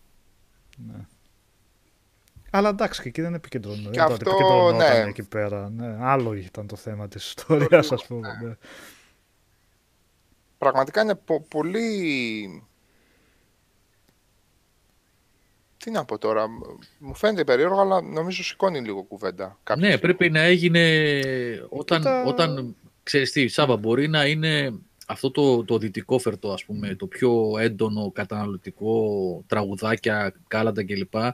Αλλά 2.51 2.69
εντάξει, 2.69 3.03
και 3.03 3.09
εκεί 3.09 3.21
δεν 3.21 3.35
επικεντρωνόταν. 3.35 3.93
Και 3.93 3.99
δεν 3.99 4.13
αυτό, 4.13 4.31
επικεντρωνόταν 4.31 5.03
ναι. 5.03 5.09
εκεί 5.09 5.23
πέρα. 5.23 5.71
Ναι. 5.71 5.97
Άλλο 6.01 6.35
ήταν 6.35 6.67
το 6.67 6.77
θέμα 6.77 7.09
της 7.09 7.27
ιστορίας, 7.27 7.93
ας 7.93 8.07
πούμε. 8.07 8.39
ναι. 8.43 8.57
Πραγματικά 10.59 11.03
είναι 11.03 11.15
πο- 11.15 11.47
πολύ... 11.49 12.63
Τι 15.79 15.91
να 15.91 16.05
πω 16.05 16.19
τώρα, 16.19 16.47
μου 16.99 17.15
φαίνεται 17.15 17.45
περίεργο, 17.45 17.81
αλλά 17.81 18.01
νομίζω 18.03 18.43
σηκώνει 18.45 18.81
λίγο 18.81 19.03
κουβέντα. 19.03 19.59
κάποια 19.63 19.87
Ναι, 19.87 19.93
στιγμή. 19.93 20.15
πρέπει 20.15 20.33
να 20.33 20.41
έγινε 20.41 21.11
όταν, 21.69 21.99
Κοίτα- 21.99 22.25
όταν 22.25 22.77
ξέρεις 23.03 23.33
τι, 23.33 23.49
Σάβα, 23.49 23.77
μπορεί 23.77 24.09
να 24.09 24.27
είναι 24.27 24.73
αυτό 25.07 25.31
το, 25.31 25.65
το 25.65 25.79
δυτικό 25.79 26.19
φερτό, 26.19 26.53
ας 26.53 26.65
πούμε, 26.65 26.95
το 26.95 27.07
πιο 27.07 27.59
έντονο 27.59 28.11
καταναλωτικό, 28.15 29.45
τραγουδάκια, 29.47 30.35
κάλαντα 30.49 30.85
κλπ. 30.85 31.15
Ναι. 31.15 31.33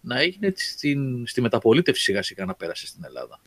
Να 0.00 0.20
έγινε 0.20 0.52
στην, 0.56 1.26
στη 1.26 1.40
μεταπολίτευση 1.40 2.02
σιγά 2.02 2.22
σιγά 2.22 2.44
να 2.44 2.54
πέρασε 2.54 2.86
στην 2.86 3.04
Ελλάδα. 3.04 3.40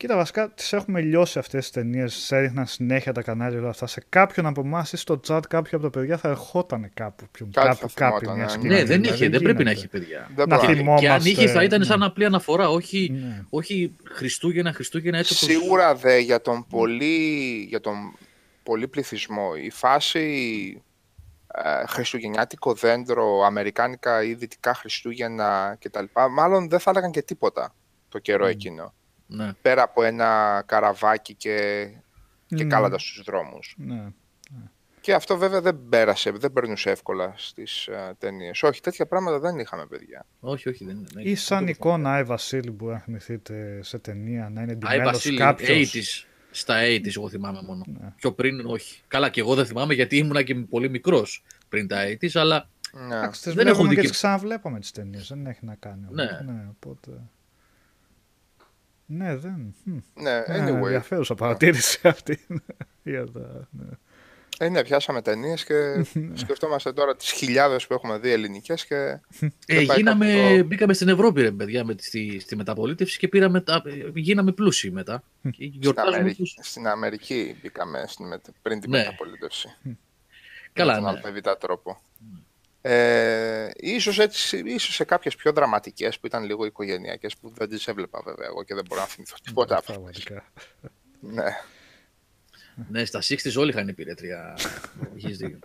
Κοίτα, 0.00 0.16
βασικά 0.16 0.50
τις 0.50 0.72
έχουμε 0.72 1.00
λιώσει 1.00 1.38
αυτές 1.38 1.60
τις 1.60 1.70
ταινίες. 1.70 2.14
Σε 2.14 2.36
έδειχναν 2.36 2.66
συνέχεια 2.66 3.12
τα 3.12 3.22
κανάλια 3.22 3.58
όλα 3.58 3.68
αυτά. 3.68 3.86
Σε 3.86 4.04
κάποιον 4.08 4.46
από 4.46 4.60
εμάς 4.60 4.92
ή 4.92 4.96
στο 4.96 5.20
chat, 5.28 5.40
κάποιο 5.48 5.78
από 5.78 5.90
τα 5.90 5.98
παιδιά 5.98 6.16
θα 6.16 6.28
ερχόταν 6.28 6.90
κάπου. 6.94 7.24
Πιο, 7.30 7.48
Κάτι 7.52 7.66
κάπου, 7.68 7.88
θα 7.88 7.94
κάπου 7.94 8.18
θυμόταν, 8.18 8.36
μια 8.36 8.44
ναι. 8.44 8.50
σκηνή. 8.50 8.68
Ναι, 8.68 8.84
δεν 8.84 9.00
Δηλαδή, 9.00 9.08
είχε, 9.24 9.28
δεν 9.28 9.42
πρέπει 9.42 9.64
να 9.64 9.70
γίνεται. 9.72 9.96
έχει 9.96 10.04
παιδιά. 10.06 10.30
Δεν 10.34 10.48
να 10.48 10.56
μπορώ. 10.56 10.74
θυμώ- 10.74 10.98
Και 10.98 11.10
αν 11.10 11.24
είχε 11.24 11.46
θα 11.46 11.62
ήταν 11.62 11.78
ναι. 11.78 11.84
σαν 11.84 12.02
απλή 12.02 12.24
αναφορά, 12.24 12.68
όχι, 12.70 13.10
Ναι. 13.12 13.44
όχι 13.50 13.96
Χριστούγεννα, 14.10 14.72
Χριστούγεννα 14.72 15.18
έτσι 15.18 15.34
όπως... 15.34 15.56
Σίγουρα 15.56 15.94
δε 15.94 16.18
για 16.18 16.40
τον 16.40 16.66
πολύ, 16.66 17.16
για 17.68 17.80
τον 17.80 17.94
πολύ 18.62 18.88
πληθυσμό 18.88 19.50
η 19.64 19.70
φάση 19.70 20.82
ε, 21.54 21.86
χριστουγεννιάτικο 21.86 22.74
δέντρο, 22.74 23.42
αμερικάνικα 23.44 24.24
ή 24.24 24.34
δυτικά 24.34 24.74
Χριστούγεννα 24.74 25.76
κτλ. 25.80 26.04
Μάλλον 26.30 26.68
δεν 26.68 26.78
θα 26.78 26.90
έλεγαν 26.90 27.10
και 27.10 27.22
τίποτα 27.22 27.74
το 28.08 28.18
καιρό 28.18 28.46
εκείνο. 28.46 28.94
Ναι. 29.30 29.52
Πέρα 29.62 29.82
από 29.82 30.02
ένα 30.02 30.62
καραβάκι 30.66 31.34
και, 31.34 31.86
και 32.46 32.64
Ναι. 32.64 32.64
κάλαντα 32.64 32.98
στους 32.98 33.22
δρόμους. 33.24 33.74
Ναι. 33.78 34.06
Και 35.02 35.14
αυτό 35.14 35.36
βέβαια 35.36 35.60
δεν 35.60 35.80
πέρασε, 35.88 36.30
δεν 36.30 36.52
περνούσε 36.52 36.90
εύκολα 36.90 37.34
στις 37.36 37.88
uh, 37.92 38.12
ταινίες. 38.18 38.62
Όχι, 38.62 38.80
τέτοια 38.80 39.06
πράγματα 39.06 39.38
δεν 39.38 39.58
είχαμε, 39.58 39.86
παιδιά. 39.86 40.26
Όχι, 40.40 40.68
όχι, 40.68 40.84
δεν 40.84 40.96
είναι. 40.96 41.06
ναι, 41.14 41.22
Ή 41.22 41.24
δεν 41.26 41.36
σαν 41.36 41.64
το 41.64 41.70
εικόνα 41.70 42.12
Άι 42.12 42.22
Βασίλη 42.22 42.70
που 42.72 42.88
αν 42.88 43.00
θυμηθείτε 43.00 43.80
σε 43.82 43.98
ταινία 43.98 44.48
να 44.52 44.62
είναι 44.62 44.78
Άι 44.82 44.88
εντυμένος 44.96 45.12
Βασίλη, 45.12 45.36
κάποιος. 45.38 45.94
80s, 45.94 46.26
στα 46.50 46.74
80s 46.82 47.16
εγώ 47.16 47.28
θυμάμαι 47.28 47.62
μόνο. 47.62 47.84
Ναι. 48.00 48.12
Πιο 48.16 48.32
πριν 48.32 48.66
όχι. 48.66 49.02
Καλά 49.08 49.28
και 49.28 49.40
εγώ 49.40 49.54
δεν 49.54 49.66
θυμάμαι 49.66 49.94
γιατί 49.94 50.16
ήμουνα 50.16 50.42
και 50.42 50.54
πολύ 50.54 50.90
μικρός 50.90 51.42
πριν 51.68 51.86
τα 51.88 52.02
80s, 52.06 52.30
αλλά 52.34 52.68
Ναι. 52.92 53.16
Εντάξει, 53.16 53.42
τις 53.42 53.54
Δεν 53.54 53.66
έχω 53.66 53.76
βλέπουμε 53.76 53.88
και 53.88 53.94
δίκιο. 53.94 54.10
τις 54.10 54.18
ξαναβλέπαμε 54.18 54.80
τις 54.80 54.90
ταινίες, 54.90 55.28
δεν 55.28 55.46
έχει 55.46 55.64
να 55.64 55.74
κάνει. 55.74 56.02
όμως. 56.10 56.14
Ναι. 56.14 56.52
ναι 56.52 56.66
οπότε... 56.70 57.10
Ναι, 59.12 59.36
δεν. 59.36 59.74
Μμ. 59.84 59.96
ναι, 60.14 60.30
Ναι, 60.32 60.44
anyway. 60.48 60.82
ενδιαφέρουσα 60.84 61.34
παρατήρηση 61.34 62.08
αυτή. 62.08 62.38
Για 63.02 63.30
τα- 63.32 63.68
ναι. 63.70 63.84
Ε, 64.58 64.68
ναι, 64.68 64.82
πιάσαμε 64.84 65.22
ταινίες 65.22 65.64
και 65.64 66.04
σκεφτόμαστε 66.34 66.92
τώρα 66.92 67.16
τις 67.16 67.30
χιλιάδες 67.30 67.86
που 67.86 67.94
έχουμε 67.94 68.18
δει 68.18 68.30
ελληνικές 68.30 68.86
και. 68.86 68.94
ε, 68.94 69.20
δεν 69.66 69.86
πάει 69.86 69.96
γίναμε, 69.96 70.26
κάπου 70.34 70.56
το- 70.58 70.64
μπήκαμε 70.64 70.92
στην 70.92 71.08
Ευρώπη 71.08 71.42
ρε 71.42 71.50
παιδιά 71.50 71.84
με, 71.84 71.94
τη- 71.94 72.04
στη, 72.04 72.38
στη 72.40 72.56
μεταπολίτευση 72.56 73.18
και 73.18 73.28
πήραμε 73.28 73.60
τα, 73.60 73.82
ε, 73.86 74.10
γίναμε 74.14 74.52
πλούσιοι 74.52 74.90
μετά. 74.90 75.22
Και 75.42 75.48
Στην 75.52 75.70
γιορτάζουμε 75.80 76.16
Αμερική, 76.16 76.42
τους- 76.42 76.56
στην 76.60 76.86
Αμερική 76.86 77.56
μπήκαμε 77.62 78.04
στην, 78.06 78.26
μετα- 78.26 78.52
πριν 78.62 78.80
την 78.80 78.90
Ναι. 78.90 78.98
μεταπολίτευση. 78.98 79.76
Καλά, 80.72 80.94
με 80.94 81.00
τον 81.00 81.10
ναι. 81.10 81.16
αλφαβητά 81.16 81.56
τρόπο. 81.56 82.00
Ε, 82.82 83.70
ίσως, 83.76 84.18
έτσι, 84.18 84.62
ίσως 84.64 84.94
σε 84.94 85.04
κάποιες 85.04 85.36
πιο 85.36 85.52
δραματικές 85.52 86.18
που 86.18 86.26
ήταν 86.26 86.44
λίγο 86.44 86.64
οικογενειακές 86.64 87.36
που 87.36 87.52
δεν 87.54 87.68
τις 87.68 87.88
έβλεπα 87.88 88.20
βέβαια 88.24 88.46
εγώ 88.46 88.62
και 88.62 88.74
δεν 88.74 88.84
μπορώ 88.88 89.00
να 89.00 89.06
θυμηθώ 89.06 89.36
τίποτα 89.42 89.76
από 89.76 89.92
αυτές. 89.92 90.24
Πραγματικά. 90.24 90.52
Ναι. 91.20 91.56
Ναι, 92.88 93.04
στα 93.04 93.20
60s 93.22 93.54
όλοι 93.56 93.70
είχαν 93.70 93.88
υπηρέτρια. 93.88 94.58
Έχεις 95.16 95.38
δίκιο. 95.38 95.58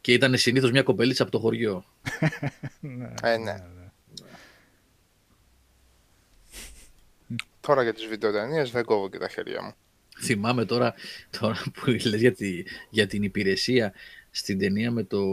Και 0.00 0.12
ήταν 0.12 0.36
συνήθως 0.36 0.70
μια 0.70 0.82
κοπελίτσα 0.82 1.22
από 1.22 1.32
το 1.32 1.38
χωριό. 1.38 1.84
ναι, 2.80 3.14
Ε, 3.22 3.36
ναι. 3.36 3.64
Τώρα 7.60 7.82
για 7.82 7.94
τις 7.94 8.06
βιντεοτενίες 8.06 8.70
δεν 8.70 8.84
κόβω 8.84 9.08
και 9.08 9.18
τα 9.18 9.28
χέρια 9.28 9.62
μου. 9.62 9.74
Θυμάμαι 10.20 10.64
τώρα, 10.64 10.94
τώρα 11.40 11.62
που 11.72 11.90
λες 11.90 12.20
για, 12.20 12.32
τη, 12.34 12.62
για 12.90 13.06
την 13.06 13.22
υπηρεσία 13.22 13.92
στην 14.30 14.58
ταινία 14.58 14.90
με, 14.90 15.02
το, 15.04 15.24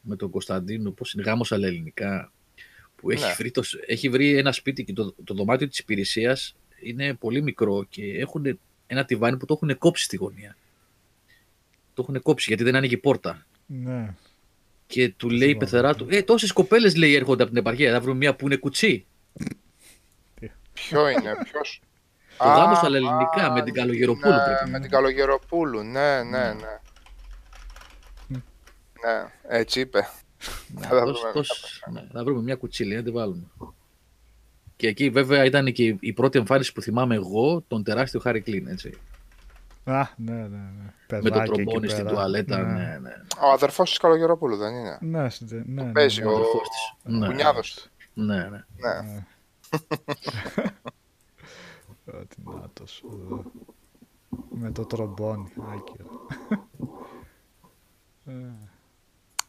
με 0.00 0.16
τον 0.16 0.30
Κωνσταντίνο, 0.30 0.90
πώς 0.90 1.12
είναι 1.12 1.22
γάμος 1.22 1.52
αλλά 1.52 1.66
ελληνικά, 1.66 2.32
που 2.96 3.10
έχει, 3.10 3.24
Ναι. 3.24 3.34
βρει 3.38 3.50
το, 3.50 3.62
έχει 3.86 4.08
βρει 4.08 4.36
ένα 4.36 4.52
σπίτι 4.52 4.84
και 4.84 4.92
το, 4.92 5.14
το 5.24 5.34
δωμάτιο 5.34 5.68
της 5.68 5.78
υπηρεσίας 5.78 6.56
είναι 6.82 7.14
πολύ 7.14 7.42
μικρό 7.42 7.86
και 7.88 8.02
έχουν 8.04 8.58
ένα 8.86 9.04
τηβάνι 9.04 9.36
που 9.36 9.46
το 9.46 9.58
έχουν 9.62 9.78
κόψει 9.78 10.04
στη 10.04 10.16
γωνία. 10.16 10.56
Το 11.94 12.06
έχουν 12.08 12.22
κόψει 12.22 12.44
γιατί 12.48 12.62
δεν 12.64 12.76
άνοιγε 12.76 12.94
η 12.94 12.98
πόρτα. 12.98 13.46
ναι. 13.66 14.14
Και 14.86 15.08
του 15.08 15.30
λέει 15.30 15.36
η 15.38 15.40
Θυμάμαι, 15.52 15.58
πεθερά 15.58 15.88
ναι. 15.88 15.94
του, 15.94 16.06
Ε, 16.10 16.22
τόσες 16.22 16.52
κοπέλες 16.52 16.96
λέει 16.96 17.14
έρχονται 17.14 17.42
από 17.42 17.50
την 17.52 17.60
επαρχία. 17.60 17.92
Θα 17.92 18.00
βρούμε 18.00 18.16
μια 18.16 18.34
που 18.34 18.46
είναι 18.46 18.56
κουτσί. 18.56 19.06
Ποιο 20.72 21.08
είναι, 21.08 21.32
ποιος... 21.50 21.80
Το 22.38 22.44
Α, 22.44 22.54
γάμος 22.56 22.82
αλλά 22.82 22.96
ελληνικά, 22.96 23.44
α, 23.46 23.52
με 23.52 23.62
την 23.62 23.74
Καλογεροπούλου 23.74 24.34
ναι, 24.34 24.42
πρέπει 24.44 24.58
να 24.60 24.62
Με 24.64 24.68
είναι. 24.68 24.80
την 24.80 24.90
Καλογεροπούλου, 24.90 25.82
ναι, 25.82 26.22
ναι, 26.22 26.52
ναι. 26.52 26.78
Ναι, 29.04 29.26
έτσι 29.48 29.80
είπε. 29.80 30.08
Ναι, 30.68 30.86
Θα 30.86 30.88
τα 30.98 31.04
τόσ- 31.04 31.18
βρούμε 31.18 31.32
τόσ- 31.32 31.82
ναι, 31.92 32.04
θα 32.12 32.24
βρούμε 32.24 32.42
μια 32.42 32.54
κουτσίλη, 32.54 32.96
να 32.96 33.02
τη 33.02 33.10
βάλουμε. 33.10 33.42
Και 34.76 34.86
εκεί 34.88 35.10
βέβαια 35.10 35.44
ήταν 35.44 35.72
και 35.72 35.96
η 36.00 36.12
πρώτη 36.12 36.38
εμφάνιση 36.38 36.72
που 36.72 36.80
θυμάμαι 36.82 37.14
εγώ, 37.14 37.64
τον 37.68 37.82
τεράστιο 37.84 38.20
Χάρη 38.20 38.40
Κλίν, 38.40 38.66
έτσι. 38.68 38.98
Α, 39.84 40.02
ναι, 40.16 40.32
ναι, 40.32 40.40
ναι. 40.46 40.92
Με 41.10 41.20
το 41.20 41.22
Παιδάκι 41.22 41.38
εκεί 41.38 41.62
τρομπόνι 41.62 41.88
στην 41.88 42.04
πέρα. 42.04 42.14
τουαλέτα, 42.14 42.56
Ναι. 42.58 42.72
ναι, 42.72 42.98
ναι. 43.02 43.12
Ο 43.40 43.50
αδερφός 43.52 43.88
της 43.88 43.98
Καλογεροπούλου 43.98 44.56
δεν 44.56 44.74
είναι; 44.74 44.98
Ναι, 45.00 45.30
στην- 45.30 45.62
ναι, 45.66 45.82
ναι, 45.82 45.92
παίζει 45.92 46.20
ναι. 46.20 46.26
ο- 46.26 46.30
αδερφός 46.30 46.68
της. 46.68 47.12
Ο 47.14 47.16
Ναι. 47.18 47.26
κουνιάδος 47.26 47.74
του. 47.74 47.90
Ναι, 48.22 48.48
ναι. 48.48 48.64
Ναι. 52.12 52.18
Ω, 52.18 52.24
τι 52.26 52.36
νάτος. 52.60 53.02
Ω. 53.02 53.42
Με 54.50 54.72
το 54.72 54.84
τρομπόνι, 54.84 55.52
άκυρο. 55.72 56.26
Ε, 58.26 58.32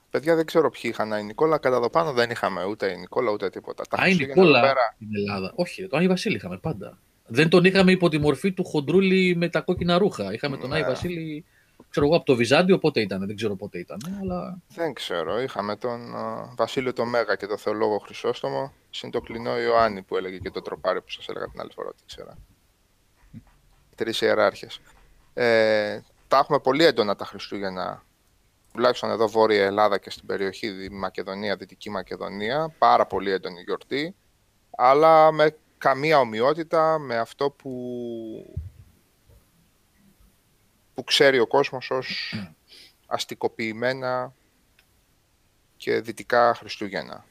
Παιδιά 0.10 0.36
δεν 0.36 0.46
ξέρω 0.46 0.70
ποιοι 0.70 0.82
είχαν 0.94 1.12
η 1.12 1.24
Νικόλα, 1.24 1.58
κατά 1.58 1.76
εδώ 1.76 1.90
πάνω 1.90 2.12
δεν 2.14 2.30
είχαμε 2.30 2.64
ούτε 2.66 2.92
η 2.92 2.98
Νικόλα 2.98 3.32
ούτε 3.32 3.50
τίποτα. 3.50 3.84
Τα 3.90 3.98
Α, 4.02 4.08
η 4.08 4.14
Χριστούγεννα 4.14 4.34
εδώ 4.34 4.42
Νικόλα 4.42 4.62
πέρα, 4.62 4.94
στην 4.96 5.16
Ελλάδα. 5.16 5.52
Όχι, 5.56 5.88
τον 5.88 6.00
Άι 6.00 6.08
Βασίλη 6.08 6.36
είχαμε 6.36 6.58
πάντα. 6.58 6.98
Δεν 7.28 7.50
τον 7.50 7.64
είχαμε 7.64 7.92
υπό 7.92 8.10
τη 8.10 8.18
μορφή 8.18 8.52
του 8.52 8.66
χοντρούλη 8.66 9.36
με 9.36 9.50
τα 9.50 9.62
κόκκινα 9.62 9.98
ρούχα. 9.98 10.34
Είχαμε 10.34 10.58
τον 10.58 10.70
Ναι. 10.70 10.76
Άι 10.76 10.84
Βασίλη, 10.84 11.46
ξέρω 11.90 12.06
εγώ, 12.06 12.16
από 12.16 12.26
το 12.26 12.36
Βυζάντιο 12.36 12.78
πότε 12.78 13.02
ήταν, 13.02 13.26
δεν 13.26 13.36
ξέρω 13.36 13.56
πότε 13.56 13.80
ήταν. 13.80 13.98
Αλλά 14.22 14.62
δεν 14.68 14.94
ξέρω. 14.94 15.42
Είχαμε 15.42 15.76
τον 15.76 16.16
α, 16.16 16.54
Βασίλειο 16.56 16.94
το 16.94 17.06
Μέγα 17.06 17.36
και 17.36 17.48
τον 17.48 17.58
Θεολόγο 17.58 17.98
Χρυσόστομο, 17.98 18.74
συν 18.90 19.12
το 19.12 19.22
κλεινό 19.22 19.60
Ιωάννη 19.60 20.02
που 20.02 20.18
έλεγε 20.18 20.38
και 20.38 20.52
το 20.52 20.62
τροπάρι 20.62 21.02
που 21.02 21.12
σας 21.12 21.28
έλεγα 21.28 21.48
την 21.50 21.60
άλλη 21.60 21.72
φορά 21.72 21.88
ότι 21.88 21.98
ήξερα. 22.04 22.38
Τρεις 24.00 24.22
ιεράρχες. 24.22 24.80
Ε, 25.34 26.00
τα 26.28 26.38
έχουμε 26.38 26.60
πολύ 26.60 26.84
έντονα 26.84 27.16
τα 27.16 27.26
Χριστούγεννα, 27.26 28.04
τουλάχιστον 28.74 29.10
εδώ 29.10 29.28
Βόρεια 29.28 29.66
Ελλάδα 29.66 29.98
και 29.98 30.10
στην 30.10 30.26
περιοχή 30.26 30.70
Δη- 30.70 30.90
Μακεδονία, 30.90 31.56
Δυτική 31.56 31.90
Μακεδονία, 31.90 32.76
πάρα 32.78 33.06
πολύ 33.06 33.32
έντονη 33.32 33.62
γιορτή, 33.62 34.16
αλλά 34.78 35.32
με 35.32 35.56
καμία 35.78 36.20
ομοιότητα 36.20 37.00
με 37.00 37.18
αυτό 37.18 37.50
που, 37.50 37.72
που 40.94 41.04
ξέρει 41.04 41.40
ο 41.40 41.48
κόσμος 41.48 41.92
ως 41.92 42.36
αστικοποιημένα 43.16 44.34
και 45.78 46.00
δυτικά 46.00 46.54
Χριστούγεννα. 46.54 47.26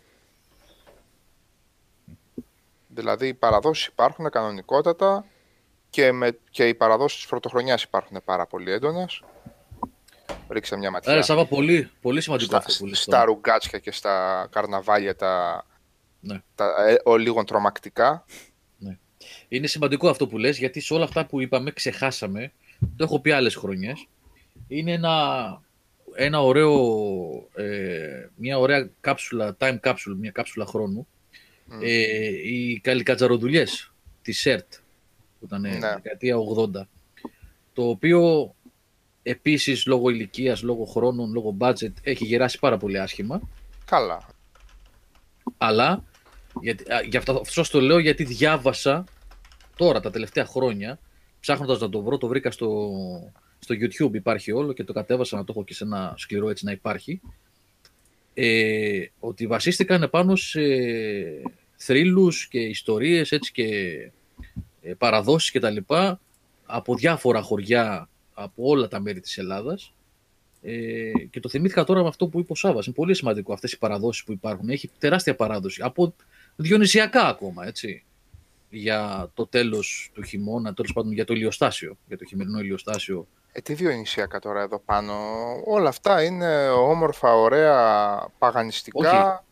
Δηλαδή 2.88 3.26
οι 3.28 3.34
παραδόσεις 3.34 3.86
υπάρχουν 3.86 4.30
κανονικότατα 4.30 5.24
και, 5.98 6.12
με, 6.12 6.38
και 6.50 6.68
οι 6.68 6.74
παραδόσεις 6.74 7.18
της 7.18 7.28
πρωτοχρονιάς 7.28 7.82
υπάρχουν 7.82 8.20
πάρα 8.24 8.46
πολύ 8.46 8.72
έντονες. 8.72 9.22
Ρίξτε 10.48 10.76
μια 10.76 10.90
ματιά 10.90 11.12
Άρα, 11.12 11.22
Σάβα, 11.22 11.46
πολύ, 11.46 11.90
πολύ 12.00 12.20
σημαντικό 12.20 12.48
στα, 12.48 12.58
αυτό 12.58 12.72
που 12.78 12.86
λες 12.86 12.98
στα 13.02 13.10
τώρα. 13.10 13.24
ρουγκάτσια 13.24 13.78
και 13.78 13.92
στα 13.92 14.46
καρναβάλια 14.50 15.16
τα, 15.16 15.64
Ναι. 16.20 16.42
τα 16.54 16.74
ε, 16.88 16.96
ο, 17.04 17.16
λίγο 17.16 17.44
τρομακτικά. 17.44 18.24
Είναι 19.48 19.66
σημαντικό 19.66 20.08
αυτό 20.08 20.26
που 20.26 20.38
λες, 20.38 20.58
γιατί 20.58 20.80
σε 20.80 20.94
όλα 20.94 21.04
αυτά 21.04 21.26
που 21.26 21.40
είπαμε 21.40 21.70
ξεχάσαμε, 21.70 22.52
το 22.96 23.04
έχω 23.04 23.20
πει 23.20 23.30
άλλες 23.30 23.54
χρονιές, 23.54 24.06
είναι 24.68 24.92
ένα, 24.92 25.16
ένα 26.14 26.42
ωραίο, 26.42 26.74
ε, 27.54 28.28
μια 28.36 28.58
ωραία 28.58 28.90
κάψουλα, 29.00 29.56
time 29.60 29.78
capsule, 29.80 30.16
μια 30.18 30.30
κάψουλα 30.30 30.66
χρόνου, 30.66 31.06
Μμ. 31.64 31.78
ε, 31.82 31.88
οι 32.44 32.80
καλικατζαροδουλειές 32.80 33.92
της 34.22 34.40
ΣΕΡΤ, 34.40 34.72
που 35.38 35.44
ήταν 35.44 35.60
Ναι. 35.60 35.68
ναι. 35.68 35.78
δεκαετία 35.78 36.36
80, 36.36 36.86
το 37.72 37.88
οποίο 37.88 38.54
επίσης 39.22 39.86
λόγω 39.86 40.08
ηλικίας, 40.08 40.62
λόγω 40.62 40.84
χρόνων, 40.84 41.32
λόγω 41.32 41.56
budget 41.60 41.92
έχει 42.02 42.24
γεράσει 42.24 42.58
πάρα 42.58 42.76
πολύ 42.76 42.98
άσχημα, 43.00 43.40
Καλά. 43.84 44.26
αλλά 45.58 46.04
γιατί, 46.60 46.92
α, 46.92 47.00
γι' 47.02 47.16
αυτό, 47.16 47.32
αυτό 47.32 47.44
σας 47.52 47.70
το 47.70 47.80
λέω 47.80 47.98
γιατί 47.98 48.24
διάβασα 48.24 49.04
τώρα 49.76 50.00
τα 50.00 50.10
τελευταία 50.10 50.44
χρόνια, 50.44 50.98
ψάχνοντας 51.40 51.80
να 51.80 51.88
το 51.88 52.02
βρω, 52.02 52.18
το 52.18 52.26
βρήκα 52.26 52.50
στο, 52.50 52.90
στο 53.58 53.74
YouTube 53.74 54.14
υπάρχει 54.14 54.52
όλο 54.52 54.72
και 54.72 54.84
το 54.84 54.92
κατέβασα 54.92 55.36
να 55.36 55.44
το 55.44 55.52
έχω 55.56 55.64
και 55.64 55.74
σε 55.74 55.84
ένα 55.84 56.14
σκληρό 56.16 56.48
έτσι 56.50 56.64
να 56.64 56.72
υπάρχει, 56.72 57.20
ε, 58.34 59.06
ότι 59.18 59.46
βασίστηκαν 59.46 60.08
πάνω 60.10 60.36
σε 60.36 60.60
θρύλους 61.76 62.48
και 62.48 62.58
ιστορίες 62.60 63.32
έτσι 63.32 63.52
και 63.52 63.64
ε, 63.64 64.12
παραδόσεις 64.94 65.50
και 65.50 65.60
τα 65.60 65.70
λοιπά 65.70 66.20
από 66.66 66.94
διάφορα 66.94 67.42
χωριά 67.42 68.08
από 68.34 68.62
όλα 68.64 68.88
τα 68.88 69.00
μέρη 69.00 69.20
της 69.20 69.38
Ελλάδας 69.38 69.92
ε, 70.62 71.10
και 71.30 71.40
το 71.40 71.48
θυμήθηκα 71.48 71.84
τώρα 71.84 72.02
με 72.02 72.08
αυτό 72.08 72.26
που 72.26 72.38
είπε 72.38 72.52
ο 72.52 72.54
Σάββας. 72.54 72.86
Είναι 72.86 72.94
πολύ 72.94 73.14
σημαντικό 73.14 73.52
αυτές 73.52 73.72
οι 73.72 73.78
παραδόσεις 73.78 74.24
που 74.24 74.32
υπάρχουν. 74.32 74.68
Έχει 74.68 74.90
τεράστια 74.98 75.34
παράδοση. 75.34 75.82
Από 75.82 76.14
διονυσιακά 76.56 77.26
ακόμα, 77.26 77.66
έτσι. 77.66 78.04
Για 78.70 79.30
το 79.34 79.46
τέλος 79.46 80.10
του 80.14 80.22
χειμώνα, 80.22 80.74
τέλος 80.74 80.92
πάντων 80.92 81.12
για 81.12 81.24
το 81.24 81.34
ηλιοστάσιο, 81.34 81.96
για 82.06 82.18
το 82.18 82.24
χειμερινό 82.24 82.60
ηλιοστάσιο. 82.60 83.26
Ε, 83.52 83.60
τι 83.60 83.74
διονυσιακά 83.74 84.38
τώρα 84.38 84.60
εδώ 84.60 84.78
πάνω. 84.78 85.14
Όλα 85.64 85.88
αυτά 85.88 86.22
είναι 86.22 86.68
όμορφα, 86.68 87.34
ωραία, 87.34 88.28
παγανιστικά. 88.38 89.44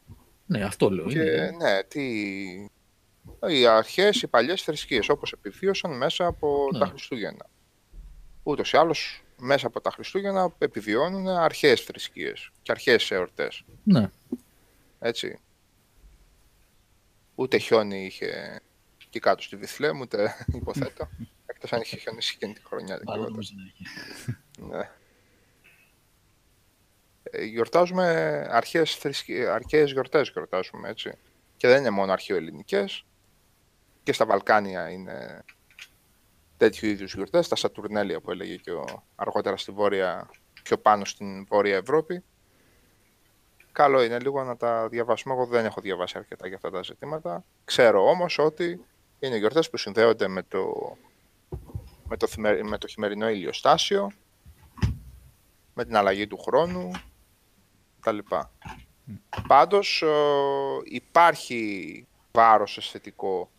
Ναι, 0.46 0.64
αυτό 0.64 0.90
λέω. 0.90 1.06
Και 1.06 1.18
Είναι, 1.18 1.54
ναι, 1.58 1.82
τι... 1.88 2.02
Οι 3.48 3.66
αρχές, 3.66 4.22
οι 4.22 4.26
παλιές 4.26 4.62
θρησκείες, 4.62 5.08
όπως 5.08 5.32
επιβίωσαν 5.32 5.96
μέσα 5.96 6.26
από 6.26 6.68
Ναι. 6.72 6.78
τα 6.78 6.86
Χριστούγεννα. 6.86 7.46
Ούτως 8.42 8.72
ή 8.72 8.76
άλλως, 8.76 9.22
μέσα 9.38 9.66
από 9.66 9.80
τα 9.80 9.90
Χριστούγεννα 9.90 10.54
επιβιώνουν 10.58 11.28
αρχαίες 11.28 11.80
θρησκείες 11.80 12.50
και 12.62 12.72
αρχαίες 12.72 13.10
εορτές. 13.10 13.64
ναι. 13.84 14.10
Έτσι. 14.98 15.38
Ούτε 17.34 17.58
χιόνι 17.58 18.04
είχε 18.04 18.60
εκεί 19.06 19.18
κάτω 19.18 19.42
στη 19.42 19.56
Βιθλέμ, 19.56 20.00
ούτε 20.00 20.34
υποθέτω. 20.60 21.08
Εκτός 21.46 21.72
αν 21.72 21.80
είχε 21.80 21.96
χιονίσει 21.96 22.32
εκείνη 22.36 22.52
τη 22.54 22.60
χρονιά. 22.64 22.94
δεν 22.96 23.04
Μάλλον 23.06 23.22
ξέρω. 23.22 23.30
νομίζω 23.32 23.52
να 23.56 23.62
έχει. 23.64 24.76
Ναι. 24.76 24.90
Ε, 27.22 27.44
Γιορτάζουμε 27.44 28.06
αρχαίες, 28.50 28.94
θρησκε... 28.94 29.46
αρχαίες 29.48 29.92
γιορτές 29.92 30.28
γιορτάζουμε, 30.32 30.88
έτσι. 30.88 31.12
Και 31.56 31.68
δεν 31.68 31.78
είναι 31.80 31.90
μόνο 31.90 32.12
αρχαιοελληνικές. 32.12 33.04
Και 34.06 34.12
στα 34.12 34.26
Βαλκάνια 34.26 34.90
είναι 34.90 35.44
τέτοιου 36.56 36.88
είδους 36.88 37.14
γιορτές. 37.14 37.48
Τα 37.48 37.56
Σατουρνέλια 37.56 38.20
που 38.20 38.30
έλεγε 38.30 38.56
και 38.56 38.70
ο... 38.70 39.04
αργότερα 39.16 39.56
στη 39.56 39.72
βόρεια, 39.72 40.30
πιο 40.62 40.78
πάνω 40.78 41.04
στην 41.04 41.46
Βόρεια 41.46 41.76
Ευρώπη. 41.76 42.24
Καλό 43.72 44.02
είναι 44.02 44.18
λίγο 44.18 44.44
να 44.44 44.56
τα 44.56 44.88
διαβάσουμε. 44.88 45.34
Εγώ 45.34 45.46
δεν 45.46 45.64
έχω 45.64 45.80
διαβάσει 45.80 46.18
αρκετά 46.18 46.46
για 46.46 46.56
αυτά 46.56 46.70
τα 46.70 46.82
ζητήματα. 46.82 47.44
Ξέρω 47.64 48.08
όμως 48.08 48.38
ότι 48.38 48.84
είναι 49.18 49.36
γιορτές 49.36 49.70
που 49.70 49.76
συνδέονται 49.76 50.28
με 50.28 50.42
το, 50.42 50.96
με 52.08 52.16
το, 52.16 52.26
θυμε- 52.26 52.62
με 52.62 52.78
το 52.78 52.86
χειμερινό 52.86 53.28
ηλιοστάσιο, 53.28 54.12
με 55.74 55.84
την 55.84 55.96
αλλαγή 55.96 56.26
του 56.26 56.38
χρόνου, 56.38 56.90
τα 58.02 58.12
λοιπά. 58.12 58.52
Πάντως 59.46 60.02
ε, 60.02 60.08
υπάρχει 60.84 62.06
βάρος 62.32 62.76
αισθητικό 62.76 63.50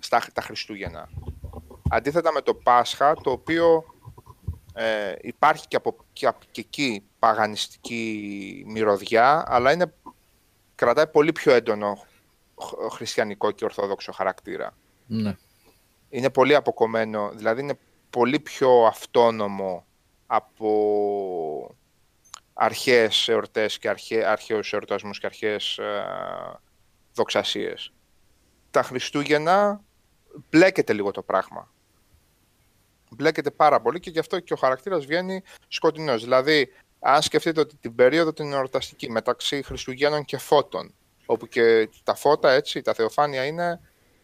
στα 0.00 0.22
τα 0.32 0.42
Χριστούγεννα. 0.42 1.08
Αντίθετα 1.90 2.32
με 2.32 2.40
το 2.40 2.54
Πάσχα, 2.54 3.14
το 3.14 3.30
οποίο 3.30 3.84
ε, 4.74 5.14
υπάρχει 5.20 5.68
και, 5.68 5.76
από, 5.76 5.96
και, 6.12 6.26
απ- 6.26 6.50
και 6.50 6.60
εκεί 6.60 7.04
παγανιστική 7.18 8.64
μυρωδιά, 8.66 9.44
αλλά 9.46 9.72
είναι, 9.72 9.94
κρατάει 10.74 11.06
πολύ 11.06 11.32
πιο 11.32 11.52
έντονο 11.52 12.06
χ- 12.62 12.92
χριστιανικό 12.92 13.50
και 13.50 13.64
ορθόδοξο 13.64 14.12
χαρακτήρα. 14.12 14.76
Ναι. 15.06 15.36
Είναι 16.08 16.30
πολύ 16.30 16.54
αποκομμένο, 16.54 17.30
δηλαδή 17.34 17.60
είναι 17.60 17.78
πολύ 18.10 18.40
πιο 18.40 18.84
αυτόνομο 18.84 19.86
από, 20.26 21.76
αρχαίες 22.52 23.28
εορτές 23.28 23.78
και 23.78 23.88
αρχαί, 23.88 24.22
αρχαίους 24.24 24.72
εορτασμούς 24.72 25.18
και 25.18 25.26
αρχαίες 25.26 25.78
ε, 25.78 26.04
δοξασίες. 27.14 27.92
Τα 28.70 28.82
Χριστούγεννα 28.82 29.80
μπλέκεται 30.50 30.92
λίγο 30.92 31.10
το 31.10 31.22
πράγμα. 31.22 31.72
Μπλέκεται 33.10 33.50
πάρα 33.50 33.80
πολύ 33.80 34.00
και 34.00 34.10
γι' 34.10 34.18
αυτό 34.18 34.40
και 34.40 34.52
ο 34.52 34.56
χαρακτήρας 34.56 35.06
βγαίνει 35.06 35.42
σκοτεινός. 35.68 36.22
Δηλαδή, 36.22 36.72
αν 37.00 37.22
σκεφτείτε 37.22 37.60
ότι 37.60 37.76
την 37.76 37.94
περίοδο 37.94 38.32
την 38.32 38.52
εορταστική 38.52 39.10
μεταξύ 39.10 39.62
Χριστουγέννων 39.62 40.24
και 40.24 40.38
φώτων, 40.38 40.94
όπου 41.26 41.46
και 41.46 41.88
τα 42.02 42.14
φώτα, 42.14 42.50
έτσι, 42.50 42.82
τα 42.82 42.94
θεοφάνεια 42.94 43.44
είναι 43.44 43.80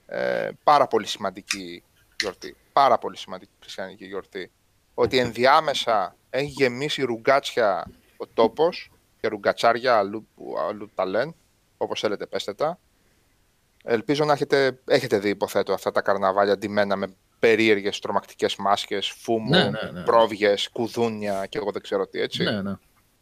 ε, 0.06 0.50
πάρα 0.64 0.86
πολύ 0.86 1.06
σημαντική 1.06 1.82
γιορτή. 2.20 2.56
Πάρα 2.72 2.98
πολύ 2.98 3.16
σημαντική 3.16 3.52
χριστιανική 3.60 4.04
γιορτή. 4.04 4.50
Ότι 4.94 5.18
ενδιάμεσα 5.18 6.16
έχει 6.30 6.46
γεμίσει 6.46 7.02
ρουγγάτσια 7.02 7.90
ο 8.16 8.26
τόπος 8.26 8.90
και 9.20 9.28
ρουγγατσάρια 9.28 9.96
αλλού, 9.96 10.28
αλλού 10.68 10.90
τα 10.94 11.04
λένε, 11.04 11.34
όπως 11.76 12.00
θέλετε 12.00 12.26
πέστε 12.26 12.54
τα. 12.54 12.78
Ελπίζω 13.86 14.24
να 14.24 14.32
έχετε, 14.32 14.78
έχετε 14.84 15.18
δει, 15.18 15.28
υποθέτω, 15.28 15.72
αυτά 15.72 15.90
τα 15.90 16.02
καρναβάλια 16.02 16.58
ντυμένα 16.58 16.96
με 16.96 17.14
περίεργες 17.38 17.98
τρομακτικές 17.98 18.56
μάσκες, 18.56 19.08
φούμου, 19.08 19.48
ναι, 19.48 19.64
ναι, 19.64 19.90
ναι. 19.92 20.02
πρόβιες, 20.02 20.68
κουδούνια 20.68 21.46
και 21.46 21.58
εγώ 21.58 21.70
δεν 21.70 21.82
ξέρω 21.82 22.06
τι, 22.06 22.20
έτσι. 22.20 22.42
Ναι, 22.42 22.62
ναι. 22.62 22.74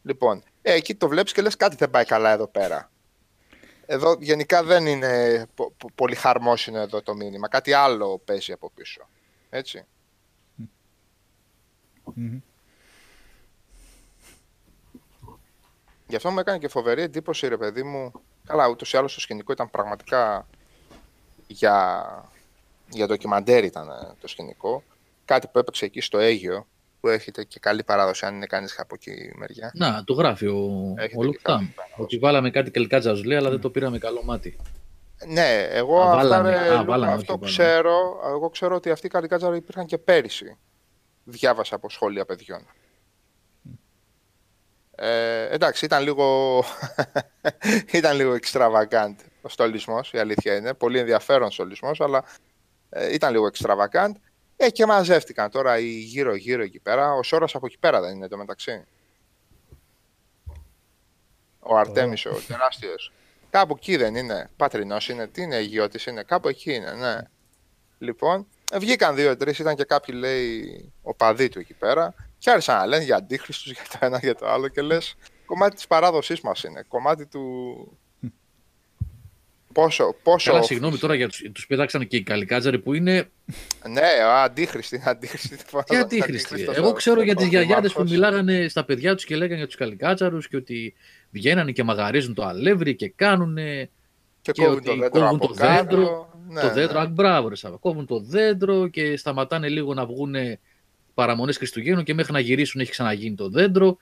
Λοιπόν, 0.02 0.42
ε, 0.62 0.72
εκεί 0.72 0.94
το 0.94 1.08
βλέπεις 1.08 1.32
και 1.32 1.42
λες 1.42 1.56
κάτι 1.56 1.76
δεν 1.76 1.90
πάει 1.90 2.04
καλά 2.04 2.32
εδώ 2.32 2.46
πέρα. 2.46 2.90
Εδώ 3.86 4.16
γενικά 4.20 4.62
δεν 4.62 4.86
είναι 4.86 5.44
πολύ 5.94 6.14
χαρμόσυνο 6.14 6.78
εδώ 6.78 7.02
το 7.02 7.14
μήνυμα. 7.14 7.48
Κάτι 7.48 7.72
άλλο 7.72 8.20
παίζει 8.24 8.52
από 8.52 8.70
πίσω. 8.74 9.08
Έτσι. 9.50 9.86
Γι' 16.06 16.16
αυτό 16.16 16.30
μου 16.30 16.38
έκανε 16.38 16.58
και 16.58 16.68
φοβερή 16.68 17.02
εντύπωση, 17.02 17.48
ρε 17.48 17.56
παιδί 17.56 17.82
μου. 17.82 18.12
Καλά, 18.52 18.68
ούτως 18.68 18.92
ή 18.92 18.96
άλλως 18.96 19.14
το 19.14 19.20
σκηνικό 19.20 19.52
ήταν 19.52 19.70
πραγματικά 19.70 20.46
για, 21.46 22.04
για 22.88 23.06
ντοκιμαντέρ 23.06 23.64
ήταν 23.64 23.88
ε, 23.88 24.14
το 24.20 24.28
σκηνικό. 24.28 24.82
Κάτι 25.24 25.48
που 25.52 25.58
έπαιξε 25.58 25.84
εκεί 25.84 26.00
στο 26.00 26.18
Αίγιο, 26.18 26.66
που 27.00 27.08
έχετε 27.08 27.44
και 27.44 27.58
καλή 27.60 27.84
παράδοση, 27.84 28.26
αν 28.26 28.34
είναι 28.34 28.46
κανείς 28.46 28.78
από 28.78 28.94
εκεί 28.94 29.10
η 29.10 29.32
μεριά. 29.36 29.70
Να, 29.74 30.04
το 30.04 30.12
γράφει 30.12 30.46
ο, 30.46 30.94
ο 31.16 31.22
Λουκτάμ. 31.22 31.68
Ότι 31.96 32.18
βάλαμε 32.18 32.50
κάτι 32.50 32.70
τελικά 32.70 33.00
τζαζουλί, 33.00 33.36
αλλά 33.36 33.50
δεν 33.50 33.60
το 33.60 33.70
πήραμε 33.70 33.98
καλό 33.98 34.22
μάτι. 34.24 34.56
Ναι, 35.26 35.66
εγώ 35.70 36.00
α, 36.00 36.04
αυτά, 36.04 36.16
βάλαμε, 36.16 36.56
α, 36.56 36.84
βάλαμε, 36.84 37.12
αυτό 37.12 37.32
όχι, 37.32 37.44
ξέρω, 37.44 38.20
εγώ 38.26 38.50
ξέρω 38.50 38.74
ότι 38.74 38.90
αυτοί 38.90 39.06
οι 39.06 39.10
καλικάτζαροι 39.10 39.56
υπήρχαν 39.56 39.86
και 39.86 39.98
πέρυσι. 39.98 40.56
Διάβασα 41.24 41.74
από 41.74 41.90
σχόλια 41.90 42.24
παιδιών. 42.24 42.66
Ε, 45.04 45.48
εντάξει, 45.50 45.84
ήταν 45.84 46.02
λίγο, 46.02 46.58
ήταν 47.92 48.16
λίγο 48.16 48.36
extravagant 48.42 49.14
ο 49.42 49.48
στολισμός, 49.48 50.12
η 50.12 50.18
αλήθεια 50.18 50.56
είναι. 50.56 50.74
Πολύ 50.74 50.98
ενδιαφέρον 50.98 51.50
στολισμός, 51.50 52.00
αλλά 52.00 52.24
ε, 52.90 53.14
ήταν 53.14 53.32
λίγο 53.32 53.50
extravagant. 53.52 54.12
Ε, 54.56 54.70
και 54.70 54.86
μαζεύτηκαν 54.86 55.50
τώρα 55.50 55.78
οι 55.78 55.88
γύρω-γύρω 55.88 56.62
εκεί 56.62 56.78
πέρα. 56.78 57.12
Ο 57.12 57.22
Σόρας 57.22 57.54
από 57.54 57.66
εκεί 57.66 57.78
πέρα 57.78 58.00
δεν 58.00 58.14
είναι 58.14 58.28
το 58.28 58.36
μεταξύ. 58.36 58.84
Ο 61.60 61.76
Αρτέμις, 61.76 62.26
ο 62.26 62.40
τεράστιος. 62.46 63.12
Κάπου 63.50 63.74
εκεί 63.76 63.96
δεν 63.96 64.14
είναι. 64.14 64.50
Πατρινός 64.56 65.08
είναι. 65.08 65.26
Τι 65.26 65.42
είναι, 65.42 65.56
Αιγιώτης 65.56 66.06
είναι. 66.06 66.22
Κάπου 66.22 66.48
εκεί 66.48 66.74
είναι, 66.74 66.92
ναι. 66.92 67.16
Λοιπόν, 67.98 68.46
βγήκαν 68.74 69.14
δύο-τρεις, 69.14 69.58
ήταν 69.58 69.76
και 69.76 69.84
κάποιοι, 69.84 70.14
λέει, 70.18 70.92
ο 71.02 71.14
παδί 71.14 71.48
του 71.48 71.58
εκεί 71.58 71.74
πέρα. 71.74 72.14
Και 72.42 72.50
άρχισαν 72.50 72.76
να 72.76 72.86
λένε 72.86 73.04
για 73.04 73.16
αντίχρηστου, 73.16 73.70
για 73.70 73.82
το 73.90 73.98
ένα 74.00 74.18
για 74.18 74.34
το 74.34 74.46
άλλο. 74.46 74.68
Και 74.68 74.82
λες, 74.82 75.14
κομμάτι 75.46 75.74
της 75.74 75.86
παράδοσής 75.86 76.40
μας 76.40 76.62
είναι. 76.62 76.84
Κομμάτι 76.88 77.26
του. 77.26 77.42
Πόσο, 79.72 80.14
πόσο... 80.22 80.50
Καλά, 80.50 80.62
συγγνώμη 80.62 80.98
τώρα 80.98 81.14
για 81.14 81.28
τους, 81.28 81.42
τους 81.52 81.66
πέταξαν 81.66 82.06
και 82.06 82.16
οι 82.16 82.22
καλικάτζαροι 82.22 82.78
που 82.78 82.94
είναι... 82.94 83.30
Ναι, 83.88 84.08
αντίχρηστοι, 84.44 85.02
αντίχρηστοι. 85.04 85.56
Τι 85.86 85.96
αντίχρηστοι. 85.96 86.66
Εγώ 86.74 86.92
ξέρω 86.92 87.22
για 87.22 87.34
τις 87.34 87.46
γιαγιάδες 87.46 87.92
που 87.92 88.02
μιλάγανε 88.02 88.68
στα 88.68 88.84
παιδιά 88.84 89.14
τους 89.14 89.24
και 89.24 89.36
λέγανε 89.36 89.56
για 89.56 89.66
τους 89.66 89.76
καλικάτσαρους 89.76 90.48
και 90.48 90.56
ότι 90.56 90.94
βγαίνανε 91.30 91.72
και 91.72 91.82
μαγαρίζουν 91.82 92.34
το 92.34 92.44
αλεύρι 92.44 92.96
και 92.96 93.08
κάνουν 93.08 93.56
και, 93.56 94.52
και 94.52 94.62
κόβουν 94.62 94.82
το 94.82 94.96
δέντρο, 94.96 95.20
κόβουν 95.20 95.38
το 95.38 95.52
δέντρο, 95.52 96.32
ναι, 96.48 96.60
το 96.60 96.72
δέντρο, 96.72 97.00
ναι. 97.00 97.06
μπράβο 97.06 97.48
ρε 97.48 97.54
κόβουν 97.80 98.06
το 98.06 98.20
δέντρο 98.20 98.88
και 98.88 99.16
σταματάνε 99.16 99.68
λίγο 99.68 99.94
να 99.94 100.06
βγουν 100.06 100.34
παραμονές 101.14 101.56
Χριστουγέννων 101.56 102.04
και 102.04 102.14
μέχρι 102.14 102.32
να 102.32 102.40
γυρίσουν 102.40 102.80
έχει 102.80 102.90
ξαναγίνει 102.90 103.34
το 103.34 103.48
δέντρο. 103.48 103.96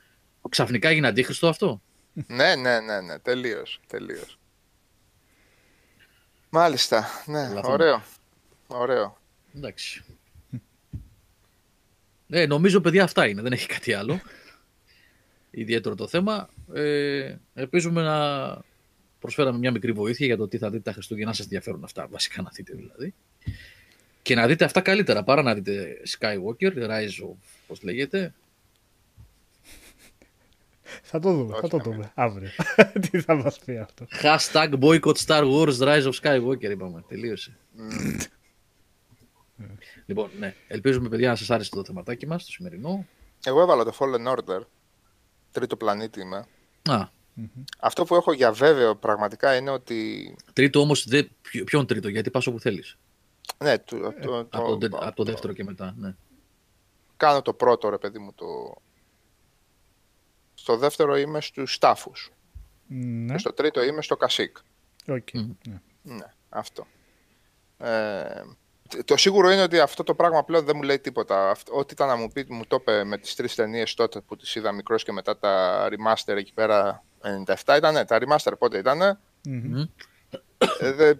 Ξαφνικά 0.49 0.89
έγινε 0.89 1.07
αντίχρηστο 1.07 1.47
αυτό. 1.47 1.81
ναι, 2.13 2.55
ναι, 2.55 2.79
ναι, 2.79 3.01
ναι, 3.01 3.19
τελείως, 3.19 3.79
τελείως. 3.87 4.39
Μάλιστα, 6.49 7.07
ναι, 7.25 7.49
ωραίο, 7.63 8.03
ωραίο. 8.67 9.17
Εντάξει. 9.55 10.03
Ε, 12.29 12.45
νομίζω, 12.45 12.81
παιδιά, 12.81 13.03
αυτά 13.03 13.27
είναι, 13.27 13.41
δεν 13.41 13.51
έχει 13.51 13.67
κάτι 13.67 13.93
άλλο. 13.93 14.21
Ιδιαίτερο 15.51 15.95
το 15.95 16.07
θέμα. 16.07 16.49
Ε, 16.73 17.35
ελπίζουμε 17.53 18.01
να 18.01 18.57
προσφέραμε 19.19 19.57
μια 19.57 19.71
μικρή 19.71 19.91
βοήθεια 19.91 20.25
για 20.25 20.37
το 20.37 20.47
τι 20.47 20.57
θα 20.57 20.69
δείτε 20.69 20.83
τα 20.83 20.91
Χριστούγεννα, 20.91 21.29
να 21.29 21.35
σας 21.35 21.45
ενδιαφέρουν 21.45 21.83
αυτά, 21.83 22.07
βασικά 22.07 22.41
να 22.41 22.49
δείτε 22.53 22.73
δηλαδή. 22.75 23.13
Και 24.21 24.35
να 24.35 24.47
δείτε 24.47 24.65
αυτά 24.65 24.81
καλύτερα, 24.81 25.23
παρά 25.23 25.41
να 25.41 25.53
δείτε 25.53 25.97
Skywalker, 26.19 26.77
Rise 26.77 27.25
of, 27.29 27.35
πώς 27.67 27.81
λέγεται. 27.81 28.33
Θα 31.03 31.19
το 31.19 31.33
δούμε, 31.33 31.57
θα 31.61 31.67
το 31.67 31.77
δούμε 31.77 32.11
αύριο. 32.15 32.49
Τι 33.09 33.21
θα 33.21 33.35
μας 33.35 33.59
πει 33.59 33.77
αυτό. 33.77 34.07
Hashtag 34.21 34.79
boycott 34.79 35.15
Star 35.25 35.43
Wars 35.51 35.77
Rise 35.77 36.11
of 36.11 36.13
Skywalker 36.21 36.71
είπαμε, 36.71 37.03
τελείωσε. 37.07 37.57
λοιπόν, 40.05 40.29
ναι, 40.39 40.55
ελπίζουμε 40.67 41.09
παιδιά 41.09 41.29
να 41.29 41.35
σας 41.35 41.49
άρεσε 41.49 41.69
το 41.69 41.83
θεματάκι 41.83 42.27
μας, 42.27 42.45
το 42.45 42.51
σημερινό. 42.51 43.05
Εγώ 43.43 43.61
έβαλα 43.61 43.83
το 43.83 43.95
Fallen 43.99 44.35
Order, 44.35 44.61
τρίτο 45.51 45.75
πλανήτη 45.75 46.21
είμαι. 46.21 46.45
Α, 46.89 47.07
αυτό 47.79 48.03
που 48.05 48.15
έχω 48.15 48.33
για 48.33 48.51
βέβαιο 48.51 48.95
πραγματικά 48.95 49.55
είναι 49.55 49.69
ότι. 49.69 50.35
Τρίτο 50.53 50.79
όμως, 50.79 51.07
ποιον 51.65 51.85
τρίτο, 51.85 52.09
γιατί 52.09 52.29
πας 52.29 52.47
όπου 52.47 52.59
θέλεις. 52.59 52.97
Ναι, 53.57 53.77
το, 53.79 54.13
το, 54.21 54.39
από, 54.49 54.77
το, 54.77 54.97
από 55.01 55.15
το 55.15 55.23
δεύτερο 55.23 55.53
και 55.53 55.63
μετά. 55.63 55.93
Ναι. 55.97 56.15
Κάνω 57.17 57.41
το 57.41 57.53
πρώτο 57.53 57.89
ρε 57.89 57.97
παιδί 57.97 58.19
μου. 58.19 58.33
Το... 58.33 58.75
Στο 60.53 60.77
δεύτερο 60.77 61.17
είμαι 61.17 61.41
στους 61.41 61.77
τάφους. 61.77 62.31
Ναι. 62.87 63.33
Και 63.33 63.39
στο 63.39 63.53
τρίτο 63.53 63.83
είμαι 63.83 64.01
στο 64.01 64.17
Κασίκ. 64.17 64.57
Okay. 65.07 65.45
Ναι. 65.67 65.81
ναι, 66.01 66.33
αυτό. 66.49 66.87
Ε, 67.77 68.41
το 69.05 69.17
σίγουρο 69.17 69.51
είναι 69.51 69.61
ότι 69.61 69.79
αυτό 69.79 70.03
το 70.03 70.15
πράγμα 70.15 70.43
πλέον 70.43 70.65
δεν 70.65 70.75
μου 70.75 70.83
λέει 70.83 70.99
τίποτα. 70.99 71.55
Ό,τι 71.71 71.93
ήταν 71.93 72.07
να 72.07 72.15
μου 72.15 72.31
πει, 72.31 72.45
μου 72.49 72.65
το 72.67 72.77
είπε 72.79 73.03
με 73.03 73.17
τις 73.17 73.35
τρεις 73.35 73.55
ταινίες 73.55 73.93
τότε 73.93 74.21
που 74.21 74.35
τις 74.35 74.55
είδα 74.55 74.71
μικρός 74.71 75.03
και 75.03 75.11
μετά 75.11 75.37
τα 75.37 75.87
remaster 75.89 76.35
εκεί 76.35 76.53
πέρα 76.53 77.03
97 77.65 77.77
ήταν, 77.77 78.05
τα 78.05 78.19
remaster 78.21 78.51
πότε 78.57 78.77
ήτανε. 78.77 79.19
Mm-hmm. 79.45 79.87
Ε, 80.79 81.13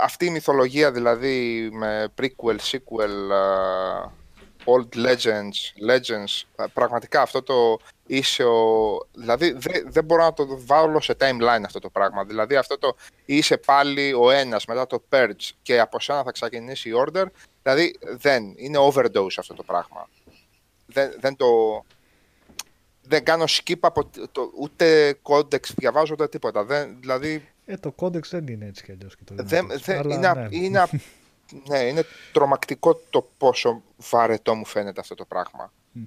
αυτή 0.00 0.26
η 0.26 0.30
μυθολογία 0.30 0.92
δηλαδή 0.92 1.68
με 1.72 2.12
prequel, 2.20 2.56
sequel, 2.70 3.30
uh, 3.30 4.10
old 4.64 5.06
legends, 5.06 5.90
legends, 5.90 6.66
πραγματικά 6.72 7.22
αυτό 7.22 7.42
το 7.42 7.78
είσαι 8.06 8.44
ο... 8.44 8.98
Δηλαδή 9.12 9.56
δεν 9.86 10.04
μπορώ 10.04 10.22
να 10.22 10.32
το 10.32 10.46
βάλω 10.66 11.00
σε 11.00 11.16
timeline 11.20 11.62
αυτό 11.64 11.78
το 11.78 11.90
πράγμα. 11.90 12.24
Δηλαδή 12.24 12.56
αυτό 12.56 12.78
το 12.78 12.96
είσαι 13.24 13.56
πάλι 13.56 14.12
ο 14.12 14.30
ένας 14.30 14.66
μετά 14.66 14.86
το 14.86 15.02
purge 15.10 15.50
και 15.62 15.80
από 15.80 16.00
σένα 16.00 16.22
θα 16.22 16.32
ξεκινήσει 16.32 16.88
η 16.88 16.92
order. 16.96 17.24
Δηλαδή 17.62 17.98
δεν, 18.00 18.54
είναι 18.56 18.78
overdose 18.78 19.36
αυτό 19.38 19.54
το 19.54 19.62
πράγμα. 19.62 20.08
Δεν, 20.86 21.12
δεν 21.20 21.36
το 21.36 21.46
δεν 23.02 23.24
κάνω 23.24 23.44
skip 23.48 23.78
από 23.80 24.10
το, 24.32 24.50
ούτε 24.58 25.18
codex 25.22 25.72
διαβάζω 25.76 26.12
ούτε 26.12 26.28
τίποτα. 26.28 26.64
Δεν, 26.64 26.96
δηλαδή... 27.00 27.51
Ε, 27.64 27.76
το 27.76 27.92
codex 27.92 28.30
δεν 28.30 28.46
είναι 28.46 28.66
έτσι 28.66 28.84
κι 28.84 28.92
αλλιώς. 28.92 29.16
Και 29.16 29.24
το 29.24 29.34
δεν, 29.36 29.66
δεν, 29.84 30.10
είναι, 30.10 30.32
ναι. 30.32 30.48
Είναι, 30.50 30.86
ναι, 31.68 31.78
είναι 31.78 32.04
τρομακτικό 32.32 32.94
το 32.94 33.28
πόσο 33.38 33.82
βαρετό 33.96 34.54
μου 34.54 34.64
φαίνεται 34.64 35.00
αυτό 35.00 35.14
το 35.14 35.24
πράγμα. 35.24 35.72
Mm. 35.96 36.00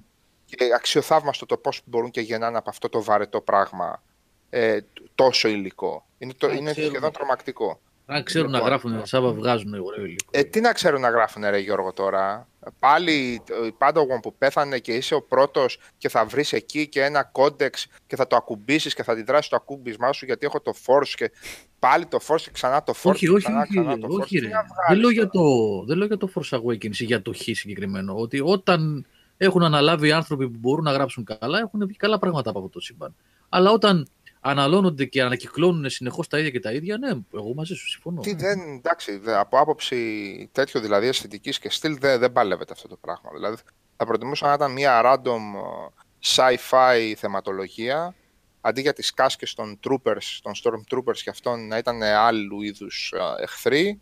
Και 0.44 0.56
αξιοθαύμαστο 0.74 1.46
το 1.46 1.56
πώς 1.56 1.80
μπορούν 1.84 2.10
και 2.10 2.20
γεννάνε 2.20 2.58
από 2.58 2.70
αυτό 2.70 2.88
το 2.88 3.02
βαρετό 3.02 3.40
πράγμα 3.40 4.02
ε, 4.50 4.78
τόσο 5.14 5.48
υλικό. 5.48 6.06
Είναι, 6.18 6.32
το, 6.32 6.50
είναι 6.50 6.72
σχεδόν 6.72 7.12
τρομακτικό. 7.12 7.80
Αν 8.06 8.22
ξέρουν 8.22 8.50
να 8.50 8.56
λοιπόν, 8.56 8.70
γράφουν, 8.70 9.06
Σάβα 9.06 9.32
βγάζουν 9.32 9.74
ωραίο 9.74 10.04
υλικό. 10.04 10.30
Ε, 10.30 10.42
τι 10.42 10.60
να 10.60 10.72
ξέρουν 10.72 11.00
να 11.00 11.10
γράφουν, 11.10 11.42
ρε 11.44 11.58
Γιώργο, 11.58 11.92
τώρα; 11.92 12.48
Πάλι 12.78 13.42
η 13.66 13.72
Padawan 13.78 14.20
που 14.20 14.34
πέθανε 14.38 14.78
και 14.78 14.92
είσαι 14.92 15.14
ο 15.14 15.22
πρώτος 15.22 15.78
και 15.98 16.08
θα 16.08 16.24
βρεις 16.24 16.52
εκεί 16.52 16.88
και 16.88 17.02
ένα 17.02 17.24
codex 17.24 17.86
και 18.06 18.16
θα 18.16 18.26
το 18.26 18.36
ακουμπήσεις 18.36 18.94
και 18.94 19.02
θα 19.02 19.12
αντιδράσει 19.12 19.50
το 19.50 19.56
ακούμπισμά 19.56 20.12
σου 20.12 20.24
γιατί 20.24 20.46
έχω 20.46 20.60
το 20.60 20.72
force 20.86 21.08
και 21.14 21.30
πάλι 21.78 22.06
το 22.06 22.18
force 22.28 22.40
και 22.40 22.50
ξανά 22.52 22.82
το 22.82 22.92
force. 23.02 23.10
Όχι, 23.10 23.28
όχι, 23.28 23.44
ξανά, 23.44 23.60
όχι, 23.60 23.70
ξανά 23.70 23.98
το 23.98 24.06
όχι, 24.10 24.38
ρε. 24.38 24.48
Δεν 24.88 24.98
λέω, 24.98 25.10
για 25.10 25.28
το, 25.28 25.42
δεν 25.86 25.96
λέω 25.96 26.06
για 26.06 26.16
το 26.16 26.30
force 26.34 26.58
awakening 26.58 26.96
ή 26.96 27.04
για 27.04 27.22
το 27.22 27.32
χ 27.32 27.40
συγκεκριμένο. 27.40 28.14
Ότι 28.16 28.40
όταν 28.44 29.06
έχουν 29.36 29.62
αναλάβει 29.62 30.12
άνθρωποι 30.12 30.48
που 30.48 30.58
μπορούν 30.58 30.84
να 30.84 30.92
γράψουν 30.92 31.24
καλά, 31.24 31.58
έχουν 31.58 31.86
βγει 31.86 31.96
καλά 31.96 32.18
πράγματα 32.18 32.50
από 32.50 32.58
αυτό 32.58 32.70
το 32.70 32.80
σύμπαν. 32.80 33.14
Αλλά 33.48 33.70
όταν 33.70 34.08
αναλώνονται 34.46 35.04
και 35.04 35.22
ανακυκλώνουν 35.22 35.90
συνεχώς 35.90 36.28
τα 36.28 36.38
ίδια 36.38 36.50
και 36.50 36.60
τα 36.60 36.72
ίδια, 36.72 36.96
ναι, 36.98 37.08
εγώ 37.34 37.54
μαζί 37.54 37.74
σου 37.74 37.88
συμφωνώ. 37.88 38.20
Τι 38.20 38.34
δεν, 38.34 38.60
εντάξει, 38.60 39.20
από 39.26 39.58
άποψη 39.58 40.48
τέτοιο 40.52 40.80
δηλαδή 40.80 41.06
αισθητικής 41.06 41.58
και 41.58 41.70
στυλ 41.70 41.98
δεν, 41.98 42.18
δεν 42.18 42.32
παλεύεται 42.32 42.72
αυτό 42.72 42.88
το 42.88 42.96
πράγμα. 42.96 43.30
Δηλαδή, 43.34 43.56
θα 43.96 44.06
προτιμούσα 44.06 44.46
να 44.46 44.52
ήταν 44.52 44.72
μια 44.72 45.02
random 45.04 45.40
ε, 45.56 46.56
sci-fi 46.58 47.12
θεματολογία 47.16 48.14
αντί 48.60 48.80
για 48.80 48.92
τις 48.92 49.14
κάσκες 49.14 49.54
των 49.54 49.78
troopers, 49.88 50.38
των 50.42 50.52
stormtroopers 50.62 51.18
και 51.22 51.30
αυτών 51.30 51.66
να 51.66 51.78
ήταν 51.78 52.02
άλλου 52.02 52.62
είδους 52.62 53.12
ε, 53.16 53.42
εχθροί 53.42 54.00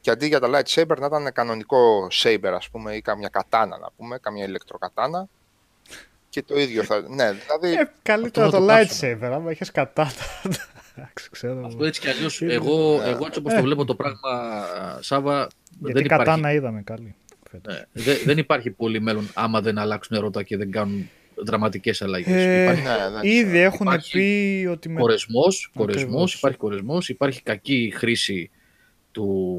και 0.00 0.10
αντί 0.10 0.26
για 0.26 0.40
τα 0.40 0.48
lightsaber 0.48 0.96
να 0.98 1.06
ήταν 1.06 1.32
κανονικό 1.32 2.06
saber 2.22 2.52
ας 2.54 2.70
πούμε 2.70 2.94
ή 2.94 3.00
καμιά 3.00 3.28
κατάνα 3.28 3.78
να 3.78 3.90
πούμε, 3.96 4.18
καμιά 4.18 4.44
ηλεκτροκατάνα 4.44 5.28
και 6.34 6.42
το 6.42 6.58
ίδιο 6.58 6.82
θα... 6.82 7.00
Ναι, 7.00 7.32
δηλαδή... 7.32 7.80
Ε, 7.80 7.90
καλύτερα 8.02 8.50
το, 8.50 8.66
lightsaber, 8.70 9.30
άμα 9.32 9.50
έχεις 9.50 9.70
κατάνα. 9.70 10.10
ξέρω. 11.30 11.66
Αυτό 11.66 11.84
έτσι 11.84 12.00
κι 12.00 12.08
αλλιώς, 12.08 12.42
εγώ, 12.42 13.00
εγώ 13.04 13.26
έτσι 13.26 13.38
όπως 13.38 13.54
το 13.54 13.62
βλέπω 13.62 13.84
το 13.84 13.94
πράγμα, 13.94 14.18
Σάβα, 15.00 15.48
Γιατί 15.78 15.92
δεν 15.92 16.08
κατάνα 16.08 16.36
υπάρχει... 16.36 16.56
είδαμε 16.56 16.82
καλή. 16.82 17.14
Ναι, 17.68 17.82
δεν, 17.92 18.16
δεν 18.24 18.38
υπάρχει 18.38 18.70
πολύ 18.70 19.00
μέλλον 19.00 19.30
άμα 19.34 19.60
δεν 19.60 19.78
αλλάξουν 19.78 20.16
ερώτα 20.16 20.42
και 20.42 20.56
δεν 20.56 20.70
κάνουν 20.70 21.10
δραματικές 21.34 22.02
αλλαγές. 22.02 22.34
Ε, 22.34 22.62
υπάρχει... 22.62 22.82
ναι, 22.82 23.28
ήδη 23.28 23.58
έχουν 23.58 23.88
πει 24.10 24.68
ότι. 24.70 24.88
Με... 24.88 25.00
Κορεσμός, 25.00 25.70
κορεσμός, 25.74 26.34
υπάρχει 26.34 26.58
κορεσμός, 26.58 27.08
υπάρχει 27.08 27.42
κακή 27.42 27.92
χρήση 27.96 28.50
του 29.12 29.58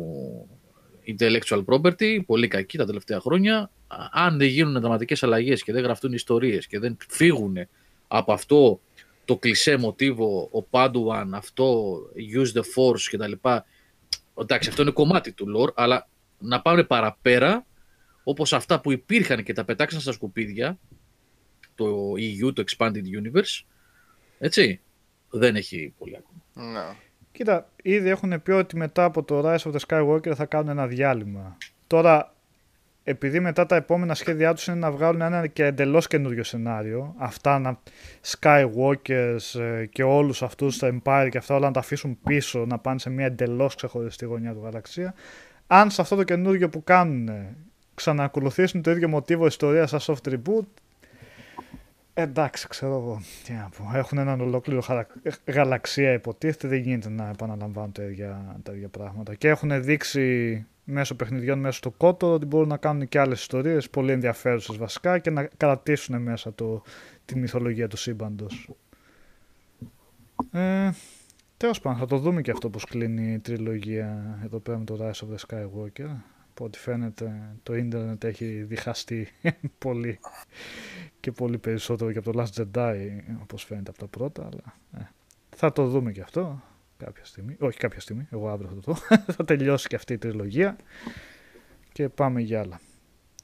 intellectual 1.07 1.63
property, 1.65 2.19
πολύ 2.25 2.47
κακή 2.47 2.77
τα 2.77 2.85
τελευταία 2.85 3.19
χρόνια. 3.19 3.71
Αν 4.11 4.37
δεν 4.37 4.47
γίνουν 4.47 4.81
δραματικές 4.81 5.23
αλλαγές 5.23 5.63
και 5.63 5.71
δεν 5.71 5.83
γραφτούν 5.83 6.13
ιστορίες 6.13 6.67
και 6.67 6.79
δεν 6.79 6.97
φύγουν 7.09 7.57
από 8.07 8.33
αυτό 8.33 8.79
το 9.25 9.37
κλισέ 9.37 9.77
μοτίβο, 9.77 10.47
ο 10.51 10.63
Πάντουαν, 10.63 11.33
αυτό, 11.33 11.97
use 12.35 12.57
the 12.57 12.61
force 12.61 13.01
κτλ. 13.11 13.31
Εντάξει, 14.39 14.69
αυτό 14.69 14.81
είναι 14.81 14.91
κομμάτι 14.91 15.31
του 15.31 15.45
lore, 15.57 15.73
αλλά 15.75 16.07
να 16.39 16.61
πάμε 16.61 16.83
παραπέρα, 16.83 17.65
όπως 18.23 18.53
αυτά 18.53 18.81
που 18.81 18.91
υπήρχαν 18.91 19.43
και 19.43 19.53
τα 19.53 19.65
πετάξαν 19.65 20.01
στα 20.01 20.11
σκουπίδια, 20.11 20.79
το 21.75 22.13
EU, 22.17 22.53
το 22.53 22.63
Expanded 22.67 23.03
Universe, 23.21 23.63
έτσι, 24.39 24.81
δεν 25.29 25.55
έχει 25.55 25.93
πολύ 25.97 26.17
ακόμα. 26.17 26.71
Ναι. 26.71 26.95
Κοίτα, 27.35 27.69
ήδη 27.83 28.09
έχουν 28.09 28.41
πει 28.41 28.51
ότι 28.51 28.77
μετά 28.77 29.03
από 29.03 29.23
το 29.23 29.41
Rise 29.45 29.57
of 29.57 29.71
the 29.71 29.79
Skywalker 29.87 30.35
θα 30.35 30.45
κάνουν 30.45 30.69
ένα 30.69 30.87
διάλειμμα. 30.87 31.57
Τώρα, 31.87 32.33
επειδή 33.03 33.39
μετά 33.39 33.65
τα 33.65 33.75
επόμενα 33.75 34.13
σχέδιά 34.13 34.53
τους 34.53 34.67
είναι 34.67 34.77
να 34.77 34.91
βγάλουν 34.91 35.21
ένα 35.21 35.47
και 35.47 35.65
εντελώς 35.65 36.07
καινούριο 36.07 36.43
σενάριο, 36.43 37.13
αυτά 37.17 37.59
να 37.59 37.79
Skywalkers 38.25 39.59
ε, 39.59 39.85
και 39.85 40.03
όλους 40.03 40.43
αυτούς 40.43 40.77
τα 40.77 40.93
Empire 40.93 41.27
και 41.31 41.37
αυτά 41.37 41.55
όλα 41.55 41.67
να 41.67 41.73
τα 41.73 41.79
αφήσουν 41.79 42.17
πίσω, 42.23 42.65
να 42.65 42.79
πάνε 42.79 42.99
σε 42.99 43.09
μια 43.09 43.25
εντελώς 43.25 43.75
ξεχωριστή 43.75 44.25
γωνιά 44.25 44.53
του 44.53 44.61
γαλαξία, 44.63 45.13
αν 45.67 45.91
σε 45.91 46.01
αυτό 46.01 46.15
το 46.15 46.23
καινούριο 46.23 46.69
που 46.69 46.83
κάνουν 46.83 47.29
ξαναακολουθήσουν 47.93 48.81
το 48.81 48.91
ίδιο 48.91 49.09
μοτίβο 49.09 49.45
ιστορίας 49.45 49.89
σαν 49.89 49.99
soft 50.01 50.29
reboot, 50.29 50.65
Εντάξει, 52.17 52.67
ξέρω 52.67 52.95
εγώ. 52.95 53.21
Τι 53.43 53.53
να 53.53 53.69
πω. 53.77 53.97
Έχουν 53.97 54.17
έναν 54.17 54.41
ολόκληρο 54.41 54.83
γαλαξία 55.45 56.13
υποτίθεται. 56.13 56.67
Δεν 56.67 56.79
γίνεται 56.79 57.09
να 57.09 57.29
επαναλαμβάνουν 57.29 57.91
τα 57.91 58.03
ίδια, 58.03 58.59
τα 58.63 58.73
ίδια 58.73 58.87
πράγματα. 58.87 59.35
Και 59.35 59.47
έχουν 59.47 59.83
δείξει 59.83 60.65
μέσω 60.83 61.15
παιχνιδιών, 61.15 61.59
μέσω 61.59 61.79
του 61.79 61.97
κότο, 61.97 62.33
ότι 62.33 62.45
μπορούν 62.45 62.67
να 62.67 62.77
κάνουν 62.77 63.07
και 63.07 63.19
άλλες 63.19 63.39
ιστορίες 63.39 63.89
πολύ 63.89 64.11
ενδιαφέρουσες 64.11 64.77
βασικά 64.77 65.19
και 65.19 65.29
να 65.29 65.49
κρατήσουν 65.57 66.21
μέσα 66.21 66.53
το, 66.53 66.81
τη 67.25 67.37
μυθολογία 67.37 67.87
του 67.87 67.97
σύμπαντος. 67.97 68.69
Ε, 70.51 70.89
Τέλος 71.57 71.79
πάντων, 71.79 71.99
θα 71.99 72.05
το 72.05 72.17
δούμε 72.17 72.41
και 72.41 72.51
αυτό 72.51 72.69
πώς 72.69 72.85
κλείνει 72.85 73.33
η 73.33 73.39
τριλογία 73.39 74.39
εδώ 74.43 74.59
πέρα 74.59 74.77
με 74.77 74.85
το 74.85 74.97
Rise 75.01 75.25
of 75.25 75.35
the 75.35 75.37
Skywalker. 75.47 76.09
Από 76.57 76.65
ό,τι 76.65 76.77
φαίνεται 76.77 77.55
το 77.63 77.75
ίντερνετ 77.75 78.23
έχει 78.23 78.63
διχαστεί 78.63 79.27
πολύ 79.77 80.19
και 81.19 81.31
πολύ 81.31 81.57
περισσότερο 81.57 82.11
και 82.11 82.17
από 82.17 82.31
το 82.31 82.43
Last 82.43 82.61
Jedi 82.61 83.19
όπως 83.41 83.63
φαίνεται 83.63 83.89
από 83.89 83.99
τα 83.99 84.07
πρώτα 84.07 84.45
αλλά 84.45 84.77
ε, 84.97 85.09
θα 85.55 85.71
το 85.71 85.87
δούμε 85.87 86.11
και 86.11 86.21
αυτό 86.21 86.63
κάποια 86.97 87.25
στιγμή, 87.25 87.55
όχι 87.59 87.77
κάποια 87.77 87.99
στιγμή, 87.99 88.27
εγώ 88.31 88.49
αύριο 88.49 88.69
θα 88.69 88.75
το 88.75 88.81
δω. 88.81 89.17
Θα 89.35 89.45
τελειώσει 89.45 89.87
και 89.87 89.95
αυτή 89.95 90.13
η 90.13 90.17
τριλογία 90.17 90.75
και 91.91 92.09
πάμε 92.09 92.41
για 92.41 92.59
άλλα. 92.59 92.79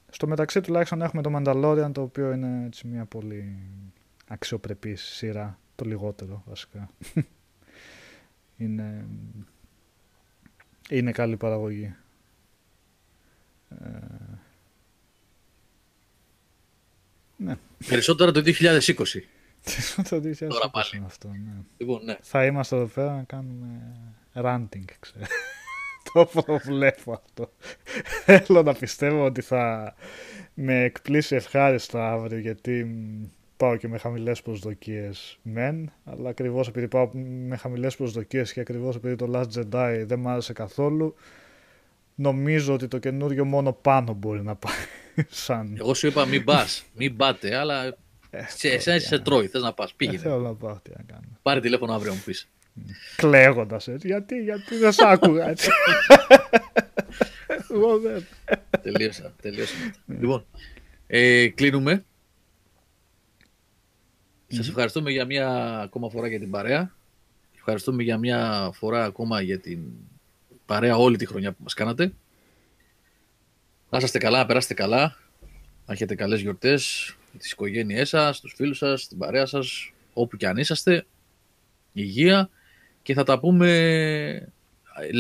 Στο 0.09 0.27
μεταξύ 0.27 0.61
τουλάχιστον 0.61 1.01
έχουμε 1.01 1.21
το 1.21 1.31
Mandalorian 1.35 1.89
το 1.93 2.01
οποίο 2.01 2.31
είναι 2.31 2.65
έτσι 2.65 2.87
μια 2.87 3.05
πολύ 3.05 3.57
αξιοπρεπής 4.27 5.01
σειρά 5.01 5.59
το 5.75 5.85
λιγότερο 5.85 6.43
βασικά. 6.45 6.89
Είναι 8.57 9.05
είναι 10.89 11.11
καλή 11.11 11.37
παραγωγή. 11.37 11.83
ε, 11.83 12.00
ναι. 17.35 17.57
Περισσότερο 17.87 18.31
το 18.31 18.41
2020. 18.45 18.51
το 20.09 20.15
2020 20.15 20.47
Τώρα 20.47 20.69
πάλι. 20.69 21.03
αυτό, 21.05 21.27
ναι. 21.27 21.53
Λοιπόν, 21.77 22.03
ναι. 22.03 22.17
Θα 22.21 22.45
είμαστε 22.45 22.75
εδώ 22.75 22.85
πέρα 22.85 23.15
να 23.15 23.23
κάνουμε 23.23 23.95
ranting, 24.33 24.85
ξέρω. 24.99 25.25
το 26.13 26.41
προβλέπω 26.41 27.13
αυτό. 27.13 27.51
Θέλω 28.25 28.63
να 28.63 28.73
πιστεύω 28.73 29.25
ότι 29.25 29.41
θα 29.41 29.95
με 30.53 30.83
εκπλήσει 30.83 31.35
ευχάριστα 31.35 32.11
αύριο 32.11 32.37
γιατί 32.37 32.87
πάω 33.57 33.75
και 33.75 33.87
με 33.87 33.97
χαμηλές 33.97 34.41
προσδοκίες 34.41 35.39
μεν, 35.41 35.91
αλλά 36.03 36.29
ακριβώς 36.29 36.67
επειδή 36.67 36.87
πάω 36.87 37.09
με 37.47 37.55
χαμηλές 37.55 37.95
προσδοκίες 37.95 38.53
και 38.53 38.59
ακριβώς 38.59 38.95
επειδή 38.95 39.15
το 39.15 39.29
Last 39.33 39.59
Jedi 39.59 40.03
δεν 40.05 40.19
μ' 40.19 40.27
άρεσε 40.27 40.53
καθόλου, 40.53 41.15
νομίζω 42.21 42.73
ότι 42.73 42.87
το 42.87 42.97
καινούριο 42.97 43.45
μόνο 43.45 43.73
πάνω 43.73 44.13
μπορεί 44.13 44.41
να 44.41 44.55
πάει. 44.55 44.85
Σαν... 45.29 45.75
Εγώ 45.79 45.93
σου 45.93 46.07
είπα 46.07 46.25
μην 46.25 46.43
πας, 46.43 46.83
μην 46.95 47.17
πάτε, 47.17 47.55
αλλά 47.55 47.85
ε, 48.29 48.43
σε, 48.47 48.69
εσένα 48.69 48.99
σε 48.99 49.19
τρώει, 49.19 49.47
θες 49.47 49.61
να 49.61 49.73
πας, 49.73 49.93
πήγαινε. 49.93 50.17
Ε, 50.17 50.21
θέλω 50.21 50.39
να 50.39 50.53
πάω, 50.53 50.79
τι 50.83 50.89
να 50.97 51.03
κάνω. 51.05 51.37
Πάρε 51.41 51.59
τηλέφωνο 51.59 51.93
αύριο 51.93 52.13
μου 52.13 52.21
πεις. 52.25 52.47
Κλαίγοντας 53.15 53.87
έτσι, 53.87 54.07
γιατί, 54.07 54.43
γιατί 54.43 54.77
δεν 54.77 54.91
σ' 54.91 54.99
άκουγα 54.99 55.49
έτσι. 55.49 55.69
Εγώ 57.69 57.99
δεν. 57.99 58.25
Τελείωσα, 58.81 59.33
τελείωσα. 59.41 59.73
λοιπόν, 60.05 60.45
ε, 61.07 61.47
κλείνουμε. 61.47 62.05
Σας 64.47 64.67
ευχαριστούμε 64.67 65.11
για 65.11 65.25
μια 65.25 65.79
ακόμα 65.79 66.09
φορά 66.09 66.27
για 66.27 66.39
την 66.39 66.49
παρέα. 66.49 66.95
Ευχαριστούμε 67.55 68.03
για 68.03 68.17
μια 68.17 68.69
φορά 68.73 69.03
ακόμα 69.03 69.41
για 69.41 69.59
την 69.59 69.79
παρέα 70.71 70.97
όλη 70.97 71.17
τη 71.17 71.25
χρονιά 71.25 71.51
που 71.51 71.63
μας 71.63 71.73
κάνατε. 71.73 72.13
Να 73.89 73.97
είστε 73.97 74.17
καλά, 74.17 74.37
να 74.37 74.45
περάσετε 74.45 74.73
καλά, 74.73 75.17
να 75.85 75.93
έχετε 75.93 76.15
καλές 76.15 76.41
γιορτές, 76.41 77.15
τις 77.37 77.51
οικογένειές 77.51 78.09
σας, 78.09 78.39
τους 78.39 78.53
φίλους 78.55 78.77
σας, 78.77 79.07
την 79.07 79.17
παρέα 79.17 79.45
σας, 79.45 79.91
όπου 80.13 80.37
και 80.37 80.47
αν 80.47 80.57
είσαστε, 80.57 81.05
υγεία 81.93 82.49
και 83.01 83.13
θα 83.13 83.23
τα 83.23 83.39
πούμε 83.39 84.53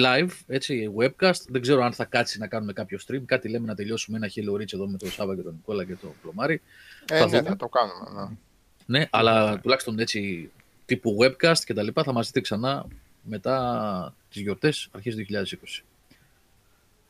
live, 0.05 0.29
έτσι, 0.47 0.91
webcast. 0.97 1.41
Δεν 1.47 1.61
ξέρω 1.61 1.83
αν 1.83 1.93
θα 1.93 2.05
κάτσει 2.05 2.39
να 2.39 2.47
κάνουμε 2.47 2.73
κάποιο 2.73 2.99
stream. 3.07 3.21
Κάτι 3.25 3.49
λέμε 3.49 3.67
να 3.67 3.75
τελειώσουμε 3.75 4.17
ένα 4.17 4.29
Hello 4.35 4.61
Rich 4.61 4.73
εδώ 4.73 4.87
με 4.87 4.97
τον 4.97 5.11
Σάβα 5.11 5.35
και 5.35 5.41
τον 5.41 5.53
Νικόλα 5.53 5.85
και 5.85 5.95
τον 5.95 6.11
Πλωμάρη. 6.21 6.61
Ε, 7.09 7.17
θα 7.17 7.27
ναι, 7.27 7.41
θα 7.41 7.55
το 7.55 7.67
κάνουμε. 7.67 8.29
Ναι, 8.85 8.99
ναι 8.99 9.07
αλλά 9.09 9.59
τουλάχιστον 9.59 9.99
έτσι 9.99 10.51
τύπου 10.85 11.17
webcast 11.21 11.59
και 11.65 11.73
τα 11.73 11.83
λοιπά 11.83 12.03
θα 12.03 12.13
μας 12.13 12.25
δείτε 12.25 12.41
ξανά 12.41 12.87
μετά 13.21 14.15
τις 14.29 14.41
γιορτές 14.41 14.89
αρχές 14.91 15.15
2020. 15.15 15.83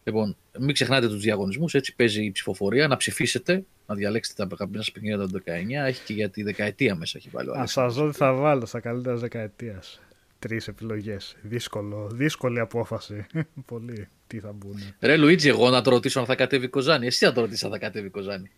Λοιπόν, 0.04 0.36
μην 0.60 0.74
ξεχνάτε 0.74 1.08
τους 1.08 1.22
διαγωνισμούς. 1.22 1.74
Έτσι 1.74 1.96
παίζει 1.96 2.26
η 2.26 2.32
ψηφοφορία. 2.32 2.88
Να 2.88 2.98
ψηφίσετε, 2.98 3.64
να 3.88 3.96
διαλέξετε 3.96 4.46
τα 4.46 4.50
αγαπημένα 4.54 4.84
σα 4.84 4.92
παιχνίδια 4.92 5.18
του 5.18 5.44
19. 5.46 5.86
Έχει 5.86 6.04
και 6.04 6.14
για 6.14 6.30
τη 6.30 6.44
δεκαετία 6.44 6.96
μέσα 6.96 7.18
έχει 7.18 7.30
βάλει. 7.32 7.50
Α 7.60 7.66
σας 7.66 7.96
δω 7.96 8.10
τι 8.10 8.18
θα 8.18 8.34
βάλω 8.34 8.66
στα 8.66 8.80
καλύτερα 8.80 9.16
δεκαετίας. 9.16 10.02
Τρεις 10.40 10.68
επιλογές. 10.68 11.36
Δύσκολο, 11.42 12.10
δύσκολη 12.14 12.60
απόφαση. 12.60 13.26
Πολύ. 13.66 14.08
Τι 14.28 14.40
θα 14.40 14.52
μπουν. 14.52 14.80
Ρε 15.00 15.18
Λουίτζι, 15.18 15.48
εγώ 15.48 15.70
να 15.70 15.82
το 15.82 15.90
ρωτήσω 15.90 16.20
αν 16.20 16.26
θα 16.26 16.36
κατέβει 16.36 16.68
Κοζάνη. 16.68 17.06
Εσύ 17.08 17.26
θα 17.26 17.32
το 17.32 17.42
ρωτήσεις 17.42 17.64
αν 17.64 17.72
θα 17.72 17.78
κατέβει 17.78 18.10
Κοζάνη. 18.10 18.52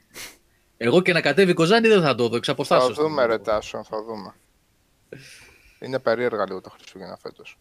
Εγώ 0.77 1.01
και 1.01 1.13
να 1.13 1.21
κατέβει 1.21 1.53
Κοζάνη 1.53 1.87
δεν 1.87 2.01
θα 2.01 2.15
το 2.15 2.29
δω. 2.29 2.39
Θα 2.63 2.91
δούμε, 2.91 3.25
ρε 3.25 3.37
Τάσο, 3.37 3.83
θα 3.83 4.03
δούμε. 4.03 4.33
Είναι 5.83 5.99
περίεργα 5.99 6.45
λίγο 6.45 6.61
το 6.61 6.69
Χριστούγεννα 6.69 7.17
φέτος. 7.17 7.57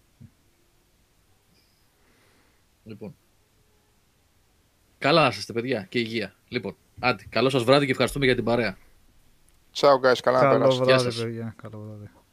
Λοιπόν. 2.85 3.17
Καλά 4.99 5.23
να 5.23 5.29
είστε, 5.29 5.53
παιδιά, 5.53 5.87
και 5.89 5.99
υγεία. 5.99 6.35
Λοιπόν, 6.49 6.77
άντε, 7.01 7.25
καλό 7.29 7.51
σας 7.51 7.65
βράδυ 7.65 7.85
και 7.85 7.91
ευχαριστούμε 7.91 8.25
για 8.25 8.35
την 8.35 8.45
παρέα. 8.45 8.77
Ciao, 9.75 10.01
guys. 10.01 10.19
Καλά 10.23 10.41
Καλό 10.41 10.75
βράδυ, 10.75 11.23
παιδιά. 11.23 11.55
Καλό 11.63 11.79
βράδυ. 11.79 12.11